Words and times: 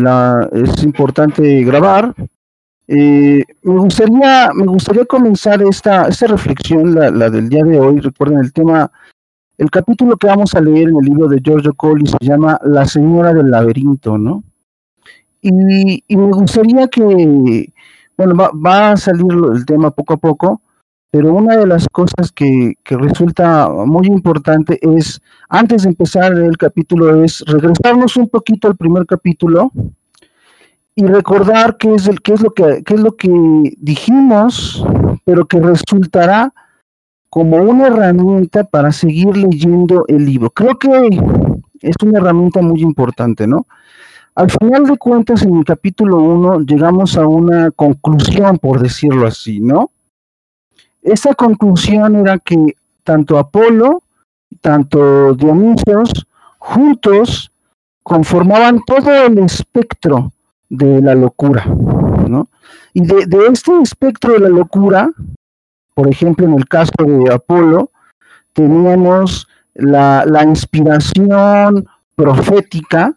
la, 0.00 0.48
es 0.52 0.82
importante 0.82 1.62
grabar. 1.64 2.14
me, 2.86 3.44
gustaría, 3.62 4.50
me 4.54 4.66
gustaría 4.66 5.04
comenzar 5.04 5.62
esta, 5.62 6.08
esta 6.08 6.26
reflexión, 6.26 6.94
la, 6.94 7.10
la, 7.10 7.30
del 7.30 7.48
día 7.48 7.64
de 7.64 7.78
hoy. 7.78 8.00
Recuerden 8.00 8.38
el 8.38 8.52
tema, 8.52 8.90
el 9.58 9.70
capítulo 9.70 10.16
que 10.16 10.26
vamos 10.26 10.54
a 10.54 10.60
leer 10.60 10.88
en 10.88 10.96
el 10.96 11.04
libro 11.04 11.28
de 11.28 11.40
Giorgio 11.40 11.74
Colli 11.74 12.06
se 12.06 12.18
llama 12.20 12.58
La 12.64 12.86
Señora 12.86 13.32
del 13.32 13.50
Laberinto, 13.50 14.18
¿no? 14.18 14.42
Y, 15.40 16.04
y 16.06 16.16
me 16.16 16.30
gustaría 16.32 16.86
que, 16.86 17.72
bueno, 18.16 18.36
va, 18.36 18.50
va, 18.54 18.92
a 18.92 18.96
salir 18.96 19.32
el 19.54 19.66
tema 19.66 19.90
poco 19.90 20.14
a 20.14 20.16
poco, 20.16 20.60
pero 21.12 21.34
una 21.34 21.58
de 21.58 21.66
las 21.66 21.86
cosas 21.90 22.32
que, 22.32 22.72
que, 22.82 22.96
resulta 22.96 23.68
muy 23.68 24.06
importante 24.06 24.78
es, 24.80 25.20
antes 25.46 25.82
de 25.82 25.90
empezar 25.90 26.32
el 26.32 26.56
capítulo, 26.56 27.22
es 27.22 27.44
regresarnos 27.46 28.16
un 28.16 28.30
poquito 28.30 28.66
al 28.66 28.76
primer 28.76 29.04
capítulo 29.04 29.70
y 30.94 31.04
recordar 31.04 31.76
qué 31.76 31.94
es, 31.94 32.08
el, 32.08 32.22
qué 32.22 32.32
es, 32.32 32.40
lo, 32.40 32.54
que, 32.54 32.82
qué 32.82 32.94
es 32.94 33.00
lo 33.00 33.14
que 33.14 33.28
dijimos, 33.76 34.82
pero 35.26 35.44
que 35.44 35.60
resultará 35.60 36.50
como 37.28 37.58
una 37.58 37.88
herramienta 37.88 38.64
para 38.64 38.90
seguir 38.90 39.36
leyendo 39.36 40.06
el 40.08 40.24
libro. 40.24 40.48
Creo 40.48 40.78
que 40.78 40.88
es 41.82 41.96
una 42.02 42.20
herramienta 42.20 42.62
muy 42.62 42.80
importante, 42.80 43.46
¿no? 43.46 43.66
Al 44.34 44.50
final 44.50 44.86
de 44.86 44.96
cuentas, 44.96 45.42
en 45.42 45.58
el 45.58 45.64
capítulo 45.66 46.16
1 46.16 46.60
llegamos 46.60 47.18
a 47.18 47.26
una 47.26 47.70
conclusión, 47.70 48.56
por 48.56 48.80
decirlo 48.80 49.26
así, 49.26 49.60
¿no? 49.60 49.90
Esa 51.02 51.34
conclusión 51.34 52.16
era 52.16 52.38
que 52.38 52.76
tanto 53.04 53.38
Apolo, 53.38 54.02
tanto 54.60 55.34
Dionisios, 55.34 56.26
juntos 56.58 57.50
conformaban 58.02 58.80
todo 58.86 59.12
el 59.12 59.38
espectro 59.38 60.32
de 60.68 61.02
la 61.02 61.14
locura, 61.14 61.64
¿no? 61.66 62.48
Y 62.94 63.02
de, 63.02 63.26
de 63.26 63.46
este 63.46 63.72
espectro 63.80 64.34
de 64.34 64.40
la 64.40 64.48
locura, 64.48 65.10
por 65.94 66.08
ejemplo, 66.08 66.46
en 66.46 66.54
el 66.54 66.68
caso 66.68 66.92
de 66.98 67.32
Apolo, 67.32 67.90
teníamos 68.52 69.48
la, 69.74 70.24
la 70.26 70.44
inspiración 70.44 71.86
profética, 72.14 73.14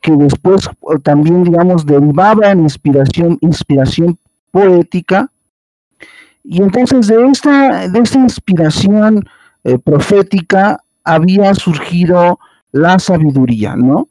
que 0.00 0.12
después 0.12 0.68
también, 1.02 1.44
digamos, 1.44 1.86
derivaba 1.86 2.50
en 2.50 2.60
inspiración, 2.60 3.38
inspiración 3.40 4.18
poética. 4.50 5.30
Y 6.44 6.62
entonces 6.62 7.06
de 7.06 7.26
esta, 7.26 7.88
de 7.88 7.98
esta 7.98 8.18
inspiración 8.18 9.24
eh, 9.64 9.78
profética 9.78 10.78
había 11.02 11.54
surgido 11.54 12.38
la 12.70 12.98
sabiduría, 12.98 13.76
¿no? 13.76 14.08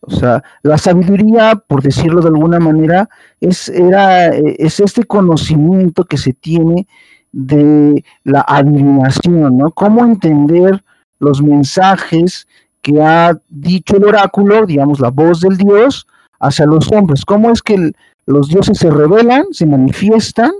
O 0.00 0.10
sea, 0.10 0.42
la 0.62 0.78
sabiduría, 0.78 1.54
por 1.54 1.82
decirlo 1.82 2.22
de 2.22 2.28
alguna 2.28 2.58
manera, 2.58 3.08
es, 3.40 3.68
era, 3.68 4.28
es 4.28 4.80
este 4.80 5.04
conocimiento 5.04 6.04
que 6.04 6.16
se 6.16 6.32
tiene 6.32 6.88
de 7.32 8.02
la 8.24 8.44
adivinación, 8.48 9.58
¿no? 9.58 9.70
Cómo 9.70 10.04
entender 10.04 10.82
los 11.20 11.42
mensajes 11.42 12.48
que 12.82 13.00
ha 13.00 13.38
dicho 13.48 13.96
el 13.96 14.04
oráculo, 14.04 14.66
digamos, 14.66 14.98
la 15.00 15.10
voz 15.10 15.40
del 15.40 15.56
Dios, 15.56 16.06
hacia 16.40 16.66
los 16.66 16.90
hombres. 16.90 17.24
¿Cómo 17.24 17.50
es 17.50 17.62
que 17.62 17.92
los 18.26 18.48
dioses 18.48 18.78
se 18.78 18.90
revelan, 18.90 19.44
se 19.52 19.66
manifiestan 19.66 20.52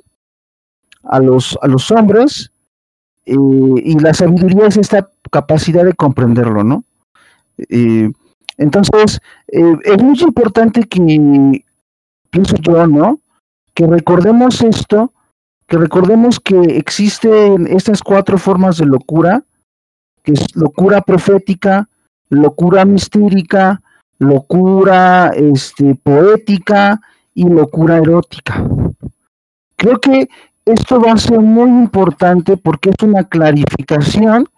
a 1.04 1.18
los, 1.20 1.58
a 1.62 1.68
los 1.68 1.90
hombres? 1.90 2.50
Eh, 3.26 3.34
y 3.36 3.98
la 3.98 4.14
sabiduría 4.14 4.66
es 4.66 4.76
esta 4.76 5.08
capacidad 5.30 5.84
de 5.84 5.94
comprenderlo, 5.94 6.64
¿no? 6.64 6.84
Eh, 7.68 8.10
entonces, 8.56 9.20
eh, 9.48 9.76
es 9.84 10.02
muy 10.02 10.18
importante 10.20 10.82
que, 10.84 11.64
pienso 12.30 12.56
yo, 12.56 12.86
¿no? 12.86 13.20
Que 13.74 13.86
recordemos 13.86 14.62
esto, 14.62 15.12
que 15.66 15.78
recordemos 15.78 16.40
que 16.40 16.58
existen 16.76 17.66
estas 17.68 18.02
cuatro 18.02 18.38
formas 18.38 18.78
de 18.78 18.86
locura, 18.86 19.42
que 20.22 20.32
es 20.32 20.56
locura 20.56 21.00
profética, 21.00 21.88
locura 22.28 22.84
mistérica, 22.84 23.80
locura 24.18 25.30
este, 25.34 25.94
poética 25.94 27.00
y 27.34 27.48
locura 27.48 27.98
erótica. 27.98 28.62
Creo 29.76 29.98
que 30.00 30.28
esto 30.72 31.00
va 31.00 31.12
a 31.12 31.18
ser 31.18 31.40
muy 31.40 31.68
importante 31.68 32.56
porque 32.56 32.90
es 32.90 32.96
una 33.02 33.24
clarificación 33.24 34.48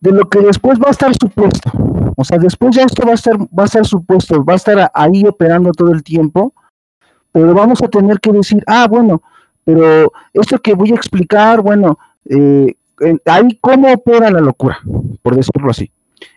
de 0.00 0.12
lo 0.12 0.28
que 0.28 0.40
después 0.40 0.78
va 0.78 0.88
a 0.88 0.90
estar 0.90 1.12
supuesto. 1.14 1.70
O 2.16 2.24
sea, 2.24 2.38
después 2.38 2.76
ya 2.76 2.82
esto 2.82 3.06
va 3.06 3.12
a 3.12 3.14
estar, 3.14 3.36
va 3.38 3.62
a 3.62 3.66
estar 3.66 3.86
supuesto, 3.86 4.44
va 4.44 4.52
a 4.52 4.56
estar 4.56 4.90
ahí 4.94 5.24
operando 5.26 5.72
todo 5.72 5.92
el 5.92 6.02
tiempo, 6.02 6.52
pero 7.32 7.54
vamos 7.54 7.82
a 7.82 7.88
tener 7.88 8.20
que 8.20 8.32
decir, 8.32 8.62
ah, 8.66 8.86
bueno, 8.88 9.22
pero 9.64 10.12
esto 10.32 10.58
que 10.58 10.74
voy 10.74 10.92
a 10.92 10.96
explicar, 10.96 11.60
bueno, 11.62 11.98
eh, 12.28 12.76
ahí 13.26 13.58
cómo 13.60 13.92
opera 13.92 14.30
la 14.30 14.40
locura, 14.40 14.78
por 15.22 15.36
decirlo 15.36 15.70
así. 15.70 15.90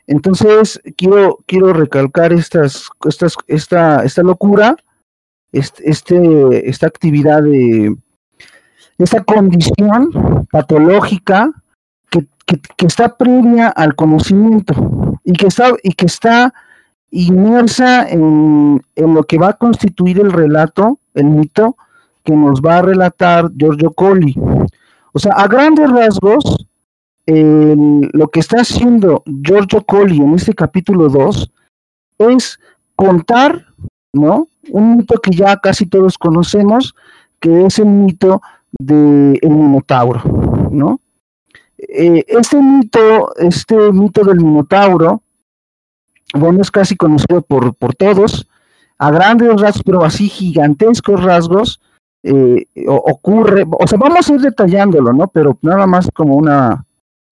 Entonces, 0.08 0.82
quiero, 0.96 1.40
quiero 1.46 1.74
recalcar 1.74 2.34
estas, 2.34 2.90
estas, 3.06 3.36
esta, 3.48 4.04
esta 4.04 4.24
locura, 4.24 4.78
este, 5.52 5.90
este, 5.90 6.70
esta 6.70 6.88
actividad 6.88 7.44
de 7.44 7.96
esta 8.98 9.24
condición 9.24 10.48
patológica 10.52 11.52
que, 12.10 12.26
que, 12.46 12.86
está 12.86 13.16
previa 13.16 13.68
al 13.68 13.96
conocimiento 13.96 15.20
y 15.24 15.34
que 15.34 15.48
está, 15.48 15.72
y 15.84 15.92
que 15.92 16.06
está 16.06 16.54
inmersa 17.12 18.08
en, 18.10 18.82
en, 18.96 19.14
lo 19.14 19.24
que 19.24 19.38
va 19.38 19.50
a 19.50 19.58
constituir 19.58 20.20
el 20.20 20.32
relato, 20.32 21.00
el 21.14 21.26
mito 21.26 21.76
que 22.24 22.34
nos 22.34 22.62
va 22.62 22.78
a 22.78 22.82
relatar 22.82 23.50
Giorgio 23.56 23.92
Colli. 23.92 24.36
O 25.14 25.20
sea, 25.20 25.34
a 25.34 25.48
grandes 25.48 25.90
rasgos, 25.90 26.68
lo 27.26 28.28
que 28.30 28.40
está 28.40 28.62
haciendo 28.62 29.24
Giorgio 29.26 29.82
Colli 29.82 30.18
en 30.18 30.36
este 30.36 30.54
capítulo 30.54 31.10
2 31.10 31.52
es 32.20 32.60
contar, 32.96 33.66
¿no? 34.14 34.48
Un 34.70 34.98
mito 34.98 35.20
que 35.20 35.32
ya 35.32 35.58
casi 35.58 35.86
todos 35.86 36.18
conocemos, 36.18 36.96
que 37.40 37.66
es 37.66 37.80
el 37.80 37.88
mito 37.88 38.42
del 38.72 39.40
Minotauro, 39.44 40.22
¿no? 40.72 41.00
Eh, 41.78 42.26
este 42.28 42.62
mito, 42.62 43.36
este 43.36 43.92
mito 43.92 44.24
del 44.24 44.38
Minotauro, 44.38 45.22
bueno, 46.34 46.62
es 46.62 46.72
casi 46.72 46.96
conocido 46.96 47.42
por, 47.42 47.76
por 47.76 47.96
todos, 47.96 48.48
a 48.98 49.12
grandes 49.12 49.50
rasgos, 49.62 49.84
pero 49.84 50.04
así 50.04 50.28
gigantescos 50.28 51.24
rasgos, 51.24 51.80
eh, 52.24 52.66
ocurre, 52.88 53.66
o 53.70 53.88
sea, 53.88 53.98
vamos 54.00 54.30
a 54.30 54.34
ir 54.34 54.42
detallándolo, 54.42 55.14
¿no? 55.14 55.28
Pero 55.28 55.58
nada 55.62 55.86
más 55.86 56.10
como 56.14 56.36
una, 56.36 56.84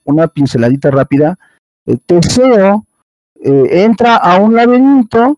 una 0.04 0.28
pinceladita 0.28 0.92
rápida, 0.92 1.38
Teseo 2.06 2.86
eh, 3.42 3.84
entra 3.84 4.16
a 4.16 4.38
un 4.38 4.56
laberinto 4.56 5.38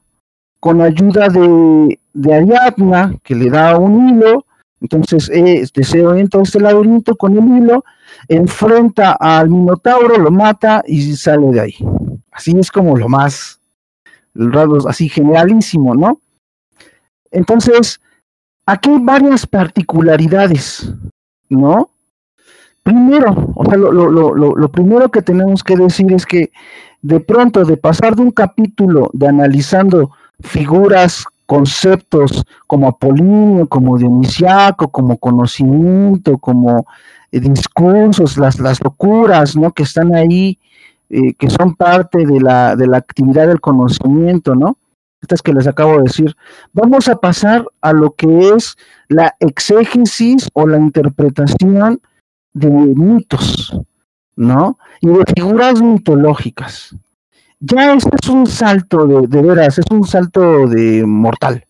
con 0.59 0.81
ayuda 0.81 1.29
de, 1.29 1.99
de 2.13 2.33
Ariadna, 2.33 3.15
que 3.23 3.35
le 3.35 3.49
da 3.49 3.77
un 3.77 4.09
hilo, 4.09 4.45
entonces 4.81 5.29
eh, 5.33 5.65
Teseo 5.73 6.15
entra 6.15 6.39
a 6.39 6.43
este 6.43 6.59
laberinto 6.59 7.15
con 7.15 7.37
el 7.37 7.57
hilo, 7.57 7.83
enfrenta 8.27 9.13
al 9.13 9.49
Minotauro, 9.49 10.17
lo 10.17 10.31
mata 10.31 10.83
y 10.87 11.15
sale 11.15 11.47
de 11.51 11.61
ahí. 11.61 11.75
Así 12.31 12.55
es 12.57 12.71
como 12.71 12.95
lo 12.95 13.09
más, 13.09 13.59
así 14.87 15.09
generalísimo, 15.09 15.95
¿no? 15.95 16.19
Entonces, 17.31 17.99
aquí 18.65 18.89
hay 18.89 18.99
varias 18.99 19.47
particularidades, 19.47 20.91
¿no? 21.49 21.89
Primero, 22.83 23.51
o 23.55 23.65
sea, 23.65 23.77
lo, 23.77 23.91
lo, 23.91 24.09
lo, 24.09 24.55
lo, 24.55 24.71
primero 24.71 25.09
que 25.09 25.21
tenemos 25.21 25.61
que 25.63 25.75
decir 25.75 26.11
es 26.13 26.25
que 26.25 26.51
de 27.01 27.19
pronto, 27.19 27.65
de 27.65 27.75
pasar 27.75 28.15
de 28.15 28.21
un 28.21 28.31
capítulo 28.31 29.09
de 29.13 29.27
analizando 29.27 30.11
figuras, 30.39 31.25
conceptos 31.47 32.43
como 32.67 32.89
Apolíneo, 32.89 33.67
como 33.67 33.97
Dionisiaco, 33.97 34.89
como 34.89 35.17
conocimiento, 35.17 36.37
como 36.37 36.85
eh, 37.31 37.39
discursos, 37.39 38.37
las, 38.37 38.59
las 38.59 38.83
locuras, 38.83 39.55
¿no? 39.55 39.71
Que 39.71 39.83
están 39.83 40.13
ahí, 40.13 40.59
eh, 41.09 41.33
que 41.33 41.49
son 41.49 41.75
parte 41.75 42.25
de 42.25 42.39
la, 42.39 42.75
de 42.75 42.85
la 42.85 42.97
actividad 42.97 43.47
del 43.47 43.61
conocimiento, 43.61 44.55
¿no? 44.55 44.77
Estas 45.21 45.41
que 45.41 45.53
les 45.53 45.65
acabo 45.65 45.97
de 45.97 46.03
decir. 46.03 46.35
Vamos 46.73 47.07
a 47.07 47.15
pasar 47.15 47.65
a 47.81 47.93
lo 47.93 48.11
que 48.11 48.49
es 48.49 48.75
la 49.07 49.35
exégesis 49.39 50.49
o 50.53 50.67
la 50.67 50.77
interpretación 50.77 52.01
de 52.53 52.69
mitos, 52.69 53.75
¿no? 54.35 54.77
Y 55.01 55.07
de 55.07 55.23
figuras 55.33 55.81
mitológicas. 55.81 56.95
Ya 57.59 57.93
es 57.93 58.29
un 58.29 58.45
salto 58.45 59.07
de, 59.07 59.27
de 59.27 59.41
veras, 59.41 59.79
es 59.79 59.85
un 59.89 60.05
salto 60.05 60.67
de 60.67 61.05
mortal, 61.05 61.65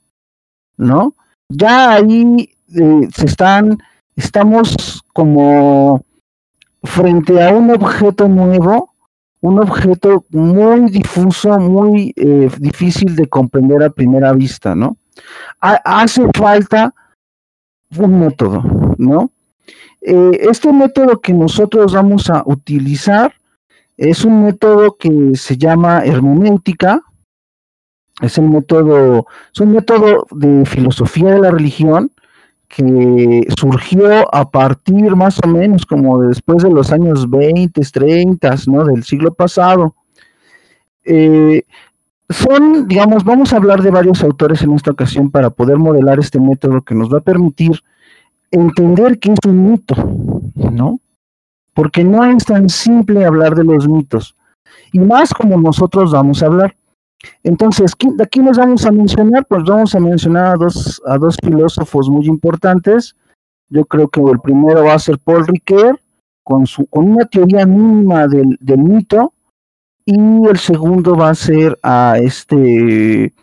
¿no? 0.76 1.16
Ya 1.50 1.94
ahí 1.94 2.50
eh, 2.76 3.08
se 3.14 3.26
están, 3.26 3.78
estamos 4.16 5.04
como 5.14 6.04
frente 6.84 7.42
a 7.42 7.52
un 7.52 7.72
objeto 7.72 8.28
nuevo 8.28 8.92
un 9.42 9.60
objeto 9.60 10.26
muy 10.32 10.90
difuso, 10.90 11.58
muy 11.60 12.14
eh, 12.16 12.50
difícil 12.60 13.16
de 13.16 13.28
comprender 13.28 13.84
a 13.84 13.90
primera 13.90 14.34
vista, 14.34 14.76
¿no? 14.76 14.98
hace 15.60 16.22
falta 16.36 16.94
un 17.98 18.20
método, 18.20 18.62
¿no? 18.98 19.32
Eh, 20.02 20.48
este 20.50 20.72
método 20.72 21.20
que 21.20 21.34
nosotros 21.34 21.94
vamos 21.94 22.30
a 22.30 22.44
utilizar 22.46 23.34
es 23.98 24.24
un 24.24 24.44
método 24.46 24.96
que 24.98 25.32
se 25.34 25.58
llama 25.58 26.04
hermenéutica, 26.06 27.02
es 28.22 28.38
el 28.38 28.50
método, 28.50 29.28
es 29.54 29.60
un 29.60 29.74
método 29.74 30.26
de 30.32 30.66
filosofía 30.66 31.34
de 31.34 31.42
la 31.42 31.52
religión 31.52 32.12
que 32.68 33.48
surgió 33.58 34.34
a 34.34 34.50
partir 34.50 35.16
más 35.16 35.40
o 35.44 35.48
menos 35.48 35.86
como 35.86 36.22
después 36.22 36.64
de 36.64 36.70
los 36.70 36.92
años 36.92 37.30
20, 37.30 37.82
30, 37.82 38.56
¿no? 38.68 38.86
Del 38.86 39.04
siglo 39.04 39.34
pasado. 39.34 39.96
Eh, 41.06 41.64
son, 42.30 42.88
digamos, 42.88 43.24
vamos 43.24 43.54
a 43.54 43.58
hablar 43.58 43.82
de 43.82 43.92
varios 43.92 44.22
autores 44.24 44.62
en 44.62 44.74
esta 44.74 44.92
ocasión 44.92 45.32
para 45.32 45.50
poder 45.50 45.78
modelar 45.78 46.20
este 46.20 46.40
método 46.40 46.82
que 46.82 46.94
nos 46.94 47.12
va 47.12 47.20
a 47.20 47.22
permitir 47.22 47.82
entender 48.52 49.18
qué 49.20 49.32
es 49.32 49.40
un 49.48 49.72
mito, 49.72 49.96
¿no? 50.56 51.00
Porque 51.78 52.04
no 52.04 52.26
es 52.26 52.44
tan 52.44 52.70
simple 52.70 53.24
hablar 53.24 53.54
de 53.54 53.64
los 53.64 53.88
mitos, 53.88 54.36
y 54.92 55.00
más 55.00 55.32
como 55.32 55.62
nosotros 55.62 56.12
vamos 56.12 56.42
a 56.42 56.48
hablar. 56.48 56.76
Entonces, 57.44 57.94
¿de 58.00 58.24
aquí 58.24 58.40
nos 58.40 58.58
vamos 58.58 58.84
a 58.84 58.92
mencionar? 58.92 59.46
Pues 59.48 59.64
vamos 59.64 59.94
a 59.94 60.00
mencionar 60.00 60.56
a 60.56 60.56
dos, 60.56 61.00
a 61.06 61.20
dos 61.20 61.38
filósofos 61.40 62.10
muy 62.10 62.26
importantes. 62.26 63.16
Yo 63.70 63.86
creo 63.86 64.08
que 64.08 64.20
el 64.22 64.40
primero 64.40 64.86
va 64.86 64.96
a 64.96 65.00
ser 65.00 65.20
Paul 65.20 65.46
Ricoeur, 65.46 66.00
con, 66.44 66.66
su, 66.66 66.88
con 66.88 67.12
una 67.12 67.26
teoría 67.26 67.68
mínima 67.68 68.28
del, 68.28 68.58
del 68.60 68.80
mito, 68.80 69.34
y 70.04 70.18
el 70.50 70.58
segundo 70.58 71.16
va 71.16 71.30
a 71.30 71.36
ser 71.36 71.78
a 71.84 72.16
este 72.18 73.36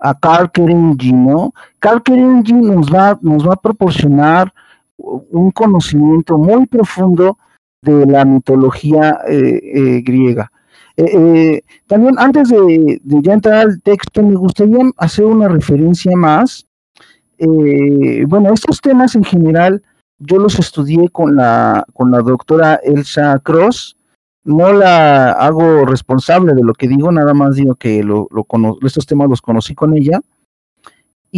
a 0.00 0.12
Carl 0.18 0.50
Kerenji, 0.50 1.12
¿no? 1.12 1.54
Carl 1.78 2.02
Kerenji 2.02 2.52
nos 2.52 2.92
va, 2.92 3.16
nos 3.22 3.48
va 3.48 3.54
a 3.54 3.62
proporcionar 3.62 4.52
un 4.96 5.52
conocimiento 5.52 6.36
muy 6.36 6.66
profundo 6.66 7.38
de 7.86 8.06
la 8.06 8.24
mitología 8.24 9.20
eh, 9.28 9.60
eh, 9.62 10.02
griega. 10.04 10.50
Eh, 10.96 11.62
también 11.86 12.14
antes 12.18 12.48
de, 12.48 13.00
ya 13.04 13.32
entrar 13.34 13.66
al 13.66 13.82
texto, 13.82 14.22
me 14.22 14.34
gustaría 14.34 14.78
hacer 14.96 15.24
una 15.24 15.48
referencia 15.48 16.16
más. 16.16 16.66
bueno, 17.38 18.52
estos 18.52 18.80
temas 18.80 19.14
en 19.14 19.24
general 19.24 19.82
yo 20.18 20.38
los 20.38 20.58
estudié 20.58 21.10
con 21.10 21.36
la, 21.36 21.84
con 21.92 22.10
la 22.10 22.20
doctora 22.20 22.80
Elsa 22.82 23.38
Cross, 23.42 23.96
no 24.44 24.72
la 24.72 25.32
hago 25.32 25.84
responsable 25.84 26.54
de 26.54 26.62
lo 26.62 26.72
que 26.72 26.88
digo, 26.88 27.12
nada 27.12 27.34
más 27.34 27.56
digo 27.56 27.74
que 27.74 28.02
lo, 28.02 28.28
estos 28.82 29.04
temas 29.04 29.28
los 29.28 29.42
conocí 29.42 29.74
con 29.74 29.94
ella. 29.94 30.20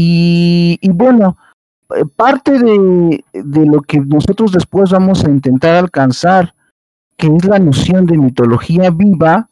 Y, 0.01 0.79
bueno, 0.93 1.37
eh, 1.41 1.48
parte 2.17 2.59
de, 2.59 3.23
lo 3.67 3.81
que 3.83 4.01
nosotros 4.01 4.53
después 4.53 4.91
vamos 4.91 5.25
a 5.25 5.31
intentar 5.31 5.75
alcanzar, 5.75 6.55
que 7.17 7.29
es 7.29 7.45
la 7.45 7.59
noción 7.59 8.07
de 8.07 8.19
mitología 8.19 8.91
viva, 8.91 9.49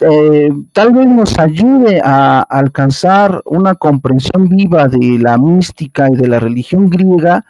eh, 0.00 0.52
tal 0.72 0.92
vez 0.92 1.06
nos 1.06 1.38
ayude 1.38 2.02
a 2.04 2.42
alcanzar 2.42 3.40
una 3.46 3.74
comprensión 3.74 4.48
viva 4.48 4.88
de 4.88 5.18
la 5.18 5.38
mística 5.38 6.10
y 6.10 6.16
de 6.16 6.28
la 6.28 6.38
religión 6.38 6.90
griega, 6.90 7.44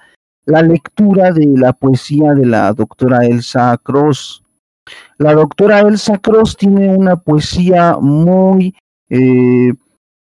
la 0.45 0.63
lectura 0.63 1.33
de 1.33 1.47
la 1.57 1.73
poesía 1.73 2.35
de 2.35 2.47
la 2.47 2.73
doctora 2.73 3.27
Elsa 3.27 3.77
Cross. 3.83 4.45
La 5.19 5.35
doctora 5.35 5.81
Elsa 5.81 6.19
Cross 6.19 6.57
tiene 6.57 6.95
una 6.95 7.17
poesía 7.17 7.97
muy, 8.01 8.77
eh, 9.09 9.73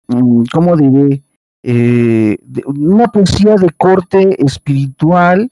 mm, 0.07 0.43
¿cómo 0.53 0.77
diré? 0.77 1.23
Eh, 1.69 2.37
una 2.65 3.09
poesía 3.09 3.55
de 3.55 3.69
corte 3.71 4.41
espiritual 4.41 5.51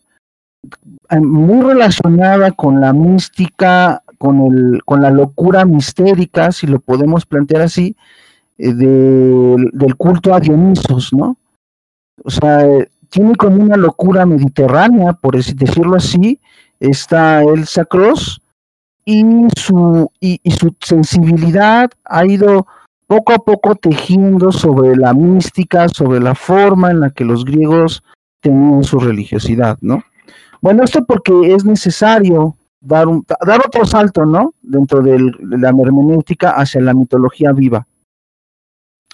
eh, 1.10 1.20
muy 1.20 1.62
relacionada 1.62 2.52
con 2.52 2.80
la 2.80 2.94
mística, 2.94 4.02
con, 4.18 4.40
el, 4.46 4.82
con 4.86 5.02
la 5.02 5.10
locura 5.10 5.66
mistérica, 5.66 6.54
si 6.54 6.68
lo 6.68 6.80
podemos 6.80 7.26
plantear 7.26 7.64
así, 7.64 7.98
del 8.58 9.96
culto 9.98 10.34
a 10.34 10.40
Dionisos, 10.40 11.12
¿no? 11.12 11.36
O 12.24 12.30
sea, 12.30 12.66
tiene 13.10 13.36
como 13.36 13.62
una 13.62 13.76
locura 13.76 14.26
mediterránea, 14.26 15.12
por 15.12 15.36
decirlo 15.36 15.98
así, 15.98 16.40
está 16.80 17.44
Elsa 17.44 17.84
Cross, 17.84 18.42
y 19.04 19.24
su, 19.58 20.10
y, 20.22 20.40
su 20.52 20.74
sensibilidad 20.82 21.92
ha 22.06 22.26
ido 22.26 22.66
poco 23.08 23.34
a 23.34 23.38
poco 23.38 23.76
tejiendo 23.76 24.52
sobre 24.52 24.96
la 24.96 25.14
mística, 25.14 25.88
sobre 25.90 26.20
la 26.20 26.36
forma 26.36 26.92
en 26.92 27.02
la 27.02 27.10
que 27.10 27.26
los 27.26 27.46
griegos 27.46 28.04
tenían 28.42 28.84
su 28.84 29.00
religiosidad, 29.00 29.78
¿no? 29.82 30.04
Bueno, 30.62 30.84
esto 30.84 31.06
porque 31.06 31.54
es 31.54 31.66
necesario 31.66 32.56
dar, 32.80 33.08
un, 33.08 33.26
dar 33.46 33.62
otro 33.66 33.86
salto, 33.86 34.26
¿no? 34.26 34.54
Dentro 34.62 35.02
de 35.02 35.20
la 35.42 35.70
hermenéutica 35.70 36.52
hacia 36.52 36.82
la 36.82 36.94
mitología 36.94 37.52
viva. 37.52 37.88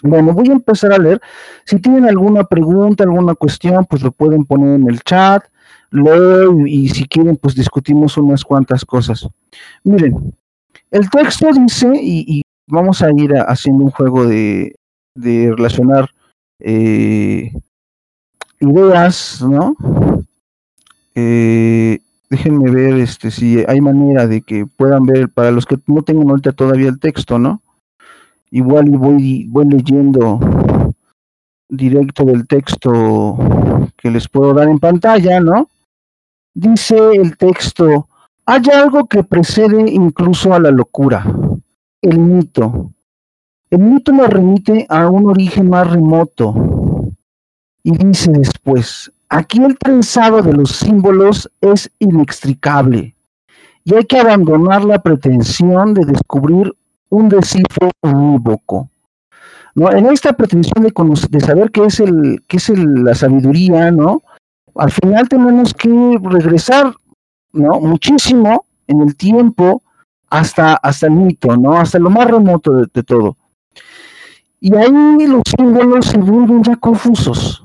Bueno, 0.04 0.34
voy 0.34 0.50
a 0.50 0.54
empezar 0.54 0.94
a 0.94 0.98
leer. 0.98 1.22
Si 1.66 1.80
tienen 1.80 2.08
alguna 2.08 2.44
pregunta, 2.44 3.04
alguna 3.04 3.36
cuestión, 3.36 3.86
pues 3.86 4.02
lo 4.02 4.12
pueden 4.12 4.46
poner 4.46 4.80
en 4.80 4.90
el 4.90 5.02
chat 5.02 5.44
leo 5.92 6.66
y, 6.66 6.90
si 6.90 7.06
quieren, 7.06 7.38
pues 7.38 7.54
discutimos 7.54 8.18
unas 8.18 8.44
cuantas 8.44 8.84
cosas. 8.86 9.28
Miren, 9.84 10.34
el 10.90 11.10
texto 11.10 11.50
dice, 11.54 11.92
y, 12.02 12.42
vamos 12.72 13.02
a 13.02 13.12
ir 13.12 13.34
haciendo 13.36 13.84
un 13.84 13.92
juego 13.92 14.26
de, 14.26 14.76
relacionar 15.16 16.10
eh, 16.60 17.52
ideas, 18.60 19.42
¿no? 19.42 19.76
Eh, 21.14 22.00
déjenme 22.30 22.72
ver 22.72 22.94
este 23.00 23.30
si 23.30 23.64
hay 23.68 23.82
manera 23.82 24.26
de 24.26 24.42
que 24.42 24.66
puedan 24.66 25.06
ver, 25.06 25.30
para 25.30 25.52
los 25.52 25.66
que 25.66 25.78
no 25.88 26.02
tengan 26.02 26.30
ahorita 26.30 26.54
todavía 26.54 26.88
el 26.88 27.00
texto, 27.00 27.38
¿no? 27.38 27.62
Igual 28.50 28.90
voy, 28.92 29.48
voy 29.50 29.66
leyendo 29.66 30.40
directo 31.68 32.24
del 32.24 32.48
texto 32.48 33.38
que 33.98 34.10
les 34.12 34.28
puedo 34.30 34.54
dar 34.54 34.70
en 34.70 34.80
pantalla, 34.80 35.42
¿no? 35.42 35.68
Dice 36.54 36.98
el 37.16 37.38
texto, 37.38 38.08
hay 38.46 38.64
algo 38.74 39.08
que 39.08 39.24
precede 39.24 39.90
incluso 39.92 40.54
a 40.54 40.60
la 40.60 40.72
locura, 40.72 41.26
el 42.02 42.20
mito. 42.20 42.92
El 43.70 43.80
mito 43.80 44.12
nos 44.12 44.30
remite 44.30 44.86
a 44.90 45.10
un 45.10 45.30
origen 45.30 45.70
más 45.70 45.90
remoto. 45.90 46.54
Y 47.84 47.92
dice 47.98 48.32
después, 48.32 49.12
aquí 49.30 49.64
el 49.64 49.78
trenzado 49.78 50.42
de 50.42 50.54
los 50.54 50.72
símbolos 50.72 51.50
es 51.62 51.90
inextricable 52.00 53.16
y 53.84 53.96
hay 53.96 54.06
que 54.06 54.20
abandonar 54.20 54.84
la 54.84 55.02
pretensión 55.02 55.94
de 55.94 56.06
descubrir 56.06 56.74
un 57.10 57.30
descifro 57.30 57.90
unívoco. 58.02 58.90
¿No? 59.74 59.92
En 59.92 60.06
esta 60.08 60.34
pretensión 60.34 60.84
de, 60.84 60.94
de 61.30 61.40
saber 61.40 61.72
qué 61.72 61.86
es, 61.86 62.00
el, 62.00 62.44
qué 62.48 62.58
es 62.58 62.70
la 62.70 63.16
sabiduría, 63.16 63.90
¿no? 63.90 64.22
al 64.76 64.92
final 64.92 65.28
tenemos 65.28 65.74
que 65.74 66.20
regresar, 66.24 66.94
¿no? 67.54 67.80
Muchísimo 67.80 68.66
en 68.88 69.02
el 69.02 69.16
tiempo 69.16 69.82
hasta, 70.32 70.76
hasta 70.76 71.08
el 71.08 71.12
mito, 71.12 71.56
¿no? 71.58 71.78
Hasta 71.78 72.00
lo 72.00 72.10
más 72.10 72.32
remoto 72.32 72.72
de, 72.72 73.04
todo. 73.04 73.36
Y 74.60 74.74
ahí 74.76 75.28
los 75.28 75.44
símbolos 75.46 76.06
se 76.06 76.18
vuelven 76.18 76.64
ya 76.64 76.76
confusos. 76.78 77.64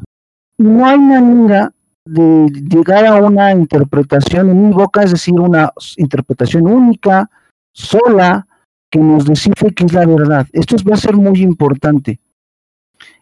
No 0.59 0.85
hay 0.85 0.99
manera 0.99 1.73
de 2.05 2.47
llegar 2.69 3.07
a 3.07 3.15
una 3.17 3.53
interpretación 3.53 4.51
unívoca, 4.51 5.05
es 5.05 5.13
decir, 5.13 5.35
una 5.35 5.73
interpretación 5.97 6.67
única, 6.67 7.31
sola, 7.73 8.47
que 8.91 8.99
nos 8.99 9.25
descifre 9.25 9.73
qué 9.73 9.85
es 9.85 9.93
la 9.93 10.07
verdad. 10.07 10.47
Esto 10.53 10.77
va 10.89 10.95
a 10.95 10.99
ser 10.99 11.17
muy 11.17 11.43
importante. 11.43 12.19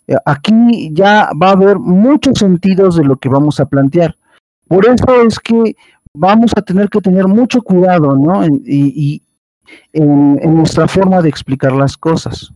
Eh, 0.06 0.16
aquí 0.24 0.90
ya 0.92 1.30
va 1.40 1.48
a 1.48 1.52
haber 1.52 1.78
muchos 1.78 2.38
sentidos 2.38 2.96
de 2.96 3.04
lo 3.04 3.16
que 3.16 3.28
vamos 3.28 3.60
a 3.60 3.66
plantear. 3.66 4.16
Por 4.68 4.86
eso 4.86 5.22
es 5.26 5.38
que 5.38 5.76
vamos 6.14 6.52
a 6.56 6.62
tener 6.62 6.88
que 6.88 7.00
tener 7.00 7.26
mucho 7.26 7.60
cuidado, 7.60 8.16
¿no? 8.16 8.46
y, 8.46 9.20
en, 9.92 10.56
nuestra 10.56 10.88
forma 10.88 11.22
de 11.22 11.28
explicar 11.28 11.72
las 11.72 11.96
cosas. 11.96 12.52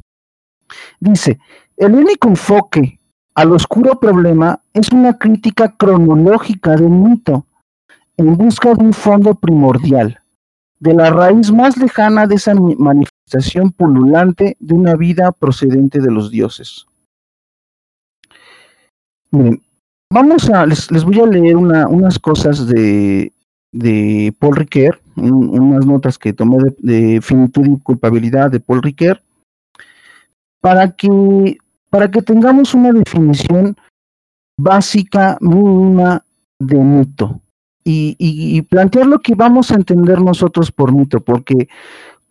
Dice, 1.01 1.39
el 1.77 1.95
único 1.95 2.29
enfoque 2.29 2.99
al 3.35 3.53
oscuro 3.53 3.99
problema 4.01 4.61
es 4.75 4.91
una 4.91 5.17
crítica 5.17 5.75
cronológica 5.77 6.77
del 6.77 6.91
mito, 6.91 7.47
en 8.17 8.37
busca 8.37 8.75
de 8.75 8.85
un 8.85 8.93
fondo 8.93 9.35
primordial, 9.35 10.19
de 10.81 10.95
la 10.95 11.11
raíz 11.11 11.53
más 11.53 11.77
lejana 11.77 12.27
de 12.27 12.35
esa 12.35 12.55
manifestación 12.55 13.71
pululante 13.71 14.57
de 14.59 14.75
una 14.75 14.97
vida 14.97 15.31
procedente 15.31 16.01
de 16.01 16.11
los 16.11 16.31
dioses. 16.31 16.85
Miren, 19.31 19.63
vamos 20.11 20.51
a, 20.51 20.67
les, 20.67 21.05
voy 21.05 21.21
a 21.21 21.27
leer 21.27 21.57
unas 21.57 22.19
cosas 22.19 22.67
de, 22.67 23.33
de 23.73 24.35
Paul 24.39 24.57
Riquet, 24.57 24.93
unas 25.17 25.87
notas 25.87 26.19
que 26.19 26.33
tomé 26.33 26.59
de, 26.79 27.21
finitud 27.21 27.67
y 27.67 27.79
culpabilidad 27.81 28.51
de 28.51 28.61
Paul 28.61 28.83
Riquet, 28.83 29.21
para 30.61 30.91
que, 30.91 31.59
para 31.91 32.11
que 32.11 32.23
tengamos 32.23 32.75
una 32.75 32.93
definición 32.93 33.77
básica, 34.59 35.39
mínima 35.41 36.25
de 36.59 36.77
mito. 36.77 37.41
Y, 37.85 38.17
y, 38.19 38.61
plantear 38.63 39.07
lo 39.07 39.19
que 39.21 39.35
vamos 39.35 39.71
a 39.71 39.77
entender 39.77 40.21
nosotros 40.21 40.71
por 40.71 40.93
mito, 40.93 41.21
porque 41.21 41.69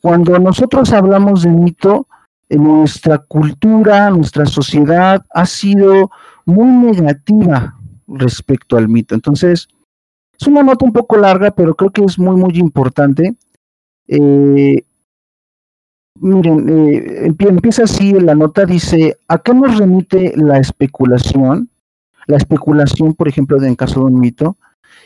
cuando 0.01 0.37
nosotros 0.37 0.93
hablamos 0.93 1.41
de 1.41 1.49
mito, 1.49 2.07
en 2.49 2.63
nuestra 2.63 3.17
cultura, 3.17 4.09
nuestra 4.09 4.45
sociedad 4.45 5.25
ha 5.31 5.45
sido 5.45 6.11
muy 6.45 6.95
negativa 6.95 7.75
respecto 8.07 8.77
al 8.77 8.87
mito. 8.87 9.15
Entonces, 9.15 9.67
es 10.39 10.47
una 10.47 10.63
nota 10.63 10.85
un 10.85 10.93
poco 10.93 11.17
larga, 11.17 11.51
pero 11.51 11.75
creo 11.75 11.89
que 11.89 12.03
es 12.03 12.19
muy, 12.19 12.35
muy 12.35 12.57
importante. 12.57 13.35
Eh, 14.07 14.83
miren, 16.15 16.69
eh, 16.69 17.33
empieza 17.39 17.83
así 17.83 18.13
la 18.13 18.35
nota, 18.35 18.65
dice, 18.65 19.17
¿a 19.27 19.39
qué 19.39 19.53
nos 19.53 19.77
remite 19.77 20.33
la 20.35 20.59
especulación? 20.59 21.69
La 22.27 22.37
especulación, 22.37 23.13
por 23.13 23.27
ejemplo, 23.27 23.61
en 23.63 23.75
caso 23.75 24.01
de 24.01 24.05
un 24.07 24.19
mito. 24.19 24.57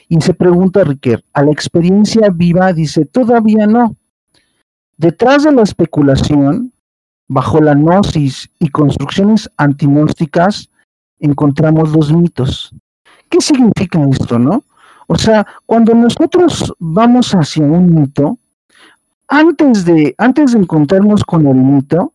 Y 0.10 0.20
se 0.20 0.34
pregunta 0.34 0.84
Riquet, 0.84 1.24
¿a 1.34 1.44
la 1.44 1.52
experiencia 1.52 2.30
viva? 2.30 2.74
Dice, 2.74 3.06
todavía 3.06 3.68
no. 3.68 3.96
Detrás 4.98 5.44
de 5.44 5.52
la 5.54 5.62
especulación, 5.62 6.74
bajo 7.28 7.62
la 7.62 7.74
gnosis 7.74 8.50
y 8.60 8.68
construcciones 8.68 9.50
antinósticas, 9.56 10.70
encontramos 11.20 11.92
los 11.94 12.12
mitos. 12.12 12.76
¿Qué 13.30 13.40
significa 13.40 14.04
esto, 14.12 14.38
no? 14.38 14.64
O 15.12 15.18
sea, 15.18 15.46
cuando 15.66 15.94
nosotros 15.94 16.74
vamos 16.80 17.34
hacia 17.34 17.66
un 17.66 17.94
mito, 17.94 18.40
antes 19.28 19.84
de, 19.84 20.16
antes 20.18 20.54
de 20.54 20.60
encontrarnos 20.60 21.26
con 21.26 21.46
el 21.48 21.58
mito, 21.58 22.14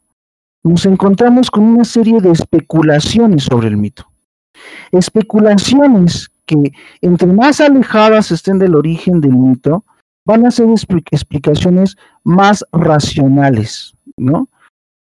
nos 0.63 0.87
encontramos 0.87 1.51
con 1.51 1.65
una 1.65 1.85
serie 1.85 2.23
de 2.23 2.31
especulaciones 2.31 3.45
sobre 3.45 3.69
el 3.69 3.77
mito. 3.77 4.07
Especulaciones 4.93 6.31
que 6.47 6.73
entre 7.03 7.31
más 7.31 7.61
alejadas 7.61 8.31
estén 8.31 8.59
del 8.59 8.75
origen 8.75 9.21
del 9.21 9.33
mito, 9.33 9.85
van 10.25 10.47
a 10.47 10.51
ser 10.51 10.67
explicaciones 11.11 11.99
más 12.25 12.65
racionales, 12.73 13.95
¿no? 14.17 14.49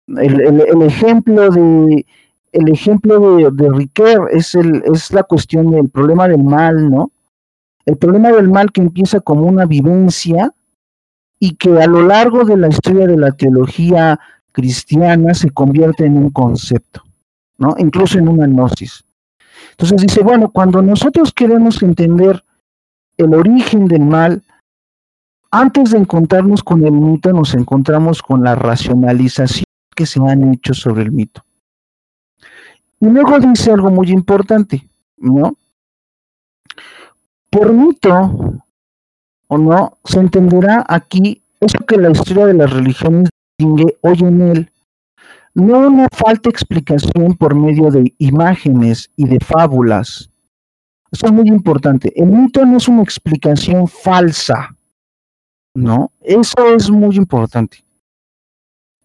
El, 0.08 0.82
ejemplo 0.82 1.50
de 1.50 2.04
el 2.50 2.68
ejemplo 2.68 3.36
de, 3.36 3.50
de 3.52 3.90
es, 4.32 4.56
el, 4.56 4.82
es 4.92 5.12
la 5.12 5.22
cuestión 5.22 5.70
del 5.70 5.88
problema 5.88 6.26
del 6.26 6.42
mal, 6.42 6.90
¿no? 6.90 7.12
El 7.86 7.96
problema 7.96 8.30
del 8.32 8.50
mal 8.50 8.72
que 8.72 8.80
empieza 8.80 9.20
como 9.20 9.42
una 9.42 9.64
vivencia 9.64 10.52
y 11.38 11.54
que 11.54 11.80
a 11.80 11.86
lo 11.86 12.02
largo 12.02 12.44
de 12.44 12.56
la 12.56 12.68
historia 12.68 13.06
de 13.06 13.16
la 13.16 13.32
teología 13.32 14.18
cristiana 14.52 15.34
se 15.34 15.50
convierte 15.50 16.04
en 16.04 16.16
un 16.16 16.30
concepto, 16.30 17.02
¿no? 17.58 17.74
Incluso 17.78 18.18
en 18.18 18.28
una 18.28 18.46
gnosis. 18.46 19.04
Entonces 19.72 20.00
dice, 20.00 20.22
bueno, 20.22 20.50
cuando 20.50 20.82
nosotros 20.82 21.32
queremos 21.32 21.82
entender 21.82 22.42
el 23.18 23.34
origen 23.34 23.86
del 23.86 24.02
mal, 24.02 24.42
antes 25.50 25.90
de 25.90 25.98
encontrarnos 25.98 26.62
con 26.62 26.84
el 26.84 26.92
mito, 26.92 27.32
nos 27.32 27.54
encontramos 27.54 28.22
con 28.22 28.42
la 28.42 28.54
racionalización 28.54 29.64
que 29.94 30.06
se 30.06 30.20
han 30.20 30.52
hecho 30.54 30.74
sobre 30.74 31.02
el 31.02 31.12
mito. 31.12 31.42
Y 33.00 33.06
luego 33.06 33.38
dice 33.38 33.72
algo 33.72 33.90
muy 33.90 34.10
importante, 34.10 34.88
¿no? 35.18 35.56
Por 37.56 37.72
mito 37.72 38.60
o 39.48 39.56
no, 39.56 39.96
se 40.04 40.18
entenderá 40.20 40.84
aquí 40.86 41.42
eso 41.58 41.78
que 41.88 41.96
la 41.96 42.10
historia 42.10 42.44
de 42.44 42.52
las 42.52 42.70
religiones 42.70 43.30
distingue 43.56 43.96
hoy 44.02 44.18
en 44.18 44.42
él, 44.42 44.72
no 45.54 45.88
una 45.88 46.06
falta 46.12 46.50
explicación 46.50 47.34
por 47.38 47.54
medio 47.54 47.90
de 47.90 48.12
imágenes 48.18 49.10
y 49.16 49.26
de 49.26 49.40
fábulas. 49.40 50.28
Eso 51.10 51.26
es 51.28 51.32
muy 51.32 51.48
importante. 51.48 52.12
El 52.14 52.26
mito 52.26 52.62
no 52.66 52.76
es 52.76 52.88
una 52.88 53.02
explicación 53.02 53.88
falsa, 53.88 54.76
¿no? 55.74 56.12
Eso 56.20 56.74
es 56.74 56.90
muy 56.90 57.16
importante. 57.16 57.82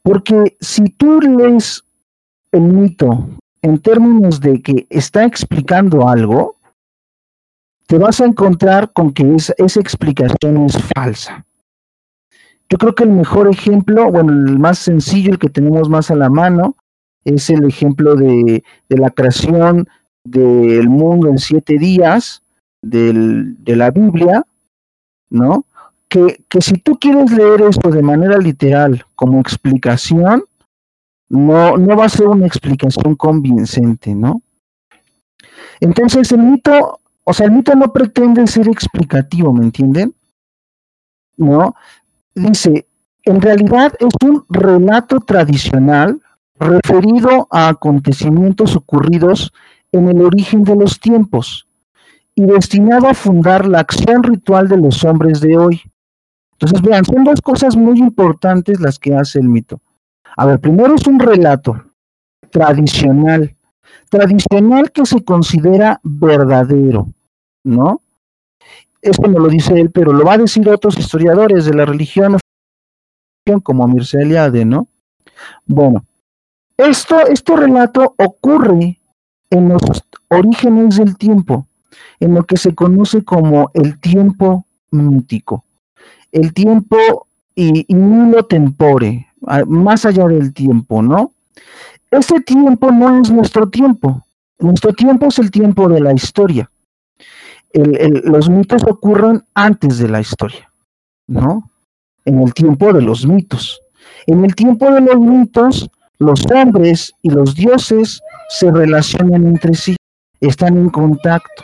Porque 0.04 0.58
si 0.60 0.90
tú 0.90 1.22
lees 1.22 1.86
el 2.52 2.64
mito 2.64 3.30
en 3.62 3.80
términos 3.80 4.42
de 4.42 4.62
que 4.62 4.88
está 4.90 5.24
explicando 5.24 6.06
algo, 6.10 6.58
te 7.92 7.98
vas 7.98 8.22
a 8.22 8.26
encontrar 8.26 8.94
con 8.94 9.12
que 9.12 9.36
esa 9.36 9.80
explicación 9.82 10.66
es 10.66 10.82
falsa. 10.96 11.46
Yo 12.70 12.78
creo 12.78 12.96
que 12.96 13.04
el 13.04 13.10
mejor 13.10 13.50
ejemplo, 13.50 14.10
bueno, 14.10 14.32
el 14.32 14.58
más 14.58 14.80
sencillo, 14.80 15.32
el 15.32 15.40
que 15.40 15.50
tenemos 15.50 15.90
más 15.90 16.10
a 16.10 16.16
la 16.16 16.30
mano, 16.30 16.78
es 17.26 17.50
el 17.50 17.66
ejemplo 17.66 18.16
de, 18.16 18.64
la 18.88 19.10
creación 19.10 19.90
del 20.24 20.88
mundo 20.88 21.28
en 21.28 21.38
siete 21.38 21.78
días 21.78 22.42
de 22.82 23.76
la 23.76 23.92
Biblia, 23.92 24.46
¿no? 25.30 25.66
Que, 26.08 26.38
si 26.62 26.76
tú 26.76 26.98
quieres 26.98 27.30
leer 27.34 27.60
esto 27.60 27.90
de 27.90 28.02
manera 28.02 28.38
literal 28.38 29.04
como 29.16 29.42
explicación, 29.42 30.46
no 31.28 31.98
va 31.98 32.06
a 32.06 32.10
ser 32.10 32.28
una 32.28 32.46
explicación 32.48 33.16
convincente, 33.16 34.16
¿no? 34.16 34.42
Entonces 35.82 36.32
el 36.32 36.40
mito 36.40 37.01
o 37.24 37.34
sea, 37.34 37.46
el 37.46 37.52
mito 37.52 37.76
no 37.76 37.94
pretende 37.94 38.46
ser 38.48 38.68
explicativo, 38.68 39.54
¿me 39.54 39.64
entienden? 39.64 40.14
¿No? 41.38 41.76
Dice, 42.34 42.88
en 43.24 43.42
realidad 43.42 43.94
es 44.00 44.14
un 44.26 44.46
relato 44.50 45.20
tradicional 45.20 46.20
referido 46.60 47.48
a 47.52 47.70
acontecimientos 47.70 48.76
ocurridos 48.76 49.52
en 49.92 50.10
el 50.10 50.22
origen 50.22 50.64
de 50.64 50.76
los 50.76 51.00
tiempos 51.00 51.68
y 52.36 52.46
destinado 52.46 53.08
a 53.08 53.14
fundar 53.14 53.68
la 53.68 53.80
acción 53.80 54.24
ritual 54.24 54.68
de 54.68 54.78
los 54.78 55.04
hombres 55.04 55.42
de 55.42 55.58
hoy. 55.58 55.82
Entonces, 56.54 56.82
vean, 56.82 57.04
son 57.04 57.24
dos 57.24 57.42
cosas 57.42 57.76
muy 57.76 58.00
importantes 58.00 58.80
las 58.80 59.00
que 59.00 59.16
hace 59.16 59.40
el 59.40 59.50
mito. 59.50 59.82
A 60.38 60.46
ver, 60.46 60.60
primero 60.60 60.96
es 60.96 61.06
un 61.08 61.20
relato 61.20 61.84
tradicional 62.52 63.56
tradicional 64.10 64.92
que 64.92 65.06
se 65.06 65.24
considera 65.24 66.00
verdadero, 66.04 67.08
¿no? 67.64 68.02
Esto 69.02 69.28
no 69.28 69.40
lo 69.40 69.48
dice 69.48 69.80
él, 69.80 69.90
pero 69.90 70.14
lo 70.14 70.26
va 70.26 70.34
a 70.34 70.38
decir 70.38 70.68
otros 70.70 70.98
historiadores 70.98 71.66
de 71.66 71.74
la 71.74 71.86
religión 71.86 72.38
como 73.64 73.88
Mircea 73.88 74.22
Eliade, 74.22 74.66
¿no? 74.66 74.88
Bueno, 75.66 76.06
esto, 76.78 77.26
este 77.28 77.56
relato 77.56 78.14
ocurre 78.18 79.00
en 79.50 79.70
los 79.70 79.82
orígenes 80.30 80.98
del 80.98 81.18
tiempo, 81.18 81.68
en 82.20 82.36
lo 82.36 82.44
que 82.44 82.58
se 82.58 82.76
conoce 82.76 83.24
como 83.24 83.72
el 83.74 84.00
tiempo 84.00 84.66
mítico, 84.92 85.64
el 86.32 86.54
tiempo 86.54 86.98
y, 87.56 87.86
y 87.88 88.44
tempore, 88.50 89.28
más 89.68 90.06
allá 90.06 90.28
del 90.28 90.54
tiempo, 90.54 91.02
¿no? 91.02 91.32
Ese 92.12 92.42
tiempo 92.42 92.92
no 92.92 93.22
es 93.22 93.32
nuestro 93.32 93.70
tiempo. 93.70 94.26
Nuestro 94.60 94.94
tiempo 94.94 95.28
es 95.28 95.40
el 95.40 95.50
tiempo 95.50 95.88
de 95.88 96.02
la 96.02 96.14
historia. 96.14 96.70
los 97.74 98.50
mitos 98.50 98.84
ocurren 98.84 99.44
antes 99.54 99.98
de 99.98 100.10
la 100.10 100.20
historia, 100.20 100.70
¿no? 101.28 101.72
En 102.26 102.42
el 102.42 102.54
tiempo 102.54 102.92
de 102.92 103.02
los 103.02 103.26
mitos. 103.26 103.82
En 104.28 104.44
el 104.44 104.54
tiempo 104.56 104.92
de 104.92 105.02
los 105.02 105.18
mitos, 105.18 105.90
los 106.20 106.46
hombres 106.52 107.14
y 107.22 107.30
los 107.30 107.56
dioses 107.56 108.22
se 108.50 108.70
relacionan 108.70 109.48
entre 109.48 109.74
sí, 109.74 109.96
están 110.42 110.78
en 110.78 110.90
contacto, 110.90 111.64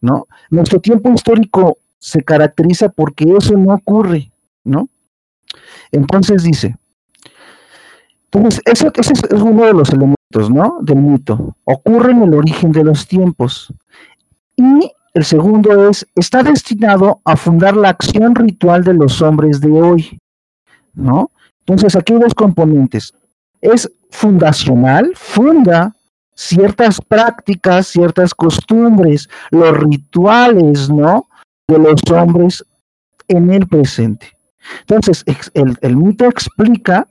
¿no? 0.00 0.26
Nuestro 0.50 0.80
tiempo 0.80 1.12
histórico 1.12 1.78
se 1.98 2.22
caracteriza 2.22 2.88
porque 2.90 3.24
eso 3.36 3.56
no 3.56 3.74
ocurre, 3.74 4.30
¿no? 4.64 4.88
Entonces 5.90 6.44
dice, 6.44 6.76
entonces, 8.32 8.62
ese, 8.64 8.90
es 8.96 9.42
uno 9.42 9.66
de 9.66 9.74
los 9.74 9.90
elementos, 9.90 10.50
¿no? 10.50 10.78
Del 10.80 10.96
mito. 10.96 11.54
Ocurre 11.64 12.12
en 12.12 12.22
el 12.22 12.34
origen 12.34 12.72
de 12.72 12.82
los 12.82 13.06
tiempos. 13.06 13.72
Y 14.56 14.90
el 15.12 15.24
segundo 15.24 15.90
es, 15.90 16.06
está 16.14 16.42
destinado 16.42 17.20
a 17.26 17.36
fundar 17.36 17.76
la 17.76 17.90
acción 17.90 18.34
ritual 18.34 18.84
de 18.84 18.94
los 18.94 19.20
hombres 19.20 19.60
de 19.60 19.70
hoy, 19.70 20.18
¿no? 20.94 21.30
Entonces, 21.60 21.94
aquí 21.94 22.14
hay 22.14 22.20
dos 22.20 22.34
componentes. 22.34 23.12
Es 23.60 23.90
fundacional, 24.10 25.12
funda 25.14 25.94
ciertas 26.34 27.02
prácticas, 27.02 27.88
ciertas 27.88 28.34
costumbres, 28.34 29.28
los 29.50 29.76
rituales, 29.76 30.88
¿no? 30.88 31.26
De 31.68 31.78
los 31.78 32.00
hombres 32.10 32.64
en 33.28 33.52
el 33.52 33.66
presente. 33.68 34.26
Entonces, 34.80 35.22
el, 35.52 35.76
el 35.82 35.96
mito 35.98 36.24
explica 36.24 37.06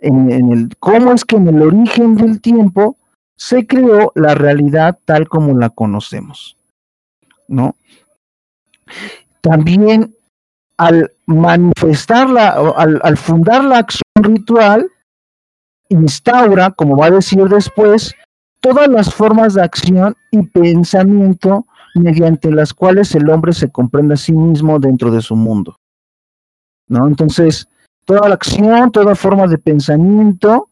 en, 0.00 0.52
el 0.52 0.76
cómo 0.78 1.12
es 1.12 1.24
que 1.24 1.36
en 1.36 1.48
el 1.48 1.62
origen 1.62 2.16
del 2.16 2.40
tiempo 2.40 2.96
se 3.36 3.66
creó 3.66 4.12
la 4.14 4.34
realidad 4.34 4.98
tal 5.04 5.28
como 5.28 5.56
la 5.58 5.70
conocemos. 5.70 6.56
¿No? 7.48 7.74
también 9.40 10.14
al 10.76 11.10
manifestarla, 11.26 12.50
al, 12.76 13.00
al 13.02 13.16
fundar 13.16 13.64
la 13.64 13.78
acción 13.78 14.02
ritual, 14.16 14.88
instaura, 15.88 16.70
como 16.70 16.96
va 16.96 17.06
a 17.06 17.10
decir 17.10 17.42
después, 17.48 18.14
todas 18.60 18.88
las 18.88 19.12
formas 19.12 19.54
de 19.54 19.62
acción 19.62 20.16
y 20.30 20.42
pensamiento 20.42 21.66
mediante 21.94 22.50
las 22.50 22.72
cuales 22.72 23.14
el 23.14 23.28
hombre 23.28 23.52
se 23.52 23.70
comprende 23.70 24.14
a 24.14 24.16
sí 24.16 24.32
mismo 24.32 24.78
dentro 24.78 25.10
de 25.10 25.20
su 25.20 25.36
mundo. 25.36 25.76
¿No? 26.88 27.06
Entonces, 27.06 27.68
toda 28.04 28.28
la 28.28 28.34
acción, 28.34 28.90
toda 28.90 29.14
forma 29.14 29.46
de 29.46 29.58
pensamiento 29.58 30.68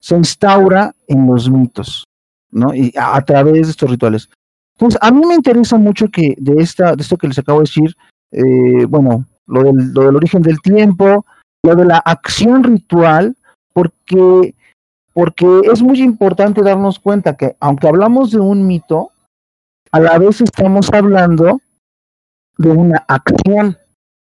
se 0.00 0.16
instaura 0.16 0.94
en 1.06 1.26
los 1.26 1.48
mitos, 1.48 2.04
¿no? 2.50 2.74
Y 2.74 2.92
a, 2.96 3.20
través 3.22 3.54
de 3.54 3.70
estos 3.70 3.90
rituales. 3.90 4.28
Entonces, 4.74 4.98
a 5.00 5.10
mí 5.10 5.24
me 5.24 5.34
interesa 5.34 5.76
mucho 5.76 6.08
que 6.08 6.34
de, 6.38 6.62
esta, 6.62 6.96
de 6.96 7.02
esto 7.02 7.16
que 7.16 7.28
les 7.28 7.38
acabo 7.38 7.60
de 7.60 7.64
decir, 7.64 7.94
eh, 8.32 8.84
bueno, 8.88 9.24
lo 9.46 9.62
del, 9.62 9.92
lo 9.92 10.02
del 10.02 10.16
origen 10.16 10.42
del 10.42 10.60
tiempo, 10.60 11.24
lo 11.62 11.76
de 11.76 11.84
la 11.84 11.98
acción 11.98 12.64
ritual, 12.64 13.36
porque, 13.72 14.54
porque 15.12 15.46
es 15.72 15.82
muy 15.82 16.00
importante 16.02 16.62
darnos 16.62 16.98
cuenta 16.98 17.36
que 17.36 17.56
aunque 17.60 17.86
hablamos 17.86 18.32
de 18.32 18.40
un 18.40 18.66
mito, 18.66 19.10
a 19.92 20.00
la 20.00 20.18
vez 20.18 20.40
estamos 20.40 20.90
hablando 20.92 21.60
de 22.58 22.70
una 22.70 23.04
acción, 23.08 23.76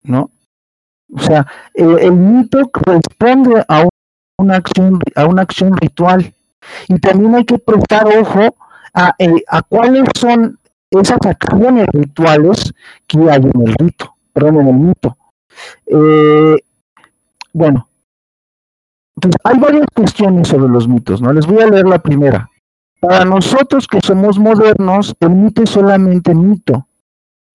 ¿no? 0.03 0.29
O 1.15 1.19
sea, 1.19 1.47
el, 1.73 2.11
mito 2.11 2.69
responde 2.85 3.63
a 3.69 3.87
una 4.37 4.57
acción, 4.57 4.99
a 5.15 5.25
una 5.25 5.43
acción 5.43 5.77
ritual. 5.77 6.33
Y 6.89 6.99
también 6.99 7.35
hay 7.35 7.45
que 7.45 7.57
prestar 7.57 8.05
ojo 8.07 8.55
a, 8.93 9.15
eh, 9.17 9.43
a 9.47 9.61
cuáles 9.61 10.03
son 10.19 10.59
esas 10.91 11.19
acciones 11.25 11.87
rituales 11.93 12.73
que 13.07 13.17
hay 13.29 13.41
en 13.41 13.67
el 13.67 13.75
rito, 13.75 14.15
perdón, 14.33 14.61
en 14.61 14.67
el 14.67 14.75
mito. 14.75 15.17
Eh, 15.85 16.57
bueno, 17.53 17.87
entonces 19.15 19.39
hay 19.43 19.57
varias 19.57 19.85
cuestiones 19.93 20.47
sobre 20.49 20.67
los 20.67 20.87
mitos, 20.87 21.21
¿no? 21.21 21.31
Les 21.31 21.45
voy 21.45 21.61
a 21.61 21.67
leer 21.67 21.85
la 21.85 21.99
primera. 21.99 22.49
Para 22.99 23.23
nosotros 23.23 23.87
que 23.87 24.01
somos 24.01 24.37
modernos, 24.37 25.15
el 25.19 25.29
mito 25.29 25.63
es 25.63 25.69
solamente 25.69 26.33
mito, 26.33 26.87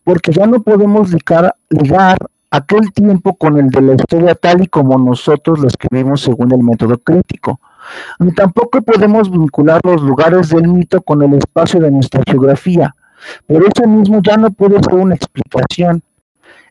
porque 0.05 0.33
ya 0.33 0.47
no 0.47 0.63
podemos 0.63 1.13
ligar, 1.13 1.55
ligar 1.69 2.17
aquel 2.51 2.93
tiempo 2.93 3.37
con 3.37 3.59
el 3.59 3.69
de 3.71 3.81
la 3.81 3.95
historia 3.95 4.35
tal 4.35 4.63
y 4.63 4.67
como 4.67 4.99
nosotros 4.99 5.61
lo 5.61 5.69
escribimos 5.69 6.23
según 6.23 6.53
el 6.53 6.63
método 6.63 6.99
crítico. 6.99 7.61
Ni 8.19 8.33
tampoco 8.33 8.83
podemos 8.83 9.31
vincular 9.31 9.81
los 9.85 10.03
lugares 10.03 10.51
del 10.51 10.69
mito 10.69 11.01
con 11.03 11.23
el 11.23 11.35
espacio 11.35 11.81
de 11.81 11.91
nuestra 11.91 12.23
geografía. 12.27 12.95
Por 13.47 13.63
eso 13.63 13.87
mismo 13.87 14.21
ya 14.23 14.37
no 14.37 14.51
puede 14.51 14.83
ser 14.83 14.95
una 14.95 15.15
explicación. 15.15 16.03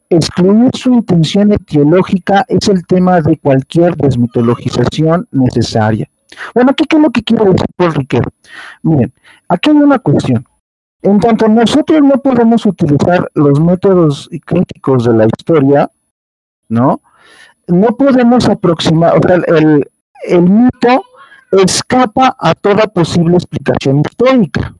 Excluir 0.10 0.72
su 0.74 0.94
intención 0.94 1.52
etiológica 1.54 2.44
es 2.48 2.68
el 2.68 2.86
tema 2.86 3.22
de 3.22 3.38
cualquier 3.38 3.96
desmitologización 3.96 5.28
necesaria. 5.32 6.10
Bueno, 6.54 6.72
aquí 6.72 6.86
qué 6.86 6.98
es 6.98 7.02
lo 7.02 7.12
que 7.12 7.24
quiero 7.24 7.46
decir 7.46 7.68
Riquero. 7.78 8.30
Miren, 8.82 9.12
aquí 9.48 9.70
hay 9.70 9.76
una 9.76 10.00
cuestión. 10.00 10.46
En 11.02 11.20
tanto 11.20 11.48
nosotros 11.48 12.02
no 12.02 12.18
podemos 12.22 12.66
utilizar 12.66 13.30
los 13.34 13.60
métodos 13.60 14.30
críticos 14.46 15.06
de 15.06 15.14
la 15.14 15.26
historia, 15.26 15.90
¿no? 16.68 17.02
No 17.68 17.88
podemos 17.96 18.50
aproximar, 18.50 19.18
o 19.18 19.22
sea, 19.22 19.36
el, 19.48 20.42
mito 20.42 21.04
escapa 21.52 22.36
a 22.38 22.54
toda 22.54 22.88
posible 22.88 23.36
explicación 23.36 24.02
histórica. 24.02 24.74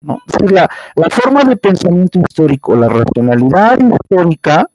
¿no? 0.00 0.18
la, 0.50 0.68
forma 1.10 1.44
de 1.44 1.56
pensamiento 1.56 2.18
histórico, 2.18 2.74
la 2.74 2.88
racionalidad 2.88 3.78
histórica, 3.78 4.68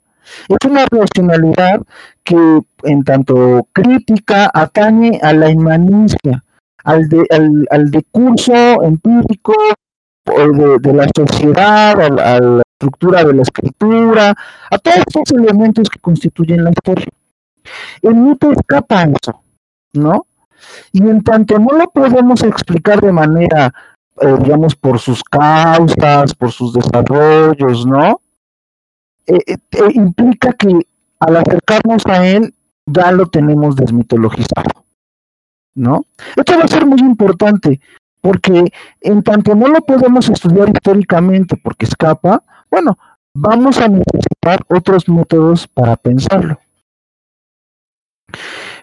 es 0.47 0.57
una 0.69 0.85
racionalidad 0.89 1.81
que 2.23 2.61
en 2.83 3.03
tanto 3.03 3.67
crítica 3.73 4.49
atañe 4.53 5.19
a 5.21 5.33
la 5.33 5.49
inmanencia, 5.49 6.43
al, 6.83 7.09
de, 7.09 7.25
al, 7.29 7.91
empírico 8.83 9.53
de, 10.35 10.79
de 10.79 10.93
la 10.93 11.07
sociedad, 11.15 11.99
a, 12.01 12.39
la 12.39 12.61
estructura 12.73 13.23
de 13.23 13.33
la 13.33 13.41
escritura, 13.41 14.35
a 14.71 14.77
todos 14.77 14.97
estos 14.97 15.31
elementos 15.31 15.89
que 15.89 15.99
constituyen 15.99 16.63
la 16.63 16.71
historia. 16.71 17.07
El 18.01 18.15
mito 18.15 18.51
escapa 18.51 19.01
a 19.01 19.03
eso, 19.05 19.41
¿no? 19.93 20.25
Y 20.91 21.01
en 21.01 21.23
tanto 21.23 21.57
no 21.59 21.77
lo 21.77 21.89
podemos 21.89 22.43
explicar 22.43 23.01
de 23.01 23.11
manera, 23.11 23.73
eh, 24.21 24.35
digamos, 24.43 24.75
por 24.75 24.99
sus 24.99 25.23
causas, 25.23 26.33
por 26.35 26.51
sus 26.51 26.73
desarrollos, 26.73 27.85
¿no? 27.85 28.19
Eh, 29.27 29.39
eh, 29.45 29.57
eh, 29.71 29.91
implica 29.93 30.53
que 30.53 30.87
al 31.19 31.35
acercarnos 31.35 32.05
a 32.05 32.25
él 32.25 32.53
ya 32.85 33.11
lo 33.11 33.27
tenemos 33.27 33.75
desmitologizado, 33.75 34.85
¿no? 35.75 36.05
Esto 36.35 36.57
va 36.57 36.63
a 36.63 36.67
ser 36.69 36.85
muy 36.85 36.99
importante 36.99 37.81
porque 38.21 38.71
en 39.01 39.23
tanto 39.23 39.55
no 39.55 39.67
lo 39.67 39.81
podemos 39.81 40.29
estudiar 40.29 40.69
históricamente 40.69 41.55
porque 41.61 41.85
escapa, 41.85 42.43
bueno, 42.69 42.97
vamos 43.33 43.79
a 43.79 43.87
necesitar 43.87 44.61
otros 44.67 45.07
métodos 45.07 45.67
para 45.67 45.95
pensarlo. 45.95 46.59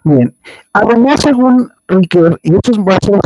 Bien, 0.04 0.34
además 0.72 1.20
según 1.20 1.70
Ricker, 1.88 2.38
y 2.42 2.54
esto 2.54 2.84
va 2.84 2.96
a 2.96 3.04
ser 3.04 3.20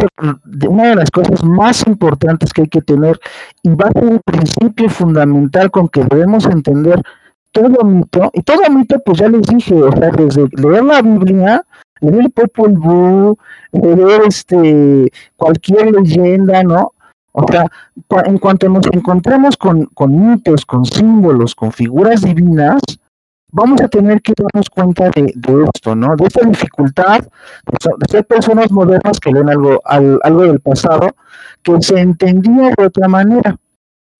una 0.68 0.88
de 0.88 0.96
las 0.96 1.10
cosas 1.10 1.42
más 1.44 1.86
importantes 1.86 2.52
que 2.52 2.62
hay 2.62 2.68
que 2.68 2.82
tener, 2.82 3.18
y 3.62 3.70
va 3.70 3.88
a 3.88 3.92
ser 3.92 4.12
el 4.12 4.20
principio 4.24 4.88
fundamental 4.88 5.70
con 5.70 5.88
que 5.88 6.04
debemos 6.04 6.46
entender 6.46 7.02
todo 7.52 7.84
mito, 7.84 8.30
y 8.32 8.42
todo 8.42 8.62
mito, 8.70 8.98
pues 9.04 9.18
ya 9.18 9.28
les 9.28 9.42
dije, 9.42 9.74
o 9.74 9.92
sea, 9.92 10.10
desde 10.10 10.48
leer 10.52 10.84
la 10.84 11.02
Biblia, 11.02 11.62
leer 12.00 12.24
el 12.24 12.30
Popol 12.30 12.72
Vuh, 12.72 13.36
leer 13.72 14.22
este, 14.26 15.10
cualquier 15.36 15.92
leyenda, 15.92 16.62
¿no? 16.62 16.92
O 17.32 17.46
sea, 17.50 17.66
en 18.24 18.38
cuanto 18.38 18.68
nos 18.68 18.86
encontremos 18.92 19.56
con, 19.56 19.86
con 19.86 20.30
mitos, 20.30 20.66
con 20.66 20.84
símbolos, 20.84 21.54
con 21.54 21.70
figuras 21.70 22.22
divinas, 22.22 22.80
vamos 23.52 23.80
a 23.80 23.88
tener 23.88 24.20
que 24.22 24.32
darnos 24.36 24.68
cuenta 24.70 25.10
de, 25.10 25.34
esto, 25.74 25.94
¿no? 25.94 26.16
De 26.16 26.26
esta 26.26 26.46
dificultad 26.46 27.20
de 27.20 28.06
ser 28.10 28.26
personas 28.26 28.70
modernas 28.70 29.20
que 29.20 29.32
leen 29.32 29.48
algo, 29.48 29.80
algo 29.84 30.42
del 30.42 30.60
pasado 30.60 31.14
que 31.62 31.80
se 31.80 32.00
entendía 32.00 32.72
de 32.76 32.86
otra 32.86 33.08
manera. 33.08 33.56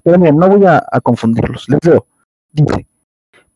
Pero 0.02 0.18
miren, 0.18 0.36
no 0.36 0.48
voy 0.48 0.64
a, 0.66 0.82
a 0.90 1.00
confundirlos. 1.00 1.68
Les 1.68 1.84
leo. 1.84 2.06
Dice, 2.52 2.86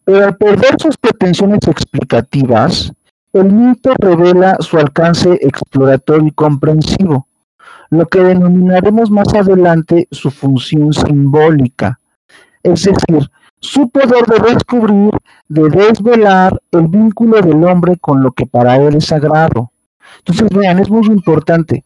pero 0.04 0.24
al 0.24 0.36
perder 0.36 0.80
sus 0.80 0.96
pretensiones 0.96 1.60
explicativas, 1.66 2.92
el 3.32 3.52
mito 3.52 3.94
revela 3.98 4.56
su 4.60 4.78
alcance 4.78 5.38
exploratorio 5.40 6.28
y 6.28 6.32
comprensivo, 6.32 7.26
lo 7.90 8.06
que 8.06 8.20
denominaremos 8.20 9.10
más 9.10 9.32
adelante 9.34 10.08
su 10.10 10.30
función 10.30 10.92
simbólica, 10.92 11.98
es 12.62 12.84
decir, 12.84 13.30
su 13.62 13.88
poder 13.88 14.26
de 14.26 14.52
descubrir, 14.52 15.12
de 15.48 15.68
desvelar 15.70 16.60
el 16.72 16.88
vínculo 16.88 17.40
del 17.40 17.62
hombre 17.64 17.96
con 17.96 18.20
lo 18.20 18.32
que 18.32 18.44
para 18.44 18.76
él 18.76 18.96
es 18.96 19.06
sagrado. 19.06 19.70
Entonces, 20.18 20.50
vean, 20.50 20.80
es 20.80 20.90
muy 20.90 21.06
importante. 21.06 21.84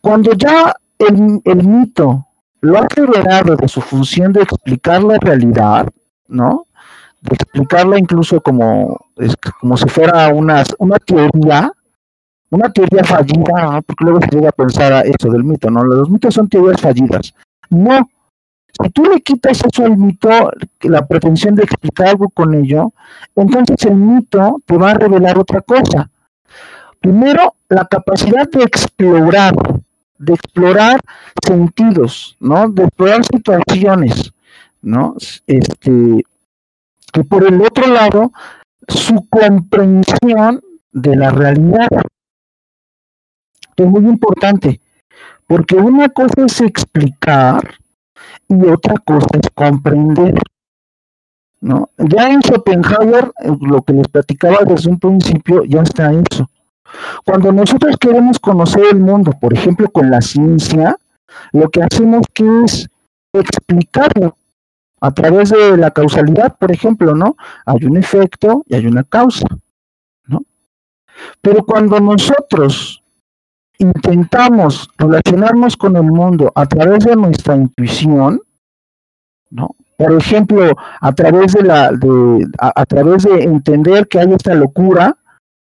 Cuando 0.00 0.32
ya 0.34 0.76
el, 0.98 1.66
mito 1.66 2.26
lo 2.60 2.78
ha 2.78 2.86
revelado 2.88 3.56
de 3.56 3.66
su 3.66 3.80
función 3.80 4.32
de 4.32 4.42
explicar 4.42 5.02
la 5.02 5.18
realidad, 5.18 5.88
¿no? 6.28 6.65
Explicarla 7.34 7.98
incluso 7.98 8.40
como, 8.40 8.98
es, 9.16 9.36
como 9.60 9.76
si 9.76 9.88
fuera 9.88 10.28
una, 10.28 10.62
una 10.78 10.98
teoría, 10.98 11.72
una 12.50 12.72
teoría 12.72 13.04
fallida, 13.04 13.82
porque 13.82 14.04
luego 14.04 14.20
se 14.20 14.36
llega 14.36 14.48
a 14.50 14.52
pensar 14.52 14.92
a 14.92 15.00
eso 15.00 15.28
del 15.30 15.44
mito, 15.44 15.70
¿no? 15.70 15.84
Los 15.84 16.08
mitos 16.10 16.34
son 16.34 16.48
teorías 16.48 16.80
fallidas. 16.80 17.34
No, 17.70 18.08
si 18.82 18.90
tú 18.90 19.04
le 19.04 19.20
quitas 19.20 19.62
eso 19.64 19.84
al 19.84 19.96
mito, 19.96 20.50
la 20.82 21.06
pretensión 21.06 21.54
de 21.54 21.64
explicar 21.64 22.08
algo 22.08 22.28
con 22.28 22.54
ello, 22.54 22.92
entonces 23.34 23.82
el 23.84 23.94
mito 23.94 24.60
te 24.66 24.76
va 24.76 24.90
a 24.90 24.94
revelar 24.94 25.38
otra 25.38 25.60
cosa. 25.62 26.10
Primero, 27.00 27.54
la 27.68 27.86
capacidad 27.86 28.48
de 28.50 28.62
explorar, 28.64 29.54
de 30.18 30.34
explorar 30.34 31.00
sentidos, 31.46 32.36
¿no? 32.40 32.68
De 32.68 32.84
explorar 32.84 33.24
situaciones, 33.24 34.32
¿no? 34.82 35.14
Este, 35.46 36.24
y 37.14 37.22
por 37.24 37.46
el 37.46 37.60
otro 37.62 37.86
lado, 37.86 38.32
su 38.88 39.26
comprensión 39.28 40.60
de 40.92 41.16
la 41.16 41.30
realidad. 41.30 41.88
Es 43.76 43.86
muy 43.86 44.06
importante, 44.06 44.80
porque 45.46 45.76
una 45.76 46.08
cosa 46.08 46.46
es 46.46 46.60
explicar 46.60 47.74
y 48.48 48.66
otra 48.66 48.94
cosa 49.04 49.26
es 49.34 49.50
comprender. 49.54 50.34
¿no? 51.60 51.90
Ya 51.98 52.30
en 52.30 52.40
Schopenhauer, 52.42 53.32
lo 53.60 53.82
que 53.82 53.92
les 53.92 54.08
platicaba 54.08 54.58
desde 54.64 54.90
un 54.90 54.98
principio, 54.98 55.64
ya 55.64 55.82
está 55.82 56.12
eso. 56.12 56.48
Cuando 57.24 57.52
nosotros 57.52 57.96
queremos 57.98 58.38
conocer 58.38 58.84
el 58.92 59.00
mundo, 59.00 59.32
por 59.38 59.52
ejemplo, 59.52 59.90
con 59.90 60.10
la 60.10 60.20
ciencia, 60.20 60.96
lo 61.52 61.68
que 61.68 61.82
hacemos 61.82 62.22
que 62.32 62.44
es 62.64 62.88
explicarlo, 63.32 64.36
A 65.00 65.10
través 65.10 65.50
de 65.50 65.76
la 65.76 65.90
causalidad, 65.90 66.56
por 66.56 66.72
ejemplo, 66.72 67.14
¿no? 67.14 67.36
Hay 67.66 67.84
un 67.84 67.96
efecto 67.96 68.64
y 68.66 68.74
hay 68.74 68.86
una 68.86 69.04
causa, 69.04 69.46
¿no? 70.26 70.42
Pero 71.40 71.64
cuando 71.64 72.00
nosotros 72.00 73.02
intentamos 73.78 74.88
relacionarnos 74.96 75.76
con 75.76 75.96
el 75.96 76.04
mundo 76.04 76.50
a 76.54 76.66
través 76.66 77.04
de 77.04 77.14
nuestra 77.16 77.56
intuición, 77.56 78.40
¿no? 79.50 79.76
Por 79.96 80.12
ejemplo, 80.12 80.76
a 81.00 81.12
través 81.12 81.52
de 81.52 81.62
la, 81.62 81.90
de, 81.90 82.46
a, 82.58 82.84
través 82.84 83.22
de 83.22 83.44
entender 83.44 84.06
que 84.08 84.20
hay 84.20 84.30
esta 84.32 84.54
locura, 84.54 85.16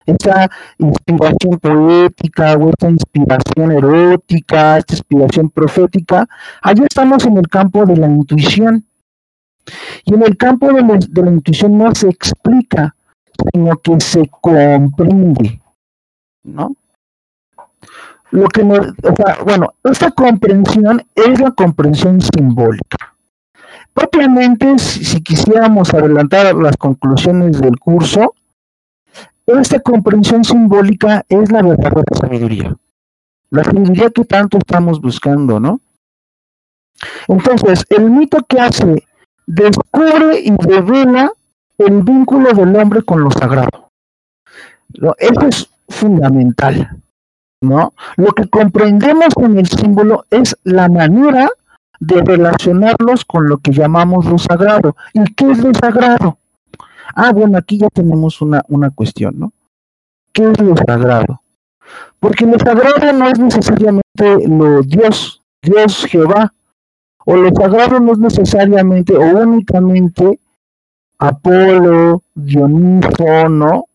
esta 0.06 0.50
inspiración 0.80 1.60
poética 1.60 2.56
o 2.56 2.70
esta 2.70 2.90
inspiración 2.90 3.72
erótica, 3.72 4.80
esta 4.80 4.96
inspiración 4.96 5.50
profética, 5.50 6.28
ahí 6.64 6.76
estamos 6.80 7.26
en 7.26 7.38
el 7.38 7.48
campo 7.48 7.86
de 7.86 7.96
la 7.96 8.08
intuición. 8.08 8.84
Y 10.06 10.14
en 10.14 10.24
el 10.24 10.38
campo 10.38 10.72
de 10.74 10.82
la, 10.82 10.98
de 10.98 11.22
la 11.22 11.32
intuición 11.32 11.78
no 11.78 11.94
se 11.96 12.10
explica, 12.10 12.96
sino 13.52 13.78
que 13.78 14.00
se 14.00 14.30
comprende, 14.42 15.62
¿no? 16.44 16.76
Lo 18.32 18.48
que 18.48 18.64
o 18.64 19.16
sea, 19.16 19.44
bueno, 19.44 19.76
esta 19.84 20.10
comprensión 20.10 21.06
es 21.14 21.40
la 21.40 21.52
comprensión 21.52 22.20
simbólica. 22.20 23.16
Propiamente, 23.94 24.80
si, 24.80 25.22
quisiéramos 25.22 25.94
adelantar 25.94 26.56
las 26.56 26.76
conclusiones 26.78 27.62
del 27.62 27.78
curso, 27.78 28.34
esta 29.46 29.80
comprensión 29.82 30.44
simbólica 30.44 31.24
es 31.30 31.52
la 31.52 31.62
verdadera 31.62 32.04
sabiduría. 32.20 32.76
La 33.52 33.64
sabiduría 33.64 34.10
que 34.10 34.26
tanto 34.26 34.58
estamos 34.58 35.00
buscando, 35.00 35.60
¿no? 35.60 35.80
Entonces, 37.28 37.86
el 37.90 38.10
mito 38.10 38.44
que 38.48 38.60
hace 38.60 39.04
descubre 39.46 40.40
y 40.40 40.56
revela 40.58 41.32
el 41.78 42.04
vínculo 42.04 42.54
del 42.54 42.76
hombre 42.76 43.02
con 43.04 43.22
lo 43.22 43.32
sagrado. 43.32 43.90
Eso 45.18 45.48
es 45.48 45.70
fundamental, 45.90 47.02
¿no? 47.62 47.94
Lo 48.18 48.32
que 48.32 48.48
comprendemos 48.48 49.34
en 49.38 49.60
el 49.60 49.68
símbolo 49.68 50.26
es 50.30 50.56
la 50.64 50.88
manera 50.88 51.50
de 52.00 52.22
relacionarlos 52.22 53.26
con 53.26 53.48
lo 53.48 53.58
que 53.58 53.72
llamamos 53.72 54.26
lo 54.26 54.38
sagrado. 54.38 54.96
¿Y 55.14 55.24
qué 55.34 55.52
es 55.52 55.60
lo 55.60 55.74
sagrado? 55.74 56.38
Ah, 57.16 57.32
bueno, 57.32 57.58
aquí 57.58 57.78
ya 57.78 57.90
tenemos 57.90 58.42
una, 58.42 58.64
una 58.68 58.90
cuestión, 58.90 59.40
¿no? 59.40 59.54
¿Qué 60.32 60.50
es 60.50 60.60
lo 60.60 60.76
sagrado? 60.76 61.42
Porque 62.20 62.46
lo 62.46 62.58
sagrado 62.58 63.14
no 63.14 63.28
es 63.28 63.40
necesariamente 63.40 64.48
lo 64.48 64.82
Dios, 64.82 65.42
Dios 65.62 66.06
Jehová, 66.06 66.54
o 67.26 67.36
lo 67.36 67.50
sagrado 67.56 68.00
no 68.00 68.14
es 68.14 68.20
necesariamente 68.20 69.16
o 69.16 69.22
únicamente 69.22 70.40
Apolo, 71.18 72.22
Dioniso, 72.34 73.50
¿no? 73.50 73.86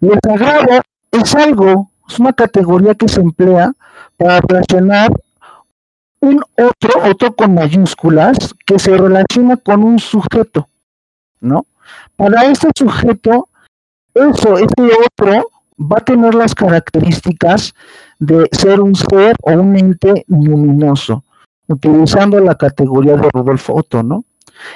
Lo 0.00 0.14
sagrado 0.24 0.80
es 1.10 1.34
algo, 1.34 1.90
es 2.08 2.18
una 2.18 2.32
categoría 2.32 2.94
que 2.94 3.08
se 3.08 3.20
emplea 3.20 3.72
para 4.16 4.40
relacionar 4.40 5.10
un 6.20 6.42
otro, 6.56 7.10
otro 7.10 7.34
con 7.34 7.54
mayúsculas, 7.54 8.36
que 8.66 8.78
se 8.78 8.96
relaciona 8.96 9.56
con 9.56 9.82
un 9.82 9.98
sujeto, 9.98 10.68
¿no? 11.40 11.66
Para 12.16 12.44
este 12.44 12.68
sujeto, 12.76 13.48
eso, 14.14 14.58
ese 14.58 14.90
otro, 15.06 15.50
va 15.80 15.96
a 15.98 16.04
tener 16.04 16.34
las 16.34 16.54
características 16.54 17.74
de 18.18 18.48
ser 18.52 18.80
un 18.80 18.94
ser 18.94 19.34
o 19.42 19.52
un 19.52 19.76
ente 19.76 20.24
luminoso, 20.28 21.24
utilizando 21.70 22.40
la 22.40 22.56
categoría 22.56 23.16
de 23.16 23.28
Rudolf 23.32 23.70
Otto, 23.70 24.02
¿no? 24.02 24.24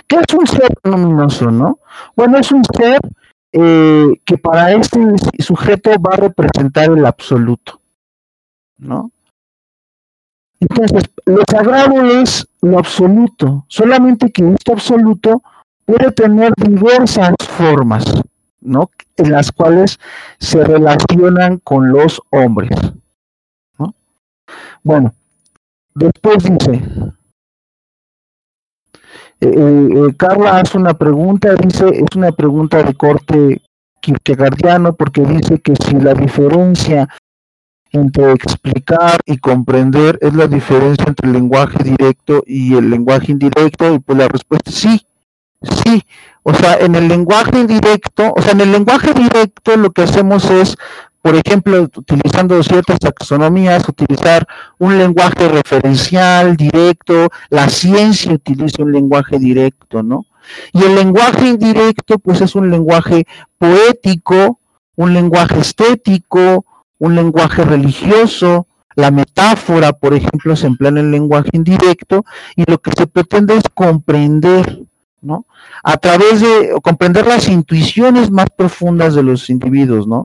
¿Qué 0.06 0.16
es 0.16 0.34
un 0.34 0.46
ser 0.46 0.72
luminoso, 0.82 1.50
no? 1.50 1.78
Bueno, 2.16 2.38
es 2.38 2.50
un 2.52 2.62
ser 2.64 2.98
eh, 3.52 4.20
que 4.24 4.38
para 4.38 4.72
este 4.72 4.98
sujeto 5.38 5.90
va 6.00 6.14
a 6.14 6.28
representar 6.28 6.90
el 6.90 7.04
absoluto, 7.04 7.80
¿no? 8.78 9.10
Entonces, 10.60 11.02
lo 11.26 11.42
sagrado 11.50 12.04
es 12.06 12.46
lo 12.62 12.78
absoluto, 12.78 13.66
solamente 13.68 14.30
que 14.30 14.54
esto 14.54 14.72
absoluto 14.72 15.42
puede 15.84 16.10
tener 16.12 16.52
diversas 16.56 17.34
formas, 17.40 18.04
¿no? 18.60 18.90
En 19.16 19.30
las 19.30 19.52
cuales 19.52 19.98
se 20.38 20.64
relacionan 20.64 21.58
con 21.58 21.92
los 21.92 22.22
hombres. 22.30 22.70
¿no? 23.78 23.94
Bueno, 24.82 25.12
después 25.94 26.44
dice, 26.44 26.82
eh, 29.40 29.46
eh, 29.46 29.88
eh, 29.94 30.14
Carla 30.16 30.58
hace 30.58 30.78
una 30.78 30.94
pregunta, 30.94 31.54
dice, 31.54 31.88
es 31.88 32.16
una 32.16 32.32
pregunta 32.32 32.82
de 32.82 32.94
corte 32.94 33.62
kierkegaardiano, 34.00 34.94
porque 34.94 35.22
dice 35.22 35.60
que 35.60 35.74
si 35.76 35.94
la 35.96 36.14
diferencia 36.14 37.08
entre 37.92 38.32
explicar 38.32 39.20
y 39.24 39.38
comprender 39.38 40.18
es 40.20 40.34
la 40.34 40.48
diferencia 40.48 41.06
entre 41.06 41.28
el 41.28 41.34
lenguaje 41.34 41.82
directo 41.84 42.42
y 42.46 42.74
el 42.74 42.90
lenguaje 42.90 43.32
indirecto, 43.32 43.94
y 43.94 43.98
pues 44.00 44.18
la 44.18 44.28
respuesta 44.28 44.70
es 44.70 44.76
sí, 44.76 45.06
sí. 45.62 46.02
O 46.42 46.52
sea, 46.52 46.76
en 46.78 46.94
el 46.94 47.08
lenguaje 47.08 47.58
indirecto, 47.58 48.32
o 48.36 48.42
sea, 48.42 48.52
en 48.52 48.60
el 48.60 48.72
lenguaje 48.72 49.14
directo 49.14 49.76
lo 49.76 49.90
que 49.92 50.02
hacemos 50.02 50.50
es 50.50 50.76
por 51.24 51.36
ejemplo, 51.36 51.80
utilizando 51.80 52.62
ciertas 52.62 52.98
taxonomías, 52.98 53.88
utilizar 53.88 54.46
un 54.78 54.98
lenguaje 54.98 55.48
referencial, 55.48 56.54
directo, 56.54 57.30
la 57.48 57.70
ciencia 57.70 58.30
utiliza 58.30 58.82
un 58.82 58.92
lenguaje 58.92 59.38
directo, 59.38 60.02
¿no? 60.02 60.26
Y 60.74 60.82
el 60.82 60.94
lenguaje 60.94 61.48
indirecto, 61.48 62.18
pues 62.18 62.42
es 62.42 62.54
un 62.54 62.70
lenguaje 62.70 63.26
poético, 63.56 64.60
un 64.96 65.14
lenguaje 65.14 65.60
estético, 65.60 66.66
un 66.98 67.14
lenguaje 67.14 67.64
religioso, 67.64 68.66
la 68.94 69.10
metáfora, 69.10 69.94
por 69.94 70.12
ejemplo, 70.12 70.54
se 70.56 70.66
emplea 70.66 70.90
en 70.90 70.98
el 70.98 71.10
lenguaje 71.10 71.48
indirecto 71.54 72.26
y 72.54 72.70
lo 72.70 72.76
que 72.82 72.90
se 72.90 73.06
pretende 73.06 73.56
es 73.56 73.64
comprender, 73.72 74.78
¿no? 75.22 75.46
A 75.82 75.96
través 75.96 76.42
de 76.42 76.74
comprender 76.82 77.26
las 77.26 77.48
intuiciones 77.48 78.30
más 78.30 78.48
profundas 78.54 79.14
de 79.14 79.22
los 79.22 79.48
individuos, 79.48 80.06
¿no? 80.06 80.24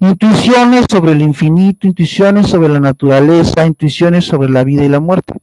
Intuiciones 0.00 0.86
sobre 0.90 1.12
el 1.12 1.22
infinito, 1.22 1.86
intuiciones 1.86 2.48
sobre 2.48 2.68
la 2.68 2.80
naturaleza, 2.80 3.66
intuiciones 3.66 4.24
sobre 4.24 4.50
la 4.50 4.64
vida 4.64 4.84
y 4.84 4.88
la 4.88 5.00
muerte. 5.00 5.34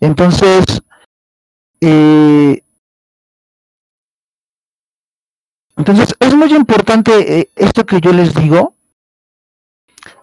Entonces, 0.00 0.64
eh, 1.80 2.62
entonces 5.76 6.14
es 6.20 6.34
muy 6.34 6.52
importante 6.54 7.40
eh, 7.40 7.50
esto 7.56 7.84
que 7.86 8.00
yo 8.00 8.12
les 8.12 8.34
digo, 8.34 8.74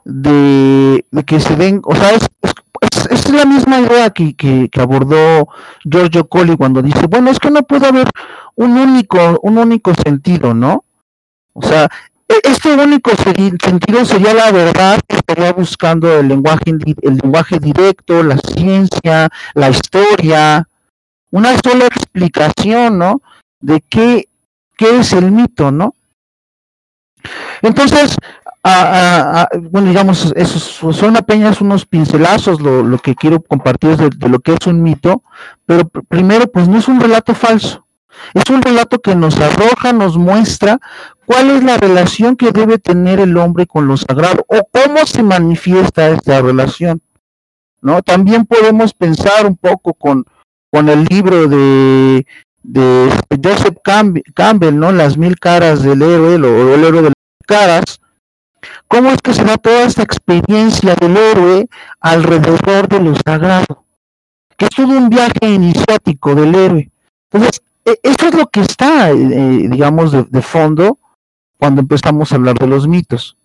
de, 0.06 1.06
que 1.26 1.39
se 1.39 1.56
den, 1.56 1.82
o 1.84 1.95
sea, 1.95 2.12
es, 2.12 3.30
la 3.34 3.45
misma 3.45 3.80
idea 3.80 4.10
que, 4.12 4.36
que, 4.36 4.69
que, 4.69 4.82
abordó 4.82 5.47
Giorgio 5.84 6.28
Colli 6.28 6.56
cuando 6.56 6.82
dice, 6.82 7.08
bueno, 7.08 7.32
es 7.32 7.39
que 7.39 7.49
no 7.49 7.63
puede 7.63 7.88
haber 7.88 8.08
un 8.56 8.78
único, 8.78 9.39
un 9.41 9.58
único 9.58 9.93
sentido, 9.95 10.54
¿no? 10.54 10.84
O 11.53 11.61
sea, 11.61 11.89
e-, 12.27 12.41
este 12.43 12.73
único 12.73 13.11
sentido 13.15 14.05
sería 14.05 14.33
la 14.33 14.51
verdad 14.51 14.99
que 15.07 15.17
estaría 15.17 15.53
buscando 15.53 16.19
el 16.19 16.27
lenguaje, 16.27 16.71
el 17.01 17.17
lenguaje 17.21 17.59
directo, 17.59 18.23
la 18.23 18.37
ciencia, 18.37 19.29
la 19.53 19.69
historia, 19.69 20.67
una 21.31 21.57
sola 21.63 21.85
explicación, 21.85 22.97
¿no? 22.97 23.21
De 23.59 23.81
qué, 23.89 24.27
qué 24.77 24.99
es 24.99 25.13
el 25.13 25.31
mito, 25.31 25.71
¿no? 25.71 25.95
Entonces, 27.61 28.17
bueno, 29.71 29.89
digamos, 29.89 30.33
esos 30.35 30.95
son 30.95 31.17
apenas 31.17 31.59
unos 31.61 31.85
pincelazos 31.85 32.61
lo, 32.61 32.83
lo 32.83 32.97
que 32.97 33.15
quiero 33.15 33.41
compartir 33.41 33.97
de, 33.97 34.29
lo 34.29 34.39
que 34.39 34.53
es 34.53 34.67
un 34.67 34.81
mito, 34.81 35.23
pero 35.65 35.87
primero, 35.87 36.47
pues 36.47 36.67
no 36.67 36.77
es 36.77 36.87
un 36.87 36.99
relato 36.99 37.33
falso. 37.33 37.85
Es 38.34 38.49
un 38.49 38.62
relato 38.62 38.99
que 38.99 39.15
nos 39.15 39.39
arroja, 39.39 39.93
nos 39.93 40.17
muestra 40.17 40.80
cuál 41.26 41.52
es 41.52 41.63
la 41.63 41.78
relación 41.78 42.36
que 42.36 42.52
debe 42.52 42.78
tener 42.78 43.19
el 43.19 43.38
hombre 43.38 43.65
con 43.67 43.88
lo 43.88 43.97
sagrado 43.97 44.45
o 44.47 44.67
cómo 44.71 45.06
se 45.06 45.23
manifiesta 45.23 46.10
esta 46.10 46.41
relación. 46.41 47.02
¿no? 47.84 48.02
También 48.02 48.45
podemos 48.45 48.93
pensar 48.93 49.45
un 49.45 49.58
poco 49.58 49.93
con, 49.93 50.26
con 50.71 50.89
el 50.89 51.04
libro 51.04 51.47
de, 51.47 52.26
Joseph 53.43 53.78
Campbell, 53.84 54.80
¿no? 54.80 54.91
Las 54.91 55.17
mil 55.17 55.38
caras 55.38 55.84
del 55.84 56.02
héroe, 56.02 56.36
o 56.36 56.73
el 56.73 56.84
héroe 56.84 57.02
de 57.02 57.10
las 57.10 57.13
caras, 57.45 57.99
cómo 58.88 59.10
es 59.12 59.21
que 59.21 59.34
se 59.34 59.43
da 59.43 59.58
toda 59.58 59.84
esta 59.84 60.02
experiencia 60.02 60.95
del 60.95 61.17
héroe 61.17 61.67
alrededor 61.99 62.88
de 62.88 62.99
lo 63.02 63.13
sagrado, 63.15 63.84
que 64.58 64.65
es 64.65 64.71
todo 64.71 64.88
un 64.88 65.10
viaje 65.10 65.49
iniciático 65.49 66.34
del 66.36 66.56
héroe. 66.56 66.89
Entonces, 67.30 67.62
eso 67.86 68.28
es 68.28 68.36
lo 68.36 68.48
que 68.48 68.62
está, 68.62 69.12
eh, 69.12 69.67
digamos, 69.69 70.12
de, 70.12 70.41
fondo 70.41 70.98
cuando 71.58 71.82
empezamos 71.82 72.32
a 72.32 72.36
hablar 72.36 72.58
de 72.58 72.67
los 72.67 72.88
mitos. 72.88 73.36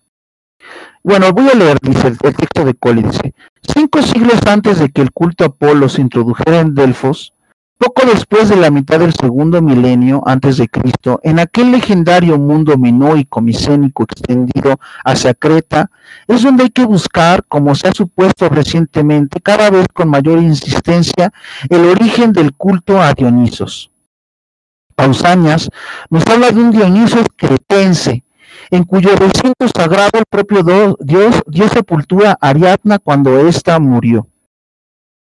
Bueno, 1.03 1.31
voy 1.31 1.49
a 1.49 1.55
leer, 1.55 1.77
dice 1.81 2.07
el, 2.07 2.17
texto 2.17 2.65
de 2.65 2.73
Coli, 2.73 3.03
dice, 3.03 3.33
cinco 3.61 4.01
siglos 4.01 4.39
antes 4.45 4.79
de 4.79 4.89
que 4.89 5.01
el 5.01 5.11
culto 5.11 5.43
a 5.43 5.47
Apolo 5.47 5.87
se 5.87 6.01
introdujera 6.01 6.59
en 6.59 6.75
Delfos, 6.75 7.33
poco 7.77 8.05
después 8.05 8.49
de 8.49 8.57
la 8.57 8.71
mitad 8.71 8.99
del 8.99 9.13
segundo 9.13 9.61
milenio 9.61 10.21
antes 10.25 10.57
de 10.57 10.67
Cristo, 10.67 11.21
en 11.23 11.39
aquel 11.39 11.71
legendario 11.71 12.37
mundo 12.37 12.77
minoico 12.77 13.39
micénico 13.39 14.03
extendido 14.03 14.77
hacia 15.05 15.33
Creta, 15.33 15.89
es 16.27 16.43
donde 16.43 16.63
hay 16.63 16.69
que 16.71 16.83
buscar, 16.83 17.45
como 17.47 17.73
se 17.75 17.87
ha 17.87 17.93
supuesto 17.93 18.49
recientemente, 18.49 19.39
cada 19.39 19.69
vez 19.69 19.87
con 19.93 20.09
mayor 20.09 20.39
insistencia, 20.39 21.31
el 21.69 21.85
origen 21.85 22.33
del 22.33 22.53
culto 22.53 23.01
a 23.01 23.13
Dionisos. 23.13 23.89
Pausanias 24.99 25.69
nos 26.09 26.27
habla 26.27 26.51
de 26.51 26.59
un 26.59 26.71
Dionisos 26.71 27.23
cretense, 27.37 28.25
en 28.69 28.83
cuyo 28.83 29.15
recinto 29.15 29.65
sagrado 29.73 30.09
el 30.11 30.25
propio 30.29 30.97
Dios 30.99 31.41
dio 31.47 31.69
sepultura 31.69 32.31
a 32.31 32.49
Ariadna 32.49 32.99
cuando 32.99 33.47
ésta 33.47 33.79
murió. 33.79 34.27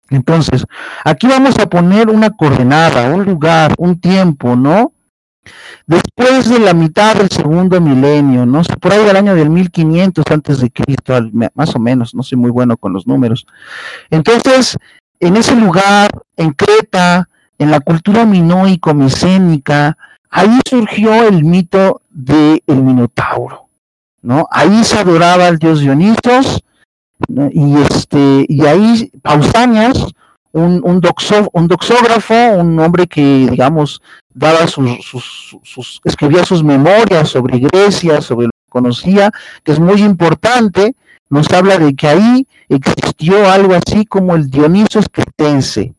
Entonces, 0.08 0.64
aquí 1.04 1.26
vamos 1.26 1.58
a 1.58 1.68
poner 1.68 2.08
una 2.08 2.30
coordenada, 2.30 3.12
un 3.12 3.24
lugar, 3.24 3.74
un 3.78 4.00
tiempo, 4.00 4.54
¿no? 4.54 4.92
Después 5.84 6.48
de 6.48 6.60
la 6.60 6.72
mitad 6.72 7.16
del 7.16 7.28
segundo 7.28 7.80
milenio, 7.80 8.46
¿no? 8.46 8.62
Por 8.80 8.92
ahí 8.92 9.04
del 9.04 9.16
año 9.16 9.34
del 9.34 9.50
1500 9.50 10.24
antes 10.30 10.60
de 10.60 10.70
Cristo, 10.70 11.12
más 11.54 11.74
o 11.74 11.80
menos, 11.80 12.14
no 12.14 12.22
soy 12.22 12.38
muy 12.38 12.52
bueno 12.52 12.76
con 12.76 12.92
los 12.92 13.04
números. 13.04 13.44
Entonces, 14.10 14.76
en 15.18 15.36
ese 15.36 15.56
lugar, 15.56 16.08
en 16.36 16.52
Creta, 16.52 17.28
en 17.58 17.70
la 17.70 17.80
cultura 17.80 18.24
minoico-micénica, 18.24 19.96
ahí 20.30 20.58
surgió 20.68 21.26
el 21.26 21.44
mito 21.44 22.02
del 22.10 22.60
Minotauro, 22.66 23.68
¿no? 24.22 24.46
Ahí 24.50 24.84
se 24.84 24.98
adoraba 24.98 25.46
al 25.46 25.58
dios 25.58 25.80
Dionisos, 25.80 26.62
y 27.28 27.76
este, 27.78 28.44
y 28.48 28.66
ahí 28.66 29.10
Pausanias, 29.22 30.06
un, 30.52 30.80
un, 30.84 31.00
un 31.52 31.68
doxógrafo, 31.68 32.34
un 32.34 32.78
hombre 32.78 33.06
que, 33.06 33.46
digamos, 33.50 34.00
daba 34.34 34.66
sus, 34.66 34.90
sus, 35.62 36.00
escribía 36.04 36.44
sus 36.44 36.62
memorias 36.62 37.30
sobre 37.30 37.58
Grecia, 37.58 38.20
sobre 38.20 38.46
lo 38.46 38.52
que 38.52 38.70
conocía, 38.70 39.30
que 39.64 39.72
es 39.72 39.80
muy 39.80 40.02
importante, 40.02 40.94
nos 41.30 41.50
habla 41.50 41.78
de 41.78 41.94
que 41.94 42.06
ahí 42.06 42.46
existió 42.68 43.50
algo 43.50 43.74
así 43.74 44.04
como 44.04 44.34
el 44.36 44.50
Dioniso 44.50 45.00
cretense. 45.10 45.94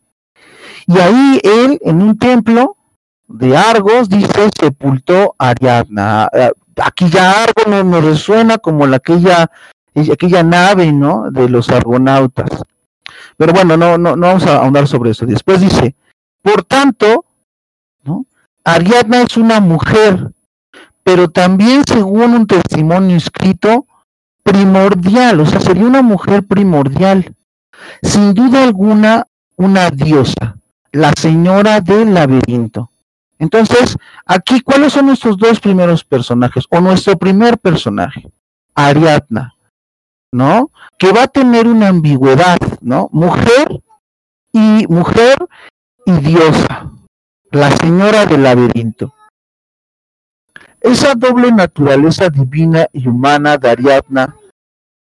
Y 0.88 0.98
ahí 0.98 1.40
él, 1.44 1.78
en 1.82 2.00
un 2.00 2.18
templo 2.18 2.76
de 3.28 3.54
Argos, 3.54 4.08
dice, 4.08 4.48
sepultó 4.58 5.34
a 5.38 5.50
Ariadna. 5.50 6.30
Eh, 6.32 6.50
aquí 6.82 7.10
ya 7.10 7.42
Argos 7.42 7.66
nos, 7.66 8.02
resuena 8.02 8.56
como 8.56 8.86
la 8.86 8.96
aquella 8.96 9.50
aquella 10.10 10.42
nave, 10.42 10.90
¿no? 10.90 11.30
De 11.30 11.46
los 11.48 11.68
argonautas. 11.68 12.48
Pero 13.36 13.52
bueno, 13.52 13.76
no, 13.76 13.98
no, 13.98 14.16
no 14.16 14.26
vamos 14.26 14.46
a 14.46 14.56
ahondar 14.56 14.88
sobre 14.88 15.10
eso. 15.10 15.26
Después 15.26 15.60
dice, 15.60 15.94
por 16.40 16.64
tanto, 16.64 17.26
¿no? 18.04 18.24
Ariadna 18.64 19.22
es 19.22 19.36
una 19.36 19.60
mujer, 19.60 20.30
pero 21.02 21.28
también 21.28 21.84
según 21.86 22.32
un 22.32 22.46
testimonio 22.46 23.16
escrito, 23.16 23.84
primordial, 24.42 25.40
o 25.40 25.46
sea, 25.46 25.60
sería 25.60 25.84
una 25.84 26.00
mujer 26.00 26.46
primordial. 26.46 27.34
Sin 28.02 28.32
duda 28.32 28.64
alguna, 28.64 29.26
una 29.56 29.90
diosa, 29.90 30.57
la 30.92 31.12
señora 31.18 31.80
del 31.80 32.14
laberinto. 32.14 32.90
Entonces, 33.38 33.96
aquí, 34.26 34.60
¿cuáles 34.60 34.92
son 34.92 35.06
nuestros 35.06 35.36
dos 35.38 35.60
primeros 35.60 36.02
personajes? 36.04 36.64
O 36.70 36.80
nuestro 36.80 37.16
primer 37.16 37.58
personaje, 37.58 38.28
Ariadna. 38.74 39.54
¿no? 40.32 40.70
Que 40.98 41.12
va 41.12 41.24
a 41.24 41.28
tener 41.28 41.66
una 41.66 41.88
ambigüedad, 41.88 42.58
¿no? 42.80 43.08
Mujer 43.12 43.82
y 44.52 44.86
mujer 44.88 45.36
y 46.04 46.12
diosa, 46.12 46.90
la 47.50 47.70
señora 47.76 48.26
del 48.26 48.42
laberinto. 48.42 49.14
Esa 50.80 51.14
doble 51.14 51.50
naturaleza 51.50 52.28
divina 52.28 52.86
y 52.92 53.08
humana 53.08 53.56
de 53.58 53.70
Ariadna, 53.70 54.36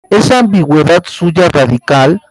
esa 0.08 0.38
ambigüedad 0.40 1.02
suya 1.04 1.48
radical, 1.48 2.22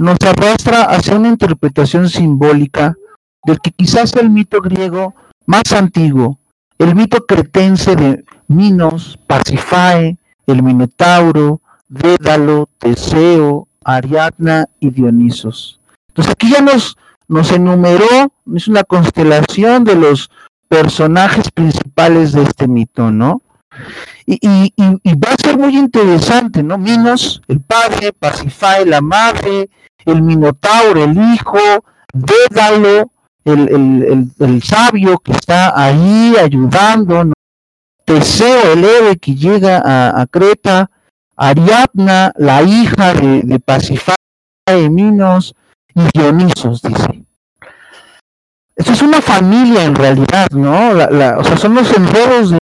nos 0.00 0.16
arrastra 0.26 0.84
hacia 0.84 1.14
una 1.14 1.28
interpretación 1.28 2.08
simbólica 2.08 2.96
del 3.44 3.60
que 3.60 3.70
quizás 3.70 4.14
el 4.14 4.30
mito 4.30 4.62
griego 4.62 5.14
más 5.44 5.72
antiguo, 5.72 6.38
el 6.78 6.94
mito 6.94 7.26
cretense 7.26 7.96
de 7.96 8.24
Minos, 8.48 9.18
Pasifae, 9.26 10.16
el 10.46 10.62
Minotauro, 10.62 11.60
Dédalo, 11.88 12.70
Teseo, 12.78 13.68
Ariadna 13.84 14.66
y 14.80 14.88
Dionisos. 14.88 15.78
Entonces 16.08 16.32
aquí 16.32 16.50
ya 16.50 16.62
nos, 16.62 16.96
nos 17.28 17.52
enumeró, 17.52 18.32
es 18.54 18.68
una 18.68 18.84
constelación 18.84 19.84
de 19.84 19.96
los 19.96 20.30
personajes 20.68 21.50
principales 21.50 22.32
de 22.32 22.44
este 22.44 22.66
mito, 22.66 23.10
¿no? 23.10 23.42
Y, 24.26 24.72
va 25.16 25.32
a 25.32 25.42
ser 25.42 25.58
muy 25.58 25.76
interesante, 25.76 26.62
¿no? 26.62 26.78
Minos, 26.78 27.42
el 27.48 27.60
padre, 27.60 28.12
Pasifae, 28.12 28.86
la 28.86 29.00
madre, 29.00 29.68
el 30.04 30.22
Minotauro, 30.22 31.04
el 31.04 31.16
hijo, 31.16 31.58
Dédalo, 32.12 33.10
el, 33.44 34.32
el, 34.38 34.62
sabio 34.62 35.18
que 35.18 35.32
está 35.32 35.80
ahí 35.80 36.34
ayudando, 36.36 37.24
¿no? 37.24 37.32
Teseo, 38.04 38.72
el 38.72 38.84
héroe 38.84 39.16
que 39.18 39.34
llega 39.34 39.78
a, 39.78 40.20
a 40.20 40.26
Creta, 40.26 40.90
Ariadna, 41.36 42.32
la 42.36 42.62
hija 42.62 43.14
de, 43.14 43.42
de 43.42 43.62
de 44.66 44.90
Minos 44.90 45.54
y 45.94 46.18
Dionisos, 46.18 46.82
dice. 46.82 47.24
Esto 48.76 48.92
es 48.92 49.02
una 49.02 49.20
familia 49.20 49.84
en 49.84 49.94
realidad, 49.94 50.48
¿no? 50.52 50.90
o 50.90 51.44
sea, 51.44 51.56
son 51.56 51.74
los 51.74 51.94
enredos 51.94 52.50
de 52.50 52.58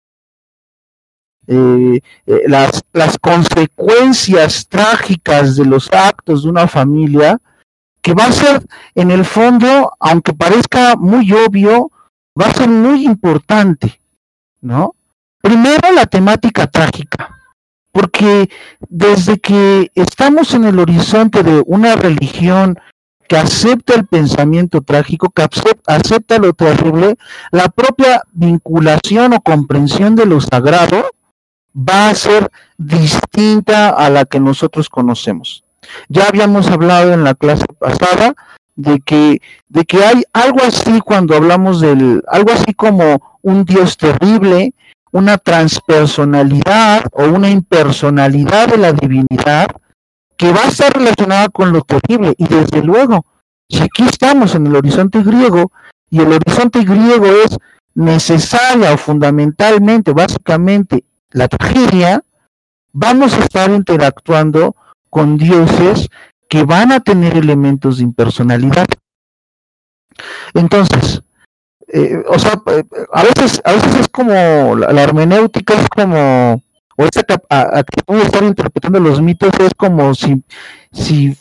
eh, 1.47 2.01
eh, 2.27 2.43
las, 2.47 2.83
las 2.93 3.19
consecuencias 3.19 4.67
trágicas 4.69 5.57
de 5.57 5.65
los 5.65 5.93
actos 5.93 6.43
de 6.43 6.51
una 6.51 6.69
familia, 6.69 7.39
que 8.03 8.15
va 8.15 8.27
a 8.27 8.33
ser 8.33 8.63
en 8.95 9.11
el 9.11 9.25
fondo, 9.25 9.93
aunque 9.99 10.33
parezca 10.33 10.97
muy 10.97 11.33
obvio, 11.33 11.91
va 12.41 12.47
a 12.47 12.55
ser 12.55 12.69
muy 12.69 13.05
importante, 13.05 13.99
¿no? 14.61 14.95
Primero 15.41 15.93
la 15.93 16.07
temática 16.07 16.67
trágica 16.67 17.37
porque 17.97 18.51
desde 18.91 19.39
que 19.39 19.91
estamos 19.95 20.53
en 20.53 20.67
el 20.67 20.79
horizonte 20.79 21.43
de 21.43 21.63
una 21.65 21.97
religión 21.97 22.79
que 23.27 23.39
acepta 23.39 23.95
el 23.95 24.07
pensamiento 24.07 24.83
trágico, 24.83 25.31
que 25.31 25.49
acepta 25.87 26.37
lo 26.37 26.53
terrible, 26.53 27.17
la 27.53 27.71
propia 27.71 28.21
vinculación 28.33 29.33
o 29.33 29.41
comprensión 29.41 30.15
de 30.15 30.27
lo 30.27 30.43
sagrado 30.43 31.07
va 31.77 32.09
a 32.09 32.15
ser 32.15 32.51
distinta 32.79 33.91
a 33.91 34.09
la 34.11 34.25
que 34.25 34.41
nosotros 34.41 34.89
conocemos. 34.89 35.63
Ya 36.09 36.27
habíamos 36.29 36.69
hablado 36.69 37.13
en 37.13 37.23
la 37.23 37.35
clase 37.35 37.67
pasada 37.79 38.35
de 38.75 39.01
que, 39.01 39.41
de 39.69 39.85
que 39.85 40.05
hay 40.05 40.23
algo 40.33 40.61
así 40.63 41.01
cuando 41.01 41.37
hablamos 41.37 41.81
del, 41.81 42.23
algo 42.29 42.51
así 42.53 42.75
como 42.75 43.39
un 43.43 43.65
Dios 43.65 43.97
terrible, 43.97 44.73
una 45.13 45.39
transpersonalidad 45.39 47.05
o 47.13 47.25
una 47.25 47.51
impersonalidad 47.51 48.69
de 48.69 48.79
la 48.79 48.93
divinidad 48.93 49.69
que 50.37 50.53
va 50.53 50.65
a 50.65 50.69
estar 50.69 50.93
relacionada 50.93 51.49
con 51.49 51.73
lo 51.73 51.83
terrible. 51.83 52.35
Y 52.37 52.47
desde 52.47 52.83
luego, 52.83 53.25
si 53.69 53.83
aquí 53.83 54.05
estamos 54.05 54.55
en 54.55 54.67
el 54.67 54.77
horizonte 54.77 55.23
griego, 55.23 55.73
y 56.11 56.21
el 56.21 56.33
horizonte 56.33 56.85
griego 56.85 57.27
es 57.27 57.57
necesaria 57.95 58.93
o 58.93 58.99
fundamentalmente, 58.99 60.13
básicamente, 60.13 61.05
la 61.37 61.49
tragedia, 61.49 62.23
vamos 62.95 63.35
a 63.35 63.41
estar 63.41 63.71
interactuando 63.71 64.75
con 65.11 65.37
dioses 65.37 66.09
que 66.49 66.65
van 66.65 66.93
a 66.93 67.01
tener 67.01 67.37
elementos 67.37 67.99
de 67.99 68.05
impersonalidad. 68.05 68.87
Entonces, 70.55 71.23
eh, 71.89 72.23
o 72.27 72.39
sea, 72.39 72.59
eh, 72.69 72.85
a 73.13 73.23
veces, 73.23 73.61
a 73.65 73.73
veces 73.73 73.95
es 73.97 74.09
como, 74.09 74.33
la, 74.77 75.03
hermenéutica 75.03 75.75
es 75.75 75.87
como, 75.91 76.55
o 76.97 77.05
esa 77.05 77.21
actitud 77.51 78.17
de 78.17 78.23
estar 78.23 78.43
interpretando 78.43 78.99
los 78.99 79.21
mitos 79.21 79.53
es 79.61 79.75
como 79.77 80.15
si, 80.15 80.43
si 80.91 81.37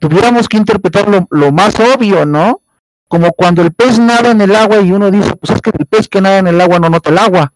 tuviéramos 0.00 0.48
que 0.48 0.56
interpretar 0.56 1.08
lo, 1.08 1.28
lo, 1.30 1.52
más 1.52 1.78
obvio, 1.78 2.26
¿no? 2.26 2.62
Como 3.06 3.30
cuando 3.30 3.62
el 3.62 3.72
pez 3.72 4.00
nada 4.00 4.32
en 4.32 4.40
el 4.40 4.56
agua 4.56 4.80
y 4.80 4.90
uno 4.90 5.12
dice, 5.12 5.36
pues 5.36 5.54
es 5.54 5.62
que 5.62 5.70
el 5.78 5.86
pez 5.86 6.08
que 6.08 6.20
nada 6.20 6.38
en 6.38 6.48
el 6.48 6.60
agua 6.60 6.80
no 6.80 6.90
nota 6.90 7.10
el 7.10 7.18
agua 7.18 7.52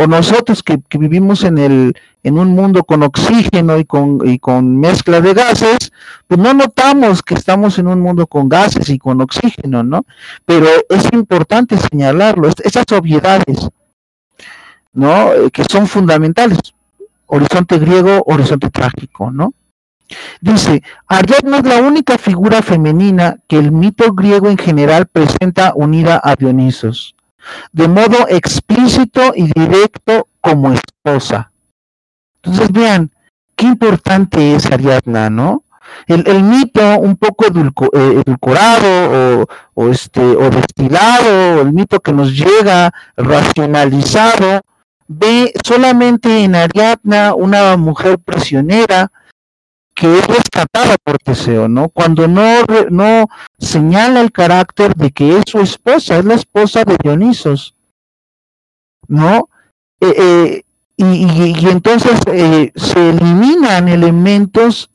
o 0.00 0.06
nosotros 0.06 0.62
que, 0.62 0.78
vivimos 0.96 1.42
en 1.42 1.58
el 1.58 1.92
en 2.22 2.38
un 2.38 2.54
mundo 2.54 2.84
con 2.84 3.02
oxígeno 3.02 3.78
y 3.78 3.84
con, 3.84 4.20
y 4.24 4.38
con 4.38 4.78
mezcla 4.78 5.20
de 5.20 5.34
gases, 5.34 5.92
pues 6.28 6.38
no 6.38 6.54
notamos 6.54 7.20
que 7.20 7.34
estamos 7.34 7.80
en 7.80 7.88
un 7.88 8.00
mundo 8.00 8.28
con 8.28 8.48
gases 8.48 8.90
y 8.90 8.98
con 8.98 9.20
oxígeno, 9.20 9.82
¿no? 9.82 10.04
Pero 10.44 10.66
es 10.88 11.12
importante 11.12 11.76
señalarlo, 11.76 12.48
esas 12.48 12.84
obviedades, 12.92 13.68
¿no? 14.92 15.32
Eh, 15.32 15.50
que 15.50 15.64
son 15.64 15.88
fundamentales. 15.88 16.58
horizonte 17.26 17.78
griego, 17.78 18.22
horizonte 18.26 18.70
trágico, 18.70 19.32
¿no? 19.32 19.52
Dice, 20.40 20.80
Ariadna 21.08 21.58
es 21.58 21.66
la 21.66 21.80
única 21.82 22.18
figura 22.18 22.62
femenina 22.62 23.38
que 23.48 23.58
el 23.58 23.72
mito 23.72 24.12
griego 24.12 24.48
en 24.48 24.58
general 24.58 25.06
presenta 25.06 25.72
unida 25.74 26.20
a 26.22 26.36
Dionisos, 26.36 27.16
de 27.72 27.88
modo 27.88 28.26
explícito 28.28 29.32
y 29.34 29.50
directo 29.52 30.26
como 30.40 30.72
esposa. 30.72 31.50
Entonces 32.42 32.72
vean, 32.72 33.10
qué 33.56 33.66
importante 33.66 34.54
es 34.54 34.66
Ariadna, 34.66 35.30
¿no? 35.30 35.64
El, 36.06 36.42
mito 36.42 36.98
un 36.98 37.16
poco 37.16 37.46
eh, 37.46 38.22
edulcorado 38.22 39.46
o, 39.74 39.88
este, 39.88 40.20
o 40.20 40.50
destilado, 40.50 41.62
el 41.62 41.72
mito 41.72 42.00
que 42.00 42.12
nos 42.12 42.36
llega 42.36 42.92
racionalizado, 43.16 44.60
ve 45.06 45.52
solamente 45.66 46.44
en 46.44 46.54
Ariadna 46.54 47.34
una 47.34 47.76
mujer 47.76 48.18
prisionera 48.18 49.10
que 49.98 50.16
es 50.16 50.26
rescatada 50.28 50.96
por 51.02 51.18
Teseo, 51.18 51.68
¿no? 51.68 51.88
Cuando 51.88 52.28
no, 52.28 52.44
no 52.88 53.26
señala 53.58 54.20
el 54.20 54.30
carácter 54.30 54.94
de 54.94 55.10
que 55.10 55.38
es 55.38 55.44
su 55.48 55.58
esposa, 55.58 56.18
es 56.18 56.24
la 56.24 56.34
esposa 56.34 56.84
de 56.84 56.96
Dionisos, 57.02 57.74
¿no? 59.08 59.48
Eh, 60.00 60.14
eh, 60.16 60.62
y, 60.96 61.68
entonces 61.68 62.20
eh, 62.26 62.70
se 62.76 63.10
eliminan 63.10 63.88
elementos 63.88 64.88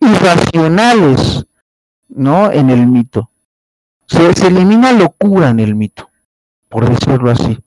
irracionales, 0.00 1.44
¿no? 2.08 2.52
En 2.52 2.70
el 2.70 2.86
mito. 2.86 3.30
Se, 4.06 4.32
se 4.34 4.46
elimina 4.46 4.92
locura 4.92 5.50
en 5.50 5.58
el 5.58 5.74
mito, 5.74 6.08
por 6.68 6.88
decirlo 6.88 7.32
así. 7.32 7.58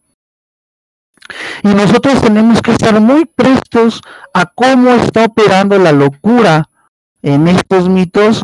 Y 1.63 1.69
nosotros 1.69 2.21
tenemos 2.21 2.61
que 2.61 2.71
estar 2.71 2.99
muy 2.99 3.25
prestos 3.25 4.01
a 4.33 4.45
cómo 4.45 4.91
está 4.91 5.25
operando 5.25 5.77
la 5.77 5.91
locura 5.91 6.69
en 7.21 7.47
estos 7.47 7.89
mitos 7.89 8.43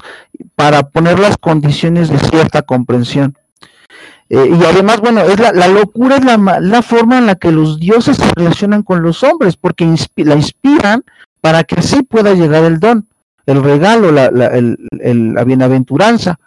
para 0.55 0.83
poner 0.83 1.19
las 1.19 1.37
condiciones 1.37 2.09
de 2.09 2.19
cierta 2.19 2.61
comprensión. 2.63 3.37
Eh, 4.29 4.49
y 4.59 4.63
además, 4.65 4.99
bueno, 4.99 5.21
es 5.21 5.39
la, 5.39 5.67
locura 5.67 6.17
es 6.17 6.25
la, 6.25 6.81
forma 6.81 7.17
en 7.17 7.27
la 7.27 7.35
que 7.35 7.51
los 7.51 7.79
dioses 7.79 8.17
se 8.17 8.31
relacionan 8.35 8.83
con 8.83 9.01
los 9.01 9.23
hombres, 9.23 9.57
porque 9.57 9.85
la 10.15 10.35
inspiran 10.35 11.03
para 11.41 11.63
que 11.63 11.75
así 11.75 12.03
pueda 12.03 12.33
llegar 12.33 12.63
el 12.63 12.79
don, 12.79 13.07
el 13.45 13.61
regalo, 13.61 14.11
la, 14.11 14.31
la 14.31 15.43
bienaventuranza. 15.43 16.39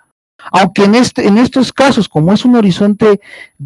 Aunque 0.53 0.85
en, 0.85 0.95
este, 0.95 1.27
en 1.27 1.39
estos 1.39 1.73
casos, 1.73 2.09
como 2.09 2.33
es 2.33 2.45
un 2.45 2.57
horizonte 2.57 3.21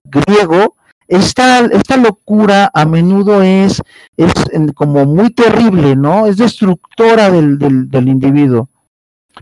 griego, 0.04 0.76
esta, 1.11 1.66
esta 1.66 1.96
locura 1.96 2.70
a 2.73 2.87
menudo 2.87 3.42
es, 3.42 3.83
es 4.16 4.33
como 4.75 5.05
muy 5.07 5.31
terrible, 5.31 5.96
¿no? 5.96 6.27
Es 6.27 6.37
destructora 6.37 7.31
del, 7.31 7.59
del, 7.59 8.09
individuo. 8.09 8.68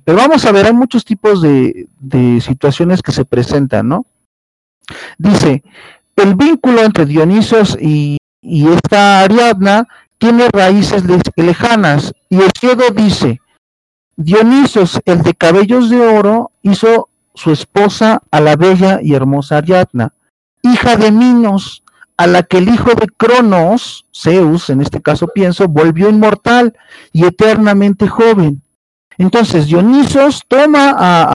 Pero 0.02 0.16
vamos 0.16 0.46
a 0.46 0.52
ver, 0.52 0.64
hay 0.64 0.72
muchos 0.72 1.04
tipos 1.04 1.42
de, 1.42 1.86
de 2.00 2.40
situaciones 2.40 3.02
que 3.02 3.12
se 3.12 3.26
presentan, 3.26 3.86
¿no? 3.86 4.06
Dice, 5.18 5.62
el 6.16 6.36
vínculo 6.36 6.80
entre 6.82 7.04
Dionisos 7.04 7.76
y, 7.78 8.16
y 8.40 8.66
esta 8.68 9.20
Ariadna 9.20 9.86
tiene 10.16 10.48
raíces 10.50 11.04
lejanas. 11.36 12.14
Y 12.30 12.38
ciego 12.58 12.84
dice, 12.96 13.42
Dionisos, 14.16 15.00
el 15.04 15.22
de 15.22 15.34
cabellos 15.34 15.90
de 15.90 16.00
oro, 16.00 16.50
hizo 16.62 17.10
su 17.34 17.52
esposa 17.52 18.22
a 18.30 18.40
la 18.40 18.56
bella 18.56 19.00
y 19.02 19.12
hermosa 19.12 19.58
Ariadna 19.58 20.14
hija 20.62 20.96
de 20.96 21.10
Minos, 21.12 21.82
a 22.18 22.26
la 22.26 22.42
que 22.42 22.58
el 22.58 22.68
hijo 22.68 22.90
de 22.94 23.06
Cronos, 23.16 24.04
Zeus, 24.14 24.70
en 24.70 24.80
este 24.80 25.00
caso 25.00 25.28
pienso, 25.28 25.68
volvió 25.68 26.10
inmortal 26.10 26.76
y 27.12 27.24
eternamente 27.24 28.08
joven. 28.08 28.60
Entonces 29.16 29.66
Dionisos 29.66 30.42
toma 30.48 30.94
a, 30.98 31.32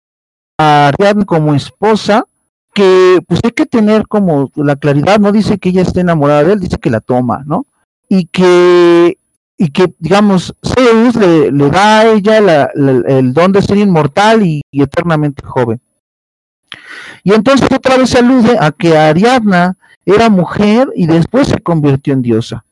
Ariadna 0.58 1.24
como 1.24 1.54
esposa, 1.54 2.24
que 2.74 3.20
pues 3.26 3.40
hay 3.44 3.50
que 3.50 3.66
tener 3.66 4.06
como 4.06 4.50
la 4.56 4.76
claridad, 4.76 5.18
no 5.18 5.32
dice 5.32 5.58
que 5.58 5.70
ella 5.70 5.82
esté 5.82 6.00
enamorada 6.00 6.44
de 6.44 6.52
él, 6.54 6.60
dice 6.60 6.78
que 6.78 6.90
la 6.90 7.00
toma, 7.00 7.42
¿no? 7.46 7.66
Y 8.08 8.26
que, 8.26 9.18
y 9.58 9.68
que 9.70 9.94
digamos, 9.98 10.54
Zeus 10.62 11.14
le, 11.16 11.50
da 11.70 12.00
a 12.00 12.06
ella 12.12 12.70
el 12.74 13.32
don 13.32 13.52
de 13.52 13.62
ser 13.62 13.78
inmortal 13.78 14.44
y 14.44 14.62
eternamente 14.72 15.42
joven. 15.44 15.80
Y 17.22 17.32
entonces 17.32 17.68
otra 17.74 17.96
vez 17.96 18.10
se 18.10 18.18
alude 18.18 18.56
a 18.58 18.70
que 18.72 18.96
Ariadna 18.96 19.76
era 20.06 20.28
mujer 20.28 20.88
y 20.94 21.06
después 21.06 21.48
se 21.48 21.60
convirtió 21.60 22.12
en 22.12 22.22
diosa. 22.22 22.64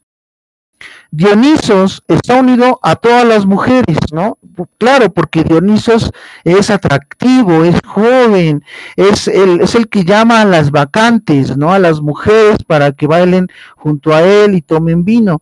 Dionisos 1.10 2.04
está 2.06 2.38
unido 2.38 2.78
a 2.82 2.94
todas 2.96 3.26
las 3.26 3.46
mujeres, 3.46 3.96
¿no? 4.12 4.36
Claro, 4.76 5.10
porque 5.10 5.42
Dionisos 5.42 6.10
es 6.44 6.70
atractivo, 6.70 7.64
es 7.64 7.80
joven, 7.86 8.62
es 8.96 9.26
el, 9.26 9.62
es 9.62 9.74
el 9.74 9.88
que 9.88 10.04
llama 10.04 10.42
a 10.42 10.44
las 10.44 10.70
vacantes, 10.70 11.56
¿no? 11.56 11.72
A 11.72 11.78
las 11.78 12.02
mujeres 12.02 12.58
para 12.66 12.92
que 12.92 13.06
bailen 13.06 13.48
junto 13.76 14.14
a 14.14 14.22
él 14.22 14.54
y 14.54 14.60
tomen 14.60 15.04
vino. 15.04 15.40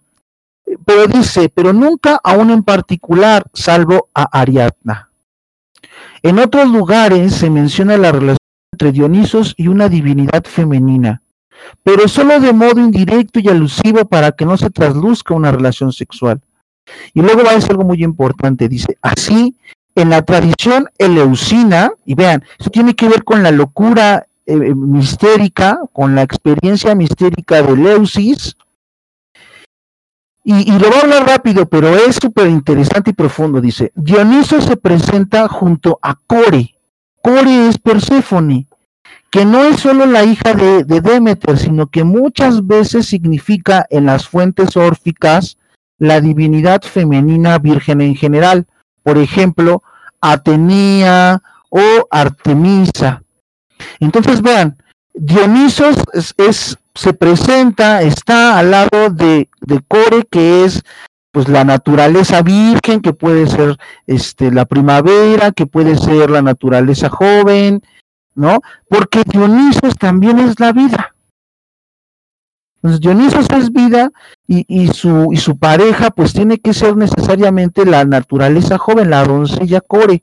Pero 0.84 1.06
dice, 1.08 1.48
pero 1.48 1.72
nunca 1.72 2.20
a 2.22 2.34
uno 2.34 2.54
en 2.54 2.62
particular, 2.62 3.44
salvo 3.52 4.08
a 4.14 4.22
Ariadna. 4.38 5.10
En 6.22 6.38
otros 6.38 6.68
lugares 6.68 7.34
se 7.34 7.50
menciona 7.50 7.96
la 7.96 8.12
relación 8.12 8.45
entre 8.76 8.92
Dionisos 8.92 9.54
y 9.56 9.68
una 9.68 9.88
divinidad 9.88 10.44
femenina, 10.44 11.22
pero 11.82 12.08
solo 12.08 12.38
de 12.38 12.52
modo 12.52 12.78
indirecto 12.78 13.40
y 13.40 13.48
alusivo 13.48 14.04
para 14.04 14.32
que 14.32 14.44
no 14.44 14.58
se 14.58 14.68
trasluzca 14.68 15.32
una 15.32 15.50
relación 15.50 15.92
sexual. 15.92 16.42
Y 17.14 17.22
luego 17.22 17.42
va 17.42 17.52
a 17.52 17.54
decir 17.54 17.70
algo 17.70 17.84
muy 17.84 18.04
importante, 18.04 18.68
dice, 18.68 18.98
así, 19.00 19.56
en 19.94 20.10
la 20.10 20.20
tradición 20.20 20.90
eleusina, 20.98 21.90
y 22.04 22.14
vean, 22.14 22.44
eso 22.58 22.68
tiene 22.68 22.94
que 22.94 23.08
ver 23.08 23.24
con 23.24 23.42
la 23.42 23.50
locura 23.50 24.26
eh, 24.44 24.52
eh, 24.52 24.74
mistérica, 24.74 25.80
con 25.94 26.14
la 26.14 26.22
experiencia 26.22 26.94
mistérica 26.94 27.62
de 27.62 27.72
Eleusis, 27.72 28.56
y, 30.48 30.70
lo 30.78 30.88
voy 30.90 30.98
a 30.98 31.00
hablar 31.00 31.26
rápido, 31.26 31.66
pero 31.66 31.88
es 31.88 32.16
súper 32.22 32.46
interesante 32.46 33.10
y 33.10 33.14
profundo. 33.14 33.60
Dice, 33.60 33.90
Dioniso 33.96 34.60
se 34.60 34.76
presenta 34.76 35.48
junto 35.48 35.98
a 36.00 36.14
Core, 36.14 36.75
Core 37.26 37.66
es 37.66 37.78
Perséfone, 37.78 38.68
que 39.32 39.44
no 39.44 39.64
es 39.64 39.80
solo 39.80 40.06
la 40.06 40.22
hija 40.22 40.54
de, 40.54 40.84
Demeter, 40.84 41.58
sino 41.58 41.88
que 41.88 42.04
muchas 42.04 42.64
veces 42.64 43.06
significa 43.06 43.84
en 43.90 44.06
las 44.06 44.28
fuentes 44.28 44.76
órficas 44.76 45.58
la 45.98 46.20
divinidad 46.20 46.82
femenina 46.82 47.58
virgen 47.58 48.00
en 48.00 48.14
general. 48.14 48.68
Por 49.02 49.18
ejemplo, 49.18 49.82
Atenea 50.20 51.42
o 51.68 51.80
Artemisa. 52.12 53.24
Entonces 53.98 54.40
vean, 54.40 54.76
Dionisos 55.12 55.96
se 56.94 57.12
presenta, 57.12 58.02
está 58.02 58.56
al 58.56 58.70
lado 58.70 59.10
de, 59.10 59.48
de 59.62 59.80
Core, 59.88 60.28
que 60.30 60.64
es 60.64 60.84
pues 61.36 61.50
la 61.50 61.64
naturaleza 61.64 62.40
virgen, 62.40 63.02
que 63.02 63.12
puede 63.12 63.46
ser 63.46 63.76
este, 64.06 64.50
la 64.50 64.64
primavera, 64.64 65.52
que 65.52 65.66
puede 65.66 65.98
ser 65.98 66.30
la 66.30 66.40
naturaleza 66.40 67.10
joven, 67.10 67.82
¿no? 68.34 68.60
Porque 68.88 69.22
Dionisos 69.22 69.98
también 69.98 70.38
es 70.38 70.58
la 70.58 70.72
vida. 70.72 71.14
Entonces 72.76 73.00
Dionisos 73.02 73.48
es 73.50 73.70
vida 73.70 74.12
y, 74.46 74.88
su 74.88 75.58
pareja 75.60 76.10
pues 76.10 76.32
tiene 76.32 76.56
que 76.56 76.72
ser 76.72 76.96
necesariamente 76.96 77.84
la 77.84 78.06
naturaleza 78.06 78.78
joven, 78.78 79.10
la 79.10 79.22
doncella 79.22 79.82
core. 79.82 80.22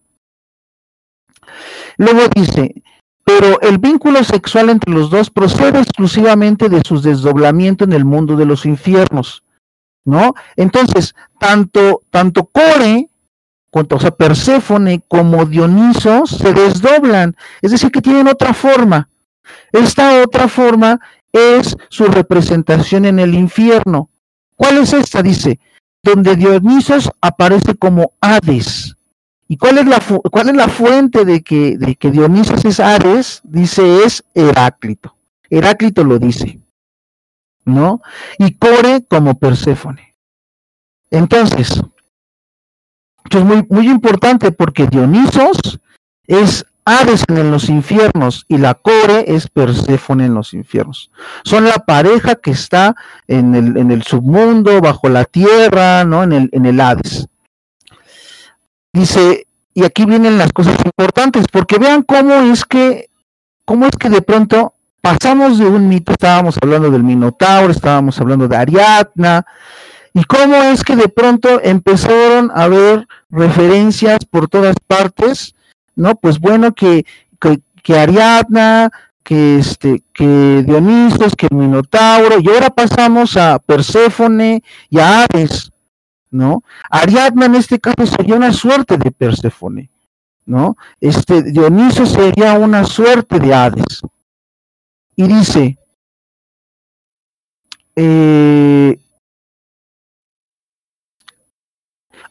Luego 1.97 2.21
dice, 2.34 2.82
pero 3.23 3.62
el 3.62 3.78
vínculo 3.78 4.23
sexual 4.23 4.71
entre 4.71 4.91
los 4.91 5.12
dos 5.12 5.30
procede 5.30 5.80
exclusivamente 5.80 6.69
de 6.69 6.82
su 6.84 6.99
desdoblamiento 6.99 7.84
en 7.84 7.93
el 7.93 8.04
mundo 8.04 8.36
de 8.36 8.47
los 8.47 8.65
infiernos. 8.65 9.43
¿No? 10.05 10.33
Entonces, 10.55 11.15
tanto, 11.39 12.01
tanto 12.09 12.45
Core, 12.45 13.09
o 13.73 13.99
sea, 13.99 14.11
Perséfone 14.11 15.01
como 15.07 15.45
Dioniso 15.45 16.25
se 16.27 16.53
desdoblan, 16.53 17.35
es 17.61 17.71
decir, 17.71 17.91
que 17.91 18.01
tienen 18.01 18.27
otra 18.27 18.53
forma. 18.53 19.09
Esta 19.71 20.21
otra 20.21 20.47
forma 20.47 20.99
es 21.32 21.75
su 21.89 22.05
representación 22.05 23.05
en 23.05 23.19
el 23.19 23.34
infierno. 23.34 24.09
¿Cuál 24.55 24.78
es 24.78 24.93
esta? 24.93 25.23
Dice, 25.23 25.59
donde 26.03 26.36
Dionisos 26.36 27.09
aparece 27.21 27.75
como 27.75 28.13
Hades. 28.21 28.95
¿Y 29.47 29.57
cuál 29.57 29.80
es 29.80 29.88
la, 29.88 30.01
cuál 30.32 30.49
es 30.49 30.55
la 30.55 30.67
fuente 30.67 31.25
de 31.25 31.41
que, 31.41 31.78
de 31.78 31.95
que 31.95 32.11
Dionisos 32.11 32.63
es 32.65 32.80
Hades? 32.80 33.41
Dice, 33.43 34.03
es 34.03 34.23
Heráclito. 34.34 35.15
Heráclito 35.49 36.03
lo 36.03 36.19
dice. 36.19 36.59
¿No? 37.66 38.01
Y 38.38 38.55
Core 38.55 39.05
como 39.07 39.36
Perséfone. 39.36 40.16
Entonces, 41.11 41.82
esto 43.24 43.38
es 43.38 43.45
muy, 43.45 43.66
muy 43.70 43.89
importante 43.89 44.51
porque 44.51 44.88
Dionisos 44.88 45.80
es 46.28 46.66
Hades 46.86 47.24
en 47.30 47.49
los 47.49 47.70
infiernos 47.70 48.45
y 48.49 48.57
la 48.57 48.74
Core 48.74 49.26
es 49.28 49.47
Perséfone 49.47 50.26
en 50.26 50.34
los 50.34 50.53
infiernos. 50.53 51.11
Son 51.45 51.64
la 51.64 51.78
pareja 51.78 52.36
que 52.36 52.51
está 52.51 52.95
en 53.28 53.55
el, 53.55 53.78
en 53.78 53.91
el 53.91 54.03
submundo, 54.03 54.82
bajo 54.82 55.07
la 55.07 55.24
tierra, 55.24 56.03
¿no? 56.03 56.24
En 56.24 56.34
el, 56.34 56.49
en 56.51 56.66
el 56.66 56.82
Hades. 56.82 57.28
Dice, 58.91 59.47
y 59.74 59.86
aquí 59.86 60.05
vienen 60.05 60.38
las 60.38 60.51
cosas 60.51 60.76
importantes, 60.84 61.45
porque 61.51 61.80
vean 61.80 62.03
cómo 62.03 62.34
es 62.34 62.66
que, 62.66 63.09
cómo 63.66 63.86
es 63.86 63.95
que 63.95 64.09
de 64.09 64.22
pronto 64.22 64.74
pasamos 65.04 65.58
de 65.58 65.66
un 65.66 65.89
mito, 65.89 66.14
estábamos 66.14 66.58
hablando 66.62 66.89
del 66.89 67.04
Minotauro, 67.04 67.74
estábamos 67.74 68.18
hablando 68.22 68.47
de 68.47 68.56
Ariadna, 68.56 69.45
y 70.14 70.24
cómo 70.24 70.56
es 70.56 70.82
que 70.86 70.95
de 70.95 71.10
pronto 71.10 71.60
empezaron 71.62 72.49
a 72.51 72.64
haber 72.64 73.06
referencias 73.30 74.20
por 74.24 74.47
todas 74.47 74.78
partes, 74.88 75.56
¿no? 75.97 76.16
Pues 76.16 76.39
bueno, 76.39 76.74
que, 76.74 77.06
que, 77.84 77.99
Ariadna, 77.99 78.91
que 79.24 79.60
este, 79.60 80.04
que 80.14 80.64
Dionisos, 80.66 81.36
que 81.36 81.49
Minotauro, 81.51 82.39
y 82.39 82.47
ahora 82.47 82.70
pasamos 82.70 83.36
a 83.36 83.60
Perséfone 83.60 84.64
y 84.89 84.99
a 84.99 85.24
Ares, 85.24 85.70
¿no? 86.32 86.64
Ariadna 86.89 87.47
en 87.47 87.56
este 87.56 87.78
caso 87.78 88.06
sería 88.06 88.36
una 88.36 88.54
suerte 88.54 88.97
de 88.97 89.12
Perséfone, 89.12 89.89
¿no? 90.45 90.78
Este 91.01 91.43
Dioniso 91.43 92.06
sería 92.06 92.54
una 92.54 92.86
suerte 92.86 93.38
de 93.38 93.54
Hades. 93.54 94.01
Y 95.16 95.28
dice, 95.28 95.78
eh, 97.95 98.99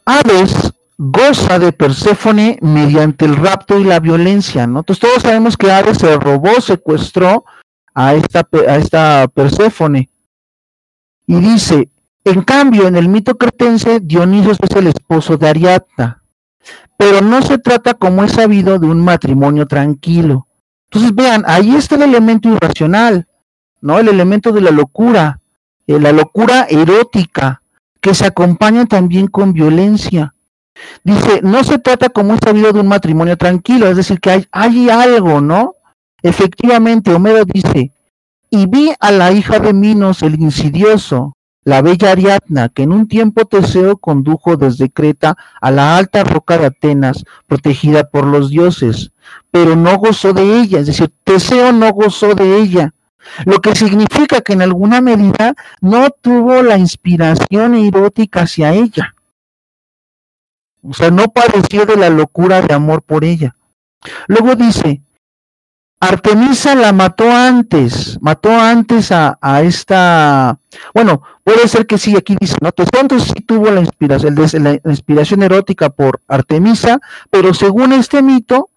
Hades 0.05 0.72
goza 0.99 1.59
de 1.59 1.72
Perséfone 1.72 2.59
mediante 2.61 3.24
el 3.24 3.37
rapto 3.37 3.78
y 3.78 3.85
la 3.85 4.01
violencia, 4.01 4.66
¿no? 4.66 4.80
Entonces 4.80 5.01
todos 5.01 5.22
sabemos 5.22 5.57
que 5.57 5.70
Hades 5.70 5.99
se 5.99 6.16
robó, 6.16 6.61
secuestró 6.61 7.45
a 7.95 8.14
esta, 8.14 9.28
Perséfone. 9.28 10.09
Y 11.26 11.35
dice, 11.37 11.89
en 12.24 12.43
cambio, 12.43 12.87
en 12.87 12.97
el 12.97 13.09
mito 13.09 13.37
cretense, 13.37 14.01
Dionisos 14.01 14.59
es 14.61 14.76
el 14.76 14.89
esposo 14.89 15.37
de 15.37 15.49
Ariadna, 15.49 16.22
pero 16.97 17.20
no 17.20 17.43
se 17.43 17.59
trata, 17.59 17.95
como 17.95 18.22
es 18.24 18.33
sabido, 18.33 18.78
de 18.78 18.87
un 18.87 19.01
matrimonio 19.01 19.66
tranquilo. 19.66 20.47
Entonces, 20.93 21.14
vean, 21.14 21.43
ahí 21.47 21.74
está 21.74 21.95
el 21.95 22.03
elemento 22.03 22.51
irracional, 22.51 23.26
¿no? 23.80 23.99
El 23.99 24.09
elemento 24.09 24.53
de 24.53 24.61
la 24.61 24.70
locura, 24.70 25.40
eh, 25.86 25.99
la 25.99 26.12
locura 26.12 26.66
erótica, 26.68 27.62
que 28.03 28.12
se 28.12 28.26
acompaña 28.26 28.84
también 28.84 29.26
con 29.26 29.55
violencia. 29.55 30.34
Dice, 31.03 31.40
no 31.43 31.64
se 31.64 31.78
trata, 31.78 32.11
como 32.11 32.34
es 32.34 32.40
sabido, 32.45 32.74
de 32.74 32.80
un 32.80 32.88
matrimonio 32.88 33.38
tranquilo, 33.38 33.88
es 33.88 33.97
decir, 33.97 34.20
que 34.20 34.47
hay 34.53 34.90
algo, 34.90 35.40
¿no? 35.40 35.76
Efectivamente, 36.22 37.14
Homero 37.14 37.47
dice, 37.47 37.90
y 38.51 38.66
vi 38.66 38.93
a 39.01 39.12
la 39.12 39.32
hija 39.32 39.61
de 39.61 39.72
Minos, 39.72 40.22
el 40.22 40.38
insidioso, 40.38 41.38
la 41.64 41.80
bella 41.82 42.12
Ariadna, 42.12 42.68
que 42.68 42.82
en 42.82 42.92
un 42.92 43.06
tiempo 43.06 43.44
Teseo 43.44 43.96
condujo 43.96 44.56
desde 44.56 44.90
Creta 44.90 45.36
a 45.60 45.70
la 45.70 45.96
alta 45.96 46.24
roca 46.24 46.58
de 46.58 46.66
Atenas, 46.66 47.24
protegida 47.46 48.04
por 48.04 48.26
los 48.26 48.50
dioses, 48.50 49.12
pero 49.50 49.76
no 49.76 49.96
gozó 49.98 50.32
de 50.32 50.60
ella, 50.60 50.80
es 50.80 50.86
decir, 50.86 51.12
Teseo 51.24 51.72
no 51.72 51.92
gozó 51.92 52.34
de 52.34 52.58
ella, 52.58 52.92
lo 53.44 53.60
que 53.60 53.76
significa 53.76 54.40
que 54.40 54.54
en 54.54 54.62
alguna 54.62 55.00
medida 55.00 55.54
no 55.80 56.10
tuvo 56.10 56.62
la 56.62 56.76
inspiración 56.76 57.74
erótica 57.74 58.42
hacia 58.42 58.74
ella. 58.74 59.14
O 60.82 60.92
sea, 60.92 61.10
no 61.10 61.28
padeció 61.28 61.86
de 61.86 61.96
la 61.96 62.10
locura 62.10 62.60
de 62.60 62.74
amor 62.74 63.02
por 63.02 63.24
ella. 63.24 63.54
Luego 64.26 64.56
dice, 64.56 65.00
Artemisa 66.03 66.74
la 66.74 66.92
mató 66.92 67.30
antes, 67.30 68.18
mató 68.20 68.50
antes 68.50 69.12
a, 69.12 69.38
esta, 69.62 70.59
bueno, 70.92 71.22
puede 71.44 71.68
ser 71.68 71.86
que 71.86 71.96
sí, 71.96 72.16
aquí 72.16 72.36
dice, 72.40 72.57
no, 72.61 72.70
entonces 72.76 73.32
sí 73.32 73.40
tuvo 73.44 73.70
la 73.70 73.78
inspiración, 73.78 74.34
la 74.34 74.80
inspiración 74.84 75.44
erótica 75.44 75.90
por 75.90 76.20
Artemisa, 76.26 76.98
pero 77.30 77.55
según 77.55 77.92
este 77.92 78.20
mito, 78.20 78.68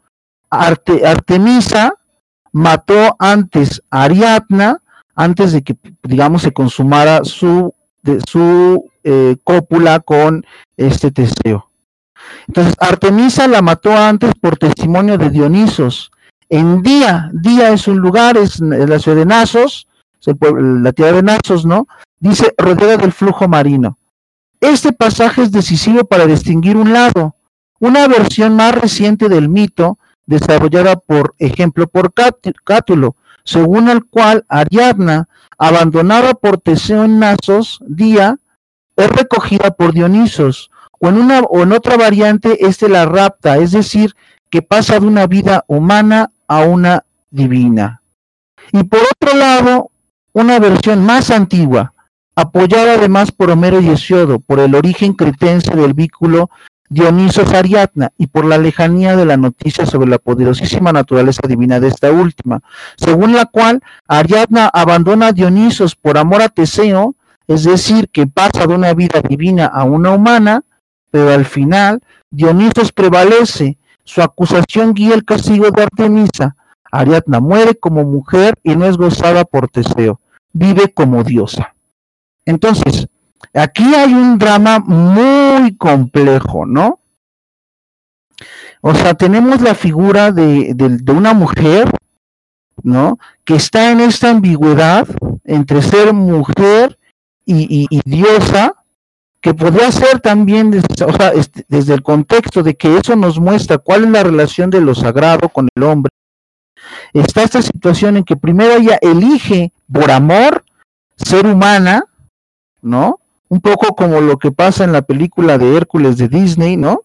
Artemisa 0.51 1.95
mató 2.51 3.15
antes 3.17 3.82
a 3.89 4.03
Ariadna, 4.03 4.78
antes 5.15 5.51
de 5.51 5.63
que, 5.63 5.76
digamos, 6.03 6.43
se 6.43 6.53
consumara 6.53 7.23
su, 7.23 7.73
de, 8.03 8.21
su 8.28 8.86
eh, 9.03 9.36
cópula 9.43 9.99
con 9.99 10.45
este 10.78 11.09
Teseo. 11.09 11.71
Entonces, 12.47 12.76
Artemisa 12.80 13.47
la 13.47 13.63
mató 13.63 13.97
antes 13.97 14.32
por 14.39 14.57
testimonio 14.57 15.17
de 15.17 15.32
Dionisos, 15.32 16.11
en 16.50 16.82
Día. 16.82 17.30
Día 17.34 17.72
es 17.72 17.88
un 17.88 17.98
lugar, 17.98 18.38
es 18.38 18.60
la 18.60 19.00
ciudad 19.00 19.18
de 19.18 19.26
Nasos, 19.26 19.88
la 20.26 20.91
tierra 20.93 21.18
de 21.18 21.24
Nasos, 21.24 21.66
¿no? 21.66 21.88
Dice 22.20 22.54
rodeada 22.58 22.98
del 22.98 23.12
flujo 23.12 23.48
marino. 23.48 23.98
Este 24.60 24.93
pasaje 24.93 25.43
es 25.43 25.52
decisivo 25.52 26.06
para 26.06 26.26
distinguir 26.26 26.78
un 26.78 26.93
lado, 26.93 27.36
una 27.80 28.08
versión 28.08 28.56
más 28.56 28.74
reciente 28.74 29.30
del 29.30 29.50
mito, 29.50 30.00
desarrollada 30.26 30.96
por 30.96 31.36
ejemplo 31.38 31.88
por 31.88 32.12
Cátulo, 32.64 33.16
según 33.43 33.89
el 33.89 34.06
cual 34.06 34.43
Ariadna, 34.48 35.28
abandonada 35.58 36.34
por 36.34 36.58
Teseo 36.58 37.04
en 37.04 37.20
Nasos, 37.20 37.80
Día, 37.86 38.38
es 38.96 39.10
recogida 39.10 39.72
por 39.72 39.93
Dionisos, 39.93 40.72
o 41.00 41.10
en, 41.10 41.18
una, 41.18 41.41
o 41.41 41.62
en 41.62 41.74
otra 41.74 41.98
variante, 41.98 42.66
este 42.66 42.89
la 42.89 43.06
rapta, 43.06 43.58
es 43.58 43.72
decir, 43.72 44.16
que 44.50 44.62
pasa 44.62 45.00
de 45.00 45.06
una 45.06 45.28
vida 45.28 45.64
humana 45.68 46.32
a 46.48 46.64
una 46.64 47.04
divina. 47.30 48.02
Y 48.72 48.84
por 48.84 49.00
otro 49.00 49.38
lado, 49.38 49.91
una 50.34 50.60
versión 50.60 51.06
más 51.06 51.32
antigua, 51.32 51.93
apoyada 52.36 52.96
además 52.96 53.32
por 53.32 53.50
Homero 53.50 53.80
y 53.80 53.89
Hesiodo, 53.89 54.39
por 54.39 54.60
el 54.60 54.76
origen 54.76 55.14
cretense 55.14 55.76
del 55.76 55.93
vínculo 55.93 56.50
Dionisos 56.88 57.52
Ariadna 57.54 58.12
y 58.18 58.28
por 58.28 58.46
la 58.46 58.58
lejanía 58.58 59.16
de 59.16 59.26
la 59.26 59.38
noticia 59.38 59.86
sobre 59.86 60.10
la 60.10 60.20
poderosísima 60.20 60.91
naturaleza 60.91 61.48
divina 61.48 61.80
de 61.80 61.88
esta 61.88 62.12
última, 62.12 62.62
según 62.96 63.34
la 63.34 63.46
cual 63.46 63.82
Ariadna 64.08 64.68
abandona 64.68 65.28
a 65.28 65.32
Dionisos 65.32 65.96
por 65.96 66.18
amor 66.18 66.41
a 66.41 66.50
Teseo, 66.50 67.16
es 67.48 67.64
decir, 67.64 68.10
que 68.10 68.28
pasa 68.28 68.68
de 68.68 68.76
una 68.76 68.93
vida 68.93 69.22
divina 69.22 69.66
a 69.66 69.84
una 69.84 70.12
humana, 70.12 70.64
pero 71.12 71.32
al 71.32 71.46
final 71.46 72.02
Dionisos 72.30 72.91
prevalece 72.91 73.78
su 74.06 74.22
acusación 74.22 74.93
guía 74.93 75.16
el 75.16 75.26
castigo 75.26 75.70
de 75.72 75.84
Artemisa. 75.84 76.56
Ariadna 76.91 77.39
muere 77.41 77.76
como 77.76 78.06
mujer 78.06 78.56
y 78.64 78.76
no 78.76 78.86
es 78.86 78.95
gozada 78.95 79.43
por 79.43 79.68
Teseo. 79.68 80.22
Vive 80.53 80.93
como 80.93 81.24
diosa. 81.24 81.76
Entonces, 82.45 83.08
aquí 83.53 83.84
hay 83.95 84.14
un 84.14 84.38
drama 84.38 84.80
muy 84.80 85.76
complejo, 85.76 86.66
¿no? 86.66 86.99
O 88.82 88.93
sea, 88.93 89.16
tenemos 89.16 89.62
la 89.62 89.74
figura 89.74 90.32
de, 90.32 90.76
una 91.10 91.34
mujer, 91.34 91.89
¿no? 92.84 93.18
Que 93.43 93.56
está 93.56 93.91
en 93.91 93.99
esta 93.99 94.30
ambigüedad 94.30 95.08
entre 95.43 95.82
ser 95.82 96.14
mujer 96.14 96.97
y 97.45 97.99
diosa, 98.06 98.84
que 99.46 99.54
podría 99.54 99.91
ser 99.91 100.22
también 100.22 100.72
desde, 100.72 101.06
o 101.06 101.14
sea, 101.14 101.30
este, 101.30 101.64
desde 101.68 101.93
el 101.93 102.02
contexto 102.02 102.64
de 102.64 102.76
que 102.76 102.98
eso 102.98 103.16
nos 103.16 103.39
muestra 103.39 103.78
cuál 103.78 104.06
es 104.06 104.10
la 104.10 104.24
relación 104.24 104.72
de 104.72 104.82
lo 104.82 104.96
sagrado 104.96 105.50
con 105.50 105.70
el 105.76 105.84
hombre, 105.84 106.10
está 107.14 107.43
esta 107.43 107.62
situación 107.62 108.18
en 108.18 108.24
que 108.24 108.36
primero 108.36 108.74
ella 108.74 108.98
elige 109.04 109.72
por 109.93 110.10
amor 110.10 110.66
ser 111.16 111.46
humana, 111.46 112.06
¿no? 112.82 113.20
Un 113.48 113.62
poco 113.62 113.96
como 113.96 114.20
lo 114.20 114.39
que 114.39 114.52
pasa 114.52 114.84
en 114.84 114.91
la 114.91 115.04
película 115.04 115.60
de 115.60 115.78
Hércules 115.78 116.18
de 116.18 116.28
Disney, 116.28 116.76
¿no? 116.76 117.02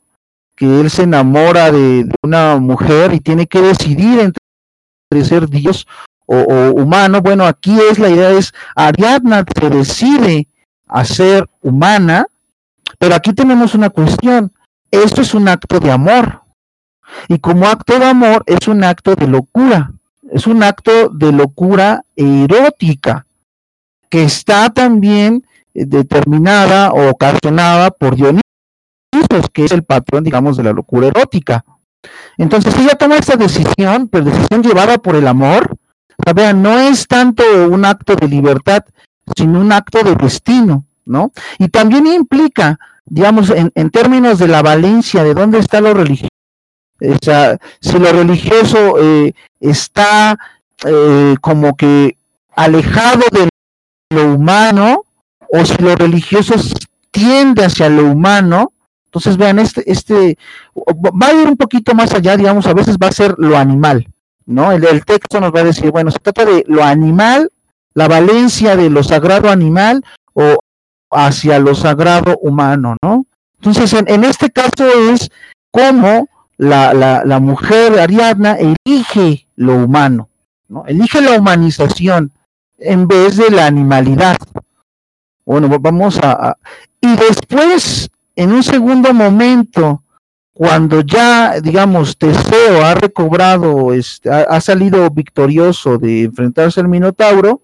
Que 0.56 0.80
él 0.80 0.88
se 0.88 1.02
enamora 1.02 1.70
de, 1.70 2.10
una 2.22 2.56
mujer 2.56 3.12
y 3.12 3.20
tiene 3.20 3.48
que 3.48 3.60
decidir 3.60 4.18
entre 4.18 5.24
ser 5.26 5.46
Dios 5.46 5.86
o, 6.24 6.38
o, 6.38 6.70
humano. 6.70 7.20
Bueno, 7.20 7.44
aquí 7.44 7.78
es 7.90 7.98
la 7.98 8.08
idea 8.08 8.30
es 8.30 8.54
Ariadna 8.74 9.44
se 9.60 9.68
decide 9.68 10.48
a 10.90 11.04
ser 11.04 11.48
humana, 11.62 12.26
pero 12.98 13.14
aquí 13.14 13.32
tenemos 13.32 13.74
una 13.74 13.90
cuestión. 13.90 14.52
Esto 14.90 15.20
es 15.20 15.34
un 15.34 15.48
acto 15.48 15.78
de 15.80 15.90
amor. 15.90 16.42
Y 17.28 17.38
como 17.38 17.66
acto 17.66 17.98
de 17.98 18.06
amor 18.06 18.42
es 18.46 18.68
un 18.68 18.84
acto 18.84 19.14
de 19.14 19.26
locura. 19.26 19.92
Es 20.30 20.46
un 20.46 20.62
acto 20.62 21.08
de 21.08 21.32
locura 21.32 22.04
erótica 22.14 23.26
que 24.08 24.24
está 24.24 24.70
también 24.70 25.44
eh, 25.74 25.84
determinada 25.86 26.92
o 26.92 27.10
ocasionada 27.10 27.90
por 27.90 28.16
Dionisos, 28.16 28.42
que 29.52 29.64
es 29.64 29.72
el 29.72 29.84
patrón, 29.84 30.24
digamos, 30.24 30.56
de 30.56 30.64
la 30.64 30.72
locura 30.72 31.08
erótica. 31.08 31.64
Entonces 32.36 32.76
ella 32.76 32.94
toma 32.96 33.16
esta 33.16 33.36
decisión, 33.36 34.08
pero 34.08 34.24
decisión 34.24 34.62
llevada 34.62 34.98
por 34.98 35.16
el 35.16 35.26
amor. 35.26 35.76
No 36.54 36.78
es 36.78 37.06
tanto 37.06 37.42
un 37.68 37.84
acto 37.84 38.14
de 38.14 38.28
libertad, 38.28 38.84
sino 39.36 39.60
un 39.60 39.72
acto 39.72 40.02
de 40.02 40.14
destino, 40.14 40.84
¿no? 41.04 41.32
Y 41.58 41.68
también 41.68 42.06
implica, 42.06 42.78
digamos, 43.06 43.50
en, 43.50 43.90
términos 43.90 44.38
de 44.38 44.48
la 44.48 44.62
valencia, 44.62 45.24
de 45.24 45.34
dónde 45.34 45.58
está 45.58 45.80
lo 45.80 45.94
religioso, 45.94 46.30
O 47.00 47.18
sea, 47.22 47.58
si 47.80 47.98
lo 47.98 48.12
religioso 48.12 48.96
eh, 49.00 49.34
está 49.60 50.38
eh, 50.86 51.34
como 51.40 51.76
que 51.76 52.16
alejado 52.54 53.24
de 53.32 53.48
lo 54.10 54.34
humano, 54.34 55.04
o 55.52 55.64
si 55.64 55.76
lo 55.82 55.96
religioso 55.96 56.54
tiende 57.10 57.64
hacia 57.64 57.88
lo 57.88 58.04
humano, 58.04 58.72
entonces 59.06 59.36
vean, 59.36 59.58
este, 59.58 59.90
este 59.90 60.38
va 60.76 61.26
a 61.26 61.32
ir 61.32 61.48
un 61.48 61.56
poquito 61.56 61.94
más 61.94 62.14
allá, 62.14 62.36
digamos, 62.36 62.66
a 62.66 62.74
veces 62.74 62.96
va 62.96 63.08
a 63.08 63.12
ser 63.12 63.34
lo 63.38 63.56
animal, 63.56 64.06
¿no? 64.46 64.70
El, 64.70 64.84
el 64.84 65.04
texto 65.04 65.40
nos 65.40 65.52
va 65.52 65.60
a 65.60 65.64
decir, 65.64 65.90
bueno, 65.90 66.12
se 66.12 66.20
trata 66.20 66.44
de 66.44 66.64
lo 66.68 66.84
animal, 66.84 67.50
la 67.94 68.08
valencia 68.08 68.76
de 68.76 68.90
lo 68.90 69.02
sagrado 69.02 69.50
animal 69.50 70.04
o 70.32 70.58
hacia 71.10 71.58
lo 71.58 71.74
sagrado 71.74 72.38
humano, 72.38 72.96
¿no? 73.02 73.26
Entonces, 73.56 73.92
en, 73.92 74.24
este 74.24 74.50
caso 74.50 74.86
es 75.12 75.30
cómo 75.70 76.28
la, 76.56 76.94
la, 76.94 77.40
mujer 77.40 77.98
Ariadna 77.98 78.56
elige 78.56 79.46
lo 79.56 79.74
humano, 79.74 80.28
¿no? 80.68 80.86
Elige 80.86 81.20
la 81.20 81.38
humanización 81.38 82.32
en 82.78 83.06
vez 83.06 83.36
de 83.36 83.50
la 83.50 83.66
animalidad. 83.66 84.38
Bueno, 85.44 85.68
vamos 85.80 86.18
a... 86.22 86.56
y 87.00 87.16
después, 87.16 88.08
en 88.36 88.52
un 88.52 88.62
segundo 88.62 89.12
momento, 89.12 90.02
cuando 90.60 91.00
ya, 91.00 91.60
digamos, 91.60 92.18
Teseo 92.18 92.84
ha 92.84 92.94
recobrado, 92.94 93.92
este, 93.92 94.30
ha, 94.30 94.60
salido 94.60 95.08
victorioso 95.10 95.96
de 95.98 96.24
enfrentarse 96.24 96.80
al 96.80 96.88
Minotauro, 96.88 97.62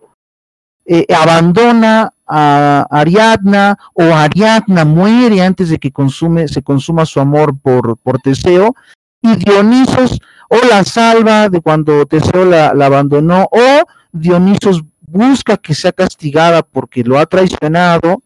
eh, 0.87 1.07
abandona 1.15 2.11
a 2.27 2.87
Ariadna 2.91 3.77
o 3.93 4.03
Ariadna 4.03 4.85
muere 4.85 5.43
antes 5.43 5.69
de 5.69 5.79
que 5.79 5.93
consume, 5.93 6.49
se 6.49 6.63
consuma 6.63 7.07
su 7.07 7.21
amor 7.21 7.57
por, 7.61 7.97
por 7.99 8.19
Teseo 8.21 8.75
y 9.21 9.37
Dionisos 9.37 10.21
o 10.49 10.57
la 10.69 10.85
salva 10.85 11.49
de 11.49 11.61
cuando 11.61 12.07
Teseo 12.07 12.45
la, 12.45 12.69
abandonó 12.69 13.49
o 13.51 13.85
Dionisos 14.13 14.83
busca 15.09 15.57
que 15.57 15.75
sea 15.75 15.93
castigada 15.93 16.63
porque 16.63 17.03
lo 17.05 17.19
ha 17.19 17.27
traicionado 17.27 18.23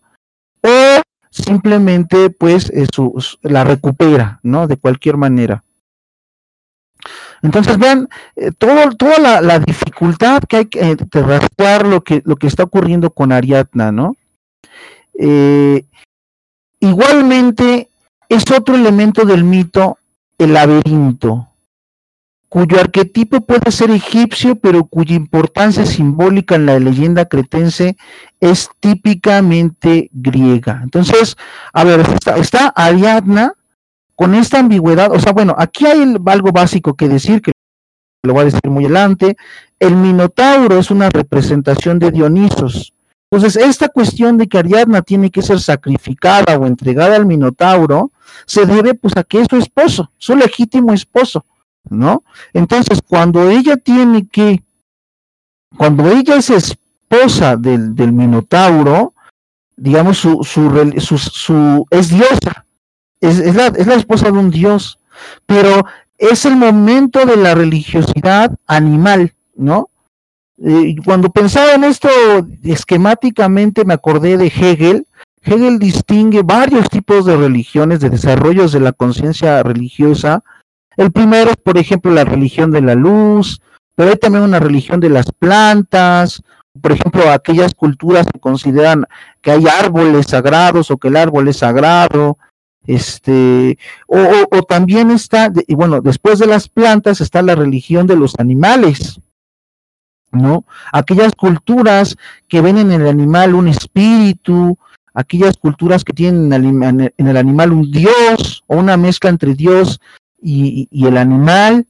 o 0.63 1.03
simplemente 1.31 2.31
pues 2.31 2.71
eh, 2.71 2.87
la 3.43 3.65
recupera, 3.65 4.41
¿no? 4.43 4.67
De 4.67 4.77
cualquier 4.77 5.17
manera. 5.17 5.63
Entonces 7.43 7.79
vean 7.79 8.09
eh, 8.37 8.51
todo, 8.57 8.91
toda 8.93 9.41
la, 9.41 9.59
dificultad 9.59 10.43
que 10.49 10.57
hay 10.59 10.65
que 10.67 10.81
eh, 10.81 10.97
lo 11.85 12.03
que, 12.03 12.23
lo 12.25 12.37
que 12.37 12.47
está 12.47 12.65
ocurriendo 12.65 13.11
con 13.11 13.33
Ariadna, 13.33 13.93
¿no? 13.93 14.17
Eh, 15.19 15.85
igualmente 16.81 17.89
es 18.29 18.51
otro 18.51 18.75
elemento 18.75 19.25
del 19.25 19.45
mito 19.45 19.99
el 20.39 20.55
laberinto, 20.55 21.49
cuyo 22.49 22.81
arquetipo 22.81 23.43
puede 23.43 23.71
ser 23.71 23.91
egipcio, 23.91 24.57
pero 24.57 24.85
cuya 24.85 25.15
importancia 25.15 25.85
simbólica 25.85 26.55
en 26.55 26.67
la 26.67 26.79
leyenda 26.79 27.27
cretense 27.27 27.97
es 28.41 28.71
típicamente 28.81 30.09
griega. 30.13 30.81
Entonces, 30.83 31.37
a 31.73 31.85
ver, 31.85 32.05
está 32.37 32.69
Ariadna, 32.69 33.53
con 34.21 34.35
esta 34.35 34.59
ambigüedad, 34.59 35.11
o 35.13 35.19
sea, 35.19 35.33
bueno, 35.33 35.55
aquí 35.57 35.87
hay 35.87 36.15
algo 36.27 36.53
básico 36.53 36.93
que 36.93 37.09
decir, 37.09 37.41
que 37.41 37.53
lo 38.23 38.35
voy 38.35 38.43
a 38.43 38.45
decir 38.45 38.61
muy 38.69 38.85
adelante, 38.85 39.39
el 39.79 39.97
Minotauro 39.97 40.79
es 40.79 40.91
una 40.91 41.09
representación 41.09 41.99
de 41.99 42.11
Dionisos. 42.11 42.93
Entonces, 43.31 43.65
esta 43.65 43.89
cuestión 43.89 44.37
de 44.37 44.47
que 44.47 44.59
Ariadna 44.59 45.01
tiene 45.01 45.31
que 45.31 45.41
ser 45.41 45.59
sacrificada 45.59 46.59
o 46.59 46.67
entregada 46.67 47.17
al 47.17 47.25
Minotauro, 47.25 48.11
se 48.45 48.67
debe 48.67 48.93
pues 48.93 49.17
a 49.17 49.25
que 49.25 49.41
es 49.41 49.47
su 49.49 49.57
esposo, 49.57 50.13
su 50.19 50.37
legítimo 50.37 50.93
esposo, 50.93 51.47
¿no? 51.89 52.23
Entonces, 52.53 53.01
cuando 53.01 53.49
ella 53.49 53.79
tiene 53.79 54.29
que, 54.29 54.63
cuando 55.79 56.11
ella 56.11 56.37
es 56.37 56.51
esposa 56.51 57.57
del, 57.57 57.95
del 57.95 58.13
Minotauro, 58.13 59.15
digamos, 59.79 60.19
su, 60.19 60.45
su, 60.45 60.93
su, 60.99 61.17
su, 61.17 61.87
es 61.89 62.11
diosa, 62.11 62.67
es, 63.21 63.55
la, 63.55 63.95
esposa 63.95 64.31
de 64.31 64.39
un 64.39 64.51
dios, 64.51 64.99
pero 65.47 65.85
es 66.19 66.45
el 66.45 66.57
momento 66.57 67.25
de 67.27 67.37
la 67.37 67.55
religiosidad 67.55 68.57
animal, 68.67 69.33
¿no? 69.55 69.89
Eh, 70.63 70.97
cuando 71.05 71.31
pensaba 71.31 71.73
en 71.73 71.85
esto 71.85 72.09
esquemáticamente 72.63 73.85
me 73.85 73.95
acordé 73.95 74.37
de 74.37 74.47
Hegel. 74.47 75.07
Hegel 75.43 75.79
distingue 75.79 76.43
varios 76.43 76.89
tipos 76.91 77.25
de 77.25 77.37
religiones, 77.37 78.01
de 78.01 78.11
desarrollos 78.11 78.73
de 78.73 78.81
la 78.81 78.93
conciencia 78.93 79.63
religiosa. 79.63 80.43
El 80.97 81.13
primero 81.13 81.51
es, 81.51 81.57
por 81.57 81.79
ejemplo, 81.79 82.11
la 82.11 82.25
religión 82.25 82.71
de 82.71 82.83
la 82.83 82.95
luz, 82.95 83.63
pero 83.95 84.11
hay 84.11 84.17
también 84.17 84.45
una 84.45 84.59
religión 84.59 85.01
de 85.01 85.09
las 85.09 85.33
plantas, 85.33 86.43
por 86.81 86.93
ejemplo, 86.93 87.31
aquellas 87.31 87.75
culturas 87.75 88.27
que 88.33 88.39
consideran 88.39 89.07
que 89.41 89.51
hay 89.51 89.67
árboles 89.67 90.27
sagrados 90.29 90.91
o 90.91 90.99
que 90.99 91.09
el 91.09 91.17
árbol 91.17 91.49
es 91.49 91.59
sagrado, 91.59 92.39
este, 92.87 93.79
o, 94.07 94.63
también 94.69 95.11
está, 95.11 95.53
y 95.67 95.75
bueno, 95.75 96.01
después 96.01 96.39
de 96.39 96.47
las 96.47 96.69
plantas 96.69 97.21
está 97.21 97.43
la 97.43 97.55
religión 97.55 98.07
de 98.07 98.17
los 98.17 98.39
animales, 98.39 99.21
¿no? 100.33 100.65
Aquellas 100.93 101.35
culturas 101.35 102.17
que 102.49 102.61
ven 102.61 102.79
en 102.79 102.93
el 102.93 103.07
animal 103.07 103.55
un 103.55 103.69
espíritu, 103.69 104.79
aquellas 105.15 105.57
culturas 105.57 106.05
que 106.05 106.13
tienen 106.13 106.53
en 106.53 107.27
el 107.27 107.37
animal 107.37 107.73
un 107.73 107.91
dios 107.91 108.65
o 108.67 108.77
una 108.77 108.97
mezcla 108.97 109.31
entre 109.31 109.55
Dios 109.55 110.01
y, 110.41 110.89
el 111.07 111.17
animal, 111.17 111.87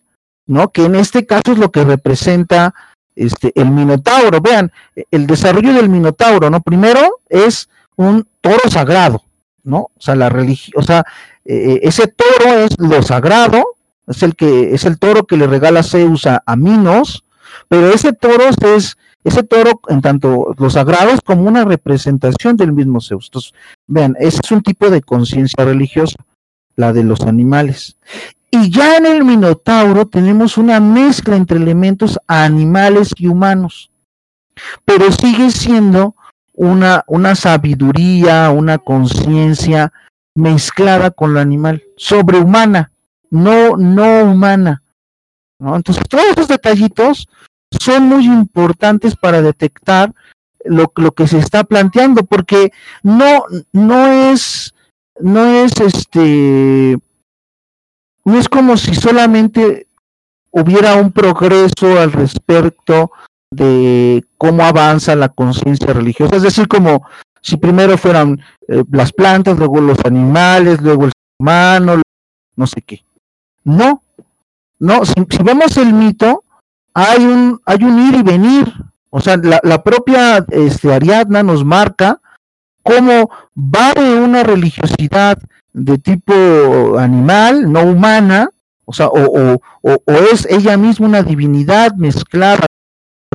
¿no? 0.47 0.70
Que 0.70 0.84
en 0.84 0.97
este 0.97 1.26
caso 1.26 1.53
es 1.53 1.59
lo 1.59 1.70
que 1.70 1.84
representa 1.84 2.74
este, 3.14 3.53
el 3.55 3.70
minotauro. 3.70 4.41
Vean, 4.41 4.72
el 5.11 5.26
desarrollo 5.26 5.72
del 5.72 5.88
minotauro, 5.88 6.51
¿no? 6.51 6.61
Primero 6.61 7.01
es 7.28 7.68
un 7.97 8.26
toro 8.41 8.68
sagrado, 8.68 9.22
¿no? 9.65 9.79
O 9.79 10.01
sea, 10.01 10.15
la 10.15 10.33
o 10.77 10.83
sea, 10.83 11.05
eh, 11.45 11.73
eh, 11.73 11.81
ese 11.83 12.07
toro 12.09 12.59
es 12.61 12.79
lo 12.79 13.03
sagrado, 13.03 13.65
es 14.07 14.23
el 14.23 14.35
que 14.35 14.75
es 14.75 14.85
el 14.85 14.99
toro 14.99 15.27
que 15.27 15.37
le 15.37 15.47
regala 15.47 15.83
Zeus 15.83 16.27
a, 16.27 16.43
Minos, 16.57 17.25
pero 17.69 17.91
ese 17.91 18.13
toro 18.13 18.45
es 18.49 18.97
ese 19.23 19.43
toro 19.43 19.81
en 19.89 20.01
tanto 20.01 20.55
lo 20.59 20.71
sagrado 20.71 21.11
es 21.11 21.21
como 21.21 21.43
una 21.43 21.65
representación 21.65 22.57
del 22.57 22.73
mismo 22.73 23.01
Zeus. 23.01 23.27
Entonces, 23.27 23.53
vean, 23.87 24.17
ese 24.19 24.41
es 24.43 24.51
un 24.51 24.63
tipo 24.63 24.89
de 24.89 25.03
conciencia 25.03 25.65
religiosa, 25.65 26.17
la 26.77 26.93
de 26.93 27.05
los 27.05 27.21
animales. 27.23 27.97
Y 28.51 28.71
ya 28.71 28.97
en 28.97 29.07
el 29.07 29.25
Minotauro 29.25 30.07
tenemos 30.07 30.59
una 30.59 30.81
mezcla 30.81 31.37
entre 31.37 31.59
elementos 31.59 32.19
animales 32.27 33.13
y 33.17 33.29
humanos, 33.29 33.91
pero 34.85 35.13
sigue 35.13 35.51
siendo 35.51 36.17
una, 36.61 37.05
una 37.07 37.35
sabiduría, 37.35 38.51
una 38.51 38.77
conciencia 38.77 39.95
mezclada 40.35 41.11
con 41.11 41.33
lo 41.33 41.41
animal, 41.41 41.83
sobrehumana, 41.97 42.93
no, 43.31 43.79
no 43.79 44.25
humana. 44.25 44.83
Entonces, 45.59 46.05
todos 46.07 46.27
esos 46.27 46.49
detallitos 46.49 47.29
son 47.71 48.09
muy 48.09 48.27
importantes 48.27 49.17
para 49.17 49.41
detectar 49.41 50.13
lo, 50.67 50.93
lo 50.97 51.13
que 51.13 51.27
se 51.27 51.39
está 51.39 51.65
planteando, 51.65 52.25
porque 52.25 52.73
no, 53.03 53.45
no 53.73 54.07
es, 54.07 54.75
no 55.19 55.47
es 55.47 55.73
este, 55.81 56.99
no 58.27 58.39
es 58.39 58.51
como 58.51 58.77
si 58.77 58.95
solamente 58.95 59.87
hubiera 60.51 60.97
un 60.97 61.11
progreso 61.11 61.99
al 61.99 62.13
respecto 62.13 63.13
de 63.51 64.24
cómo 64.38 64.62
avanza 64.62 65.16
la 65.16 65.28
conciencia 65.28 65.92
religiosa. 65.92 66.36
Es 66.36 66.42
decir, 66.42 66.68
como 66.68 67.03
si 67.42 67.57
primero 67.57 67.98
fueran 67.98 68.40
eh, 68.68 68.84
las 68.90 69.12
plantas, 69.12 69.59
luego 69.59 69.80
los 69.80 69.98
animales, 70.05 70.80
luego 70.80 71.05
el 71.05 71.11
ser 71.11 71.36
humano, 71.38 72.03
no 72.57 72.66
sé 72.66 72.82
qué. 72.82 73.03
No, 73.64 74.03
no, 74.78 75.05
si, 75.05 75.14
vemos 75.42 75.76
el 75.76 75.92
mito, 75.92 76.44
hay 76.94 77.24
un, 77.24 77.61
hay 77.66 77.82
un 77.82 77.98
ir 77.98 78.14
y 78.14 78.22
venir. 78.22 78.72
O 79.11 79.20
sea, 79.20 79.36
la, 79.36 79.82
propia 79.82 80.44
este, 80.51 80.92
Ariadna 80.92 81.42
nos 81.42 81.64
marca 81.64 82.20
cómo 82.82 83.30
va 83.57 83.92
de 83.92 84.14
una 84.20 84.44
religiosidad 84.44 85.38
de 85.72 85.98
tipo 85.98 86.96
animal, 86.98 87.70
no 87.70 87.82
humana, 87.82 88.51
o 88.84 88.92
sea, 88.92 89.09
o, 89.09 89.61
o, 89.82 89.90
o 90.05 90.12
es 90.32 90.46
ella 90.48 90.76
misma 90.76 91.07
una 91.07 91.22
divinidad 91.22 91.94
mezclada 91.94 92.66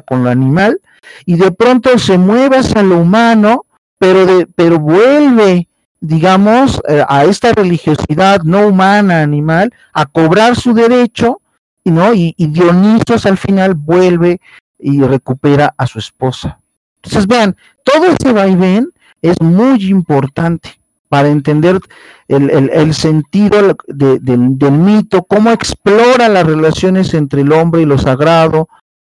con 0.05 0.23
lo 0.23 0.29
animal 0.29 0.79
y 1.25 1.35
de 1.35 1.51
pronto 1.51 1.97
se 1.97 2.17
mueve 2.17 2.57
hacia 2.57 2.83
lo 2.83 2.99
humano, 2.99 3.65
pero, 3.97 4.25
de, 4.25 4.47
pero 4.47 4.79
vuelve, 4.79 5.67
digamos, 5.99 6.81
eh, 6.87 7.03
a 7.07 7.25
esta 7.25 7.53
religiosidad 7.53 8.41
no 8.43 8.67
humana, 8.67 9.21
animal, 9.21 9.73
a 9.93 10.05
cobrar 10.05 10.55
su 10.55 10.73
derecho, 10.73 11.41
¿no? 11.83 12.13
Y, 12.13 12.33
Dionisos 12.37 13.25
al 13.25 13.37
final 13.37 13.75
vuelve 13.75 14.39
y 14.79 15.01
recupera 15.01 15.73
a 15.77 15.87
su 15.87 15.99
esposa. 15.99 16.59
Entonces, 16.97 17.27
vean, 17.27 17.55
todo 17.83 18.05
ese 18.07 18.33
vaivén 18.33 18.89
es 19.21 19.39
muy 19.41 19.89
importante, 19.89 20.77
para 21.07 21.29
entender 21.29 21.79
el, 22.27 22.93
sentido 22.93 23.77
del 23.87 24.71
mito, 24.71 25.23
cómo 25.23 25.51
explora 25.51 26.27
las 26.27 26.45
relaciones 26.45 27.13
entre 27.13 27.41
el 27.41 27.51
hombre 27.53 27.83
y 27.83 27.85
lo 27.85 27.97
sagrado, 27.97 28.67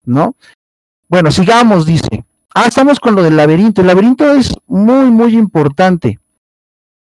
¿no? 0.03 0.35
Bueno, 1.09 1.31
sigamos, 1.31 1.85
dice. 1.85 2.25
Ah, 2.53 2.65
estamos 2.67 2.99
con 2.99 3.15
lo 3.15 3.23
del 3.23 3.37
laberinto. 3.37 3.81
El 3.81 3.87
laberinto 3.87 4.31
es 4.33 4.51
muy, 4.67 5.09
muy 5.09 5.37
importante. 5.37 6.19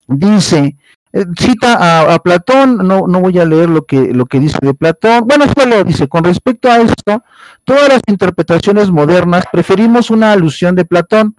Dice, 0.06 0.76
eh, 1.12 1.24
cita 1.38 2.12
a, 2.12 2.18
Platón, 2.20 2.78
no, 2.86 3.06
no 3.06 3.20
voy 3.20 3.38
a 3.38 3.44
leer 3.44 3.68
lo 3.68 3.84
que, 3.84 4.12
lo 4.12 4.26
que 4.26 4.40
dice 4.40 4.58
de 4.60 4.74
Platón. 4.74 5.24
Bueno, 5.26 5.46
solo 5.56 5.82
dice, 5.84 6.06
con 6.06 6.24
respecto 6.24 6.70
a 6.70 6.78
esto, 6.78 7.24
todas 7.64 7.88
las 7.88 8.02
interpretaciones 8.06 8.90
modernas 8.90 9.44
preferimos 9.50 10.10
una 10.10 10.32
alusión 10.32 10.74
de 10.74 10.84
Platón, 10.84 11.34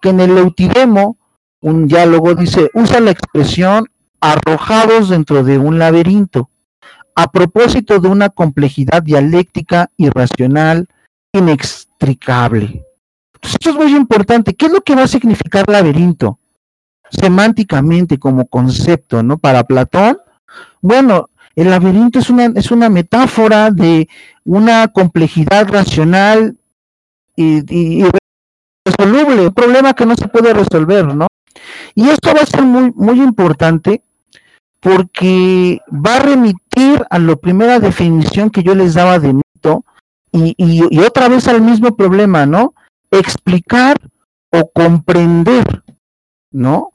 que 0.00 0.10
en 0.10 0.20
el 0.20 0.36
Eutiremo, 0.36 1.16
un 1.60 1.86
diálogo, 1.86 2.34
dice, 2.34 2.70
usa 2.74 3.00
la 3.00 3.10
expresión 3.10 3.86
arrojados 4.20 5.08
dentro 5.08 5.42
de 5.42 5.58
un 5.58 5.78
laberinto, 5.78 6.48
a 7.14 7.30
propósito 7.30 8.00
de 8.00 8.08
una 8.08 8.28
complejidad 8.28 9.02
dialéctica 9.02 9.90
irracional, 9.96 10.88
inextricable. 11.34 12.84
esto 13.42 13.70
es 13.70 13.76
muy 13.76 13.94
importante. 13.94 14.54
¿Qué 14.54 14.66
es 14.66 14.72
lo 14.72 14.80
que 14.80 14.94
va 14.94 15.02
a 15.02 15.08
significar 15.08 15.68
laberinto? 15.68 16.38
Semánticamente, 17.10 18.18
como 18.18 18.46
concepto, 18.46 19.22
¿no? 19.22 19.38
Para 19.38 19.64
Platón, 19.64 20.18
bueno, 20.80 21.28
el 21.54 21.70
laberinto 21.70 22.18
es 22.18 22.30
una, 22.30 22.46
es 22.46 22.70
una 22.70 22.88
metáfora 22.88 23.70
de 23.70 24.08
una 24.44 24.88
complejidad 24.88 25.68
racional 25.68 26.56
y, 27.36 27.62
y, 27.74 28.04
resoluble, 28.84 29.48
un 29.48 29.54
problema 29.54 29.94
que 29.94 30.06
no 30.06 30.14
se 30.16 30.28
puede 30.28 30.52
resolver, 30.52 31.14
¿no? 31.14 31.26
Y 31.94 32.08
esto 32.08 32.34
va 32.34 32.40
a 32.42 32.46
ser 32.46 32.62
muy, 32.62 32.92
muy 32.94 33.20
importante 33.20 34.02
porque 34.80 35.80
va 35.90 36.16
a 36.16 36.20
remitir 36.20 37.04
a 37.08 37.18
la 37.18 37.36
primera 37.36 37.78
definición 37.78 38.50
que 38.50 38.62
yo 38.62 38.74
les 38.74 38.94
daba 38.94 39.18
de 39.18 39.32
mito 39.32 39.84
y, 40.34 40.54
y, 40.58 40.98
otra 40.98 41.28
vez 41.28 41.46
al 41.46 41.62
mismo 41.62 41.96
problema, 41.96 42.44
¿no? 42.44 42.74
Explicar 43.10 43.96
o 44.50 44.68
comprender, 44.72 45.64
¿no? 46.50 46.90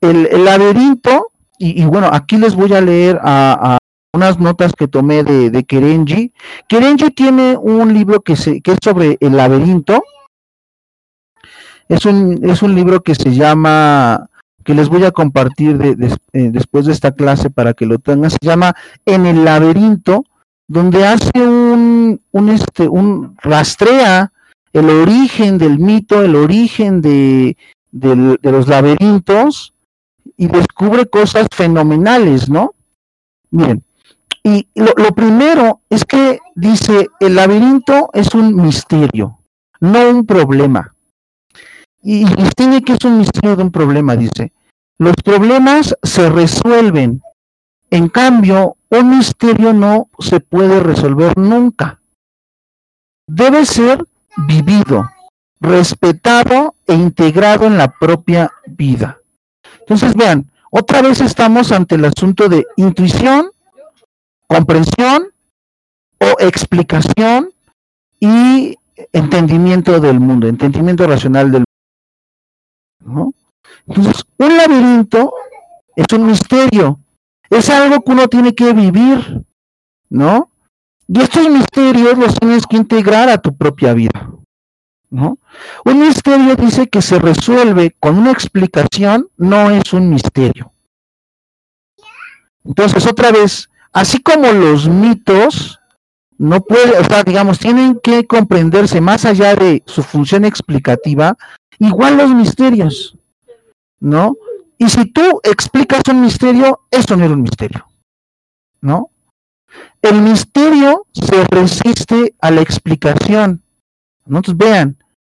El, 0.00 0.44
laberinto, 0.44 1.26
y, 1.58 1.84
bueno, 1.84 2.08
aquí 2.12 2.36
les 2.36 2.54
voy 2.54 2.72
a 2.72 2.80
leer 2.80 3.18
a, 3.22 3.78
unas 4.14 4.38
notas 4.38 4.72
que 4.72 4.88
tomé 4.88 5.22
de, 5.22 5.50
de 5.50 5.64
Kerenji. 5.64 6.32
Kerenji 6.68 7.10
tiene 7.10 7.56
un 7.56 7.92
libro 7.92 8.20
que, 8.20 8.36
se, 8.36 8.60
que 8.60 8.72
es 8.72 8.78
sobre 8.82 9.18
el 9.20 9.36
laberinto, 9.36 10.02
es 11.88 12.06
un, 12.06 12.40
es 12.48 12.62
un 12.62 12.76
libro 12.76 13.02
que 13.02 13.16
se 13.16 13.34
llama, 13.34 14.28
que 14.64 14.74
les 14.74 14.88
voy 14.88 15.04
a 15.04 15.10
compartir 15.10 15.76
eh, 15.82 16.50
después 16.52 16.86
de 16.86 16.92
esta 16.92 17.10
clase 17.10 17.50
para 17.50 17.74
que 17.74 17.84
lo 17.84 17.98
tengan, 17.98 18.30
se 18.30 18.38
llama 18.40 18.74
En 19.04 19.26
el 19.26 19.44
laberinto, 19.44 20.24
donde 20.70 21.04
hace 21.04 21.32
un, 21.36 22.20
un, 22.30 22.48
este, 22.48 22.86
un 22.86 23.36
rastrea 23.42 24.30
el 24.72 24.88
origen 24.88 25.58
del 25.58 25.80
mito, 25.80 26.22
el 26.22 26.36
origen 26.36 27.00
de, 27.00 27.56
de, 27.90 28.38
los 28.40 28.68
laberintos 28.68 29.74
y 30.36 30.46
descubre 30.46 31.06
cosas 31.06 31.48
fenomenales, 31.52 32.48
¿no? 32.48 32.72
Miren, 33.50 33.82
y 34.44 34.68
lo, 34.76 34.92
lo, 34.96 35.12
primero 35.12 35.80
es 35.90 36.04
que 36.04 36.38
dice, 36.54 37.08
el 37.18 37.34
laberinto 37.34 38.10
es 38.12 38.32
un 38.32 38.54
misterio, 38.54 39.40
no 39.80 40.08
un 40.08 40.24
problema. 40.24 40.94
Y, 42.00 42.24
tiene 42.56 42.82
que 42.82 42.92
es 42.92 43.04
un 43.04 43.18
misterio 43.18 43.56
de 43.56 43.64
un 43.64 43.72
problema, 43.72 44.14
dice. 44.14 44.52
Los 44.98 45.16
problemas 45.16 45.96
se 46.04 46.30
resuelven. 46.30 47.22
En 47.90 48.08
cambio, 48.08 48.76
un 48.88 49.10
misterio 49.10 49.72
no 49.72 50.08
se 50.18 50.40
puede 50.40 50.80
resolver 50.80 51.36
nunca. 51.36 52.00
Debe 53.26 53.66
ser 53.66 54.04
vivido, 54.46 55.10
respetado 55.60 56.74
e 56.86 56.94
integrado 56.94 57.66
en 57.66 57.76
la 57.76 57.88
propia 57.88 58.50
vida. 58.66 59.18
Entonces, 59.80 60.14
vean, 60.14 60.50
otra 60.70 61.02
vez 61.02 61.20
estamos 61.20 61.72
ante 61.72 61.96
el 61.96 62.04
asunto 62.04 62.48
de 62.48 62.64
intuición, 62.76 63.50
comprensión 64.46 65.28
o 66.18 66.36
explicación 66.38 67.50
y 68.20 68.76
entendimiento 69.12 69.98
del 69.98 70.20
mundo, 70.20 70.46
entendimiento 70.46 71.06
racional 71.06 71.50
del 71.50 71.64
entonces, 73.86 74.24
un 74.38 74.56
laberinto 74.56 75.32
es 75.96 76.06
un 76.12 76.26
misterio, 76.26 77.00
es 77.50 77.68
algo 77.70 78.02
que 78.02 78.12
uno 78.12 78.28
tiene 78.28 78.54
que 78.54 78.72
vivir, 78.72 79.42
¿no? 80.08 80.50
Y 81.08 81.20
estos 81.20 81.48
misterios 81.48 82.16
los 82.16 82.34
tienes 82.38 82.66
que 82.66 82.76
integrar 82.76 83.28
a 83.28 83.38
tu 83.38 83.56
propia 83.56 83.92
vida, 83.92 84.30
¿no? 85.10 85.38
Un 85.84 86.00
misterio 86.00 86.54
dice 86.56 86.88
que 86.88 87.02
se 87.02 87.18
resuelve 87.18 87.94
con 87.98 88.16
una 88.16 88.30
explicación, 88.30 89.28
no 89.36 89.70
es 89.70 89.92
un 89.92 90.10
misterio. 90.10 90.72
Entonces, 92.64 93.06
otra 93.06 93.32
vez, 93.32 93.68
así 93.92 94.22
como 94.22 94.52
los 94.52 94.88
mitos 94.88 95.80
no 96.38 96.60
pueden, 96.60 97.00
o 97.00 97.04
sea, 97.04 97.22
digamos, 97.24 97.58
tienen 97.58 97.98
que 98.02 98.26
comprenderse 98.26 99.00
más 99.00 99.24
allá 99.24 99.54
de 99.56 99.82
su 99.86 100.02
función 100.02 100.44
explicativa, 100.44 101.36
Igual 101.80 102.18
los 102.18 102.30
misterios, 102.34 103.16
¿no? 104.00 104.36
Y 104.80 104.88
si 104.88 105.04
tú 105.04 105.40
explicas 105.42 106.00
un 106.10 106.22
misterio, 106.22 106.80
eso 106.90 107.14
no 107.14 107.26
era 107.26 107.34
un 107.34 107.42
misterio, 107.42 107.86
¿no? 108.80 109.10
El 110.00 110.22
misterio 110.22 111.06
se 111.12 111.44
resiste 111.44 112.34
a 112.40 112.50
la 112.50 112.62
explicación. 112.62 113.62
Entonces 114.24 114.56
vean, 114.56 114.96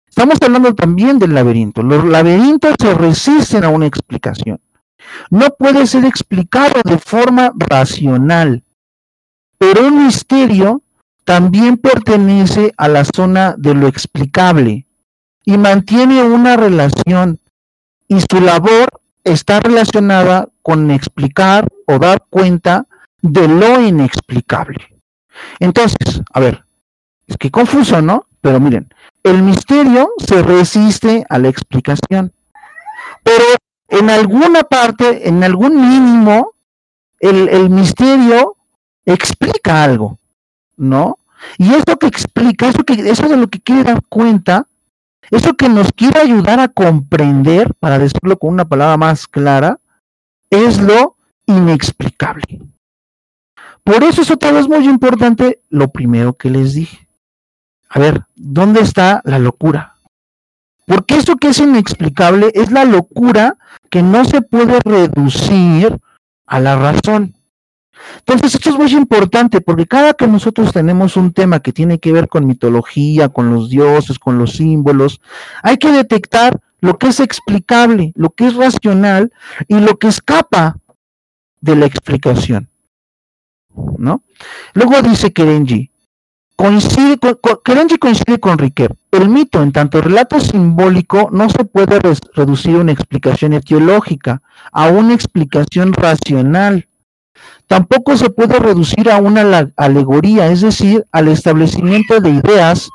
estamos 0.07 0.37
hablando 0.43 0.75
también 0.75 1.17
del 1.17 1.33
laberinto. 1.33 1.81
Los 1.81 2.05
laberintos 2.05 2.75
se 2.79 2.93
resisten 2.93 3.63
a 3.63 3.69
una 3.69 3.87
explicación. 3.87 4.61
No 5.31 5.49
puede 5.57 5.87
ser 5.87 6.05
explicado 6.05 6.79
de 6.85 6.99
forma 6.99 7.51
racional. 7.55 8.63
Pero 9.57 9.87
un 9.87 10.05
misterio 10.05 10.83
también 11.25 11.77
pertenece 11.77 12.75
a 12.77 12.87
la 12.87 13.05
zona 13.05 13.55
de 13.57 13.73
lo 13.73 13.87
explicable 13.87 14.85
y 15.43 15.57
mantiene 15.57 16.21
una 16.21 16.57
relación 16.57 17.39
y 18.07 18.19
su 18.21 18.39
labor 18.39 19.00
está 19.23 19.59
relacionada 19.59 20.49
con 20.61 20.91
explicar 20.91 21.67
o 21.85 21.99
dar 21.99 22.23
cuenta 22.29 22.85
de 23.21 23.47
lo 23.47 23.81
inexplicable. 23.81 24.95
Entonces, 25.59 26.21
a 26.33 26.39
ver, 26.39 26.63
es 27.27 27.37
que 27.37 27.51
confuso, 27.51 28.01
¿no? 28.01 28.25
Pero 28.41 28.59
miren, 28.59 28.91
el 29.23 29.43
misterio 29.43 30.09
se 30.17 30.41
resiste 30.41 31.25
a 31.29 31.37
la 31.37 31.49
explicación. 31.49 32.33
Pero 33.23 33.43
en 33.87 34.09
alguna 34.09 34.63
parte, 34.63 35.27
en 35.27 35.43
algún 35.43 35.75
mínimo, 35.75 36.53
el, 37.19 37.49
el 37.49 37.69
misterio 37.69 38.55
explica 39.05 39.83
algo, 39.83 40.17
¿no? 40.77 41.19
Y 41.57 41.73
eso 41.73 41.97
que 41.99 42.07
explica, 42.07 42.67
eso, 42.67 42.83
que, 42.83 42.93
eso 43.09 43.27
de 43.27 43.37
lo 43.37 43.47
que 43.47 43.59
quiere 43.59 43.83
dar 43.83 44.01
cuenta, 44.09 44.67
eso 45.29 45.53
que 45.55 45.69
nos 45.69 45.91
quiere 45.91 46.19
ayudar 46.19 46.59
a 46.59 46.67
comprender, 46.67 47.73
para 47.75 47.99
decirlo 47.99 48.37
con 48.37 48.53
una 48.53 48.65
palabra 48.65 48.97
más 48.97 49.27
clara, 49.27 49.79
es 50.49 50.81
lo 50.81 51.15
inexplicable. 51.45 52.61
Por 53.83 54.03
eso 54.03 54.21
es 54.21 54.31
otra 54.31 54.51
vez 54.51 54.67
muy 54.67 54.85
importante 54.85 55.61
lo 55.69 55.89
primero 55.89 56.33
que 56.33 56.49
les 56.49 56.73
dije. 56.73 57.07
A 57.89 57.99
ver, 57.99 58.23
¿dónde 58.35 58.81
está 58.81 59.21
la 59.25 59.39
locura? 59.39 59.95
Porque 60.85 61.17
eso 61.17 61.37
que 61.37 61.49
es 61.49 61.59
inexplicable 61.59 62.51
es 62.53 62.71
la 62.71 62.85
locura 62.85 63.57
que 63.89 64.01
no 64.01 64.25
se 64.25 64.41
puede 64.41 64.79
reducir 64.83 65.97
a 66.45 66.59
la 66.59 66.75
razón. 66.75 67.33
Entonces, 68.19 68.55
esto 68.55 68.69
es 68.69 68.77
muy 68.77 68.91
importante 68.93 69.61
porque 69.61 69.87
cada 69.87 70.13
que 70.13 70.27
nosotros 70.27 70.71
tenemos 70.71 71.17
un 71.17 71.33
tema 71.33 71.59
que 71.59 71.73
tiene 71.73 71.99
que 71.99 72.11
ver 72.11 72.27
con 72.27 72.45
mitología, 72.45 73.29
con 73.29 73.53
los 73.53 73.69
dioses, 73.69 74.19
con 74.19 74.37
los 74.37 74.53
símbolos, 74.53 75.21
hay 75.63 75.77
que 75.77 75.91
detectar 75.91 76.59
lo 76.81 76.97
que 76.97 77.07
es 77.07 77.19
explicable, 77.19 78.11
lo 78.15 78.31
que 78.31 78.47
es 78.47 78.55
racional 78.55 79.31
y 79.67 79.79
lo 79.79 79.97
que 79.97 80.07
escapa 80.07 80.77
de 81.61 81.75
la 81.75 81.85
explicación. 81.85 82.69
¿No? 83.97 84.23
Luego 84.73 85.01
dice 85.01 85.31
Kerenji, 85.31 85.91
coincide 86.55 87.17
con, 87.17 87.37
Kerenji 87.63 87.97
coincide 87.97 88.39
con 88.39 88.57
Riquet. 88.57 88.91
El 89.11 89.29
mito, 89.29 89.61
en 89.61 89.71
tanto 89.71 90.01
relato 90.01 90.39
simbólico, 90.39 91.29
no 91.31 91.49
se 91.49 91.63
puede 91.63 91.99
reducir 92.33 92.75
a 92.75 92.79
una 92.79 92.91
explicación 92.91 93.53
etiológica, 93.53 94.41
a 94.71 94.87
una 94.89 95.13
explicación 95.13 95.93
racional 95.93 96.87
tampoco 97.71 98.17
se 98.17 98.29
puede 98.29 98.59
reducir 98.59 99.09
a 99.09 99.21
una 99.21 99.71
alegoría, 99.77 100.51
es 100.51 100.59
decir, 100.59 101.05
al 101.13 101.29
establecimiento 101.29 102.19
de 102.19 102.31
ideas 102.31 102.89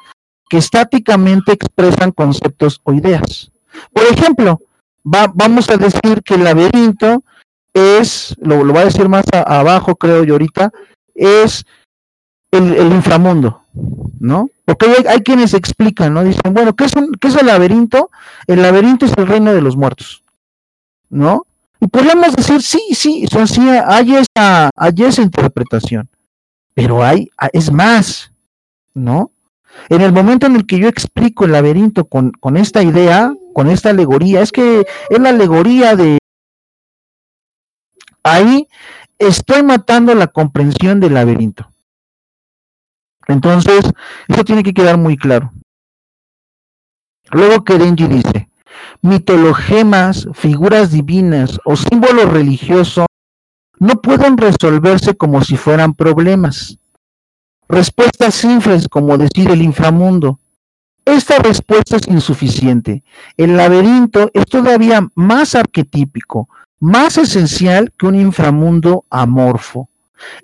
que 0.50 0.58
estáticamente 0.58 1.52
expresan 1.52 2.12
conceptos 2.12 2.82
o 2.84 2.92
ideas. 2.92 3.50
Por 3.90 4.04
ejemplo, 4.04 4.60
vamos 5.02 5.70
a 5.70 5.78
decir 5.78 6.22
que 6.22 6.34
el 6.34 6.44
laberinto 6.44 7.24
es, 7.72 8.36
lo, 8.38 8.66
voy 8.66 8.76
a 8.76 8.84
decir 8.84 9.08
más 9.08 9.24
abajo, 9.32 9.96
creo 9.96 10.24
yo 10.24 10.34
ahorita, 10.34 10.70
es 11.14 11.64
el, 12.50 12.92
inframundo, 12.92 13.62
¿no? 14.20 14.50
Porque 14.66 14.94
hay, 15.08 15.20
quienes 15.22 15.54
explican, 15.54 16.12
¿no? 16.12 16.22
Dicen, 16.22 16.52
bueno, 16.52 16.76
¿qué 16.76 16.84
es, 16.84 16.92
¿qué 17.18 17.28
es 17.28 17.36
el 17.36 17.46
laberinto? 17.46 18.10
El 18.46 18.60
laberinto 18.60 19.06
es 19.06 19.14
el 19.16 19.26
reino 19.26 19.54
de 19.54 19.62
los 19.62 19.74
muertos, 19.74 20.22
¿no? 21.08 21.46
Y 21.80 21.86
podríamos 21.88 22.34
decir, 22.34 22.62
sí, 22.62 22.80
sí, 22.92 23.26
son, 23.30 23.46
sí 23.46 23.60
hay, 23.68 24.16
esa, 24.16 24.70
hay 24.74 24.94
esa 24.98 25.22
interpretación, 25.22 26.08
pero 26.74 27.04
hay, 27.04 27.30
es 27.52 27.70
más, 27.70 28.32
¿no? 28.94 29.30
En 29.90 30.00
el 30.00 30.12
momento 30.12 30.46
en 30.46 30.56
el 30.56 30.66
que 30.66 30.78
yo 30.78 30.88
explico 30.88 31.44
el 31.44 31.52
laberinto 31.52 32.06
con, 32.06 32.32
con 32.32 32.56
esta 32.56 32.82
idea, 32.82 33.34
con 33.52 33.68
esta 33.68 33.90
alegoría, 33.90 34.40
es 34.40 34.52
que 34.52 34.86
es 35.10 35.18
la 35.18 35.30
alegoría 35.30 35.96
de... 35.96 36.18
Ahí 38.22 38.68
estoy 39.18 39.62
matando 39.62 40.14
la 40.14 40.26
comprensión 40.26 40.98
del 40.98 41.14
laberinto. 41.14 41.70
Entonces, 43.28 43.92
eso 44.28 44.44
tiene 44.44 44.62
que 44.62 44.74
quedar 44.74 44.98
muy 44.98 45.16
claro. 45.16 45.52
Luego 47.30 47.64
Kerenji 47.64 48.06
dice, 48.06 48.48
mitologemas, 49.02 50.28
figuras 50.34 50.90
divinas 50.90 51.60
o 51.64 51.76
símbolos 51.76 52.30
religiosos 52.30 53.06
no 53.78 54.00
pueden 54.00 54.36
resolverse 54.36 55.16
como 55.16 55.42
si 55.42 55.56
fueran 55.56 55.94
problemas. 55.94 56.78
Respuestas 57.68 58.34
simples 58.34 58.88
como 58.88 59.18
decir 59.18 59.50
el 59.50 59.62
inframundo. 59.62 60.38
Esta 61.04 61.38
respuesta 61.38 61.96
es 61.96 62.06
insuficiente. 62.08 63.02
El 63.36 63.56
laberinto 63.56 64.30
es 64.34 64.46
todavía 64.46 65.06
más 65.14 65.54
arquetípico, 65.54 66.48
más 66.80 67.18
esencial 67.18 67.92
que 67.96 68.06
un 68.06 68.14
inframundo 68.16 69.04
amorfo. 69.10 69.88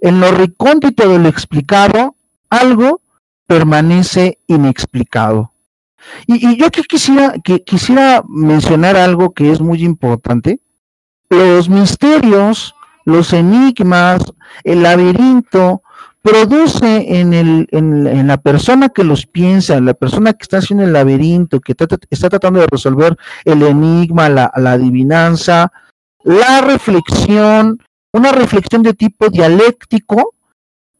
En 0.00 0.20
lo 0.20 0.30
recóndito 0.30 1.08
de 1.08 1.18
lo 1.18 1.28
explicado, 1.28 2.16
algo 2.50 3.00
permanece 3.46 4.38
inexplicado. 4.46 5.51
Y, 6.26 6.56
yo 6.56 6.70
que 6.70 6.82
quisiera, 6.82 7.34
que 7.42 7.62
quisiera 7.62 8.22
mencionar 8.28 8.96
algo 8.96 9.32
que 9.32 9.50
es 9.50 9.60
muy 9.60 9.82
importante. 9.84 10.60
Los 11.28 11.68
misterios, 11.68 12.74
los 13.04 13.32
enigmas, 13.32 14.22
el 14.64 14.82
laberinto, 14.82 15.82
produce 16.22 17.18
en, 17.18 17.32
el, 17.34 17.68
en, 17.72 18.26
la 18.26 18.36
persona 18.36 18.88
que 18.88 19.02
los 19.02 19.26
piensa, 19.26 19.76
en 19.76 19.86
la 19.86 19.94
persona 19.94 20.32
que 20.32 20.42
está 20.42 20.58
haciendo 20.58 20.84
el 20.84 20.92
laberinto, 20.92 21.60
que 21.60 21.72
está, 21.72 22.28
tratando 22.30 22.60
de 22.60 22.68
resolver 22.70 23.16
el 23.44 23.62
enigma, 23.62 24.28
la, 24.28 24.52
la 24.56 24.72
adivinanza, 24.72 25.72
la 26.22 26.60
reflexión, 26.60 27.80
una 28.12 28.30
reflexión 28.30 28.82
de 28.82 28.94
tipo 28.94 29.28
dialéctico, 29.28 30.34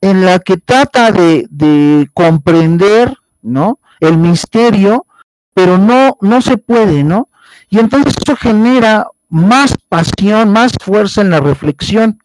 en 0.01 0.27
la 0.27 0.41
que 0.41 0.57
trata 0.57 1.13
de, 1.13 1.47
de 1.49 2.09
comprender, 2.13 3.17
¿no? 3.41 3.79
El 4.03 4.19
misterio, 4.19 5.07
pero 5.55 5.79
no, 5.79 6.19
no 6.21 6.43
se 6.43 6.57
puede, 6.57 7.05
¿no? 7.05 7.29
Y 7.71 7.79
entonces 7.79 8.15
eso 8.21 8.37
genera 8.37 9.07
más 9.29 9.75
pasión, 9.89 10.53
más 10.53 10.73
fuerza 10.81 11.23
en 11.23 11.31
la 11.31 11.41
reflexión. 11.41 12.19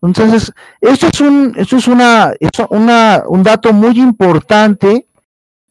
Entonces, 0.00 0.52
esto 0.80 1.08
es 1.08 1.20
un, 1.20 1.54
esto 1.56 1.76
es 1.76 1.88
una, 1.88 2.32
eso, 2.40 2.66
una, 2.70 3.22
un 3.26 3.42
dato 3.42 3.72
muy 3.72 3.98
importante 4.00 5.06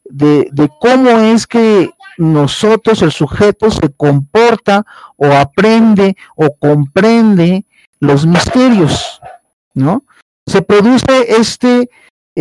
de, 0.03 0.47
de 0.51 0.69
cómo 0.79 1.09
es 1.09 1.47
que 1.47 1.89
nosotros, 2.17 3.01
el 3.01 3.11
sujeto, 3.11 3.71
se 3.71 3.89
comporta 3.95 4.85
o 5.15 5.31
aprende 5.31 6.15
o 6.35 6.53
comprende 6.59 7.65
los 7.99 8.25
misterios, 8.25 9.19
¿no? 9.73 10.03
se 10.49 10.61
produce 10.61 11.35
este, 11.37 11.89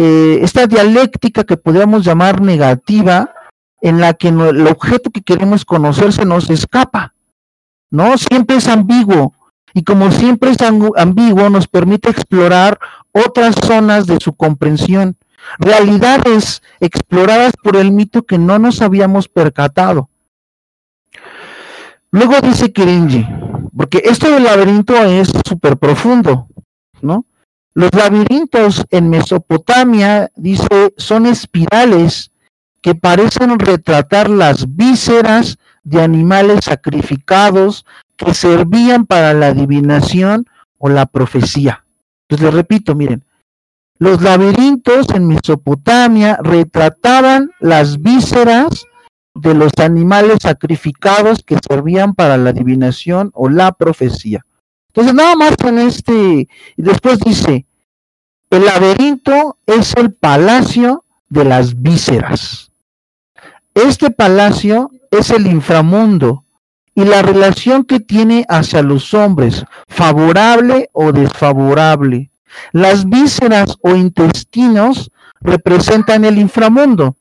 eh, 0.01 0.39
esta 0.45 0.69
dialéctica 0.69 1.43
que 1.43 1.57
podríamos 1.57 2.05
llamar 2.05 2.41
negativa, 2.41 3.35
en 3.81 4.01
la 4.01 4.15
que 4.15 4.29
el 4.29 4.67
objeto 4.69 5.11
que 5.11 5.23
queremos 5.23 5.65
conocer 5.65 6.13
se 6.13 6.25
nos 6.25 6.49
escapa, 6.51 7.15
¿no? 7.91 8.17
Siempre 8.17 8.59
es 8.59 8.69
ambiguo, 8.69 9.35
y 9.75 9.83
como 9.83 10.13
siempre 10.13 10.53
es 10.53 10.59
ambiguo, 10.63 11.51
nos 11.51 11.67
permite 11.67 12.11
explorar 12.11 12.79
otras 13.11 13.57
zonas 13.57 14.07
de 14.07 14.21
su 14.21 14.37
comprensión, 14.37 15.17
realidades 15.59 16.63
exploradas 16.79 17.55
por 17.61 17.75
el 17.75 17.91
mito 17.91 18.23
que 18.23 18.39
no 18.39 18.61
nos 18.61 18.81
habíamos 18.83 19.27
percatado. 19.27 20.11
Luego 22.13 22.41
dice 22.41 22.73
Kirinji, 22.73 23.27
porque 23.77 24.03
esto 24.05 24.31
del 24.31 24.45
laberinto 24.45 24.95
es 24.95 25.33
súper 25.45 25.77
profundo, 25.77 26.47
¿no? 27.03 27.25
Los 27.79 27.95
laberintos 27.95 28.85
en 28.91 29.09
Mesopotamia, 29.09 30.33
dice, 30.35 30.93
son 30.97 31.27
espirales 31.27 32.33
que 32.83 32.97
parecen 32.97 33.57
retratar 33.57 34.29
las 34.29 34.75
vísceras 34.75 35.59
de 35.85 36.03
animales 36.03 36.65
sacrificados 36.65 37.87
que 38.17 38.35
servían 38.35 39.07
para 39.07 39.33
la 39.33 39.47
adivinación 39.47 40.47
o 40.79 40.89
la 40.89 41.07
profecía. 41.07 41.85
Entonces 42.23 42.47
les 42.47 42.55
repito, 42.55 42.97
miren, 42.97 43.23
los 44.01 44.23
laberintos 44.23 45.07
en 45.15 45.29
Mesopotamia 45.29 46.37
retrataban 46.43 47.53
las 47.61 48.03
vísceras 48.03 48.87
de 49.37 49.55
los 49.55 49.71
animales 49.79 50.39
sacrificados 50.43 51.45
que 51.47 51.61
servían 51.69 52.17
para 52.17 52.39
la 52.39 52.51
adivinación 52.51 53.31
o 53.35 53.49
la 53.49 53.71
profecía. 53.71 54.45
Entonces, 54.89 55.15
nada 55.15 55.37
más 55.37 55.55
en 55.65 55.79
este, 55.79 56.49
después 56.77 57.21
dice, 57.21 57.67
el 58.51 58.65
laberinto 58.65 59.59
es 59.67 59.95
el 59.97 60.13
palacio 60.13 61.05
de 61.29 61.45
las 61.45 61.81
vísceras. 61.81 62.71
Este 63.75 64.11
palacio 64.11 64.91
es 65.11 65.31
el 65.31 65.47
inframundo 65.47 66.45
y 66.95 67.05
la 67.05 67.23
relación 67.23 67.85
que 67.85 68.01
tiene 68.01 68.45
hacia 68.49 68.83
los 68.83 69.15
hombres, 69.15 69.65
favorable 69.87 70.91
o 70.93 71.13
desfavorable. 71.13 72.31
Las 72.73 73.09
vísceras 73.09 73.77
o 73.83 73.95
intestinos 73.95 75.11
representan 75.41 76.25
el 76.25 76.39
inframundo, 76.39 77.15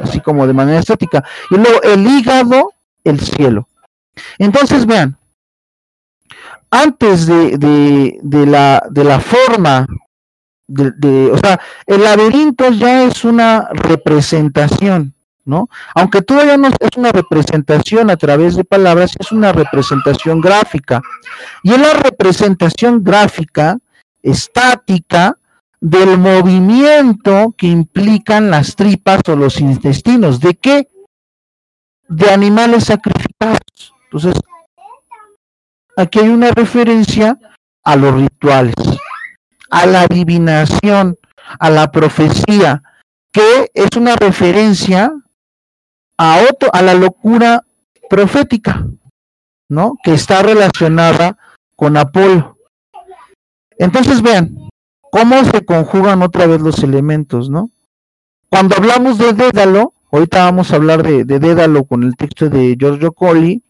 así 0.00 0.20
como 0.20 0.46
de 0.46 0.52
manera 0.52 0.78
estática, 0.78 1.24
y 1.50 1.56
luego 1.56 1.82
el 1.82 2.06
hígado, 2.06 2.72
el 3.02 3.18
cielo. 3.18 3.66
Entonces 4.38 4.86
vean, 4.86 5.16
antes 6.70 7.26
de, 7.26 7.58
de, 8.22 8.46
la, 8.46 8.86
de 8.90 9.04
la 9.04 9.18
forma 9.18 9.86
o 10.68 11.38
sea, 11.38 11.60
el 11.86 12.02
laberinto 12.02 12.70
ya 12.70 13.04
es 13.04 13.24
una 13.24 13.68
representación, 13.72 15.14
¿no? 15.44 15.68
Aunque 15.94 16.22
todavía 16.22 16.56
no 16.56 16.68
es 16.68 16.96
una 16.96 17.12
representación 17.12 18.10
a 18.10 18.16
través 18.16 18.56
de 18.56 18.64
palabras, 18.64 19.12
es 19.18 19.30
una 19.32 19.52
representación 19.52 20.40
gráfica. 20.40 21.00
Y 21.62 21.72
es 21.72 21.78
la 21.78 21.94
representación 21.94 23.04
gráfica 23.04 23.78
estática 24.22 25.36
del 25.80 26.18
movimiento 26.18 27.54
que 27.56 27.68
implican 27.68 28.50
las 28.50 28.74
tripas 28.74 29.20
o 29.28 29.36
los 29.36 29.60
intestinos. 29.60 30.40
¿De 30.40 30.54
qué? 30.54 30.88
De 32.08 32.30
animales 32.30 32.84
sacrificados. 32.84 33.94
Entonces, 34.04 34.34
aquí 35.96 36.18
hay 36.18 36.28
una 36.28 36.50
referencia 36.50 37.38
a 37.84 37.94
los 37.94 38.14
rituales 38.14 38.74
a 39.70 39.86
la 39.86 40.02
adivinación, 40.02 41.16
a 41.58 41.70
la 41.70 41.90
profecía, 41.90 42.82
que 43.32 43.70
es 43.74 43.90
una 43.96 44.16
referencia 44.16 45.12
a 46.18 46.40
otro, 46.50 46.70
a 46.72 46.82
la 46.82 46.94
locura 46.94 47.62
profética, 48.08 48.86
¿no? 49.68 49.98
Que 50.02 50.14
está 50.14 50.42
relacionada 50.42 51.36
con 51.74 51.96
Apolo. 51.96 52.56
Entonces 53.78 54.22
vean 54.22 54.68
cómo 55.10 55.44
se 55.44 55.64
conjugan 55.64 56.22
otra 56.22 56.46
vez 56.46 56.60
los 56.60 56.82
elementos, 56.82 57.50
¿no? 57.50 57.70
Cuando 58.48 58.76
hablamos 58.76 59.18
de 59.18 59.32
Dédalo, 59.32 59.92
ahorita 60.10 60.44
vamos 60.44 60.72
a 60.72 60.76
hablar 60.76 61.02
de, 61.02 61.24
de 61.24 61.38
Dédalo 61.38 61.84
con 61.84 62.02
el 62.04 62.16
texto 62.16 62.48
de 62.48 62.76
Giorgio 62.78 63.12
Colli, 63.12 63.62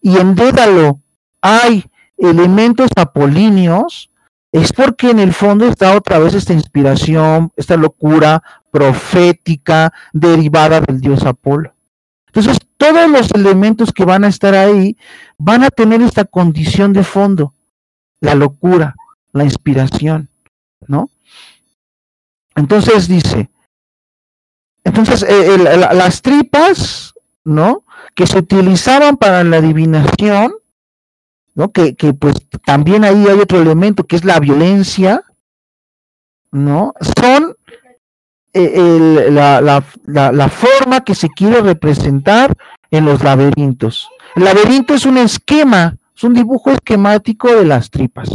y 0.00 0.16
en 0.18 0.34
Dédalo 0.34 1.00
hay 1.40 1.84
elementos 2.16 2.90
apolíneos 2.96 4.10
es 4.62 4.72
porque 4.72 5.10
en 5.10 5.18
el 5.18 5.32
fondo 5.32 5.66
está 5.66 5.96
otra 5.96 6.18
vez 6.18 6.34
esta 6.34 6.52
inspiración, 6.52 7.50
esta 7.56 7.76
locura 7.76 8.42
profética 8.70 9.92
derivada 10.12 10.80
del 10.80 11.00
dios 11.00 11.24
Apolo. 11.24 11.74
Entonces, 12.26 12.58
todos 12.76 13.10
los 13.10 13.30
elementos 13.32 13.92
que 13.92 14.04
van 14.04 14.24
a 14.24 14.28
estar 14.28 14.54
ahí 14.54 14.96
van 15.38 15.64
a 15.64 15.70
tener 15.70 16.02
esta 16.02 16.24
condición 16.24 16.92
de 16.92 17.02
fondo, 17.04 17.52
la 18.20 18.34
locura, 18.34 18.94
la 19.32 19.44
inspiración, 19.44 20.28
¿no? 20.86 21.10
Entonces 22.54 23.08
dice, 23.08 23.50
entonces 24.84 25.24
eh, 25.28 25.58
las 25.58 26.22
tripas 26.22 27.14
¿no? 27.44 27.84
Que 28.14 28.26
se 28.26 28.38
utilizaban 28.38 29.16
para 29.16 29.44
la 29.44 29.58
adivinación, 29.58 30.54
¿no? 31.54 31.70
Que, 31.70 31.94
que 31.94 32.14
pues 32.14 32.34
también 32.64 33.04
ahí 33.04 33.26
hay 33.26 33.38
otro 33.38 33.60
elemento 33.60 34.04
que 34.04 34.16
es 34.16 34.24
la 34.24 34.40
violencia, 34.40 35.22
¿no? 36.50 36.94
Son 37.18 37.56
eh, 38.52 39.28
la, 39.30 39.60
la, 39.60 39.84
la, 40.32 40.48
forma 40.48 41.02
que 41.02 41.16
se 41.16 41.28
quiere 41.28 41.60
representar 41.60 42.54
en 42.90 43.04
los 43.04 43.22
laberintos. 43.22 44.08
El 44.36 44.44
laberinto 44.44 44.94
es 44.94 45.06
un 45.06 45.18
esquema, 45.18 45.96
es 46.16 46.22
un 46.22 46.34
dibujo 46.34 46.70
esquemático 46.70 47.48
de 47.48 47.64
las 47.64 47.90
tripas. 47.90 48.30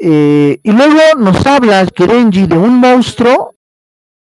Eh, 0.00 0.60
y 0.62 0.70
luego 0.70 1.00
nos 1.16 1.44
habla 1.46 1.86
Kerenji 1.86 2.46
de 2.46 2.58
un 2.58 2.78
monstruo, 2.78 3.54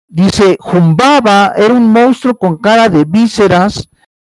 dice, 0.08 0.58
Jumbaba 0.60 1.54
era 1.56 1.74
un 1.74 1.92
monstruo 1.92 2.36
con 2.36 2.58
cara 2.58 2.90
de 2.90 3.06
vísceras 3.06 3.88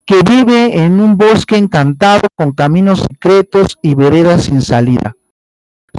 que 0.05 0.21
vive 0.21 0.83
en 0.83 0.99
un 0.99 1.17
bosque 1.17 1.57
encantado 1.57 2.27
con 2.35 2.51
caminos 2.51 3.01
secretos 3.01 3.77
y 3.81 3.95
veredas 3.95 4.45
sin 4.45 4.61
salida. 4.61 5.15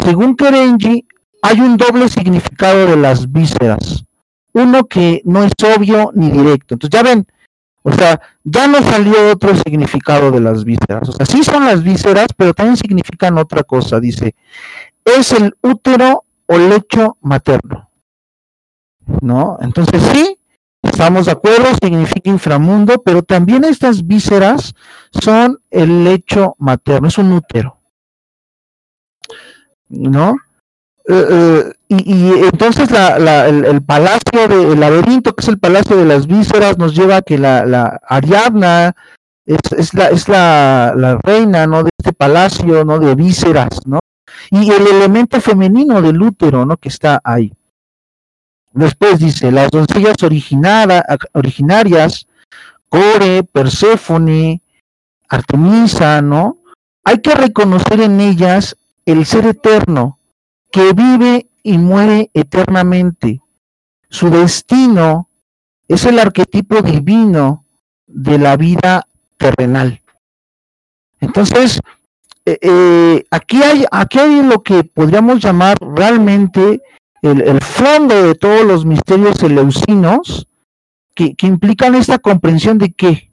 Según 0.05 0.37
Kerenji, 0.37 1.07
hay 1.43 1.61
un 1.61 1.77
doble 1.77 2.09
significado 2.09 2.87
de 2.87 2.97
las 2.97 3.31
vísceras. 3.31 4.05
Uno 4.53 4.85
que 4.87 5.23
no 5.25 5.45
es 5.45 5.53
obvio 5.77 6.11
ni 6.15 6.31
directo. 6.31 6.75
Entonces 6.75 6.91
ya 6.91 7.03
ven, 7.03 7.27
o 7.83 7.93
sea, 7.93 8.21
ya 8.45 8.67
no 8.67 8.83
salió 8.83 9.31
otro 9.31 9.55
significado 9.57 10.31
de 10.31 10.41
las 10.41 10.65
vísceras. 10.65 11.09
O 11.09 11.13
sea, 11.13 11.27
sí 11.27 11.45
son 11.45 11.65
las 11.65 11.83
vísceras, 11.83 12.29
pero 12.37 12.55
también 12.55 12.77
significan 12.77 13.37
otra 13.39 13.63
cosa. 13.63 14.01
Dice, 14.01 14.35
es 15.05 15.33
el 15.33 15.55
útero 15.63 16.25
o 16.47 16.59
lecho 16.59 17.17
materno. 17.21 17.91
¿No? 19.21 19.59
Entonces 19.61 20.03
sí, 20.13 20.39
estamos 20.85 21.27
de 21.27 21.33
acuerdo, 21.33 21.67
significa 21.83 22.31
inframundo, 22.31 23.03
pero 23.03 23.23
también 23.23 23.65
estas 23.65 24.07
vísceras 24.07 24.75
son 25.11 25.59
el 25.71 26.05
lecho 26.05 26.55
materno, 26.59 27.09
es 27.09 27.19
un 27.19 27.33
útero. 27.33 27.79
¿No? 29.89 30.37
Eh, 31.07 31.27
eh, 31.31 31.73
y, 31.89 32.33
entonces 32.45 32.89
el, 32.91 33.83
palacio 33.83 34.49
del 34.49 34.81
laberinto, 34.81 35.35
que 35.35 35.43
es 35.43 35.49
el 35.49 35.59
palacio 35.59 35.97
de 35.97 36.07
las 36.07 36.27
vísceras, 36.27 36.79
nos 36.79 36.95
lleva 36.95 37.17
a 37.17 37.23
que 37.23 37.39
la, 37.39 37.67
la 37.67 38.01
Ariadna 38.09 38.95
es, 39.47 39.95
la, 39.95 40.09
es 40.09 40.29
la, 40.29 41.19
reina 41.23 41.67
¿no? 41.67 41.83
de 41.83 41.91
este 41.99 42.13
palacio 42.13 42.85
¿no? 42.85 42.99
de 42.99 43.15
vísceras, 43.15 43.81
¿no? 43.87 43.99
Y 44.51 44.71
el 44.71 44.87
elemento 44.87 45.41
femenino 45.41 46.01
del 46.03 46.21
útero, 46.21 46.65
¿no? 46.65 46.77
que 46.77 46.89
está 46.89 47.21
ahí. 47.23 47.53
Después 48.75 49.21
dice, 49.21 49.53
las 49.53 49.71
doncellas 49.71 50.17
originarias, 50.23 52.27
Core, 52.89 53.45
Perséfone, 53.45 54.61
Artemisa, 55.29 56.21
¿no? 56.21 56.59
Hay 57.05 57.21
que 57.21 57.37
reconocer 57.37 58.01
en 58.01 58.21
ellas 58.21 58.77
el 59.07 59.27
ser 59.27 59.47
eterno, 59.47 60.19
que 60.73 60.93
vive 60.93 61.47
y 61.63 61.79
muere 61.79 62.33
eternamente. 62.35 63.41
Su 64.11 64.29
destino 64.29 65.29
es 65.87 66.05
el 66.05 66.19
arquetipo 66.19 66.83
divino 66.83 67.65
de 68.09 68.39
la 68.39 68.57
vida 68.57 69.07
terrenal. 69.37 70.03
Entonces, 71.21 71.79
eh, 72.45 72.59
eh, 72.61 73.25
aquí, 73.31 73.63
hay, 73.63 73.85
aquí 73.91 74.19
hay 74.19 74.43
lo 74.43 74.65
que 74.65 74.83
podríamos 74.83 75.41
llamar 75.41 75.77
realmente 75.81 76.83
el, 77.25 77.61
fondo 77.63 78.23
de 78.23 78.35
todos 78.35 78.67
los 78.67 78.85
misterios 78.85 79.43
eleusinos 79.43 80.47
que, 81.15 81.35
que 81.35 81.47
implican 81.47 81.95
esta 81.95 82.19
comprensión 82.19 82.79
de 82.79 82.93
qué? 82.93 83.31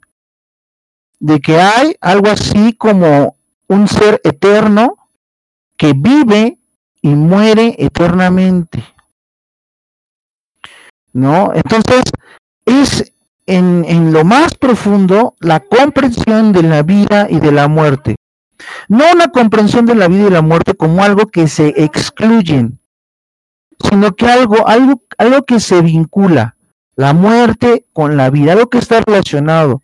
De 1.20 1.40
que 1.40 1.60
hay 1.60 1.94
algo 2.00 2.28
así 2.28 2.72
como 2.72 3.36
un 3.68 3.88
ser 3.88 4.20
eterno 4.24 4.96
que 5.76 5.92
vive 5.94 6.58
y 7.02 7.08
muere 7.08 7.74
eternamente. 7.78 8.82
¿No? 11.12 11.52
Entonces, 11.54 12.02
es 12.64 13.12
en, 13.46 13.84
en, 13.86 14.12
lo 14.12 14.24
más 14.24 14.54
profundo 14.54 15.34
la 15.40 15.60
comprensión 15.60 16.52
de 16.52 16.62
la 16.62 16.82
vida 16.82 17.26
y 17.28 17.40
de 17.40 17.52
la 17.52 17.68
muerte. 17.68 18.16
No 18.88 19.04
una 19.12 19.28
comprensión 19.28 19.84
de 19.84 19.96
la 19.96 20.08
vida 20.08 20.28
y 20.28 20.30
la 20.30 20.42
muerte 20.42 20.74
como 20.74 21.02
algo 21.02 21.26
que 21.26 21.48
se 21.48 21.74
excluyen, 21.76 22.78
sino 23.88 24.14
que 24.14 24.26
algo, 24.26 24.66
algo, 24.66 25.02
algo 25.18 25.42
que 25.44 25.60
se 25.60 25.82
vincula, 25.82 26.56
la 26.96 27.12
muerte 27.12 27.86
con 27.92 28.16
la 28.16 28.30
vida, 28.30 28.52
algo 28.52 28.68
que 28.68 28.78
está 28.78 29.00
relacionado. 29.00 29.82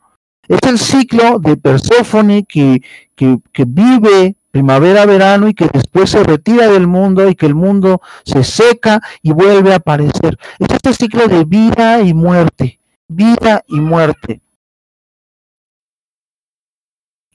Es 0.49 0.61
el 0.67 0.79
ciclo 0.79 1.39
de 1.39 1.57
Perséfone 1.57 2.45
que, 2.45 2.83
que, 3.15 3.39
que 3.53 3.65
vive 3.67 4.37
primavera, 4.51 5.07
verano 5.07 5.49
y 5.49 5.55
que 5.55 5.69
después 5.73 6.11
se 6.11 6.25
retira 6.25 6.69
del 6.69 6.87
mundo 6.87 7.29
y 7.29 7.35
que 7.35 7.47
el 7.47 7.55
mundo 7.55 8.01
se 8.25 8.45
seca 8.45 9.01
y 9.23 9.33
vuelve 9.33 9.73
a 9.73 9.77
aparecer. 9.77 10.39
Es 10.59 10.69
este 10.71 10.93
ciclo 10.95 11.29
de 11.29 11.45
vida 11.45 12.01
y 12.01 12.15
muerte, 12.15 12.81
vida 13.09 13.63
y 13.69 13.81
muerte. 13.81 14.41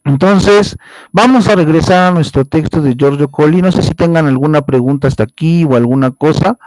Entonces, 0.06 0.78
vamos 1.12 1.47
a 1.47 1.56
regresar 1.56 2.12
a 2.12 2.12
nuestro 2.12 2.43
texto 2.45 2.82
de 2.82 2.95
Giorgio 2.95 3.30
Colli. 3.30 3.62
No 3.62 3.72
sé 3.72 3.84
si 3.84 3.93
tengan 3.93 4.28
alguna 4.28 4.62
pregunta 4.62 5.08
hasta 5.08 5.24
aquí 5.24 5.64
o 5.64 5.76
alguna 5.76 6.12
cosa. 6.12 6.58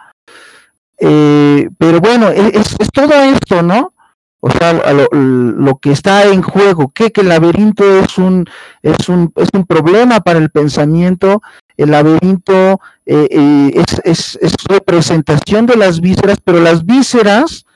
Eh, 0.99 1.69
pero 1.77 2.01
bueno, 2.01 2.31
es, 2.31 2.75
es, 2.79 2.89
todo 2.91 3.13
esto, 3.13 3.63
¿no? 3.63 3.93
O 4.41 4.51
sea, 4.51 4.73
lo, 4.73 5.79
que 5.79 5.93
está 5.93 6.25
en 6.25 6.41
juego, 6.41 6.93
que, 6.95 7.11
que 7.11 7.23
el 7.23 7.29
laberinto 7.29 7.85
es 7.99 8.17
un, 8.17 8.49
es, 8.83 9.09
un, 9.09 9.33
es 9.35 9.49
un 9.53 9.67
problema 9.67 10.21
para 10.21 10.39
el 10.39 10.51
pensamiento, 10.51 11.43
el 11.77 11.91
laberinto 11.91 12.81
eh, 13.05 13.29
eh, 13.31 13.85
es, 14.05 14.39
es, 14.41 14.57
representación 14.69 15.67
de 15.67 15.77
las 15.77 16.01
vísceras, 16.01 16.39
pero 16.45 16.61
las 16.61 16.87
vísceras, 16.87 17.67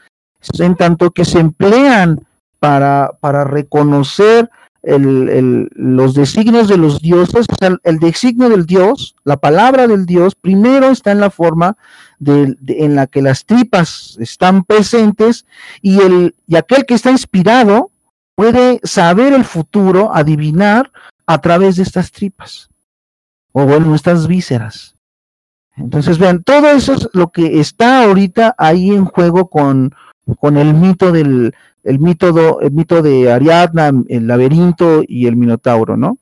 en 0.58 0.76
tanto 0.76 1.10
que 1.10 1.24
se 1.24 1.40
emplean 1.40 2.20
para, 2.60 3.10
para 3.20 3.44
reconocer 3.44 4.48
el, 4.82 5.68
los 5.74 6.14
designios 6.14 6.68
de 6.68 6.76
los 6.76 7.00
dioses, 7.00 7.46
o 7.50 7.54
sea, 7.58 7.76
el 7.82 7.98
designio 7.98 8.48
del 8.48 8.66
Dios, 8.66 9.14
la 9.24 9.36
palabra 9.36 9.86
del 9.86 10.06
Dios, 10.06 10.34
primero 10.34 10.88
está 10.88 11.12
en 11.12 11.20
la 11.20 11.30
forma 11.30 11.76
de, 12.18 12.56
en 12.68 12.94
la 12.94 13.06
que 13.06 13.22
las 13.22 13.44
tripas 13.44 14.16
están 14.20 14.64
presentes 14.64 15.46
y, 15.82 16.00
el, 16.00 16.34
y 16.46 16.56
aquel 16.56 16.86
que 16.86 16.94
está 16.94 17.10
inspirado 17.10 17.90
puede 18.34 18.80
saber 18.84 19.32
el 19.32 19.44
futuro, 19.44 20.14
adivinar 20.14 20.90
a 21.26 21.40
través 21.40 21.76
de 21.76 21.82
estas 21.82 22.10
tripas, 22.10 22.70
o 23.52 23.64
bueno, 23.66 23.94
estas 23.94 24.26
vísceras. 24.26 24.94
Entonces, 25.76 26.18
vean, 26.18 26.42
todo 26.42 26.68
eso 26.68 26.94
es 26.94 27.08
lo 27.12 27.30
que 27.30 27.60
está 27.60 28.04
ahorita 28.04 28.54
ahí 28.58 28.90
en 28.90 29.04
juego 29.04 29.48
con, 29.48 29.94
con 30.38 30.56
el 30.56 30.74
mito 30.74 31.12
del, 31.12 31.54
el 31.84 31.98
mito, 31.98 32.60
el 32.60 32.72
mito 32.72 33.02
de 33.02 33.32
Ariadna, 33.32 33.90
el 34.08 34.26
laberinto 34.26 35.02
y 35.06 35.26
el 35.26 35.36
Minotauro, 35.36 35.96
¿no? 35.96 36.18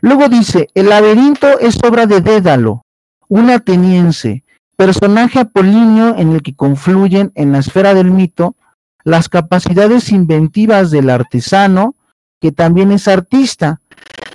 Luego 0.00 0.28
dice, 0.28 0.68
el 0.74 0.88
laberinto 0.88 1.58
es 1.58 1.78
obra 1.84 2.06
de 2.06 2.20
Dédalo, 2.20 2.84
un 3.28 3.50
ateniense, 3.50 4.44
personaje 4.76 5.40
apolíneo 5.40 6.16
en 6.16 6.32
el 6.32 6.42
que 6.42 6.54
confluyen 6.54 7.32
en 7.34 7.52
la 7.52 7.58
esfera 7.58 7.94
del 7.94 8.10
mito 8.10 8.56
las 9.04 9.28
capacidades 9.28 10.10
inventivas 10.10 10.90
del 10.90 11.10
artesano, 11.10 11.94
que 12.40 12.52
también 12.52 12.92
es 12.92 13.08
artista, 13.08 13.79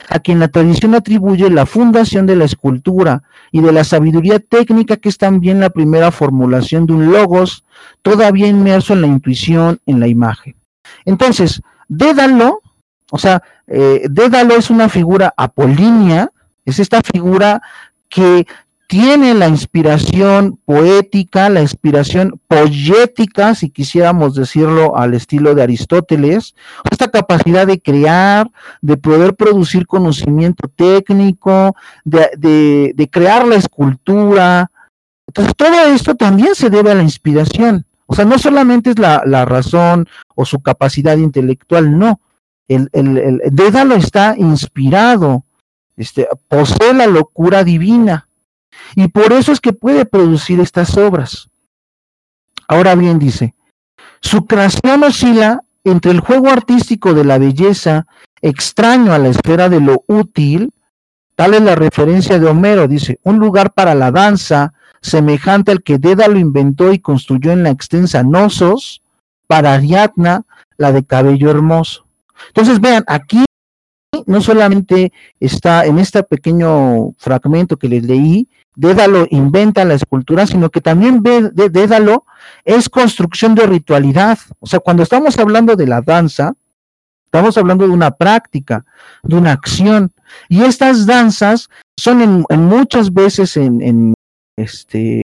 a 0.09 0.19
quien 0.19 0.39
la 0.39 0.47
tradición 0.47 0.95
atribuye 0.95 1.49
la 1.49 1.65
fundación 1.65 2.25
de 2.25 2.35
la 2.35 2.45
escultura 2.45 3.23
y 3.51 3.61
de 3.61 3.71
la 3.71 3.83
sabiduría 3.83 4.39
técnica 4.39 4.97
que 4.97 5.09
es 5.09 5.17
también 5.17 5.59
la 5.59 5.69
primera 5.69 6.11
formulación 6.11 6.85
de 6.85 6.93
un 6.93 7.11
logos 7.11 7.65
todavía 8.01 8.47
inmerso 8.47 8.93
en 8.93 9.01
la 9.01 9.07
intuición, 9.07 9.79
en 9.85 9.99
la 9.99 10.07
imagen. 10.07 10.55
Entonces, 11.05 11.61
Dédalo, 11.87 12.61
o 13.11 13.17
sea, 13.17 13.43
eh, 13.67 14.07
Dédalo 14.09 14.55
es 14.55 14.69
una 14.69 14.89
figura 14.89 15.33
apolínea, 15.37 16.31
es 16.65 16.79
esta 16.79 17.01
figura 17.01 17.61
que 18.09 18.47
tiene 18.87 19.33
la 19.33 19.47
inspiración 19.47 20.59
poética, 20.63 21.49
la 21.49 21.61
inspiración 21.61 22.39
poética, 22.47 23.55
si 23.55 23.69
quisiéramos 23.69 24.35
decirlo 24.35 24.95
al 24.95 25.13
estilo 25.13 25.55
de 25.55 25.63
Aristóteles, 25.63 26.55
esta 26.91 27.09
capacidad 27.09 27.65
de 27.65 27.81
crear, 27.81 28.49
de 28.81 28.97
poder 28.97 29.35
producir 29.35 29.87
conocimiento 29.87 30.67
técnico, 30.67 31.75
de, 32.03 32.93
de, 32.95 33.09
crear 33.09 33.47
la 33.47 33.55
escultura. 33.55 34.71
Entonces, 35.27 35.55
todo 35.55 35.85
esto 35.87 36.15
también 36.15 36.53
se 36.53 36.69
debe 36.69 36.91
a 36.91 36.95
la 36.95 37.03
inspiración. 37.03 37.85
O 38.05 38.13
sea, 38.13 38.25
no 38.25 38.37
solamente 38.37 38.91
es 38.91 38.99
la, 38.99 39.23
la 39.25 39.45
razón 39.45 40.07
o 40.35 40.45
su 40.45 40.61
capacidad 40.61 41.17
intelectual, 41.17 41.97
no. 41.97 42.19
El, 42.67 42.89
el, 42.93 43.17
el 43.17 43.41
Dédalo 43.51 43.95
está 43.95 44.35
inspirado, 44.37 45.43
este, 45.97 46.27
posee 46.47 46.93
la 46.93 47.07
locura 47.07 47.63
divina 47.63 48.24
y 48.95 49.07
por 49.07 49.33
eso 49.33 49.51
es 49.51 49.59
que 49.59 49.73
puede 49.73 50.05
producir 50.05 50.59
estas 50.59 50.97
obras. 50.97 51.49
Ahora 52.67 52.95
bien, 52.95 53.19
dice, 53.19 53.53
su 54.21 54.45
creación 54.45 55.03
oscila 55.03 55.61
entre 55.83 56.11
el 56.11 56.19
juego 56.19 56.49
artístico 56.49 57.13
de 57.13 57.25
la 57.25 57.37
belleza, 57.37 58.07
extraño 58.41 59.13
a 59.13 59.19
la 59.19 59.29
esfera 59.29 59.69
de 59.69 59.79
lo 59.79 60.03
útil, 60.07 60.71
tal 61.35 61.53
es 61.53 61.61
la 61.61 61.75
referencia 61.75 62.39
de 62.39 62.47
Homero, 62.47 62.87
dice, 62.87 63.19
un 63.23 63.37
lugar 63.37 63.73
para 63.73 63.93
la 63.93 64.11
danza, 64.11 64.73
semejante 65.01 65.71
al 65.71 65.83
que 65.83 65.99
Dédalo 65.99 66.39
inventó 66.39 66.91
y 66.91 66.99
construyó 66.99 67.51
en 67.51 67.63
la 67.63 67.69
extensa 67.69 68.23
Nosos, 68.23 69.01
para 69.47 69.73
Ariadna, 69.73 70.43
la 70.77 70.91
de 70.91 71.03
cabello 71.03 71.51
hermoso. 71.51 72.05
Entonces, 72.47 72.81
vean, 72.81 73.03
aquí 73.07 73.45
no 74.25 74.41
solamente 74.41 75.11
está 75.39 75.85
en 75.85 75.99
este 75.99 76.23
pequeño 76.23 77.13
fragmento 77.17 77.77
que 77.77 77.89
les 77.89 78.03
leí, 78.03 78.47
Dédalo 78.75 79.25
inventa 79.29 79.85
la 79.85 79.93
escultura, 79.93 80.45
sino 80.45 80.69
que 80.69 80.81
también 80.81 81.23
Dédalo 81.23 82.25
es 82.65 82.89
construcción 82.89 83.55
de 83.55 83.65
ritualidad. 83.65 84.37
O 84.59 84.67
sea, 84.67 84.79
cuando 84.79 85.01
estamos 85.01 85.39
hablando 85.39 85.75
de 85.75 85.87
la 85.87 86.01
danza, 86.01 86.53
estamos 87.23 87.57
hablando 87.57 87.87
de 87.87 87.93
una 87.93 88.11
práctica, 88.11 88.85
de 89.23 89.37
una 89.37 89.53
acción. 89.53 90.11
Y 90.49 90.63
estas 90.63 91.05
danzas 91.05 91.69
son 91.97 92.21
en, 92.21 92.61
muchas 92.63 93.13
veces 93.13 93.55
en, 93.55 94.13
este, 94.57 95.21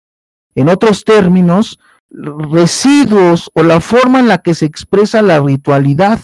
en 0.55 0.68
otros 0.68 1.05
términos, 1.05 1.80
residuos 2.11 3.51
o 3.55 3.62
la 3.62 3.80
forma 3.80 4.20
en 4.20 4.28
la 4.28 4.38
que 4.38 4.55
se 4.55 4.66
expresa 4.66 5.22
la 5.22 5.41
ritualidad. 5.41 6.20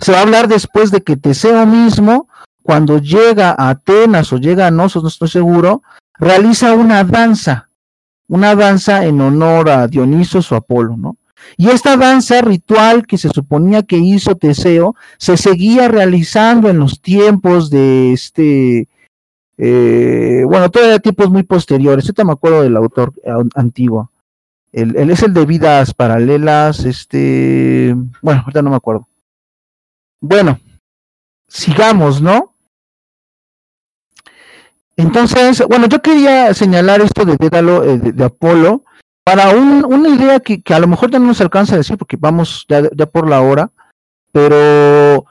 Se 0.00 0.12
va 0.12 0.18
a 0.18 0.22
hablar 0.22 0.48
después 0.48 0.90
de 0.90 1.02
que 1.02 1.16
Teseo 1.16 1.66
mismo, 1.66 2.28
cuando 2.62 2.98
llega 2.98 3.54
a 3.56 3.70
Atenas 3.70 4.32
o 4.32 4.38
llega 4.38 4.66
a 4.66 4.70
Nosos, 4.70 5.02
no 5.02 5.08
estoy 5.08 5.28
seguro, 5.28 5.82
realiza 6.18 6.74
una 6.74 7.04
danza, 7.04 7.68
una 8.28 8.54
danza 8.54 9.04
en 9.04 9.20
honor 9.20 9.70
a 9.70 9.88
Dionisos 9.88 10.52
o 10.52 10.56
Apolo, 10.56 10.96
¿no? 10.96 11.16
Y 11.56 11.68
esta 11.68 11.96
danza 11.96 12.40
ritual 12.40 13.06
que 13.06 13.18
se 13.18 13.28
suponía 13.28 13.82
que 13.82 13.96
hizo 13.96 14.36
Teseo 14.36 14.94
se 15.18 15.36
seguía 15.36 15.88
realizando 15.88 16.68
en 16.68 16.78
los 16.78 17.00
tiempos 17.00 17.68
de 17.70 18.12
este, 18.12 18.88
eh, 19.58 20.44
bueno, 20.46 20.70
todavía 20.70 20.98
tiempos 20.98 21.30
muy 21.30 21.42
posteriores. 21.42 22.04
Yo 22.04 22.12
te 22.12 22.24
me 22.24 22.32
acuerdo 22.32 22.62
del 22.62 22.76
autor 22.76 23.12
antiguo. 23.54 24.10
Él, 24.72 24.94
él, 24.96 25.10
es 25.10 25.22
el 25.22 25.34
de 25.34 25.44
vidas 25.44 25.92
paralelas, 25.92 26.84
este, 26.86 27.94
bueno, 28.22 28.40
ahorita 28.40 28.62
no 28.62 28.70
me 28.70 28.76
acuerdo. 28.76 29.06
Bueno, 30.22 30.60
sigamos, 31.48 32.22
¿no? 32.22 32.54
Entonces, 34.96 35.64
bueno, 35.68 35.86
yo 35.88 36.00
quería 36.00 36.54
señalar 36.54 37.00
esto 37.00 37.24
de 37.24 37.36
Dédalo, 37.36 37.82
eh, 37.82 37.98
de, 37.98 38.24
Apolo, 38.24 38.84
para 39.24 39.50
una 39.50 40.08
idea 40.08 40.38
que, 40.38 40.62
a 40.72 40.78
lo 40.78 40.86
mejor 40.86 41.10
ya 41.10 41.18
no 41.18 41.26
nos 41.26 41.40
alcanza 41.40 41.74
a 41.74 41.78
decir 41.78 41.98
porque 41.98 42.16
vamos 42.16 42.64
ya, 42.68 42.88
por 43.06 43.28
la 43.28 43.40
hora, 43.40 43.72
pero 44.30 45.26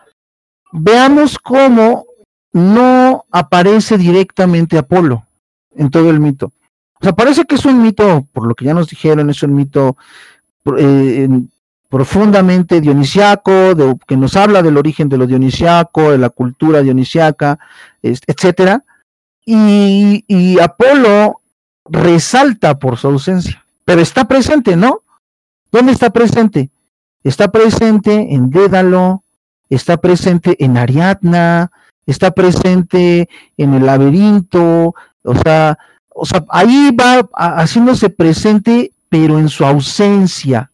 veamos 0.74 1.40
cómo 1.40 2.06
no 2.52 3.24
aparece 3.32 3.98
directamente 3.98 4.78
Apolo 4.78 5.26
en 5.74 5.90
todo 5.90 6.10
el 6.10 6.20
mito. 6.20 6.52
O 7.00 7.04
sea, 7.04 7.14
parece 7.14 7.46
que 7.46 7.56
es 7.56 7.64
un 7.64 7.82
mito, 7.82 8.28
por 8.34 8.46
lo 8.46 8.56
que 8.56 8.66
ya 8.66 8.74
nos 8.74 8.90
dijeron, 8.90 9.30
es 9.30 9.42
un 9.42 9.56
mito 9.56 9.96
eh, 10.78 11.30
profundamente 11.92 12.80
dionisiaco, 12.80 13.76
que 14.08 14.16
nos 14.16 14.38
habla 14.38 14.64
del 14.64 14.78
origen 14.78 15.10
de 15.10 15.18
lo 15.18 15.28
dionisiaco, 15.28 16.12
de 16.12 16.18
la 16.18 16.30
cultura 16.30 16.82
dionisiaca, 16.82 17.60
etcétera, 18.02 18.86
y, 19.46 20.24
y 20.26 20.58
Apolo 20.62 21.42
resalta 21.84 22.80
por 22.80 22.98
su 22.98 23.10
ausencia, 23.10 23.62
pero 23.84 24.00
está 24.00 24.24
presente, 24.24 24.78
¿no? 24.78 25.02
¿Dónde 25.70 25.92
está 25.92 26.12
presente? 26.12 26.70
Está 27.26 27.52
presente 27.52 28.36
en 28.36 28.50
Dédalo, 28.50 29.22
está 29.70 29.98
presente 29.98 30.64
en 30.64 30.78
Ariadna, 30.78 31.72
está 32.06 32.32
presente 32.32 33.28
en 33.58 33.74
el 33.74 33.86
laberinto, 33.86 34.96
o 35.24 35.36
sea, 35.44 35.78
o 36.08 36.26
sea, 36.26 36.46
ahí 36.48 36.96
va 36.98 37.28
haciéndose 37.34 38.10
presente, 38.10 38.94
pero 39.10 39.40
en 39.40 39.50
su 39.50 39.66
ausencia. 39.66 40.71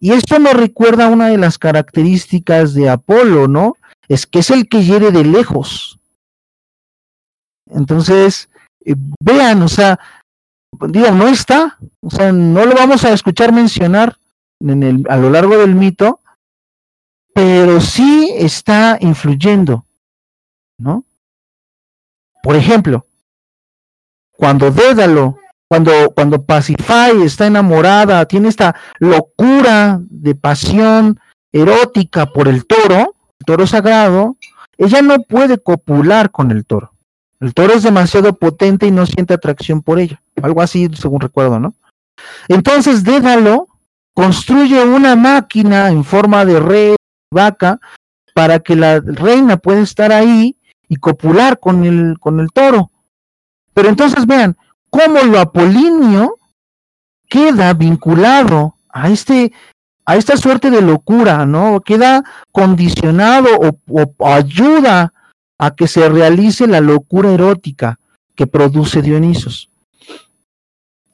Y 0.00 0.12
esto 0.12 0.38
nos 0.38 0.54
recuerda 0.54 1.08
una 1.08 1.28
de 1.28 1.38
las 1.38 1.58
características 1.58 2.74
de 2.74 2.88
Apolo, 2.88 3.48
¿no? 3.48 3.76
Es 4.08 4.26
que 4.26 4.40
es 4.40 4.50
el 4.50 4.68
que 4.68 4.84
hiere 4.84 5.10
de 5.10 5.24
lejos. 5.24 5.98
Entonces, 7.66 8.48
eh, 8.84 8.94
vean, 9.20 9.62
o 9.62 9.68
sea, 9.68 9.98
digo, 10.88 11.10
no 11.12 11.28
está, 11.28 11.78
o 12.00 12.10
sea, 12.10 12.32
no 12.32 12.66
lo 12.66 12.74
vamos 12.74 13.04
a 13.04 13.12
escuchar 13.12 13.52
mencionar 13.52 14.16
a 15.08 15.16
lo 15.16 15.30
largo 15.30 15.58
del 15.58 15.74
mito, 15.74 16.20
pero 17.34 17.80
sí 17.80 18.32
está 18.36 18.96
influyendo, 19.00 19.84
¿no? 20.78 21.04
Por 22.42 22.56
ejemplo, 22.56 23.06
cuando 24.32 24.70
Dédalo 24.70 25.38
cuando, 25.68 25.92
cuando 26.14 26.44
Pacify 26.44 27.22
está 27.22 27.46
enamorada, 27.46 28.24
tiene 28.26 28.48
esta 28.48 28.76
locura 28.98 30.00
de 30.00 30.34
pasión 30.34 31.18
erótica 31.52 32.26
por 32.26 32.48
el 32.48 32.66
toro, 32.66 33.14
el 33.38 33.46
toro 33.46 33.66
sagrado, 33.66 34.36
ella 34.76 35.02
no 35.02 35.18
puede 35.20 35.58
copular 35.58 36.30
con 36.30 36.50
el 36.50 36.64
toro. 36.64 36.92
El 37.40 37.54
toro 37.54 37.74
es 37.74 37.82
demasiado 37.82 38.34
potente 38.34 38.86
y 38.86 38.90
no 38.90 39.06
siente 39.06 39.34
atracción 39.34 39.82
por 39.82 39.98
ella. 39.98 40.22
Algo 40.42 40.62
así, 40.62 40.88
según 40.94 41.20
recuerdo, 41.20 41.60
¿no? 41.60 41.74
Entonces, 42.48 43.04
Dédalo 43.04 43.68
construye 44.14 44.84
una 44.84 45.16
máquina 45.16 45.88
en 45.88 46.04
forma 46.04 46.44
de 46.44 46.60
rey, 46.60 46.96
vaca, 47.30 47.80
para 48.34 48.60
que 48.60 48.76
la 48.76 49.00
reina 49.00 49.56
pueda 49.56 49.80
estar 49.80 50.12
ahí 50.12 50.56
y 50.88 50.96
copular 50.96 51.58
con 51.58 51.84
el, 51.84 52.18
con 52.18 52.40
el 52.40 52.50
toro. 52.52 52.90
Pero 53.74 53.88
entonces 53.88 54.26
vean, 54.26 54.56
cómo 54.94 55.24
lo 55.24 55.40
apolíneo 55.40 56.38
queda 57.28 57.74
vinculado 57.74 58.76
a 58.88 59.10
este 59.10 59.52
a 60.06 60.16
esta 60.16 60.36
suerte 60.36 60.70
de 60.70 60.82
locura, 60.82 61.46
¿no? 61.46 61.80
Queda 61.80 62.22
condicionado 62.52 63.48
o, 63.58 64.26
ayuda 64.26 65.12
a 65.58 65.74
que 65.74 65.88
se 65.88 66.08
realice 66.08 66.68
la 66.68 66.80
locura 66.80 67.32
erótica 67.32 67.98
que 68.36 68.46
produce 68.46 69.02
Dionisos. 69.02 69.70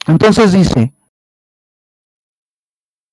Entonces 0.05 0.51
dice, 0.51 0.93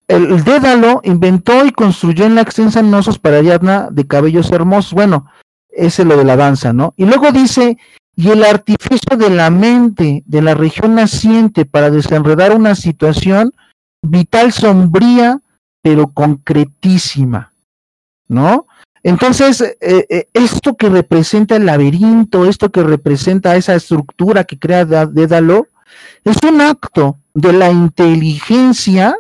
el, 0.08 0.42
Dédalo 0.42 1.00
inventó 1.04 1.64
y 1.64 1.70
construyó 1.70 2.26
en 2.26 2.34
la 2.34 2.42
extensa 2.42 2.82
Nosos 2.82 3.18
para 3.18 3.38
Ariadna 3.38 3.88
de 3.90 4.06
cabellos 4.06 4.50
hermosos. 4.50 4.92
Bueno, 4.92 5.30
ese 5.70 6.02
es 6.02 6.08
lo 6.08 6.16
de 6.16 6.24
la 6.24 6.36
danza, 6.36 6.72
¿no? 6.72 6.92
Y 6.96 7.06
luego 7.06 7.30
dice, 7.30 7.78
y 8.18 8.30
el 8.30 8.42
de 8.89 9.30
la 9.30 9.51
mente 9.51 10.22
de 10.26 10.43
la 10.43 10.55
región 10.55 10.95
naciente 10.95 11.64
para 11.64 11.91
desenredar 11.91 12.57
una 12.57 12.74
situación 12.74 13.53
vital 14.03 14.53
sombría, 14.53 15.41
pero 15.82 16.09
concretísima, 16.09 17.53
¿no? 18.28 18.66
Entonces, 19.03 19.61
eh, 19.61 20.07
eh, 20.09 20.28
esto 20.32 20.76
que 20.76 20.89
representa 20.89 21.57
el 21.57 21.66
laberinto, 21.66 22.47
esto 22.47 22.70
que 22.70 22.82
representa 22.82 23.57
esa 23.57 23.74
estructura 23.74 24.45
que 24.45 24.59
crea 24.59 24.84
Dédalo, 24.84 25.66
es 26.24 26.36
un 26.43 26.61
acto 26.61 27.18
de 27.34 27.53
la 27.53 27.70
inteligencia 27.70 29.16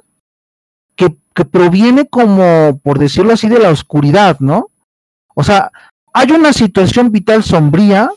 que, 0.96 1.14
que 1.34 1.44
proviene 1.44 2.06
como, 2.06 2.80
por 2.82 2.98
decirlo 2.98 3.34
así, 3.34 3.48
de 3.48 3.60
la 3.60 3.70
oscuridad, 3.70 4.38
¿no? 4.40 4.70
O 5.34 5.44
sea, 5.44 5.70
hay 6.12 6.32
una 6.32 6.52
situación 6.52 7.12
vital 7.12 7.44
sombría 7.44 8.10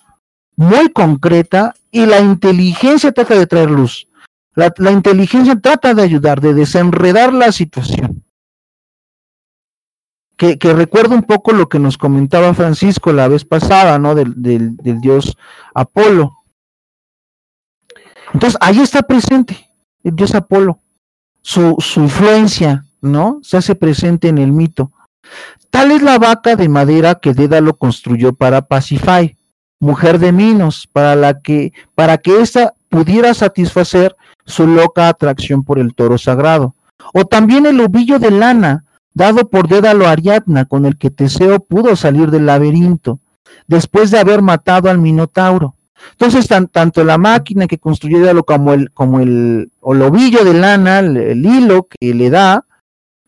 muy 0.56 0.89
concreta 0.91 1.74
y 1.91 2.06
la 2.06 2.20
inteligencia 2.20 3.12
trata 3.12 3.36
de 3.36 3.47
traer 3.47 3.70
luz. 3.70 4.08
La, 4.54 4.91
inteligencia 4.91 5.56
trata 5.60 5.93
de 5.93 6.04
ayudar, 6.04 6.41
de 6.41 6.54
desenredar 6.54 7.34
la 7.34 7.52
situación. 7.52 8.24
Que, 10.36 10.58
que 10.58 10.74
recuerda 10.74 11.16
un 11.16 11.24
poco 11.24 11.52
lo 11.52 11.70
que 11.70 11.80
nos 11.80 11.97
comentaba 11.97 12.54
Francisco 12.54 13.14
la 13.14 13.28
vez 13.28 13.45
pasada, 13.45 13.99
¿no? 13.99 14.16
Del, 14.16 14.34
del, 14.36 14.99
dios 14.99 15.38
Apolo. 15.74 16.32
Entonces, 18.34 18.58
ahí 18.62 18.80
está 18.80 19.04
presente 19.04 19.70
el 20.04 20.16
dios 20.16 20.36
Apolo. 20.36 20.80
Su, 21.41 21.76
su 21.80 22.02
influencia, 22.02 22.86
¿no? 23.02 23.39
Se 23.43 23.58
hace 23.58 23.76
presente 23.76 24.28
en 24.28 24.38
el 24.38 24.52
mito. 24.52 24.91
Tal 25.70 25.91
es 25.91 26.02
la 26.02 26.20
vaca 26.20 26.56
de 26.56 26.68
madera 26.68 27.16
que 27.16 27.34
Dédalo 27.34 27.78
construyó 27.78 28.34
para 28.34 28.64
Pacify 28.64 29.38
mujer 29.82 30.19
de 30.19 30.32
Minos, 30.32 30.88
para 30.93 31.15
la 31.17 31.41
que, 31.41 31.73
para 31.95 32.17
que 32.17 32.39
ésta 32.41 32.73
pudiera 32.88 33.34
satisfacer 33.34 34.15
su 34.45 34.67
loca 34.67 35.09
atracción 35.09 35.63
por 35.63 35.79
el 35.79 35.93
toro 35.93 36.17
sagrado. 36.17 36.75
O 37.13 37.25
también 37.25 37.65
el 37.65 37.82
ovillo 37.82 38.19
de 38.19 38.32
lana, 38.32 38.86
dado 39.13 39.49
por 39.49 39.67
Dédalo 39.67 40.07
Ariadna, 40.07 40.65
con 40.65 40.86
el 40.86 40.97
que 40.97 41.09
Teseo 41.09 41.59
pudo 41.59 41.95
salir 41.95 42.29
del 42.29 42.45
laberinto, 42.45 43.19
después 43.67 44.11
de 44.11 44.19
haber 44.19 44.41
matado 44.41 44.89
al 44.89 44.99
Minotauro. 44.99 45.73
Entonces, 46.11 46.47
tanto 46.71 47.03
la 47.03 47.17
máquina 47.17 47.67
que 47.67 47.79
construyó 47.79 48.19
Dédalo 48.19 48.43
como 48.43 48.73
el, 48.73 48.91
como 48.91 49.19
el, 49.19 49.71
o 49.82 49.95
el 49.95 50.01
ovillo 50.03 50.45
de 50.45 50.53
lana, 50.53 50.99
el, 50.99 51.45
hilo 51.45 51.88
que 51.89 52.13
le 52.13 52.29
da, 52.29 52.65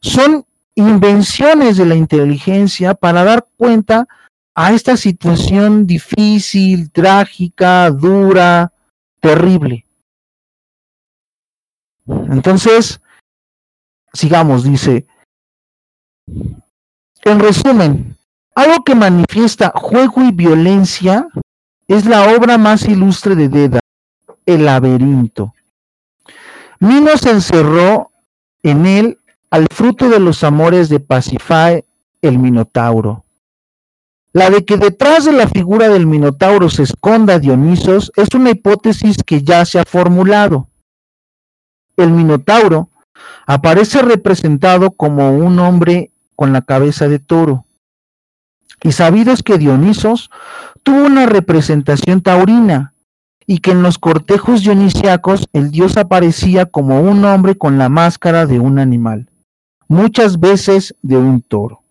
son 0.01 0.45
invenciones 0.75 1.77
de 1.77 1.85
la 1.85 1.95
inteligencia 1.95 2.93
para 2.93 3.23
dar 3.23 3.45
cuenta 3.57 4.07
a 4.55 4.73
esta 4.73 4.97
situación 4.97 5.87
difícil, 5.87 6.91
trágica, 6.91 7.89
dura, 7.89 8.71
terrible. 9.19 9.85
Entonces, 12.05 13.01
sigamos, 14.13 14.63
dice, 14.63 15.07
en 17.23 17.39
resumen, 17.39 18.17
algo 18.55 18.83
que 18.83 18.95
manifiesta 18.95 19.71
juego 19.75 20.21
y 20.21 20.31
violencia 20.31 21.27
es 21.87 22.05
la 22.05 22.35
obra 22.35 22.57
más 22.57 22.85
ilustre 22.87 23.35
de 23.35 23.49
Deda, 23.49 23.79
El 24.45 24.65
laberinto. 24.65 25.53
Minos 26.79 27.25
encerró 27.25 28.11
en 28.61 28.85
él 28.85 29.19
al 29.49 29.67
fruto 29.71 30.09
de 30.09 30.19
los 30.19 30.43
amores 30.43 30.89
de 30.89 30.99
Pasifae, 30.99 31.85
el 32.21 32.39
Minotauro. 32.39 33.23
La 34.33 34.49
de 34.49 34.65
que 34.65 34.77
detrás 34.77 35.25
de 35.25 35.31
la 35.31 35.47
figura 35.47 35.89
del 35.89 36.07
Minotauro 36.07 36.67
se 36.67 36.81
esconda 36.81 37.37
Dionisos 37.37 38.11
es 38.15 38.29
una 38.33 38.49
hipótesis 38.49 39.17
que 39.23 39.43
ya 39.43 39.63
se 39.63 39.77
ha 39.77 39.85
formulado. 39.85 40.69
El 41.97 42.09
Minotauro 42.09 42.89
aparece 43.45 44.01
representado 44.01 44.89
como 44.89 45.37
un 45.37 45.59
hombre 45.59 46.09
con 46.35 46.51
la 46.51 46.63
cabeza 46.63 47.07
de 47.07 47.19
toro. 47.19 47.65
Y 48.81 48.91
sabido 48.91 49.31
es 49.31 49.43
que 49.43 49.59
Dionisos 49.59 50.31
tuvo 50.81 51.05
una 51.05 51.27
representación 51.27 52.21
taurina 52.21 52.95
y 53.45 53.59
que 53.59 53.69
en 53.69 53.83
los 53.83 53.99
cortejos 53.99 54.63
dionisiacos 54.63 55.47
el 55.53 55.69
dios 55.69 55.95
aparecía 55.95 56.65
como 56.65 57.01
un 57.01 57.23
hombre 57.23 57.55
con 57.55 57.77
la 57.77 57.87
máscara 57.87 58.47
de 58.47 58.59
un 58.59 58.79
animal, 58.79 59.29
muchas 59.87 60.39
veces 60.39 60.95
de 61.03 61.17
un 61.17 61.43
toro. 61.43 61.82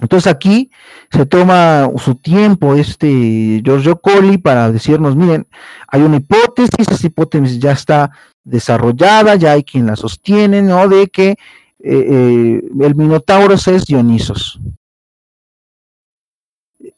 Entonces 0.00 0.30
aquí 0.30 0.70
se 1.10 1.24
toma 1.24 1.90
su 1.96 2.16
tiempo 2.16 2.74
este 2.74 3.62
Giorgio 3.64 3.98
Colli 3.98 4.36
para 4.36 4.70
decirnos, 4.70 5.16
miren, 5.16 5.46
hay 5.88 6.02
una 6.02 6.16
hipótesis, 6.16 6.86
esa 6.88 7.06
hipótesis 7.06 7.58
ya 7.58 7.72
está 7.72 8.10
desarrollada, 8.44 9.36
ya 9.36 9.52
hay 9.52 9.64
quien 9.64 9.86
la 9.86 9.96
sostiene, 9.96 10.60
¿no? 10.60 10.86
De 10.88 11.08
que 11.08 11.30
eh, 11.30 11.36
eh, 11.80 12.62
el 12.80 12.94
Minotauro 12.94 13.54
es 13.54 13.86
Dionisos. 13.86 14.60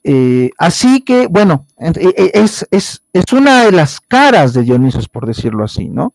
Eh, 0.02 0.50
así 0.58 1.02
que, 1.02 1.28
bueno, 1.28 1.66
es, 1.76 2.66
es, 2.70 3.02
es 3.12 3.32
una 3.32 3.64
de 3.64 3.72
las 3.72 4.00
caras 4.00 4.54
de 4.54 4.62
Dionisos, 4.62 5.08
por 5.08 5.26
decirlo 5.26 5.64
así, 5.64 5.88
¿no? 5.88 6.14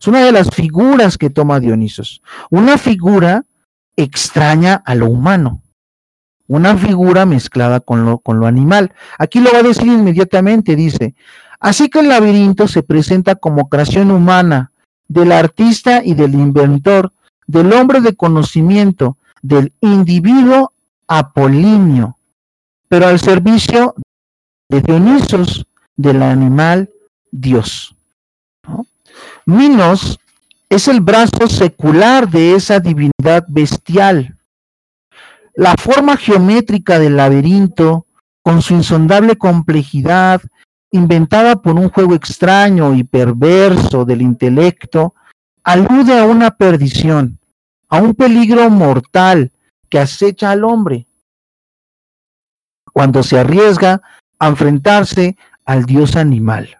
Es 0.00 0.06
una 0.06 0.24
de 0.24 0.32
las 0.32 0.50
figuras 0.50 1.18
que 1.18 1.30
toma 1.30 1.60
Dionisos. 1.60 2.22
Una 2.50 2.78
figura 2.78 3.44
extraña 3.96 4.82
a 4.84 4.94
lo 4.94 5.06
humano 5.10 5.62
una 6.52 6.76
figura 6.76 7.24
mezclada 7.24 7.80
con 7.80 8.04
lo, 8.04 8.18
con 8.18 8.38
lo 8.38 8.46
animal. 8.46 8.92
Aquí 9.18 9.40
lo 9.40 9.50
va 9.52 9.60
a 9.60 9.62
decir 9.62 9.86
inmediatamente, 9.86 10.76
dice, 10.76 11.14
así 11.60 11.88
que 11.88 12.00
el 12.00 12.08
laberinto 12.08 12.68
se 12.68 12.82
presenta 12.82 13.36
como 13.36 13.70
creación 13.70 14.10
humana 14.10 14.70
del 15.08 15.32
artista 15.32 16.02
y 16.04 16.14
del 16.14 16.34
inventor, 16.34 17.10
del 17.46 17.72
hombre 17.72 18.02
de 18.02 18.14
conocimiento, 18.14 19.16
del 19.40 19.72
individuo 19.80 20.72
apolíneo, 21.08 22.18
pero 22.88 23.06
al 23.06 23.18
servicio 23.18 23.94
de 24.68 24.82
Dionisos, 24.82 25.66
del 25.96 26.22
animal 26.22 26.90
Dios. 27.30 27.94
Minos 29.46 30.18
es 30.68 30.86
el 30.88 31.00
brazo 31.00 31.48
secular 31.48 32.28
de 32.28 32.54
esa 32.54 32.78
divinidad 32.78 33.44
bestial 33.48 34.36
la 35.54 35.74
forma 35.76 36.16
geométrica 36.16 36.98
del 36.98 37.16
laberinto, 37.16 38.06
con 38.42 38.62
su 38.62 38.74
insondable 38.74 39.36
complejidad, 39.36 40.40
inventada 40.90 41.62
por 41.62 41.74
un 41.76 41.88
juego 41.88 42.14
extraño 42.14 42.94
y 42.94 43.04
perverso 43.04 44.04
del 44.04 44.22
intelecto, 44.22 45.14
alude 45.62 46.18
a 46.18 46.24
una 46.24 46.50
perdición, 46.52 47.38
a 47.88 47.98
un 47.98 48.14
peligro 48.14 48.68
mortal 48.70 49.52
que 49.88 49.98
acecha 49.98 50.50
al 50.50 50.64
hombre 50.64 51.06
cuando 52.92 53.22
se 53.22 53.38
arriesga 53.38 54.02
a 54.38 54.48
enfrentarse 54.48 55.36
al 55.64 55.84
dios 55.84 56.16
animal. 56.16 56.78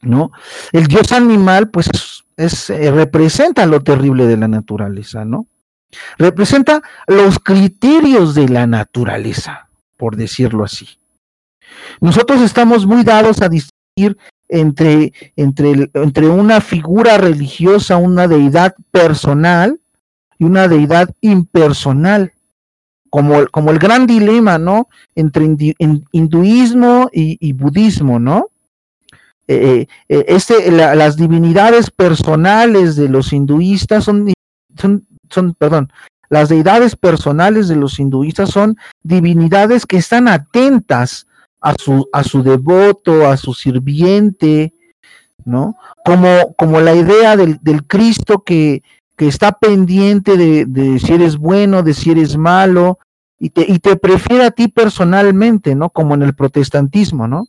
¿No? 0.00 0.30
El 0.72 0.86
dios 0.86 1.12
animal, 1.12 1.70
pues, 1.70 1.88
es, 2.36 2.70
eh, 2.70 2.90
representa 2.90 3.66
lo 3.66 3.82
terrible 3.82 4.26
de 4.26 4.36
la 4.36 4.46
naturaleza, 4.46 5.24
¿no? 5.24 5.46
Representa 6.18 6.82
los 7.06 7.38
criterios 7.38 8.34
de 8.34 8.48
la 8.48 8.66
naturaleza, 8.66 9.68
por 9.96 10.16
decirlo 10.16 10.64
así. 10.64 10.98
Nosotros 12.00 12.40
estamos 12.42 12.86
muy 12.86 13.04
dados 13.04 13.40
a 13.42 13.48
distinguir 13.48 14.16
entre, 14.48 15.12
entre, 15.36 15.90
entre 15.94 16.28
una 16.28 16.60
figura 16.60 17.18
religiosa, 17.18 17.96
una 17.96 18.28
deidad 18.28 18.74
personal 18.90 19.80
y 20.38 20.44
una 20.44 20.68
deidad 20.68 21.10
impersonal, 21.20 22.32
como, 23.10 23.46
como 23.48 23.70
el 23.70 23.78
gran 23.78 24.06
dilema, 24.06 24.58
¿no? 24.58 24.88
Entre 25.14 25.44
hinduismo 26.12 27.10
y, 27.12 27.52
budismo, 27.52 28.18
¿no? 28.18 28.48
Eh, 29.46 29.86
eh, 30.08 30.24
este, 30.28 30.70
las 30.70 31.16
divinidades 31.16 31.90
personales 31.90 32.96
de 32.96 33.08
los 33.08 33.32
hinduistas 33.32 34.04
son 34.04 34.34
son, 35.30 35.54
perdón, 35.54 35.92
las 36.28 36.48
deidades 36.48 36.94
personales 36.96 37.68
de 37.68 37.76
los 37.76 37.98
hinduistas 37.98 38.50
son 38.50 38.76
divinidades 39.02 39.86
que 39.86 39.96
están 39.96 40.28
atentas 40.28 41.26
a 41.60 41.74
su, 41.74 42.08
a 42.12 42.22
su 42.22 42.42
devoto, 42.42 43.28
a 43.28 43.36
su 43.36 43.54
sirviente, 43.54 44.72
¿no? 45.44 45.76
Como, 46.04 46.54
como 46.56 46.80
la 46.80 46.94
idea 46.94 47.36
del, 47.36 47.58
del 47.62 47.84
Cristo 47.86 48.42
que, 48.44 48.82
que, 49.16 49.26
está 49.26 49.52
pendiente 49.52 50.36
de, 50.36 50.66
de, 50.66 50.98
si 50.98 51.14
eres 51.14 51.38
bueno, 51.38 51.82
de 51.82 51.94
si 51.94 52.10
eres 52.10 52.36
malo, 52.36 52.98
y 53.40 53.50
te, 53.50 53.64
y 53.66 53.78
te 53.78 53.96
prefiere 53.96 54.44
a 54.44 54.50
ti 54.50 54.68
personalmente, 54.68 55.74
¿no? 55.74 55.90
Como 55.90 56.14
en 56.14 56.22
el 56.22 56.34
protestantismo, 56.34 57.26
¿no? 57.26 57.46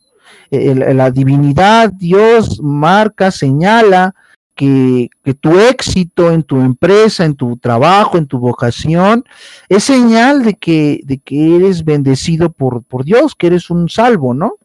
la 0.50 1.10
divinidad, 1.10 1.92
Dios 1.92 2.60
marca, 2.60 3.30
señala 3.30 4.14
que, 4.60 5.34
tu 5.40 5.58
éxito 5.58 6.30
en 6.30 6.42
tu 6.42 6.60
empresa, 6.60 7.24
en 7.24 7.34
tu 7.34 7.56
trabajo, 7.56 8.18
en 8.18 8.26
tu 8.26 8.38
vocación, 8.38 9.24
es 9.70 9.84
señal 9.84 10.42
de 10.42 10.54
que, 10.54 11.00
de 11.04 11.16
que 11.16 11.56
eres 11.56 11.82
bendecido 11.82 12.52
por, 12.52 12.82
por 12.82 13.04
Dios, 13.04 13.34
que 13.34 13.46
eres 13.46 13.70
un 13.70 13.88
salvo, 13.88 14.34
¿no? 14.34 14.56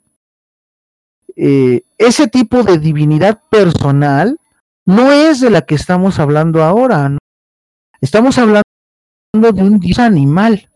Eh, 1.38 1.84
ese 1.98 2.28
tipo 2.28 2.64
de 2.64 2.78
divinidad 2.78 3.42
personal 3.50 4.38
no 4.86 5.14
es 5.14 5.40
de 5.40 5.50
la 5.50 5.62
que 5.62 5.76
estamos 5.76 6.20
hablando 6.20 6.62
ahora, 6.62 7.08
¿no? 7.08 7.20
Estamos 8.02 8.38
hablando 8.38 8.64
de 9.34 9.64
un 9.64 9.80
Dios 9.80 10.00
animal, 10.00 10.70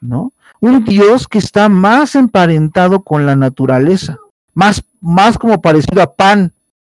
¿no? 0.00 0.34
Un 0.60 0.84
Dios 0.84 1.26
que 1.26 1.38
está 1.38 1.70
más 1.70 2.14
emparentado 2.14 3.02
con 3.02 3.24
la 3.24 3.36
naturaleza, 3.36 4.18
más, 4.52 4.82
más 5.00 5.38
como 5.38 5.62
parecido 5.62 6.02
a 6.02 6.14
Pan, 6.14 6.52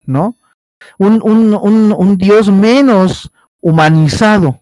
¿no? 0.05 0.35
Un, 0.97 1.21
un, 1.23 1.93
un, 1.97 2.17
Dios 2.17 2.51
menos 2.51 3.31
humanizado. 3.61 4.59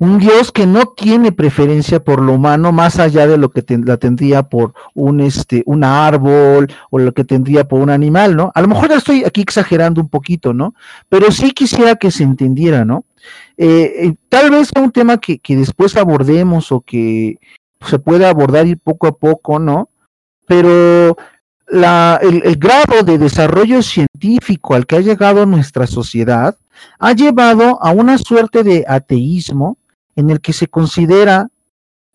Un 0.00 0.18
Dios 0.20 0.52
que 0.52 0.64
no 0.64 0.86
tiene 0.86 1.32
preferencia 1.32 1.98
por 1.98 2.22
lo 2.22 2.34
humano 2.34 2.70
más 2.70 3.00
allá 3.00 3.26
de 3.26 3.36
lo 3.36 3.50
que 3.50 3.64
la 3.84 3.96
tendría 3.96 4.44
por 4.44 4.72
un, 4.94 5.20
este, 5.20 5.64
un 5.66 5.82
árbol 5.82 6.72
o 6.90 7.00
lo 7.00 7.12
que 7.12 7.24
tendría 7.24 7.66
por 7.66 7.80
un 7.80 7.90
animal, 7.90 8.36
¿no? 8.36 8.52
A 8.54 8.62
lo 8.62 8.68
mejor 8.68 8.90
ya 8.90 8.96
estoy 8.96 9.24
aquí 9.24 9.40
exagerando 9.40 10.00
un 10.00 10.08
poquito, 10.08 10.54
¿no? 10.54 10.74
Pero 11.08 11.32
sí 11.32 11.50
quisiera 11.50 11.96
que 11.96 12.12
se 12.12 12.22
entendiera, 12.22 12.84
¿no? 12.84 13.06
Eh, 13.56 13.92
eh, 14.04 14.14
tal 14.28 14.50
vez 14.50 14.68
sea 14.68 14.82
un 14.82 14.92
tema 14.92 15.18
que, 15.18 15.40
que 15.40 15.56
después 15.56 15.96
abordemos 15.96 16.70
o 16.70 16.80
que 16.80 17.38
se 17.80 17.98
pueda 17.98 18.30
abordar 18.30 18.68
ir 18.68 18.78
poco 18.78 19.08
a 19.08 19.16
poco, 19.16 19.58
¿no? 19.58 19.88
Pero 20.46 21.16
el, 21.70 22.56
grado 22.56 23.02
de 23.02 23.18
desarrollo 23.18 23.82
científico 23.82 24.74
al 24.74 24.86
que 24.86 24.96
ha 24.96 25.00
llegado 25.00 25.46
nuestra 25.46 25.86
sociedad 25.86 26.56
ha 26.98 27.12
llevado 27.12 27.82
a 27.82 27.90
una 27.90 28.18
suerte 28.18 28.62
de 28.62 28.84
ateísmo 28.88 29.78
en 30.16 30.30
el 30.30 30.40
que 30.40 30.52
se 30.52 30.68
considera 30.68 31.48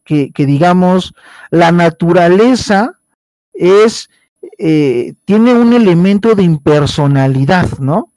que, 0.03 0.31
digamos, 0.35 1.13
la 1.49 1.71
naturaleza 1.71 2.99
es, 3.53 4.09
eh, 4.57 5.13
tiene 5.25 5.53
un 5.53 5.73
elemento 5.73 6.35
de 6.35 6.43
impersonalidad, 6.43 7.80
¿no? 7.80 8.09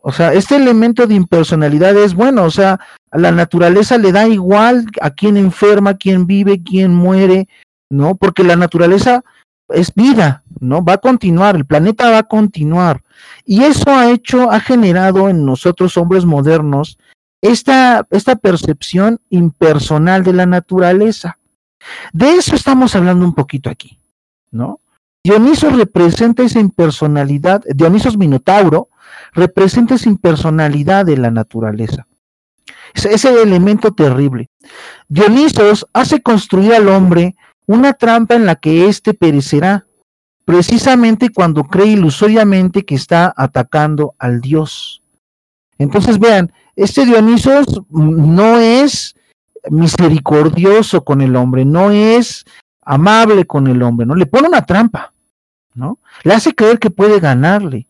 O 0.00 0.12
sea, 0.12 0.32
este 0.32 0.56
elemento 0.56 1.06
de 1.06 1.14
impersonalidad 1.14 1.96
es 1.96 2.14
bueno, 2.14 2.44
o 2.44 2.50
sea, 2.50 2.78
a 3.10 3.18
la 3.18 3.32
naturaleza 3.32 3.98
le 3.98 4.12
da 4.12 4.26
igual 4.28 4.86
a 5.00 5.10
quién 5.10 5.36
enferma, 5.36 5.94
quién 5.94 6.26
vive, 6.26 6.62
quién 6.62 6.94
muere, 6.94 7.48
¿no? 7.90 8.14
Porque 8.14 8.44
la 8.44 8.56
naturaleza 8.56 9.24
es 9.68 9.94
vida, 9.94 10.42
¿no? 10.60 10.84
Va 10.84 10.94
a 10.94 10.98
continuar, 10.98 11.56
el 11.56 11.66
planeta 11.66 12.10
va 12.10 12.18
a 12.18 12.22
continuar. 12.22 13.02
Y 13.44 13.62
eso 13.62 13.90
ha 13.90 14.10
hecho, 14.10 14.50
ha 14.50 14.60
generado 14.60 15.28
en 15.28 15.44
nosotros 15.44 15.96
hombres 15.96 16.24
modernos 16.24 16.98
esta, 17.40 18.06
esta 18.10 18.36
percepción 18.36 19.20
impersonal 19.30 20.24
de 20.24 20.32
la 20.32 20.46
naturaleza. 20.46 21.38
De 22.12 22.34
eso 22.34 22.54
estamos 22.54 22.96
hablando 22.96 23.24
un 23.24 23.34
poquito 23.34 23.70
aquí, 23.70 23.98
¿no? 24.50 24.80
Dioniso 25.22 25.70
representa 25.70 26.42
esa 26.44 26.60
impersonalidad, 26.60 27.62
Dionisos 27.74 28.16
Minotauro 28.16 28.88
representa 29.32 29.96
esa 29.96 30.08
impersonalidad 30.08 31.04
de 31.04 31.16
la 31.16 31.30
naturaleza. 31.30 32.06
Ese 32.94 33.42
elemento 33.42 33.92
terrible. 33.92 34.48
Dionisos 35.08 35.86
hace 35.92 36.22
construir 36.22 36.74
al 36.74 36.88
hombre 36.88 37.36
una 37.66 37.92
trampa 37.94 38.34
en 38.34 38.46
la 38.46 38.56
que 38.56 38.88
éste 38.88 39.14
perecerá, 39.14 39.86
precisamente 40.44 41.30
cuando 41.30 41.64
cree 41.64 41.88
ilusoriamente 41.88 42.84
que 42.84 42.94
está 42.94 43.32
atacando 43.36 44.14
al 44.18 44.40
Dios. 44.40 45.02
Entonces 45.78 46.18
vean, 46.18 46.52
este 46.76 47.04
Dionisos 47.04 47.82
no 47.90 48.58
es 48.58 49.16
misericordioso 49.68 51.04
con 51.04 51.20
el 51.20 51.34
hombre, 51.36 51.64
no 51.64 51.90
es 51.90 52.44
amable 52.82 53.46
con 53.46 53.66
el 53.66 53.82
hombre, 53.82 54.06
¿no? 54.06 54.14
Le 54.14 54.26
pone 54.26 54.48
una 54.48 54.64
trampa, 54.64 55.12
¿no? 55.74 55.98
Le 56.22 56.34
hace 56.34 56.54
creer 56.54 56.78
que 56.78 56.90
puede 56.90 57.18
ganarle. 57.18 57.86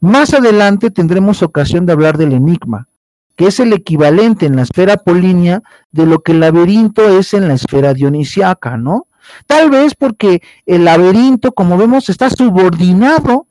Más 0.00 0.32
adelante 0.32 0.90
tendremos 0.90 1.42
ocasión 1.42 1.84
de 1.84 1.92
hablar 1.92 2.16
del 2.16 2.32
enigma, 2.32 2.88
que 3.36 3.46
es 3.46 3.60
el 3.60 3.72
equivalente 3.72 4.46
en 4.46 4.56
la 4.56 4.62
esfera 4.62 4.96
polínea 4.96 5.62
de 5.90 6.06
lo 6.06 6.22
que 6.22 6.32
el 6.32 6.40
laberinto 6.40 7.18
es 7.18 7.34
en 7.34 7.48
la 7.48 7.54
esfera 7.54 7.94
dionisiaca, 7.94 8.76
¿no? 8.76 9.06
Tal 9.46 9.70
vez 9.70 9.94
porque 9.94 10.42
el 10.66 10.84
laberinto, 10.84 11.52
como 11.52 11.76
vemos, 11.76 12.08
está 12.08 12.28
subordinado 12.30 13.46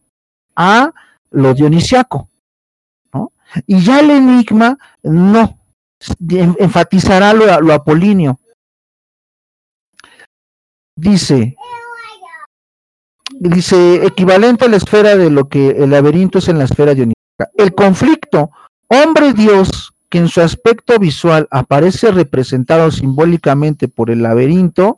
a 0.56 0.92
lo 1.32 1.54
dionisiaco, 1.54 2.30
¿no? 3.14 3.32
Y 3.66 3.82
ya 3.82 4.00
el 4.00 4.12
enigma 4.12 4.78
no, 5.04 5.58
enfatizará 6.30 7.34
lo, 7.34 7.62
lo 7.62 7.74
apolíneo. 7.74 8.40
Dice, 10.96 11.56
dice, 13.32 14.06
equivalente 14.06 14.66
a 14.66 14.70
la 14.70 14.78
esfera 14.78 15.16
de 15.16 15.32
lo 15.32 15.48
que 15.48 15.70
el 15.70 15.90
laberinto 15.90 16.40
es 16.40 16.48
en 16.50 16.60
la 16.60 16.66
esfera 16.66 16.94
dionisiaca. 16.94 17.50
El 17.56 17.74
conflicto 17.74 18.52
hombre-dios, 18.92 19.94
que 20.10 20.18
en 20.18 20.28
su 20.28 20.42
aspecto 20.42 21.00
visual 21.00 21.48
aparece 21.52 22.12
representado 22.12 22.92
simbólicamente 22.92 23.88
por 23.88 24.12
el 24.12 24.24
laberinto, 24.24 24.98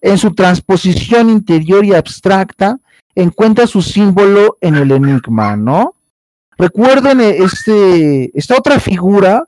en 0.00 0.16
su 0.16 0.34
transposición 0.34 1.28
interior 1.28 1.84
y 1.84 1.94
abstracta, 1.94 2.78
encuentra 3.14 3.66
su 3.66 3.82
símbolo 3.82 4.56
en 4.60 4.76
el 4.76 4.90
enigma, 4.90 5.56
¿no? 5.56 5.94
Recuerden 6.56 7.20
este, 7.20 8.36
esta 8.36 8.56
otra 8.56 8.80
figura, 8.80 9.44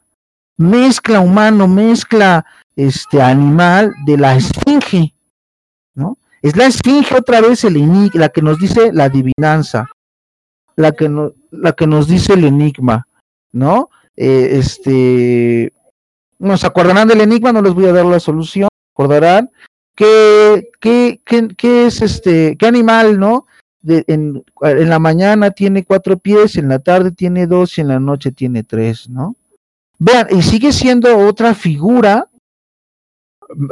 mezcla 0.58 1.20
humano, 1.20 1.66
mezcla 1.66 2.44
este 2.74 3.22
animal 3.22 3.94
de 4.04 4.18
la 4.18 4.36
esfinge, 4.36 5.14
¿no? 5.94 6.18
Es 6.42 6.56
la 6.56 6.66
esfinge 6.66 7.14
otra 7.16 7.40
vez 7.40 7.64
la 8.12 8.28
que 8.28 8.42
nos 8.42 8.58
dice 8.58 8.92
la 8.92 9.04
adivinanza, 9.04 9.88
la 10.76 10.92
que, 10.92 11.10
la 11.50 11.72
que 11.72 11.86
nos 11.86 12.06
dice 12.06 12.34
el 12.34 12.44
enigma, 12.44 13.05
¿no? 13.56 13.90
Eh, 14.16 14.50
este, 14.52 15.72
nos 16.38 16.64
acordarán 16.64 17.08
del 17.08 17.20
enigma, 17.20 17.52
no 17.52 17.62
les 17.62 17.74
voy 17.74 17.86
a 17.86 17.92
dar 17.92 18.06
la 18.06 18.20
solución, 18.20 18.68
acordarán 18.94 19.50
qué, 19.94 20.70
qué, 20.80 21.20
qué, 21.24 21.86
es 21.86 22.02
este, 22.02 22.56
qué 22.56 22.66
animal, 22.66 23.18
¿no? 23.18 23.46
De, 23.80 24.04
en, 24.08 24.44
en, 24.62 24.88
la 24.88 24.98
mañana 24.98 25.50
tiene 25.50 25.84
cuatro 25.84 26.18
pies, 26.18 26.56
en 26.56 26.68
la 26.68 26.78
tarde 26.78 27.12
tiene 27.12 27.46
dos 27.46 27.78
y 27.78 27.80
en 27.80 27.88
la 27.88 28.00
noche 28.00 28.32
tiene 28.32 28.62
tres, 28.62 29.08
¿no? 29.08 29.36
Vean, 29.98 30.26
y 30.30 30.42
sigue 30.42 30.72
siendo 30.72 31.16
otra 31.18 31.54
figura 31.54 32.28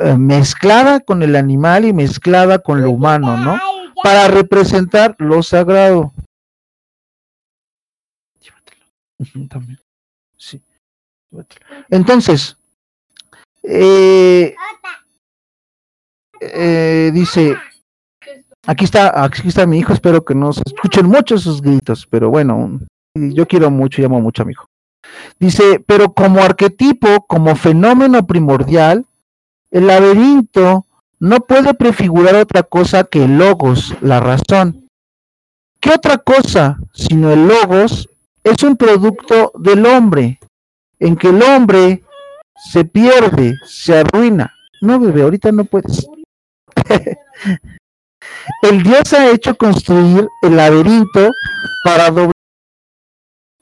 eh, 0.03 0.17
mezclada 0.17 1.01
con 1.01 1.23
el 1.23 1.37
animal 1.37 1.85
y 1.85 1.93
mezclada 1.93 2.59
con 2.59 2.81
lo 2.81 2.91
humano, 2.91 3.37
¿no? 3.37 3.59
Para 4.03 4.29
representar 4.29 5.17
lo 5.19 5.43
sagrado. 5.43 6.13
También. 9.49 9.79
Sí. 10.37 10.61
Entonces, 11.91 12.57
eh, 13.63 14.55
eh, 16.41 17.11
dice, 17.13 17.57
aquí 18.67 18.85
está, 18.85 19.25
aquí 19.25 19.49
está 19.49 19.67
mi 19.67 19.79
hijo, 19.79 19.93
espero 19.93 20.25
que 20.25 20.35
no 20.35 20.53
se 20.53 20.63
escuchen 20.67 21.07
mucho 21.07 21.39
sus 21.39 21.61
gritos, 21.61 22.07
pero 22.09 22.31
bueno, 22.31 22.81
yo 23.15 23.47
quiero 23.47 23.71
mucho, 23.71 24.03
llamo 24.03 24.21
mucho 24.21 24.43
a 24.43 24.47
mi 24.47 24.53
hijo. 24.53 24.67
Dice, 25.39 25.83
pero 25.87 26.13
como 26.13 26.43
arquetipo, 26.43 27.27
como 27.27 27.57
fenómeno 27.57 28.27
primordial, 28.27 29.05
el 29.71 29.87
laberinto 29.87 30.87
no 31.19 31.41
puede 31.41 31.75
prefigurar 31.75 32.37
otra 32.37 32.63
cosa 32.63 33.05
que 33.05 33.25
el 33.25 33.39
logos, 33.39 33.95
la 34.01 34.21
razón. 34.21 34.89
¿Qué 35.81 35.91
otra 35.91 36.19
cosa 36.19 36.79
sino 36.93 37.31
el 37.31 37.47
logos 37.47 38.09
es 38.45 38.63
un 38.63 38.77
producto 38.77 39.53
del 39.59 39.87
hombre, 39.87 40.39
en 40.99 41.17
que 41.17 41.29
el 41.29 41.43
hombre 41.43 42.05
se 42.71 42.85
pierde, 42.85 43.55
se 43.67 43.99
arruina. 43.99 44.55
No, 44.83 45.01
bebé, 45.01 45.23
ahorita 45.23 45.51
no 45.51 45.65
puedes. 45.65 46.07
el 48.63 48.83
Dios 48.83 49.13
ha 49.15 49.31
hecho 49.31 49.57
construir 49.57 50.29
el 50.43 50.57
laberinto 50.57 51.31
para, 51.83 52.13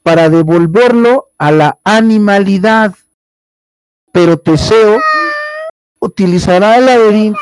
para 0.02 0.28
devolverlo 0.28 1.28
a 1.38 1.52
la 1.52 1.78
animalidad. 1.84 2.94
Pero 4.10 4.36
Teseo 4.36 5.00
utilizará 6.00 6.76
el 6.76 6.86
laberinto 6.86 7.38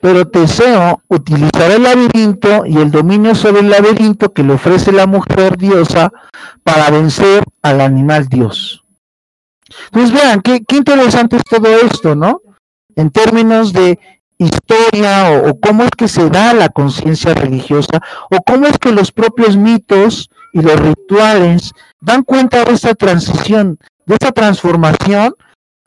pero 0.00 0.26
Teseo 0.26 1.02
utilizará 1.08 1.74
el 1.74 1.82
laberinto 1.82 2.64
y 2.64 2.78
el 2.78 2.90
dominio 2.90 3.34
sobre 3.34 3.60
el 3.60 3.70
laberinto 3.70 4.32
que 4.32 4.42
le 4.42 4.54
ofrece 4.54 4.92
la 4.92 5.06
mujer 5.06 5.58
diosa 5.58 6.10
para 6.64 6.90
vencer 6.90 7.44
al 7.62 7.80
animal 7.80 8.28
dios. 8.28 8.82
Entonces 9.86 10.12
vean, 10.12 10.40
qué, 10.40 10.62
interesante 10.74 11.36
es 11.36 11.44
todo 11.44 11.68
esto, 11.68 12.14
¿no? 12.14 12.40
En 12.96 13.10
términos 13.10 13.72
de 13.72 13.98
historia 14.38 15.42
o, 15.44 15.60
cómo 15.60 15.84
es 15.84 15.90
que 15.90 16.08
se 16.08 16.30
da 16.30 16.54
la 16.54 16.70
conciencia 16.70 17.34
religiosa 17.34 18.00
o 18.30 18.38
cómo 18.46 18.66
es 18.66 18.78
que 18.78 18.92
los 18.92 19.12
propios 19.12 19.56
mitos 19.56 20.30
y 20.54 20.62
los 20.62 20.80
rituales 20.80 21.72
dan 22.00 22.22
cuenta 22.22 22.64
de 22.64 22.72
esta 22.72 22.94
transición, 22.94 23.78
de 24.06 24.14
esta 24.14 24.32
transformación 24.32 25.34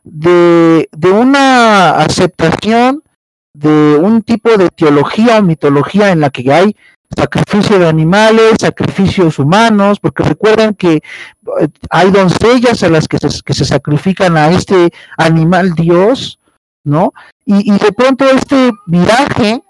de 0.04 0.88
una 1.02 1.98
aceptación 1.98 3.02
de 3.54 3.96
un 3.98 4.22
tipo 4.24 4.58
de 4.58 4.70
teología 4.70 5.42
mitología 5.42 6.12
en 6.12 6.20
la 6.22 6.30
que 6.30 6.52
hay 6.52 6.76
sacrificio 7.16 7.80
de 7.80 7.88
animales, 7.88 8.56
sacrificios 8.60 9.40
humanos, 9.40 10.00
porque 10.00 10.24
recuerdan 10.24 10.74
que 10.74 10.96
eh, 10.96 11.68
hay 11.90 12.12
doncellas 12.12 12.84
a 12.84 12.90
las 12.90 13.08
que 13.08 13.18
se, 13.20 13.66
sacrifican 13.66 14.38
a 14.38 14.52
este 14.52 14.92
animal 15.18 15.74
dios, 15.74 16.40
¿no? 16.84 17.14
Y, 17.46 17.72
de 17.72 17.92
pronto 17.92 18.26
este 18.26 18.72
viraje 18.86 19.62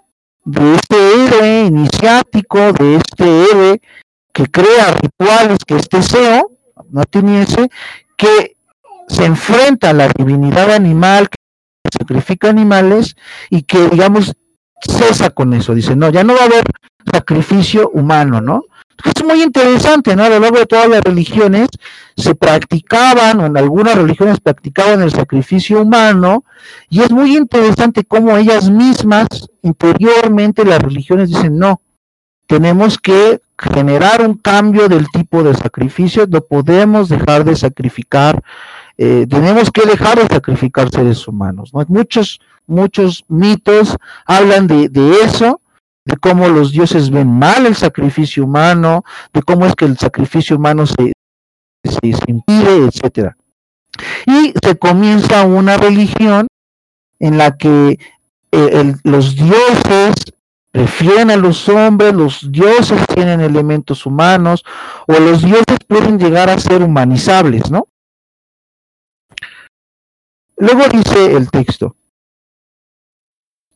de 0.44 0.74
este 0.74 0.96
héroe 0.96 1.64
iniciático, 1.66 2.72
de 2.72 2.96
este 2.96 3.24
héroe 3.24 3.80
que 4.32 4.46
crea 4.46 4.92
rituales, 5.00 5.58
que 5.66 5.76
es 5.76 5.88
Teseo, 5.88 6.50
no 6.90 7.02
ese, 7.40 7.68
que 8.16 8.56
se 9.08 9.24
enfrenta 9.24 9.90
a 9.90 9.92
la 9.92 10.08
divinidad 10.08 10.70
animal, 10.72 11.28
sacrifica 11.98 12.50
animales 12.50 13.16
y 13.50 13.62
que, 13.62 13.88
digamos, 13.88 14.34
cesa 14.80 15.30
con 15.30 15.54
eso. 15.54 15.74
Dice, 15.74 15.96
no, 15.96 16.10
ya 16.10 16.24
no 16.24 16.34
va 16.34 16.42
a 16.42 16.46
haber 16.46 16.64
sacrificio 17.10 17.90
humano, 17.92 18.40
¿no? 18.40 18.64
Es 19.04 19.24
muy 19.24 19.42
interesante, 19.42 20.14
¿no? 20.14 20.24
A 20.24 20.28
lo 20.28 20.38
largo 20.38 20.58
de 20.58 20.66
todas 20.66 20.88
las 20.88 21.02
religiones 21.02 21.68
se 22.16 22.34
practicaban, 22.34 23.40
o 23.40 23.46
en 23.46 23.56
algunas 23.56 23.96
religiones 23.96 24.40
practicaban 24.40 25.02
el 25.02 25.10
sacrificio 25.10 25.82
humano, 25.82 26.44
y 26.88 27.00
es 27.00 27.10
muy 27.10 27.36
interesante 27.36 28.04
cómo 28.04 28.36
ellas 28.36 28.70
mismas, 28.70 29.26
interiormente, 29.62 30.64
las 30.64 30.80
religiones 30.80 31.30
dicen, 31.30 31.58
no, 31.58 31.80
tenemos 32.46 32.98
que 32.98 33.40
generar 33.58 34.22
un 34.22 34.34
cambio 34.34 34.88
del 34.88 35.08
tipo 35.10 35.42
de 35.42 35.54
sacrificio, 35.54 36.26
no 36.28 36.40
podemos 36.40 37.08
dejar 37.08 37.44
de 37.44 37.56
sacrificar 37.56 38.42
eh, 38.96 39.26
tenemos 39.28 39.70
que 39.70 39.86
dejar 39.86 40.18
de 40.18 40.32
sacrificar 40.32 40.88
seres 40.90 41.26
humanos. 41.26 41.70
¿no? 41.72 41.84
Muchos, 41.88 42.40
muchos 42.66 43.24
mitos 43.28 43.96
hablan 44.24 44.66
de, 44.66 44.88
eso, 45.24 45.60
de 46.04 46.16
cómo 46.16 46.48
los 46.48 46.72
dioses 46.72 47.10
ven 47.10 47.28
mal 47.28 47.66
el 47.66 47.74
sacrificio 47.74 48.44
humano, 48.44 49.04
de 49.32 49.42
cómo 49.42 49.66
es 49.66 49.74
que 49.74 49.86
el 49.86 49.98
sacrificio 49.98 50.56
humano 50.56 50.86
se, 50.86 51.12
se, 51.82 52.30
impide, 52.30 52.86
etcétera. 52.86 53.36
Y 54.26 54.52
se 54.62 54.76
comienza 54.76 55.44
una 55.44 55.76
religión 55.76 56.46
en 57.18 57.38
la 57.38 57.56
que 57.56 57.98
eh, 58.52 58.94
los 59.02 59.34
dioses 59.34 60.14
prefieren 60.70 61.30
a 61.30 61.36
los 61.36 61.68
hombres, 61.68 62.14
los 62.14 62.50
dioses 62.50 63.00
tienen 63.14 63.40
elementos 63.40 64.06
humanos, 64.06 64.64
o 65.06 65.12
los 65.12 65.42
dioses 65.42 65.78
pueden 65.86 66.18
llegar 66.18 66.50
a 66.50 66.58
ser 66.58 66.82
humanizables, 66.82 67.70
¿no? 67.70 67.86
Luego 70.56 70.84
dice 70.88 71.36
el 71.36 71.50
texto, 71.50 71.96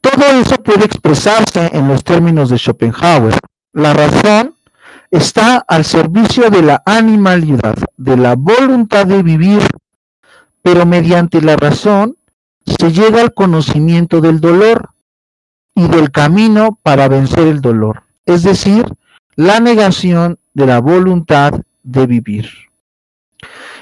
todo 0.01 0.25
eso 0.41 0.57
puede 0.63 0.85
expresarse 0.85 1.71
en 1.73 1.89
los 1.89 2.05
términos 2.05 2.51
de 2.51 2.59
Schopenhauer. 2.59 3.35
La 3.73 3.93
razón 3.93 4.55
está 5.11 5.65
al 5.67 5.85
servicio 5.85 6.51
de 6.51 6.63
la 6.63 6.83
animalidad, 6.87 7.77
de 7.97 8.17
la 8.17 8.37
voluntad 8.37 9.07
de 9.07 9.23
vivir, 9.23 9.63
pero 10.63 10.87
mediante 10.87 11.43
la 11.43 11.57
razón 11.57 12.17
se 12.65 12.93
llega 12.93 13.21
al 13.21 13.35
conocimiento 13.35 14.21
del 14.21 14.41
dolor 14.41 14.91
y 15.75 15.89
del 15.89 16.11
camino 16.11 16.79
para 16.83 17.09
vencer 17.09 17.47
el 17.47 17.61
dolor, 17.61 18.03
es 18.27 18.43
decir, 18.43 18.85
la 19.37 19.61
negación 19.61 20.39
de 20.55 20.67
la 20.67 20.81
voluntad 20.81 21.55
de 21.83 22.07
vivir. 22.07 22.51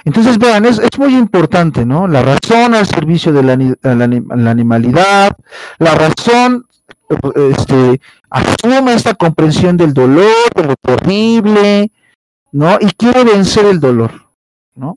Entonces, 0.06 0.38
vean, 0.38 0.64
es, 0.64 0.80
muy 1.00 1.16
importante, 1.16 1.84
¿no? 1.84 2.06
La 2.06 2.22
razón 2.22 2.74
al 2.74 2.86
servicio 2.86 3.32
de 3.32 3.42
la, 3.42 3.54
animalidad, 4.50 5.36
la 5.78 5.94
razón 5.96 6.64
este, 7.34 8.00
asume 8.30 8.94
esta 8.94 9.14
comprensión 9.14 9.76
del 9.76 9.92
dolor, 9.92 10.30
de 10.54 10.62
lo 10.62 10.76
terrible, 10.76 11.90
¿no? 12.52 12.78
Y 12.80 12.92
quiere 12.92 13.24
vencer 13.24 13.64
el 13.64 13.80
dolor, 13.80 14.12
¿no? 14.76 14.96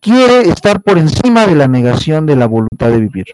Quiere 0.00 0.48
estar 0.48 0.82
por 0.82 0.98
encima 0.98 1.46
de 1.46 1.54
la 1.54 1.68
negación 1.68 2.26
de 2.26 2.34
la 2.34 2.46
voluntad 2.46 2.88
de 2.88 2.98
vivir. 2.98 3.26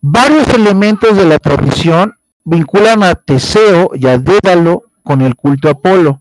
Varios 0.00 0.46
elementos 0.54 1.16
de 1.16 1.24
la 1.24 1.40
tradición 1.40 2.14
vinculan 2.44 3.02
a 3.02 3.16
Teseo 3.16 3.90
y 3.92 4.06
a 4.06 4.18
Dédalo 4.18 4.84
con 5.02 5.20
el 5.20 5.34
culto 5.34 5.66
a 5.66 5.72
Apolo 5.72 6.20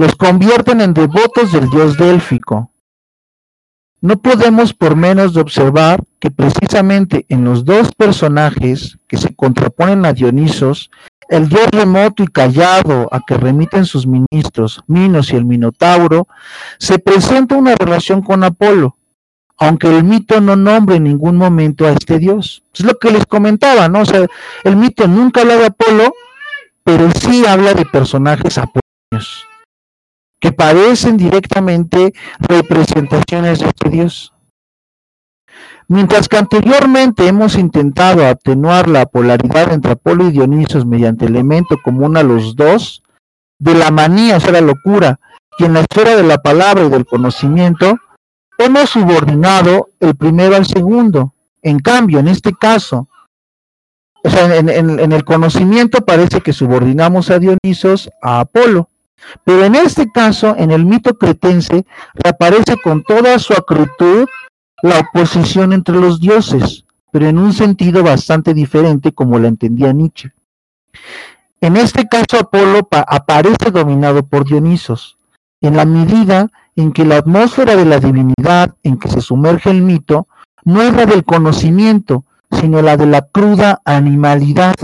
los 0.00 0.14
convierten 0.16 0.80
en 0.80 0.94
devotos 0.94 1.52
del 1.52 1.68
dios 1.68 1.98
délfico. 1.98 2.72
No 4.00 4.16
podemos 4.16 4.72
por 4.72 4.96
menos 4.96 5.34
de 5.34 5.42
observar 5.42 6.02
que 6.18 6.30
precisamente 6.30 7.26
en 7.28 7.44
los 7.44 7.66
dos 7.66 7.92
personajes 7.94 8.96
que 9.06 9.18
se 9.18 9.34
contraponen 9.34 10.06
a 10.06 10.14
Dionisos, 10.14 10.90
el 11.28 11.50
dios 11.50 11.68
remoto 11.70 12.22
y 12.22 12.28
callado 12.28 13.10
a 13.12 13.20
que 13.26 13.36
remiten 13.36 13.84
sus 13.84 14.06
ministros, 14.06 14.82
Minos 14.86 15.34
y 15.34 15.36
el 15.36 15.44
Minotauro, 15.44 16.26
se 16.78 16.98
presenta 16.98 17.56
una 17.56 17.74
relación 17.74 18.22
con 18.22 18.42
Apolo, 18.42 18.96
aunque 19.58 19.94
el 19.94 20.02
mito 20.02 20.40
no 20.40 20.56
nombre 20.56 20.96
en 20.96 21.04
ningún 21.04 21.36
momento 21.36 21.84
a 21.84 21.90
este 21.90 22.18
dios. 22.18 22.62
Es 22.72 22.86
lo 22.86 22.98
que 22.98 23.10
les 23.10 23.26
comentaba, 23.26 23.90
¿no? 23.90 24.00
O 24.00 24.06
sea, 24.06 24.26
el 24.64 24.76
mito 24.76 25.06
nunca 25.06 25.42
habla 25.42 25.56
de 25.56 25.66
Apolo, 25.66 26.14
pero 26.84 27.10
sí 27.10 27.44
habla 27.44 27.74
de 27.74 27.84
personajes 27.84 28.56
apolíneos 28.56 29.49
que 30.40 30.52
parecen 30.52 31.16
directamente 31.16 32.12
representaciones 32.38 33.60
de 33.60 33.66
este 33.66 33.90
Dios. 33.90 34.32
Mientras 35.86 36.28
que 36.28 36.38
anteriormente 36.38 37.26
hemos 37.26 37.56
intentado 37.56 38.24
atenuar 38.26 38.88
la 38.88 39.06
polaridad 39.06 39.72
entre 39.72 39.92
Apolo 39.92 40.28
y 40.28 40.30
Dionisos 40.30 40.86
mediante 40.86 41.26
elemento 41.26 41.76
común 41.82 42.16
a 42.16 42.22
los 42.22 42.54
dos, 42.54 43.02
de 43.58 43.74
la 43.74 43.90
manía, 43.90 44.36
o 44.36 44.40
sea, 44.40 44.52
la 44.52 44.60
locura, 44.60 45.18
y 45.58 45.64
en 45.64 45.74
la 45.74 45.80
esfera 45.80 46.16
de 46.16 46.22
la 46.22 46.38
palabra 46.38 46.84
y 46.84 46.90
del 46.90 47.04
conocimiento, 47.04 47.98
hemos 48.56 48.90
subordinado 48.90 49.88
el 49.98 50.14
primero 50.14 50.56
al 50.56 50.64
segundo. 50.64 51.34
En 51.60 51.80
cambio, 51.80 52.20
en 52.20 52.28
este 52.28 52.54
caso, 52.54 53.08
o 54.22 54.30
sea, 54.30 54.56
en, 54.56 54.68
en 54.68 55.12
el 55.12 55.24
conocimiento 55.24 56.04
parece 56.04 56.40
que 56.40 56.52
subordinamos 56.52 57.30
a 57.30 57.38
Dionisos 57.38 58.10
a 58.22 58.40
Apolo. 58.40 58.89
Pero 59.44 59.64
en 59.64 59.74
este 59.74 60.10
caso, 60.10 60.54
en 60.56 60.70
el 60.70 60.84
mito 60.84 61.16
cretense, 61.16 61.86
reaparece 62.14 62.76
con 62.76 63.02
toda 63.02 63.38
su 63.38 63.52
acritud 63.54 64.26
la 64.82 65.00
oposición 65.00 65.72
entre 65.72 65.96
los 65.96 66.20
dioses, 66.20 66.84
pero 67.10 67.26
en 67.26 67.38
un 67.38 67.52
sentido 67.52 68.02
bastante 68.02 68.54
diferente 68.54 69.12
como 69.12 69.38
la 69.38 69.48
entendía 69.48 69.92
Nietzsche. 69.92 70.32
En 71.60 71.76
este 71.76 72.08
caso, 72.08 72.38
Apolo 72.40 72.88
aparece 72.90 73.70
dominado 73.70 74.22
por 74.24 74.46
Dionisos, 74.46 75.18
en 75.60 75.76
la 75.76 75.84
medida 75.84 76.48
en 76.76 76.92
que 76.92 77.04
la 77.04 77.18
atmósfera 77.18 77.76
de 77.76 77.84
la 77.84 78.00
divinidad 78.00 78.74
en 78.82 78.98
que 78.98 79.08
se 79.08 79.20
sumerge 79.20 79.70
el 79.70 79.82
mito 79.82 80.26
no 80.64 80.82
es 80.82 80.94
la 80.94 81.04
del 81.04 81.24
conocimiento, 81.24 82.24
sino 82.50 82.80
la 82.80 82.96
de 82.96 83.06
la 83.06 83.22
cruda 83.22 83.80
animalidad. 83.84 84.74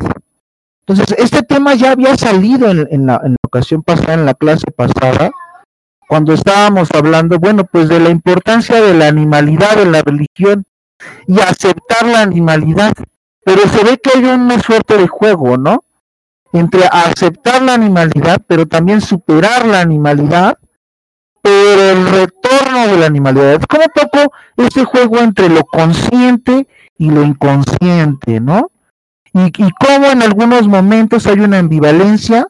Entonces, 0.87 1.17
este 1.19 1.43
tema 1.43 1.75
ya 1.75 1.93
había 1.93 2.17
salido 2.17 2.71
en, 2.71 3.07
la, 3.07 3.21
ocasión 3.43 3.83
pasada, 3.83 4.15
en 4.15 4.25
la 4.25 4.35
clase 4.35 4.71
pasada, 4.71 5.33
cuando 6.09 6.33
estábamos 6.33 6.89
hablando, 6.95 7.41
bueno, 7.41 7.65
pues 7.65 7.89
de 7.89 7.99
la 7.99 8.11
importancia 8.11 8.81
de 8.81 8.95
la 8.95 9.09
animalidad 9.09 9.81
en 9.81 9.91
la 9.91 10.03
religión 10.03 10.65
y 11.27 11.41
aceptar 11.41 12.07
la 12.07 12.23
animalidad. 12.23 12.93
Pero 13.45 13.63
se 13.63 13.83
ve 13.83 13.99
que 13.99 14.11
hay 14.17 14.25
una 14.27 14.61
suerte 14.61 14.97
de 14.97 15.09
juego, 15.09 15.57
¿no? 15.57 15.83
Entre 16.53 16.85
aceptar 16.85 17.63
la 17.63 17.75
animalidad, 17.75 18.41
pero 18.47 18.67
también 18.67 19.01
superar 19.01 19.67
la 19.67 19.81
animalidad, 19.81 20.57
pero 21.43 21.91
el 21.91 22.07
retorno 22.07 22.87
de 22.87 22.97
la 22.97 23.07
animalidad. 23.07 23.55
Es 23.55 23.67
como 23.67 23.85
poco 23.93 24.33
ese 24.57 24.85
juego 24.85 25.19
entre 25.19 25.49
lo 25.49 25.65
consciente 25.65 26.69
y 26.97 27.11
lo 27.11 27.25
inconsciente, 27.25 28.39
¿no? 28.39 28.71
Y, 29.45 29.71
cómo 29.73 30.07
en 30.07 30.23
algunos 30.23 30.67
momentos 30.67 31.27
hay 31.27 31.41
una 31.41 31.59
ambivalencia, 31.59 32.47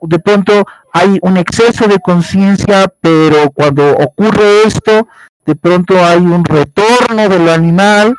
de 0.00 0.18
pronto 0.20 0.64
hay 0.92 1.18
un 1.22 1.36
exceso 1.36 1.88
de 1.88 1.98
conciencia, 1.98 2.92
pero 3.00 3.50
cuando 3.50 3.90
ocurre 3.96 4.62
esto, 4.64 5.08
de 5.44 5.56
pronto 5.56 5.98
hay 6.04 6.20
un 6.20 6.44
retorno 6.44 7.28
de 7.28 7.38
lo 7.40 7.52
animal, 7.52 8.14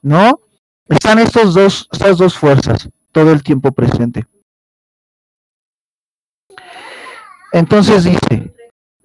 ¿no? 0.00 0.40
Están 0.88 1.18
estos 1.18 1.54
dos, 1.54 1.88
estas 1.92 2.16
dos 2.18 2.36
fuerzas 2.36 2.88
todo 3.12 3.30
el 3.30 3.42
tiempo 3.42 3.72
presente. 3.72 4.26
Entonces 7.52 8.04
dice, 8.04 8.54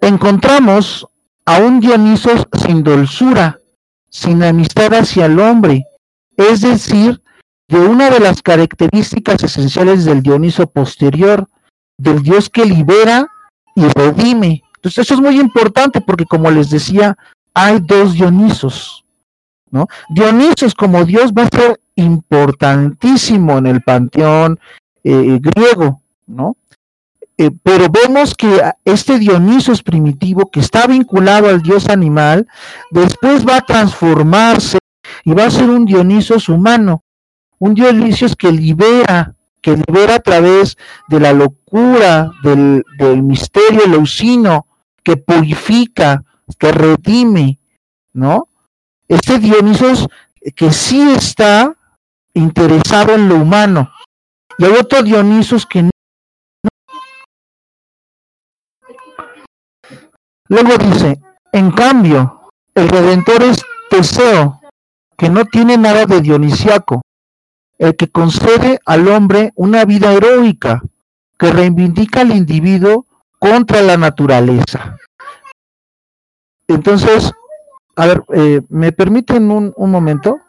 encontramos 0.01 1.05
a 1.45 1.59
un 1.59 1.79
Dionisos 1.79 2.47
sin 2.65 2.83
dulzura, 2.83 3.59
sin 4.09 4.43
amistad 4.43 4.93
hacia 4.93 5.25
el 5.25 5.39
hombre, 5.39 5.83
es 6.37 6.61
decir, 6.61 7.21
de 7.69 7.77
una 7.79 8.09
de 8.09 8.19
las 8.19 8.41
características 8.41 9.43
esenciales 9.43 10.03
del 10.03 10.23
Dioniso 10.23 10.67
posterior, 10.67 11.47
del 11.97 12.23
Dios 12.23 12.49
que 12.49 12.65
libera 12.65 13.27
y 13.75 13.83
redime. 13.89 14.63
Entonces 14.75 15.05
eso 15.05 15.13
es 15.13 15.19
muy 15.21 15.39
importante 15.39 16.01
porque 16.01 16.25
como 16.25 16.49
les 16.49 16.71
decía, 16.71 17.15
hay 17.53 17.79
dos 17.79 18.13
Dionisos. 18.13 19.05
¿no? 19.69 19.87
Dionisos 20.09 20.73
como 20.73 21.05
Dios 21.05 21.31
va 21.31 21.43
a 21.43 21.55
ser 21.55 21.79
importantísimo 21.95 23.59
en 23.59 23.67
el 23.67 23.81
panteón 23.83 24.59
eh, 25.03 25.39
griego, 25.39 26.01
¿no? 26.25 26.57
Eh, 27.37 27.51
pero 27.61 27.87
vemos 27.87 28.33
que 28.33 28.61
este 28.83 29.19
Dionisos 29.19 29.83
primitivo 29.83 30.49
que 30.49 30.59
está 30.59 30.87
vinculado 30.87 31.47
al 31.47 31.61
dios 31.61 31.87
animal, 31.87 32.47
después 32.89 33.47
va 33.47 33.57
a 33.57 33.61
transformarse 33.61 34.79
y 35.23 35.33
va 35.33 35.45
a 35.45 35.51
ser 35.51 35.69
un 35.69 35.85
Dionisos 35.85 36.49
humano 36.49 37.03
un 37.59 37.73
Dionisio 37.73 38.27
que 38.37 38.51
libera, 38.51 39.35
que 39.61 39.75
libera 39.75 40.15
a 40.15 40.19
través 40.19 40.77
de 41.07 41.19
la 41.19 41.33
locura, 41.33 42.31
del, 42.41 42.83
misterio 43.21 43.85
leucino, 43.85 44.65
que 45.03 45.17
purifica, 45.17 46.23
que 46.57 46.71
redime, 46.71 47.59
¿no? 48.13 48.47
Este 49.07 49.39
Dionisos 49.39 50.07
que 50.55 50.71
sí 50.71 51.01
está 51.11 51.75
interesado 52.33 53.13
en 53.13 53.27
lo 53.27 53.35
humano. 53.35 53.91
Y 54.57 54.65
hay 54.65 54.71
otro 54.73 55.03
Dionisos 55.03 55.65
que 55.65 55.83
no. 55.83 55.89
Luego 60.47 60.77
dice, 60.77 61.19
en 61.51 61.71
cambio, 61.71 62.49
el 62.73 62.87
Redentor 62.87 63.43
es 63.43 63.61
Teseo, 63.89 64.61
que 65.17 65.29
no 65.29 65.45
tiene 65.45 65.77
nada 65.77 66.05
de 66.05 66.21
dionisiaco, 66.21 67.01
el 67.79 67.95
que 67.95 68.09
concede 68.09 68.79
al 68.85 69.07
hombre 69.07 69.51
una 69.55 69.85
vida 69.85 70.13
heroica, 70.13 70.81
que 71.37 71.51
reivindica 71.51 72.21
al 72.21 72.31
individuo 72.31 73.07
contra 73.39 73.81
la 73.81 73.97
naturaleza. 73.97 74.97
Entonces, 76.67 77.31
a 77.95 78.05
ver, 78.05 78.23
eh, 78.33 78.61
¿me 78.69 78.91
permiten 78.91 79.49
un, 79.49 79.73
un 79.75 79.91
momento? 79.91 80.39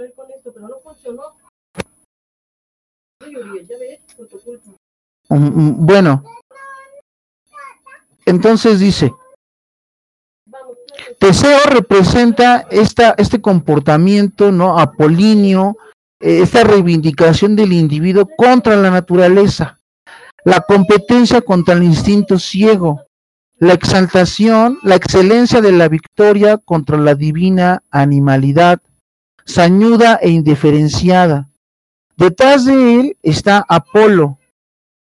Traer 0.00 0.14
con 0.14 0.30
esto, 0.30 0.50
pero 0.54 0.68
no 0.68 0.78
funcionó. 0.80 1.22
Ya 3.68 3.78
ves, 3.78 4.00
por 4.16 4.26
tu 4.28 4.40
culpa. 4.40 4.70
Mm, 5.28 5.36
mm, 5.36 5.86
bueno, 5.86 6.24
entonces 8.24 8.80
dice, 8.80 9.12
Teseo 11.18 11.58
representa 11.66 12.66
esta, 12.70 13.14
este 13.18 13.42
comportamiento 13.42 14.50
no 14.50 14.78
apolíneo, 14.78 15.76
eh, 16.18 16.40
esta 16.42 16.64
reivindicación 16.64 17.54
del 17.54 17.74
individuo 17.74 18.26
contra 18.36 18.76
la 18.76 18.90
naturaleza, 18.90 19.78
la 20.44 20.62
competencia 20.62 21.42
contra 21.42 21.74
el 21.74 21.84
instinto 21.84 22.38
ciego, 22.38 23.04
la 23.58 23.74
exaltación, 23.74 24.78
la 24.82 24.94
excelencia 24.94 25.60
de 25.60 25.72
la 25.72 25.88
victoria 25.88 26.56
contra 26.56 26.96
la 26.96 27.14
divina 27.14 27.82
animalidad, 27.90 28.80
sañuda 29.44 30.18
e 30.22 30.30
indiferenciada. 30.30 31.48
Detrás 32.16 32.64
de 32.64 33.00
él 33.00 33.16
está 33.22 33.64
Apolo, 33.68 34.38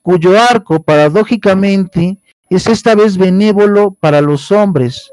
cuyo 0.02 0.40
arco 0.40 0.82
paradójicamente 0.82 2.18
es 2.50 2.68
esta 2.68 2.96
vez 2.96 3.18
benévolo 3.18 3.92
para 4.00 4.22
los 4.22 4.52
hombres. 4.52 5.12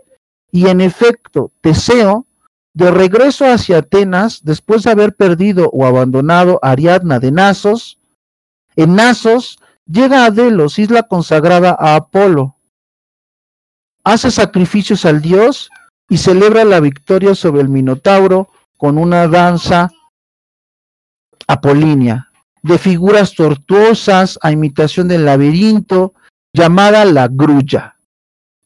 Y 0.51 0.69
en 0.69 0.81
efecto, 0.81 1.53
Teseo, 1.61 2.27
de 2.73 2.91
regreso 2.91 3.45
hacia 3.45 3.79
Atenas, 3.79 4.45
después 4.45 4.85
de 4.85 4.91
haber 4.91 5.15
perdido 5.15 5.69
o 5.73 5.87
abandonado 5.87 6.59
Ariadna 6.63 7.19
de 7.19 7.33
Nasos, 7.33 7.99
en 8.77 8.95
Nasos 8.95 9.59
llega 9.87 10.25
a 10.25 10.31
Delos, 10.31 10.79
isla 10.79 11.03
consagrada 11.03 11.77
a 11.79 11.97
Apolo, 11.97 12.55
hace 14.05 14.31
sacrificios 14.31 15.05
al 15.05 15.21
dios 15.21 15.71
y 16.09 16.19
celebra 16.19 16.65
la 16.65 16.81
victoria 16.81 17.35
sobre 17.35 17.61
el 17.61 17.69
Minotauro 17.69 18.49
con 18.79 18.97
una 18.97 19.29
danza 19.29 19.91
apolínea, 21.47 22.31
de 22.63 22.79
figuras 22.79 23.35
tortuosas 23.35 24.39
a 24.41 24.53
imitación 24.53 25.09
del 25.09 25.25
laberinto, 25.25 26.15
llamada 26.53 27.05
la 27.05 27.29
grulla, 27.29 27.97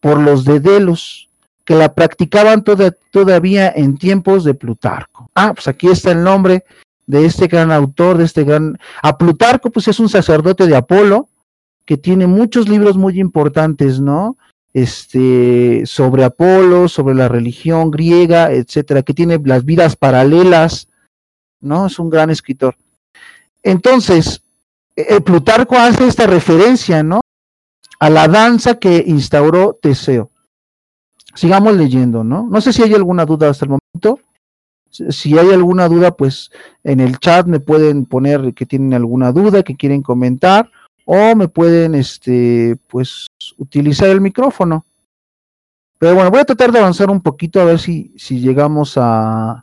por 0.01 0.19
los 0.19 0.45
de 0.45 0.61
Delos, 0.61 1.29
que 1.65 1.75
la 1.75 1.95
practicaban 1.95 2.63
todavía 3.11 3.73
en 3.75 3.97
tiempos 3.97 4.45
de 4.45 4.55
Plutarco. 4.55 5.31
Ah, 5.35 5.53
pues 5.55 5.67
aquí 5.69 5.89
está 5.89 6.13
el 6.13 6.23
nombre 6.23 6.65
de 7.07 7.25
este 7.25 7.47
gran 7.47 7.73
autor, 7.73 8.19
de 8.19 8.25
este 8.25 8.45
gran... 8.45 8.79
A 9.03 9.17
Plutarco, 9.17 9.71
pues 9.71 9.89
es 9.89 9.99
un 9.99 10.09
sacerdote 10.09 10.67
de 10.67 10.77
Apolo, 10.77 11.29
que 11.85 11.97
tiene 11.97 12.27
muchos 12.27 12.69
libros 12.69 12.97
muy 12.97 13.19
importantes, 13.19 14.01
¿no? 14.01 14.37
Este, 14.73 15.83
sobre 15.85 16.25
Apolo, 16.25 16.89
sobre 16.89 17.15
la 17.15 17.29
religión 17.29 17.91
griega, 17.91 18.53
etcétera, 18.53 19.03
que 19.03 19.15
tiene 19.15 19.41
las 19.45 19.65
vidas 19.65 19.97
paralelas, 19.97 20.89
¿no? 21.61 21.87
Es 21.87 21.99
un 21.99 22.11
gran 22.11 22.31
escritor. 22.31 22.77
Entonces, 23.63 24.43
el 24.97 25.23
Plutarco 25.23 25.77
hace 25.77 26.07
esta 26.07 26.27
referencia, 26.27 27.03
¿no? 27.03 27.21
A 27.99 28.11
la 28.11 28.29
danza 28.29 28.79
que 28.79 29.05
instauró 29.07 29.79
Teseo. 29.81 30.31
Sigamos 31.35 31.77
leyendo, 31.77 32.25
¿no? 32.25 32.47
No 32.51 32.61
sé 32.61 32.73
si 32.73 32.83
hay 32.83 32.95
alguna 32.95 33.25
duda 33.25 33.49
hasta 33.49 33.65
el 33.65 33.71
momento. 33.71 34.21
Si 34.91 35.39
hay 35.39 35.51
alguna 35.51 35.89
duda, 35.89 36.11
pues 36.11 36.51
en 36.85 37.01
el 37.01 37.19
chat 37.19 37.47
me 37.47 37.61
pueden 37.61 38.05
poner 38.05 38.53
que 38.53 38.67
tienen 38.67 38.93
alguna 38.93 39.33
duda, 39.33 39.63
que 39.63 39.77
quieren 39.77 40.03
comentar 40.03 40.71
o 41.15 41.37
me 41.37 41.47
pueden 41.47 41.95
este 41.95 42.75
pues 42.87 43.27
utilizar 43.59 44.09
el 44.09 44.23
micrófono. 44.23 44.87
Pero 45.99 46.15
bueno, 46.15 46.31
voy 46.31 46.41
a 46.41 46.47
tratar 46.47 46.73
de 46.73 46.79
avanzar 46.79 47.11
un 47.11 47.21
poquito 47.21 47.61
a 47.61 47.67
ver 47.67 47.79
si, 47.79 48.15
si 48.17 48.41
llegamos 48.41 48.95
a, 48.97 49.63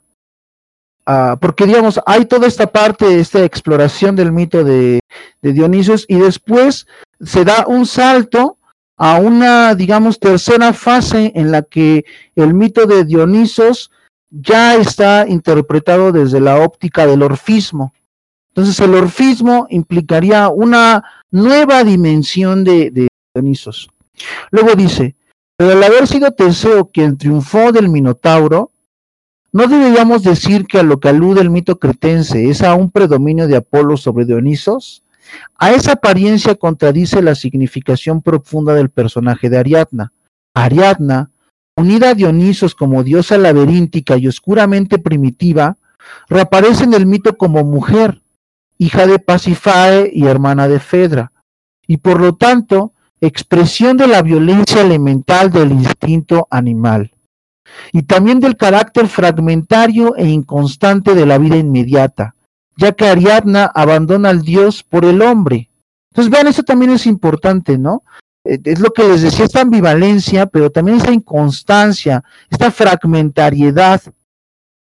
a, 1.08 1.38
porque 1.42 1.66
digamos, 1.66 2.00
hay 2.06 2.26
toda 2.26 2.46
esta 2.46 2.68
parte, 2.68 3.20
esta 3.20 3.44
exploración 3.44 4.16
del 4.16 4.32
mito 4.32 4.64
de, 4.64 5.00
de 5.42 5.54
Dionisios 5.54 6.06
y 6.08 6.20
después 6.20 6.86
se 7.20 7.44
da 7.44 7.66
un 7.66 7.88
salto 7.88 8.58
a 8.96 9.20
una, 9.20 9.74
digamos, 9.74 10.20
tercera 10.20 10.72
fase 10.72 11.32
en 11.34 11.52
la 11.52 11.64
que 11.64 12.06
el 12.36 12.54
mito 12.54 12.86
de 12.86 13.06
Dionisos 13.06 13.90
ya 14.30 14.76
está 14.76 15.28
interpretado 15.28 16.12
desde 16.12 16.40
la 16.40 16.58
óptica 16.60 17.08
del 17.08 17.24
orfismo. 17.24 17.92
Entonces 18.50 18.80
el 18.82 18.94
orfismo 18.94 19.66
implicaría 19.70 20.50
una 20.50 21.04
nueva 21.32 21.84
dimensión 21.84 22.64
de, 22.64 23.10
Dionisos. 23.34 23.90
Luego 24.52 24.76
dice, 24.76 25.16
pero 25.56 25.72
al 25.72 25.84
haber 25.84 26.08
sido 26.08 26.32
Teseo 26.32 26.86
quien 26.86 27.18
triunfó 27.18 27.72
del 27.72 27.90
Minotauro, 27.90 28.72
no 29.52 29.68
deberíamos 29.68 30.24
decir 30.24 30.66
que 30.66 30.80
a 30.80 30.84
lo 30.84 31.00
que 31.00 31.10
alude 31.10 31.42
el 31.42 31.50
mito 31.50 31.80
cretense 31.80 32.50
es 32.50 32.62
a 32.62 32.76
un 32.76 32.92
predominio 32.92 33.48
de 33.48 33.58
Apolo 33.58 33.98
sobre 33.98 34.26
Dionisos. 34.26 35.04
A 35.58 35.72
esa 35.72 35.94
apariencia 35.94 36.56
contradice 36.56 37.22
la 37.22 37.36
significación 37.36 38.22
profunda 38.22 38.74
del 38.74 38.90
personaje 38.90 39.50
de 39.50 39.58
Ariadna. 39.58 40.12
Ariadna, 40.54 41.32
unida 41.76 42.12
a 42.12 42.14
Dionisos 42.16 42.76
como 42.76 43.04
diosa 43.04 43.38
laberíntica 43.38 44.18
y 44.18 44.28
oscuramente 44.28 44.98
primitiva, 45.00 45.78
reaparece 46.28 46.84
en 46.84 46.94
el 46.94 47.06
mito 47.06 47.38
como 47.38 47.64
mujer, 47.64 48.22
hija 48.80 49.06
de 49.06 49.20
Pasifae 49.20 50.10
y 50.12 50.26
hermana 50.26 50.68
de 50.68 50.80
Fedra, 50.80 51.32
y 51.86 51.98
por 51.98 52.20
lo 52.20 52.36
tanto 52.36 52.94
expresión 53.22 53.98
de 53.98 54.08
la 54.08 54.22
violencia 54.22 54.82
elemental 54.82 55.52
del 55.52 55.72
instinto 55.72 56.48
animal, 56.50 57.12
y 57.92 58.04
también 58.04 58.40
del 58.40 58.56
carácter 58.56 59.08
fragmentario 59.08 60.16
e 60.16 60.28
inconstante 60.28 61.14
de 61.14 61.26
la 61.26 61.38
vida 61.38 61.58
inmediata, 61.58 62.36
ya 62.78 62.94
que 62.94 63.06
Ariadna 63.06 63.66
abandona 63.66 64.30
al 64.30 64.42
Dios 64.42 64.84
por 64.84 65.04
el 65.04 65.22
hombre. 65.22 65.70
Entonces, 66.12 66.32
vean, 66.32 66.48
eso 66.48 66.64
también 66.64 66.92
es 66.92 67.06
importante, 67.06 67.78
¿no? 67.78 68.04
Eh, 68.46 68.60
es 68.64 68.80
lo 68.80 68.92
que 68.92 69.04
les 69.04 69.22
decía, 69.22 69.46
esta 69.46 69.62
ambivalencia, 69.62 70.46
pero 70.46 70.70
también 70.70 70.98
esta 70.98 71.12
inconstancia, 71.12 72.24
esta 72.50 72.72
fragmentariedad 72.72 74.02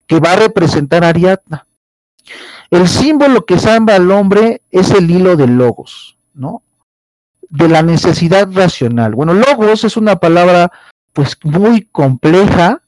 que 0.06 0.20
va 0.20 0.32
a 0.32 0.36
representar 0.36 1.02
Ariadna. 1.02 1.66
El 2.70 2.88
símbolo 2.88 3.44
que 3.44 3.58
salva 3.58 3.94
al 3.94 4.10
hombre 4.10 4.62
es 4.70 4.90
el 4.90 5.10
hilo 5.10 5.36
de 5.36 5.46
logos, 5.46 6.16
¿no? 6.34 6.62
De 7.48 7.68
la 7.68 7.82
necesidad 7.82 8.48
racional. 8.52 9.14
Bueno, 9.14 9.34
logos 9.34 9.84
es 9.84 9.96
una 9.96 10.16
palabra 10.16 10.72
pues 11.12 11.36
muy 11.44 11.82
compleja 11.82 12.82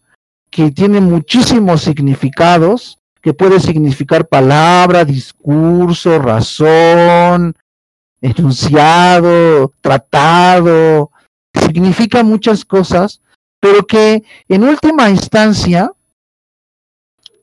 que 0.50 0.70
tiene 0.70 1.00
muchísimos 1.00 1.82
significados, 1.82 2.98
que 3.20 3.34
puede 3.34 3.60
significar 3.60 4.26
palabra, 4.26 5.04
discurso, 5.04 6.18
razón, 6.18 7.54
enunciado, 8.20 9.72
tratado, 9.80 11.10
significa 11.54 12.22
muchas 12.22 12.64
cosas, 12.64 13.20
pero 13.60 13.86
que 13.86 14.24
en 14.48 14.64
última 14.64 15.10
instancia 15.10 15.92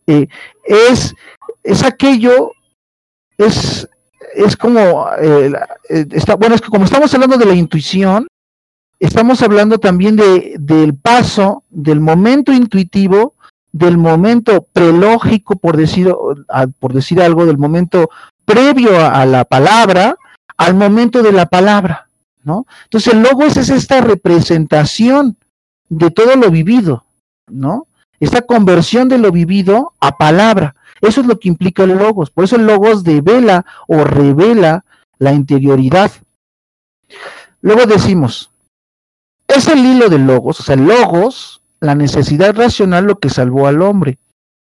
eh, 0.08 0.28
es 0.64 1.14
es 1.66 1.84
aquello, 1.84 2.52
es, 3.38 3.90
es 4.36 4.56
como, 4.56 5.08
eh, 5.20 5.52
eh, 5.90 6.06
está, 6.12 6.36
bueno, 6.36 6.56
es 6.56 6.62
que 6.62 6.70
como 6.70 6.86
estamos 6.86 7.14
hablando 7.14 7.38
de 7.38 7.46
la 7.46 7.56
intuición, 7.56 8.28
estamos 9.00 9.42
hablando 9.42 9.80
también 9.80 10.16
de, 10.16 10.56
del 10.60 10.94
paso, 10.96 11.64
del 11.70 12.00
momento 12.00 12.54
intuitivo, 12.54 13.34
del 13.72 13.98
momento 13.98 14.66
prelógico, 14.72 15.56
por 15.56 15.76
decir, 15.76 16.14
por 16.80 16.94
decir 16.94 17.22
algo, 17.22 17.46
del 17.46 17.58
momento 17.58 18.10
previo 18.46 18.98
a, 18.98 19.26
la 19.26 19.44
palabra, 19.44 20.16
al 20.56 20.76
momento 20.76 21.24
de 21.24 21.34
la 21.34 21.48
palabra, 21.48 22.08
¿no? 22.44 22.68
Entonces 22.84 23.14
el 23.14 23.24
logos 23.24 23.58
es 23.58 23.70
esta 23.70 24.00
representación 24.00 25.36
de 25.90 26.12
todo 26.12 26.36
lo 26.36 26.52
vivido, 26.52 27.04
¿no? 27.48 27.88
Esta 28.20 28.44
conversión 28.44 29.10
de 29.10 29.18
lo 29.18 29.32
vivido 29.32 29.94
a 30.00 30.16
palabra. 30.16 30.76
Eso 31.06 31.22
es 31.22 31.28
lo 31.28 31.40
que 31.40 31.48
implica 31.48 31.84
el 31.84 31.98
logos. 31.98 32.30
Por 32.30 32.44
eso 32.44 32.56
el 32.56 32.66
logos 32.66 33.04
devela 33.04 33.66
o 33.88 34.04
revela 34.04 34.86
la 35.18 35.34
interioridad. 35.34 36.12
Luego 37.62 37.86
decimos, 37.86 38.52
es 39.48 39.68
el 39.68 39.80
hilo 39.80 40.10
del 40.10 40.26
logos, 40.26 40.60
o 40.60 40.64
sea, 40.64 40.76
el 40.76 40.86
logos, 40.86 41.62
la 41.80 41.96
necesidad 41.96 42.56
racional 42.56 43.06
lo 43.06 43.20
que 43.20 43.30
salvó 43.30 43.68
al 43.68 43.82
hombre. 43.82 44.18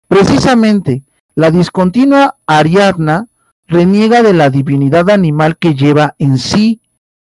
Precisamente, 0.08 1.04
la 1.36 1.52
discontinua 1.52 2.36
Ariadna 2.46 3.28
reniega 3.68 4.22
de 4.22 4.34
la 4.34 4.50
divinidad 4.50 5.10
animal 5.10 5.58
que 5.58 5.76
lleva 5.76 6.16
en 6.20 6.38
sí, 6.38 6.82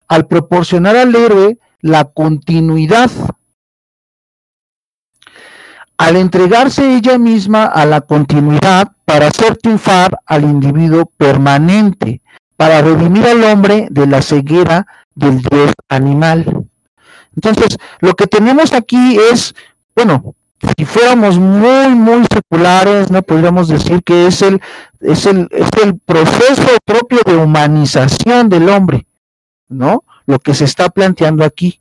al 0.07 0.27
proporcionar 0.27 0.95
al 0.95 1.15
héroe 1.15 1.57
la 1.81 2.05
continuidad 2.05 3.09
al 5.97 6.15
entregarse 6.17 6.95
ella 6.95 7.17
misma 7.17 7.65
a 7.65 7.85
la 7.85 8.01
continuidad 8.01 8.91
para 9.05 9.27
hacer 9.27 9.57
triunfar 9.57 10.19
al 10.25 10.43
individuo 10.43 11.05
permanente, 11.17 12.21
para 12.57 12.81
redimir 12.81 13.25
al 13.25 13.43
hombre 13.43 13.87
de 13.91 14.07
la 14.07 14.21
ceguera 14.21 14.87
del 15.13 15.41
dios 15.41 15.73
animal. 15.89 16.65
Entonces, 17.35 17.77
lo 17.99 18.13
que 18.13 18.27
tenemos 18.27 18.73
aquí 18.73 19.17
es, 19.31 19.53
bueno, 19.95 20.35
si 20.77 20.85
fuéramos 20.85 21.37
muy, 21.37 21.89
muy 21.89 22.25
seculares, 22.31 23.11
no 23.11 23.21
podríamos 23.21 23.67
decir 23.67 24.03
que 24.03 24.27
es 24.27 24.41
el, 24.41 24.61
es 25.01 25.25
el, 25.25 25.47
es 25.51 25.69
el 25.83 25.99
proceso 25.99 26.67
propio 26.85 27.19
de 27.25 27.35
humanización 27.35 28.49
del 28.49 28.69
hombre, 28.69 29.05
¿no? 29.69 30.03
Lo 30.25 30.39
que 30.39 30.53
se 30.53 30.65
está 30.65 30.89
planteando 30.89 31.43
aquí. 31.43 31.77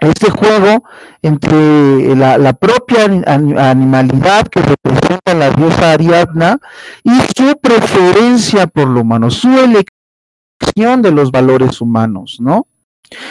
Este 0.00 0.30
juego 0.30 0.84
entre 1.22 2.14
la, 2.14 2.36
la 2.36 2.52
propia 2.52 3.04
animalidad 3.04 4.46
que 4.48 4.60
representa 4.60 5.34
la 5.34 5.50
diosa 5.50 5.92
Ariadna 5.92 6.58
y 7.02 7.18
su 7.34 7.58
preferencia 7.58 8.66
por 8.66 8.88
lo 8.88 9.00
humano, 9.00 9.30
su 9.30 9.48
elección 9.48 11.02
de 11.02 11.12
los 11.12 11.30
valores 11.30 11.80
humanos, 11.80 12.36
¿no? 12.40 12.66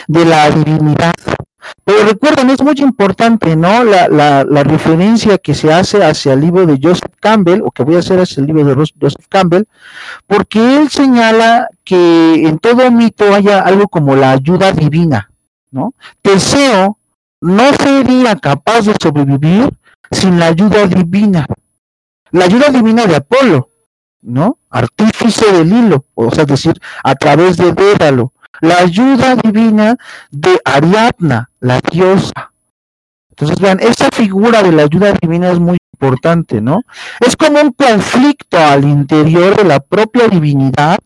De 0.08 0.24
la 0.24 0.50
divinidad 0.50 1.14
pero 1.84 2.04
recuerden, 2.04 2.50
es 2.50 2.62
muy 2.62 2.74
importante, 2.78 3.54
¿no? 3.56 3.84
La, 3.84 4.08
la, 4.08 4.44
la, 4.44 4.64
referencia 4.64 5.38
que 5.38 5.54
se 5.54 5.72
hace 5.72 6.02
hacia 6.02 6.32
el 6.32 6.40
libro 6.40 6.66
de 6.66 6.78
Joseph 6.82 7.12
Campbell, 7.20 7.62
o 7.64 7.70
que 7.70 7.84
voy 7.84 7.96
a 7.96 8.00
hacer 8.00 8.18
hacia 8.18 8.40
el 8.40 8.46
libro 8.48 8.64
de 8.64 8.74
Joseph 9.00 9.26
Campbell, 9.28 9.64
porque 10.26 10.78
él 10.78 10.88
señala 10.90 11.68
que 11.84 12.46
en 12.46 12.58
todo 12.58 12.90
mito 12.90 13.32
haya 13.32 13.60
algo 13.60 13.88
como 13.88 14.16
la 14.16 14.32
ayuda 14.32 14.72
divina, 14.72 15.30
¿no? 15.70 15.94
Teseo 16.22 16.98
no 17.40 17.72
sería 17.74 18.36
capaz 18.36 18.82
de 18.82 18.94
sobrevivir 19.00 19.70
sin 20.10 20.38
la 20.38 20.46
ayuda 20.46 20.86
divina. 20.86 21.46
La 22.30 22.44
ayuda 22.44 22.68
divina 22.70 23.06
de 23.06 23.16
Apolo, 23.16 23.70
¿no? 24.22 24.58
Artífice 24.70 25.52
del 25.52 25.72
hilo, 25.72 26.04
o 26.14 26.30
sea, 26.30 26.44
decir, 26.44 26.74
a 27.02 27.14
través 27.14 27.56
de 27.56 27.72
Dédalo 27.72 28.32
la 28.60 28.78
ayuda 28.78 29.36
divina 29.36 29.96
de 30.30 30.60
Ariadna, 30.64 31.50
la 31.60 31.80
diosa. 31.80 32.52
Entonces, 33.30 33.58
vean, 33.60 33.80
esa 33.80 34.08
figura 34.12 34.62
de 34.62 34.72
la 34.72 34.84
ayuda 34.84 35.12
divina 35.20 35.50
es 35.50 35.58
muy 35.58 35.76
importante, 35.92 36.60
¿no? 36.60 36.82
Es 37.20 37.36
como 37.36 37.60
un 37.60 37.72
conflicto 37.72 38.58
al 38.58 38.84
interior 38.84 39.56
de 39.56 39.64
la 39.64 39.80
propia 39.80 40.28
divinidad, 40.28 40.98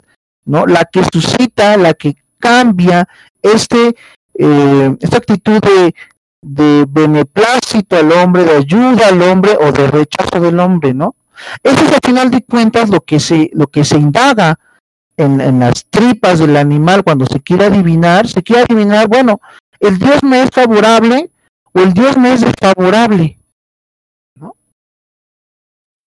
¿no? 0.45 0.67
La 0.67 0.85
que 0.85 1.03
suscita, 1.13 1.77
la 1.77 1.95
que 1.95 2.17
cambia 2.39 3.09
este, 3.43 3.97
eh, 4.43 4.97
esta 5.01 5.19
actitud 5.19 5.61
de, 5.61 5.95
de 6.41 6.87
beneplácito 6.89 7.97
al 7.97 8.11
hombre, 8.13 8.45
de 8.45 8.57
ayuda 8.57 9.09
al 9.09 9.21
hombre 9.23 9.57
o 9.61 9.71
de 9.71 9.87
rechazo 9.87 10.41
del 10.41 10.59
hombre, 10.59 10.95
¿no? 10.95 11.15
Eso 11.63 11.85
es 11.85 11.93
al 11.93 12.01
final 12.03 12.31
de 12.31 12.43
cuentas 12.43 12.89
lo 12.89 13.01
que 13.01 13.21
se, 13.21 13.51
lo 13.53 13.67
que 13.67 13.85
se 13.85 13.99
indaga 13.99 14.59
en, 15.17 15.61
las 15.61 15.85
tripas 15.91 16.39
del 16.39 16.57
animal 16.57 17.05
cuando 17.05 17.27
se 17.27 17.41
quiere 17.41 17.67
adivinar, 17.67 18.27
se 18.27 18.43
quiere 18.43 18.63
adivinar, 18.63 19.07
bueno, 19.09 19.41
el 19.79 19.99
Dios 19.99 20.23
me 20.23 20.43
es 20.43 20.51
favorable 20.51 21.31
o 21.73 21.81
el 21.81 21.93
Dios 21.93 22.17
me 22.17 22.33
es 22.33 22.41
desfavorable. 22.41 23.39
¿no? 24.37 24.55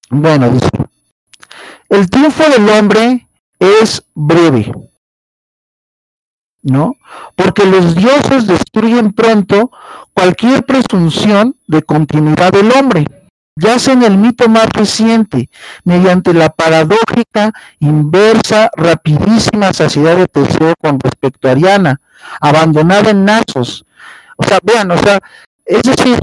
Bueno, 0.09 0.49
dice, 0.49 0.69
el 1.89 2.09
triunfo 2.09 2.43
del 2.49 2.67
hombre 2.69 3.27
es 3.59 4.03
breve, 4.15 4.71
¿no? 6.63 6.95
Porque 7.35 7.65
los 7.65 7.95
dioses 7.95 8.47
destruyen 8.47 9.13
pronto 9.13 9.71
cualquier 10.13 10.63
presunción 10.63 11.55
de 11.67 11.83
continuidad 11.83 12.51
del 12.51 12.71
hombre 12.71 13.05
yace 13.55 13.91
en 13.91 14.03
el 14.03 14.17
mito 14.17 14.49
más 14.49 14.67
reciente, 14.69 15.49
mediante 15.83 16.33
la 16.33 16.49
paradójica, 16.49 17.51
inversa, 17.79 18.69
rapidísima 18.75 19.73
saciedad 19.73 20.17
de 20.17 20.27
Teseo 20.27 20.73
con 20.79 20.99
respecto 20.99 21.47
a 21.47 21.51
Ariana, 21.51 22.01
abandonada 22.41 23.11
en 23.11 23.25
Nasos. 23.25 23.85
O 24.37 24.43
sea, 24.43 24.59
vean, 24.63 24.91
o 24.91 24.97
sea, 24.97 25.19
es 25.65 25.83
decir, 25.83 26.19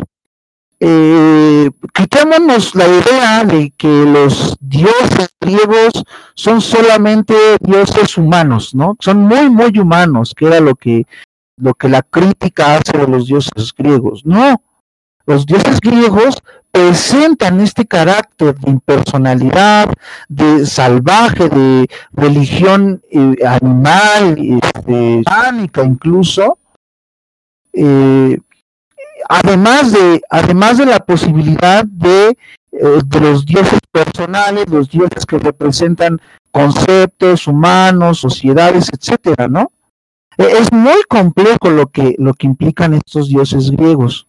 eh, 0.81 1.71
quitémonos 1.93 2.75
la 2.75 2.89
idea 2.89 3.45
de 3.45 3.71
que 3.77 4.05
los 4.07 4.57
dioses 4.61 5.29
griegos 5.39 5.93
son 6.35 6.63
solamente 6.63 7.35
dioses 7.61 8.17
humanos, 8.17 8.75
¿no? 8.75 8.97
Son 8.99 9.19
muy, 9.19 9.51
muy 9.51 9.79
humanos, 9.79 10.35
que 10.35 10.47
era 10.47 10.59
lo 10.59 10.75
que, 10.75 11.07
lo 11.57 11.75
que 11.75 11.91
la 11.91 12.03
crítica 12.03 12.77
hace 12.77 12.97
de 12.97 13.07
los 13.07 13.27
dioses 13.27 13.75
griegos. 13.77 14.25
No, 14.25 14.63
los 15.27 15.45
dioses 15.45 15.81
griegos 15.81 16.43
presentan 16.71 17.61
este 17.61 17.87
carácter 17.87 18.57
de 18.59 18.71
impersonalidad, 18.71 19.93
de 20.29 20.65
salvaje, 20.65 21.49
de 21.49 21.91
religión 22.13 23.03
eh, 23.11 23.37
animal, 23.47 24.37
este, 24.39 25.23
incluso, 25.85 26.59
eh, 27.73 28.39
además, 29.29 29.93
de, 29.93 30.21
además 30.31 30.79
de 30.79 30.87
la 30.87 30.99
posibilidad 31.01 31.85
de, 31.85 32.37
eh, 32.73 33.01
de 33.05 33.21
los 33.21 33.45
dioses 33.45 33.81
personales, 33.91 34.69
los 34.69 34.91
dioses 34.91 35.27
que 35.27 35.39
representan 35.39 36.21
conceptos 36.51 37.47
humanos, 37.47 38.19
sociedades, 38.19 38.89
etcétera, 38.93 39.49
¿no? 39.49 39.71
E, 40.37 40.45
es 40.59 40.73
muy 40.73 41.03
complejo 41.09 41.71
lo 41.71 41.89
que, 41.89 42.15
lo 42.19 42.35
que 42.35 42.47
implican 42.47 42.95
estos 42.95 43.29
dioses 43.29 43.71
griegos. 43.71 44.27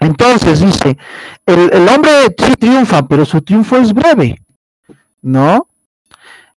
Entonces 0.00 0.60
dice, 0.60 0.98
el, 1.46 1.88
hombre 1.88 2.34
sí 2.36 2.54
triunfa, 2.56 3.06
pero 3.06 3.24
su 3.24 3.40
triunfo 3.40 3.76
es 3.76 3.92
breve, 3.92 4.42
¿no? 5.22 5.66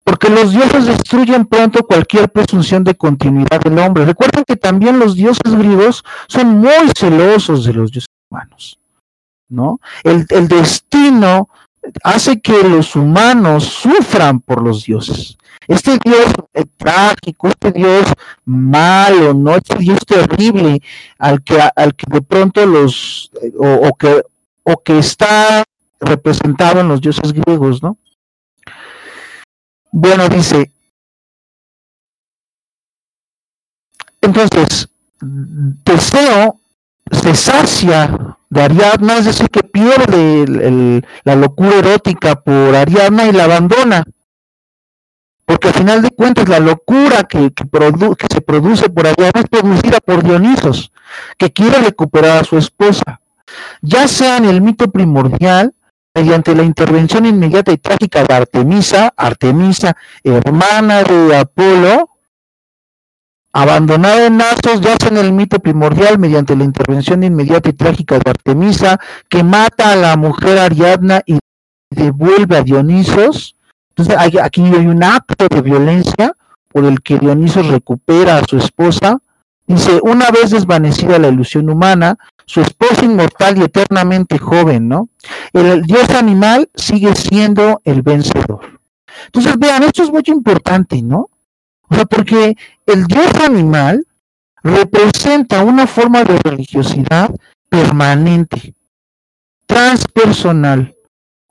Porque 0.05 0.29
los 0.29 0.53
dioses 0.53 0.87
destruyen 0.87 1.47
pronto 1.47 1.83
cualquier 1.83 2.29
presunción 2.29 2.85
de 2.85 2.95
continuidad 2.95 3.61
del 3.61 3.79
hombre. 3.79 4.05
Recuerden 4.05 4.45
que 4.45 4.57
también 4.57 4.99
los 4.99 5.15
dioses 5.15 5.55
griegos 5.55 6.05
son 6.29 6.59
muy 6.59 6.91
celosos 6.97 7.65
de 7.65 7.73
los 7.73 7.91
dioses 7.91 8.11
humanos, 8.31 8.79
¿no? 9.49 9.81
El, 10.03 10.27
el 10.29 10.47
destino 10.47 11.49
hace 12.03 12.41
que 12.41 12.63
los 12.63 12.97
humanos 12.97 13.65
sufran 13.65 14.41
por 14.41 14.63
los 14.63 14.85
dioses. 14.85 15.37
Este 15.67 15.99
Dios 16.05 16.27
trágico, 16.77 17.49
este 17.49 17.73
Dios 17.73 18.05
malo, 18.45 19.33
¿no? 19.33 19.57
Este 19.57 19.77
Dios 19.79 19.99
terrible 20.07 20.83
al 21.19 21.43
que, 21.43 21.59
al 21.75 21.95
que 21.95 22.05
de 22.09 22.21
pronto 22.21 22.67
los, 22.67 23.31
o, 23.59 23.95
que, 23.97 24.23
o 24.63 24.83
que 24.83 24.99
está 24.99 25.65
representado 26.01 26.81
en 26.81 26.89
los 26.89 27.01
dioses 27.01 27.33
griegos, 27.33 27.83
¿no? 27.83 27.97
Bueno, 29.97 30.29
dice, 30.29 30.73
entonces, 34.21 34.89
Teseo 35.85 36.59
se 37.13 37.35
sacia 37.37 38.37
de 38.51 38.61
Ariadna, 38.61 39.19
es 39.19 39.27
decir, 39.27 39.49
que 39.51 39.63
pierde 39.63 41.01
la 41.23 41.37
locura 41.37 41.77
erótica 41.77 42.35
por 42.35 42.75
Ariadna 42.75 43.27
y 43.27 43.33
la 43.33 43.45
abandona. 43.45 44.03
Porque 45.45 45.69
al 45.69 45.75
final 45.75 46.03
de 46.03 46.11
cuentas 46.11 46.49
la 46.49 46.59
locura 46.59 47.23
que, 47.23 47.53
que, 47.53 47.65
que 47.65 48.27
se 48.35 48.41
produce 48.41 48.91
por 48.91 49.07
Ariadna 49.07 49.43
es 49.43 49.49
producida 49.49 50.01
por 50.01 50.25
Dionisos, 50.25 50.91
que 51.39 51.53
quiere 51.53 51.79
recuperar 51.79 52.39
a 52.39 52.45
su 52.45 52.59
esposa. 52.59 53.21
Ya 53.81 54.09
sea 54.09 54.39
en 54.39 54.47
el 54.47 54.61
mito 54.61 54.91
primordial, 54.91 55.73
mediante 56.15 56.55
la 56.55 56.63
intervención 56.63 57.27
inmediata 57.27 57.73
y 57.73 57.79
trágica 57.79 58.23
de 58.23 58.35
Artemisa, 58.35 59.13
Artemisa, 59.17 59.97
hermana 60.23 61.03
de 61.03 61.37
Apolo, 61.37 62.11
abandonada 63.53 64.27
en 64.27 64.37
Nasos, 64.37 64.81
yace 64.81 65.09
en 65.09 65.17
el 65.17 65.33
mito 65.33 65.59
primordial 65.59 66.19
mediante 66.19 66.55
la 66.57 66.65
intervención 66.65 67.25
inmediata 67.25 67.69
y 67.69 67.73
trágica 67.73 68.19
de 68.19 68.31
Artemisa, 68.31 69.01
que 69.29 69.43
mata 69.43 69.93
a 69.93 69.97
la 69.97 70.17
mujer 70.17 70.59
Ariadna 70.59 71.23
y 71.27 71.39
devuelve 71.91 72.59
a 72.59 72.63
Dionisos. 72.63 73.57
Entonces 73.91 74.17
aquí 74.41 74.63
hay 74.63 74.87
un 74.87 75.03
acto 75.03 75.49
de 75.49 75.63
violencia 75.63 76.37
por 76.73 76.85
el 76.85 77.01
que 77.01 77.19
Dionisos 77.19 77.67
recupera 77.69 78.39
a 78.39 78.45
su 78.45 78.57
esposa. 78.57 79.19
Dice, 79.67 79.99
una 80.03 80.31
vez 80.31 80.51
desvanecida 80.51 81.19
la 81.19 81.29
ilusión 81.29 81.71
humana, 81.71 82.19
su 82.47 82.61
esposa 82.61 83.05
inmortal 83.05 83.59
y 83.59 83.63
eternamente 83.63 84.39
joven, 84.39 84.89
¿no? 84.89 85.09
El 85.53 85.83
dios 85.83 86.11
animal 86.11 86.69
sigue 86.75 87.15
siendo 87.15 87.81
el 87.85 88.03
vencedor. 88.03 88.81
Entonces, 89.27 89.59
vean, 89.59 89.83
esto 89.83 90.03
es 90.03 90.11
muy 90.11 90.23
importante, 90.27 91.03
¿no? 91.03 91.31
O 91.89 91.95
sea, 91.95 92.05
porque 92.05 92.57
el 92.87 93.07
dios 93.07 93.33
animal 93.45 94.07
representa 94.63 95.63
una 95.63 95.87
forma 95.87 96.25
de 96.25 96.39
religiosidad 96.39 97.31
permanente, 97.69 98.75
transpersonal, 99.67 100.95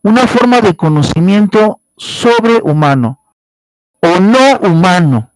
una 0.01 0.27
forma 0.27 0.61
de 0.61 0.75
conocimiento 0.75 1.79
sobrehumano 1.97 3.19
o 4.01 4.19
no 4.19 4.57
humano, 4.59 5.29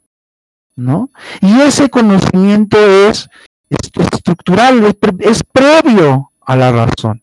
¿no? 0.76 1.10
Y 1.42 1.62
ese 1.62 1.90
conocimiento 1.90 2.78
es, 2.78 3.30
estructural, 3.70 4.84
es, 4.86 4.96
es, 5.20 5.44
previo 5.44 6.32
a 6.42 6.56
la 6.56 6.72
razón, 6.72 7.22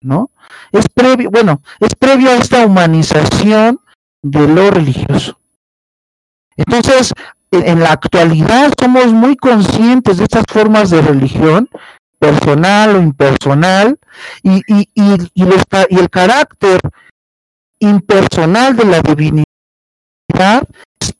¿no? 0.00 0.30
Es 0.72 0.86
previo, 0.92 1.30
bueno, 1.30 1.62
es 1.80 1.94
previo 1.94 2.30
a 2.30 2.34
esta 2.34 2.64
humanización 2.64 3.80
de 4.22 4.46
lo 4.46 4.70
religioso. 4.70 5.38
Entonces, 6.56 7.12
en 7.50 7.80
la 7.80 7.92
actualidad 7.92 8.72
somos 8.78 9.12
muy 9.12 9.36
conscientes 9.36 10.18
de 10.18 10.24
estas 10.24 10.44
formas 10.48 10.90
de 10.90 11.02
religión 11.02 11.68
personal 12.18 12.96
o 12.96 13.00
impersonal 13.00 13.98
y, 14.42 14.62
y, 14.66 14.88
y, 14.94 15.30
y, 15.34 15.98
el 15.98 16.10
carácter 16.10 16.80
impersonal 17.78 18.76
de 18.76 18.84
la 18.84 19.00
divinidad 19.00 20.68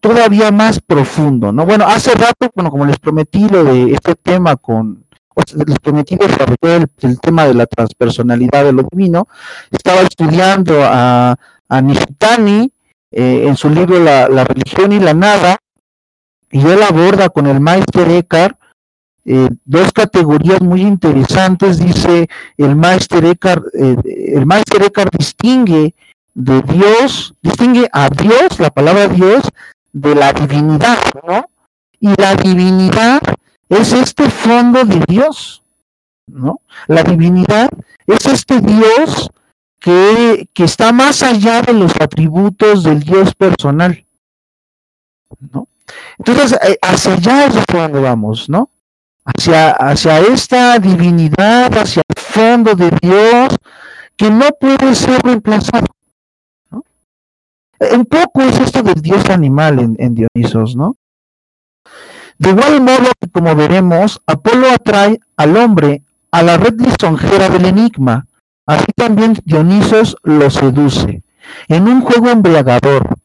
todavía 0.01 0.51
más 0.51 0.81
profundo, 0.81 1.53
¿no? 1.53 1.67
Bueno, 1.67 1.87
hace 1.87 2.13
rato, 2.13 2.51
bueno, 2.55 2.71
como 2.71 2.87
les 2.87 2.99
prometí 2.99 3.49
lo 3.49 3.65
de 3.65 3.93
este 3.93 4.15
tema 4.15 4.57
con, 4.57 5.05
les 5.67 5.79
prometí 5.79 6.17
desarrollar 6.17 6.89
el, 7.01 7.21
tema 7.21 7.47
de 7.47 7.55
la 7.55 7.67
transpersonalidad 7.67 8.65
de 8.65 8.73
lo 8.73 8.83
divino, 8.91 9.29
estaba 9.71 10.01
estudiando 10.01 10.83
a, 10.83 11.37
a 11.69 11.81
Nishitani 11.81 12.73
eh, 13.13 13.45
en 13.47 13.57
su 13.57 13.69
libro 13.71 13.99
la, 13.99 14.29
la, 14.29 14.45
religión 14.45 14.93
y 14.93 15.01
la 15.01 15.15
nada, 15.15 15.59
y 16.51 16.67
él 16.67 16.83
aborda 16.83 17.29
con 17.29 17.47
el 17.47 17.61
maestro 17.61 18.03
Eckhart 18.11 18.61
eh, 19.25 19.49
dos 19.65 19.93
categorías 19.93 20.63
muy 20.63 20.81
interesantes, 20.81 21.79
dice 21.79 22.29
el 22.57 22.75
maestro 22.75 23.29
Eckhart, 23.29 23.65
eh, 23.75 23.97
el 24.35 24.47
maestro 24.47 24.85
Eckhart 24.85 25.15
distingue 25.15 25.95
de 26.35 26.63
Dios, 26.63 27.35
distingue 27.43 27.89
a 27.93 28.09
Dios, 28.09 28.59
la 28.59 28.71
palabra 28.71 29.09
Dios, 29.09 29.43
de 29.93 30.15
la 30.15 30.33
divinidad, 30.33 30.99
¿no? 31.27 31.47
Y 32.01 32.09
la 32.21 32.35
divinidad 32.35 33.21
es 33.69 33.93
este 33.93 34.29
fondo 34.31 34.85
de 34.85 35.03
Dios, 35.07 35.63
¿no? 36.27 36.61
La 36.87 37.03
divinidad 37.03 37.69
es 38.07 38.27
este 38.27 38.61
Dios 38.61 39.31
que, 39.79 40.49
que 40.53 40.65
está 40.65 40.93
más 40.93 41.23
allá 41.23 41.63
de 41.63 41.73
los 41.73 41.93
atributos 42.01 42.85
del 42.85 43.01
Dios 43.01 43.35
personal, 43.35 44.05
¿no? 45.53 45.67
Entonces, 46.19 46.59
eh, 46.63 46.79
hacia 46.83 47.15
allá 47.15 47.47
es 47.47 47.55
donde 47.67 48.01
vamos, 48.01 48.49
¿no? 48.49 48.71
Hacia, 49.25 49.71
hacia 49.71 50.19
esta 50.21 50.79
divinidad, 50.79 51.77
hacia 51.77 52.03
el 52.07 52.23
fondo 52.23 52.75
de 52.75 52.91
Dios, 53.01 53.57
que 54.17 54.31
no 54.31 54.49
puede 54.61 54.95
ser 54.95 55.21
reemplazado. 55.23 55.87
Un 57.81 58.05
poco 58.05 58.43
es 58.43 58.61
esto 58.61 58.83
del 58.83 59.01
dios 59.01 59.31
animal 59.31 59.97
en, 59.99 60.15
Dionisos, 60.15 60.77
¿no? 60.77 60.97
De 62.39 62.51
igual 62.51 62.83
modo 62.83 63.11
que, 63.19 63.29
como 63.31 63.57
veremos, 63.57 64.21
Apolo 64.27 64.71
atrae 64.71 65.19
al 65.37 65.57
hombre 65.57 66.03
a 66.31 66.43
la 66.43 66.59
red 66.59 66.79
lisonjera 66.79 67.49
del 67.49 67.65
enigma, 67.65 68.27
así 68.67 68.87
también 68.95 69.39
Dionisos 69.45 70.17
lo 70.23 70.51
seduce, 70.51 71.23
en 71.69 71.89
un 71.89 72.03
juego 72.03 72.29
embriagador, 72.29 73.17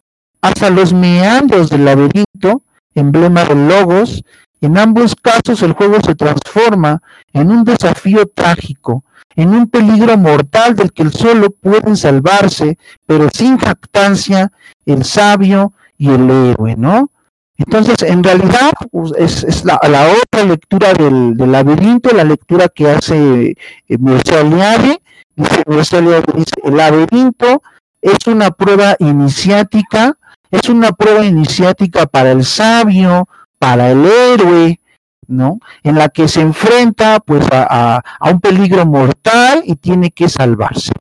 hasta 0.41 0.69
los 0.69 0.93
meandros 0.93 1.69
del 1.69 1.85
laberinto, 1.85 2.61
emblema 2.93 3.43
del 3.43 3.67
logos, 3.67 4.23
en 4.61 4.77
ambos 4.77 5.15
casos 5.15 5.61
el 5.63 5.73
juego 5.73 5.97
se 6.01 6.15
transforma 6.15 7.01
en 7.33 7.51
un 7.51 7.65
desafío 7.65 8.25
trágico, 8.33 9.03
en 9.35 9.49
un 9.49 9.67
peligro 9.67 10.17
mortal 10.17 10.75
del 10.75 10.91
que 10.91 11.09
solo 11.09 11.49
pueden 11.49 11.97
salvarse, 11.97 12.77
pero 13.05 13.29
sin 13.33 13.57
jactancia, 13.57 14.51
el 14.85 15.03
sabio 15.03 15.73
y 15.97 16.09
el 16.09 16.29
héroe, 16.29 16.75
¿no? 16.77 17.11
Entonces, 17.57 18.01
en 18.01 18.23
realidad, 18.23 18.71
pues, 18.91 19.43
es, 19.43 19.63
la, 19.63 19.79
otra 20.21 20.43
lectura 20.43 20.93
del, 20.93 21.35
laberinto, 21.37 22.13
la 22.13 22.25
lectura 22.25 22.67
que 22.67 22.89
hace 22.89 23.55
eh, 23.87 23.97
Aliade, 24.37 25.01
dice, 25.35 25.63
dice, 25.67 26.55
el 26.63 26.75
laberinto 26.75 27.61
es 28.01 28.27
una 28.27 28.51
prueba 28.51 28.95
iniciática, 28.99 30.17
es 30.51 30.67
una 30.67 30.91
prueba 30.91 31.25
iniciática 31.25 32.05
para 32.05 32.31
el 32.31 32.43
sabio, 32.43 33.27
para 33.57 33.89
el 33.91 34.05
héroe, 34.05 34.79
¿no? 35.27 35.59
En 35.83 35.95
la 35.95 36.09
que 36.09 36.27
se 36.27 36.41
enfrenta 36.41 37.19
pues 37.19 37.45
a, 37.51 38.01
un 38.31 38.39
peligro 38.39 38.85
mortal 38.85 39.63
y 39.65 39.75
tiene 39.75 40.11
que 40.11 40.29
salvarse, 40.29 40.93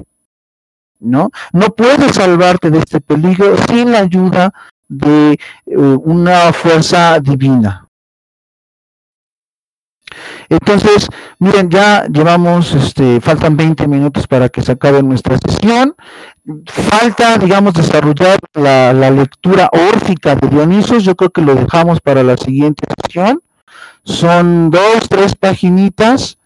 ¿no? 1.00 1.30
No 1.52 1.74
puedes 1.74 2.16
salvarte 2.16 2.70
de 2.70 2.78
este 2.78 3.00
peligro 3.00 3.56
sin 3.68 3.92
la 3.92 4.00
ayuda 4.00 4.52
de 4.88 5.32
eh, 5.32 5.38
una 5.76 6.52
fuerza 6.52 7.18
divina. 7.20 7.84
Entonces, 10.48 11.08
miren, 11.38 11.70
ya 11.70 12.06
llevamos, 12.06 12.74
este, 12.74 13.20
faltan 13.20 13.56
20 13.56 13.88
minutos 13.88 14.26
para 14.26 14.48
que 14.48 14.62
se 14.62 14.72
acabe 14.72 15.02
nuestra 15.02 15.38
sesión. 15.38 15.94
Falta, 16.66 17.38
digamos, 17.38 17.74
desarrollar 17.74 18.38
la, 18.52 18.92
la 18.92 19.10
lectura 19.10 19.70
órfica 19.72 20.36
de 20.36 20.48
Dionisos. 20.48 21.04
Yo 21.04 21.16
creo 21.16 21.30
que 21.30 21.40
lo 21.40 21.54
dejamos 21.54 22.00
para 22.00 22.22
la 22.22 22.36
siguiente 22.36 22.86
sesión. 23.02 23.40
Son 24.04 24.70
dos, 24.70 25.08
tres 25.08 25.34
paginitas, 25.34 26.38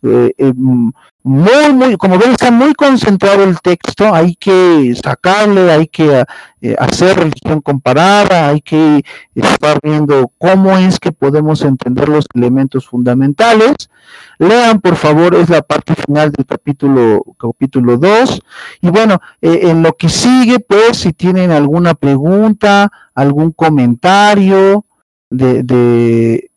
eh, 0.00 0.32
eh, 0.38 0.52
muy, 0.54 1.72
muy, 1.72 1.96
como 1.96 2.18
ven, 2.18 2.30
está 2.30 2.52
muy 2.52 2.72
concentrado 2.72 3.42
el 3.42 3.60
texto, 3.60 4.14
hay 4.14 4.36
que 4.36 4.94
sacarle, 4.94 5.72
hay 5.72 5.88
que 5.88 6.24
eh, 6.60 6.76
hacer 6.78 7.18
religión 7.18 7.60
comparada, 7.60 8.48
hay 8.48 8.60
que 8.60 9.04
estar 9.34 9.80
viendo 9.82 10.30
cómo 10.38 10.78
es 10.78 11.00
que 11.00 11.10
podemos 11.10 11.62
entender 11.62 12.08
los 12.08 12.26
elementos 12.32 12.86
fundamentales. 12.86 13.90
Lean, 14.38 14.80
por 14.80 14.94
favor, 14.94 15.34
es 15.34 15.50
la 15.50 15.62
parte 15.62 15.96
final 15.96 16.30
del 16.30 16.46
capítulo, 16.46 17.24
capítulo 17.36 17.96
2. 17.96 18.40
Y 18.82 18.90
bueno, 18.90 19.20
en 19.40 19.82
lo 19.82 19.94
que 19.94 20.08
sigue, 20.08 20.60
pues, 20.60 20.98
si 20.98 21.12
tienen 21.12 21.50
alguna 21.50 21.94
pregunta, 21.94 22.90
algún 23.14 23.50
comentario 23.50 24.84
de, 25.28 25.64
de 25.64 26.47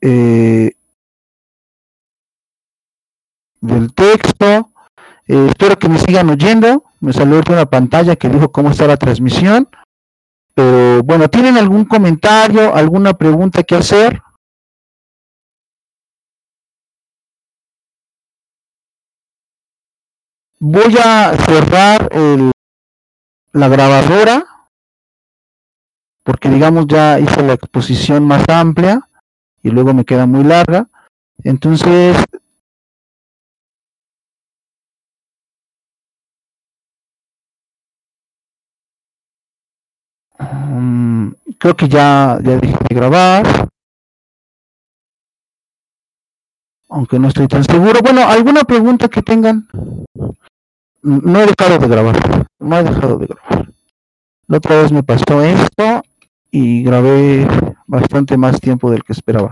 eh, 0.00 0.72
del 3.60 3.92
texto. 3.94 4.70
Eh, 5.26 5.46
espero 5.50 5.78
que 5.78 5.88
me 5.88 5.98
sigan 5.98 6.30
oyendo. 6.30 6.84
Me 7.00 7.12
salió 7.12 7.40
una 7.48 7.66
pantalla 7.66 8.16
que 8.16 8.28
dijo 8.28 8.50
cómo 8.50 8.70
está 8.70 8.86
la 8.86 8.96
transmisión. 8.96 9.68
Pero 10.54 11.02
bueno, 11.02 11.28
¿tienen 11.28 11.56
algún 11.56 11.84
comentario, 11.84 12.74
alguna 12.74 13.14
pregunta 13.14 13.62
que 13.62 13.76
hacer? 13.76 14.22
Voy 20.60 20.96
a 21.00 21.36
cerrar 21.46 22.08
el, 22.12 22.50
la 23.52 23.68
grabadora 23.68 24.44
porque 26.24 26.50
digamos 26.50 26.86
ya 26.86 27.18
hice 27.18 27.42
la 27.42 27.54
exposición 27.54 28.26
más 28.26 28.46
amplia 28.48 29.07
y 29.68 29.70
luego 29.70 29.92
me 29.92 30.04
queda 30.04 30.26
muy 30.26 30.44
larga. 30.44 30.88
Entonces, 31.44 32.16
um, 40.40 41.34
creo 41.58 41.76
que 41.76 41.88
ya, 41.88 42.38
ya 42.42 42.56
dejé 42.56 42.76
de 42.88 42.94
grabar. 42.94 43.68
Aunque 46.88 47.18
no 47.18 47.28
estoy 47.28 47.46
tan 47.46 47.62
seguro. 47.64 48.00
Bueno, 48.02 48.22
¿alguna 48.26 48.64
pregunta 48.64 49.08
que 49.08 49.22
tengan? 49.22 49.68
No 51.02 51.40
he 51.40 51.46
dejado 51.46 51.78
de 51.78 51.88
grabar. 51.88 52.46
No 52.58 52.78
he 52.78 52.82
dejado 52.82 53.18
de 53.18 53.26
grabar. 53.26 53.68
La 54.46 54.56
otra 54.56 54.80
vez 54.80 54.90
me 54.90 55.02
pasó 55.02 55.42
esto 55.42 56.02
y 56.50 56.82
grabé 56.82 57.46
bastante 57.88 58.36
más 58.36 58.60
tiempo 58.60 58.90
del 58.90 59.02
que 59.02 59.12
esperaba. 59.12 59.50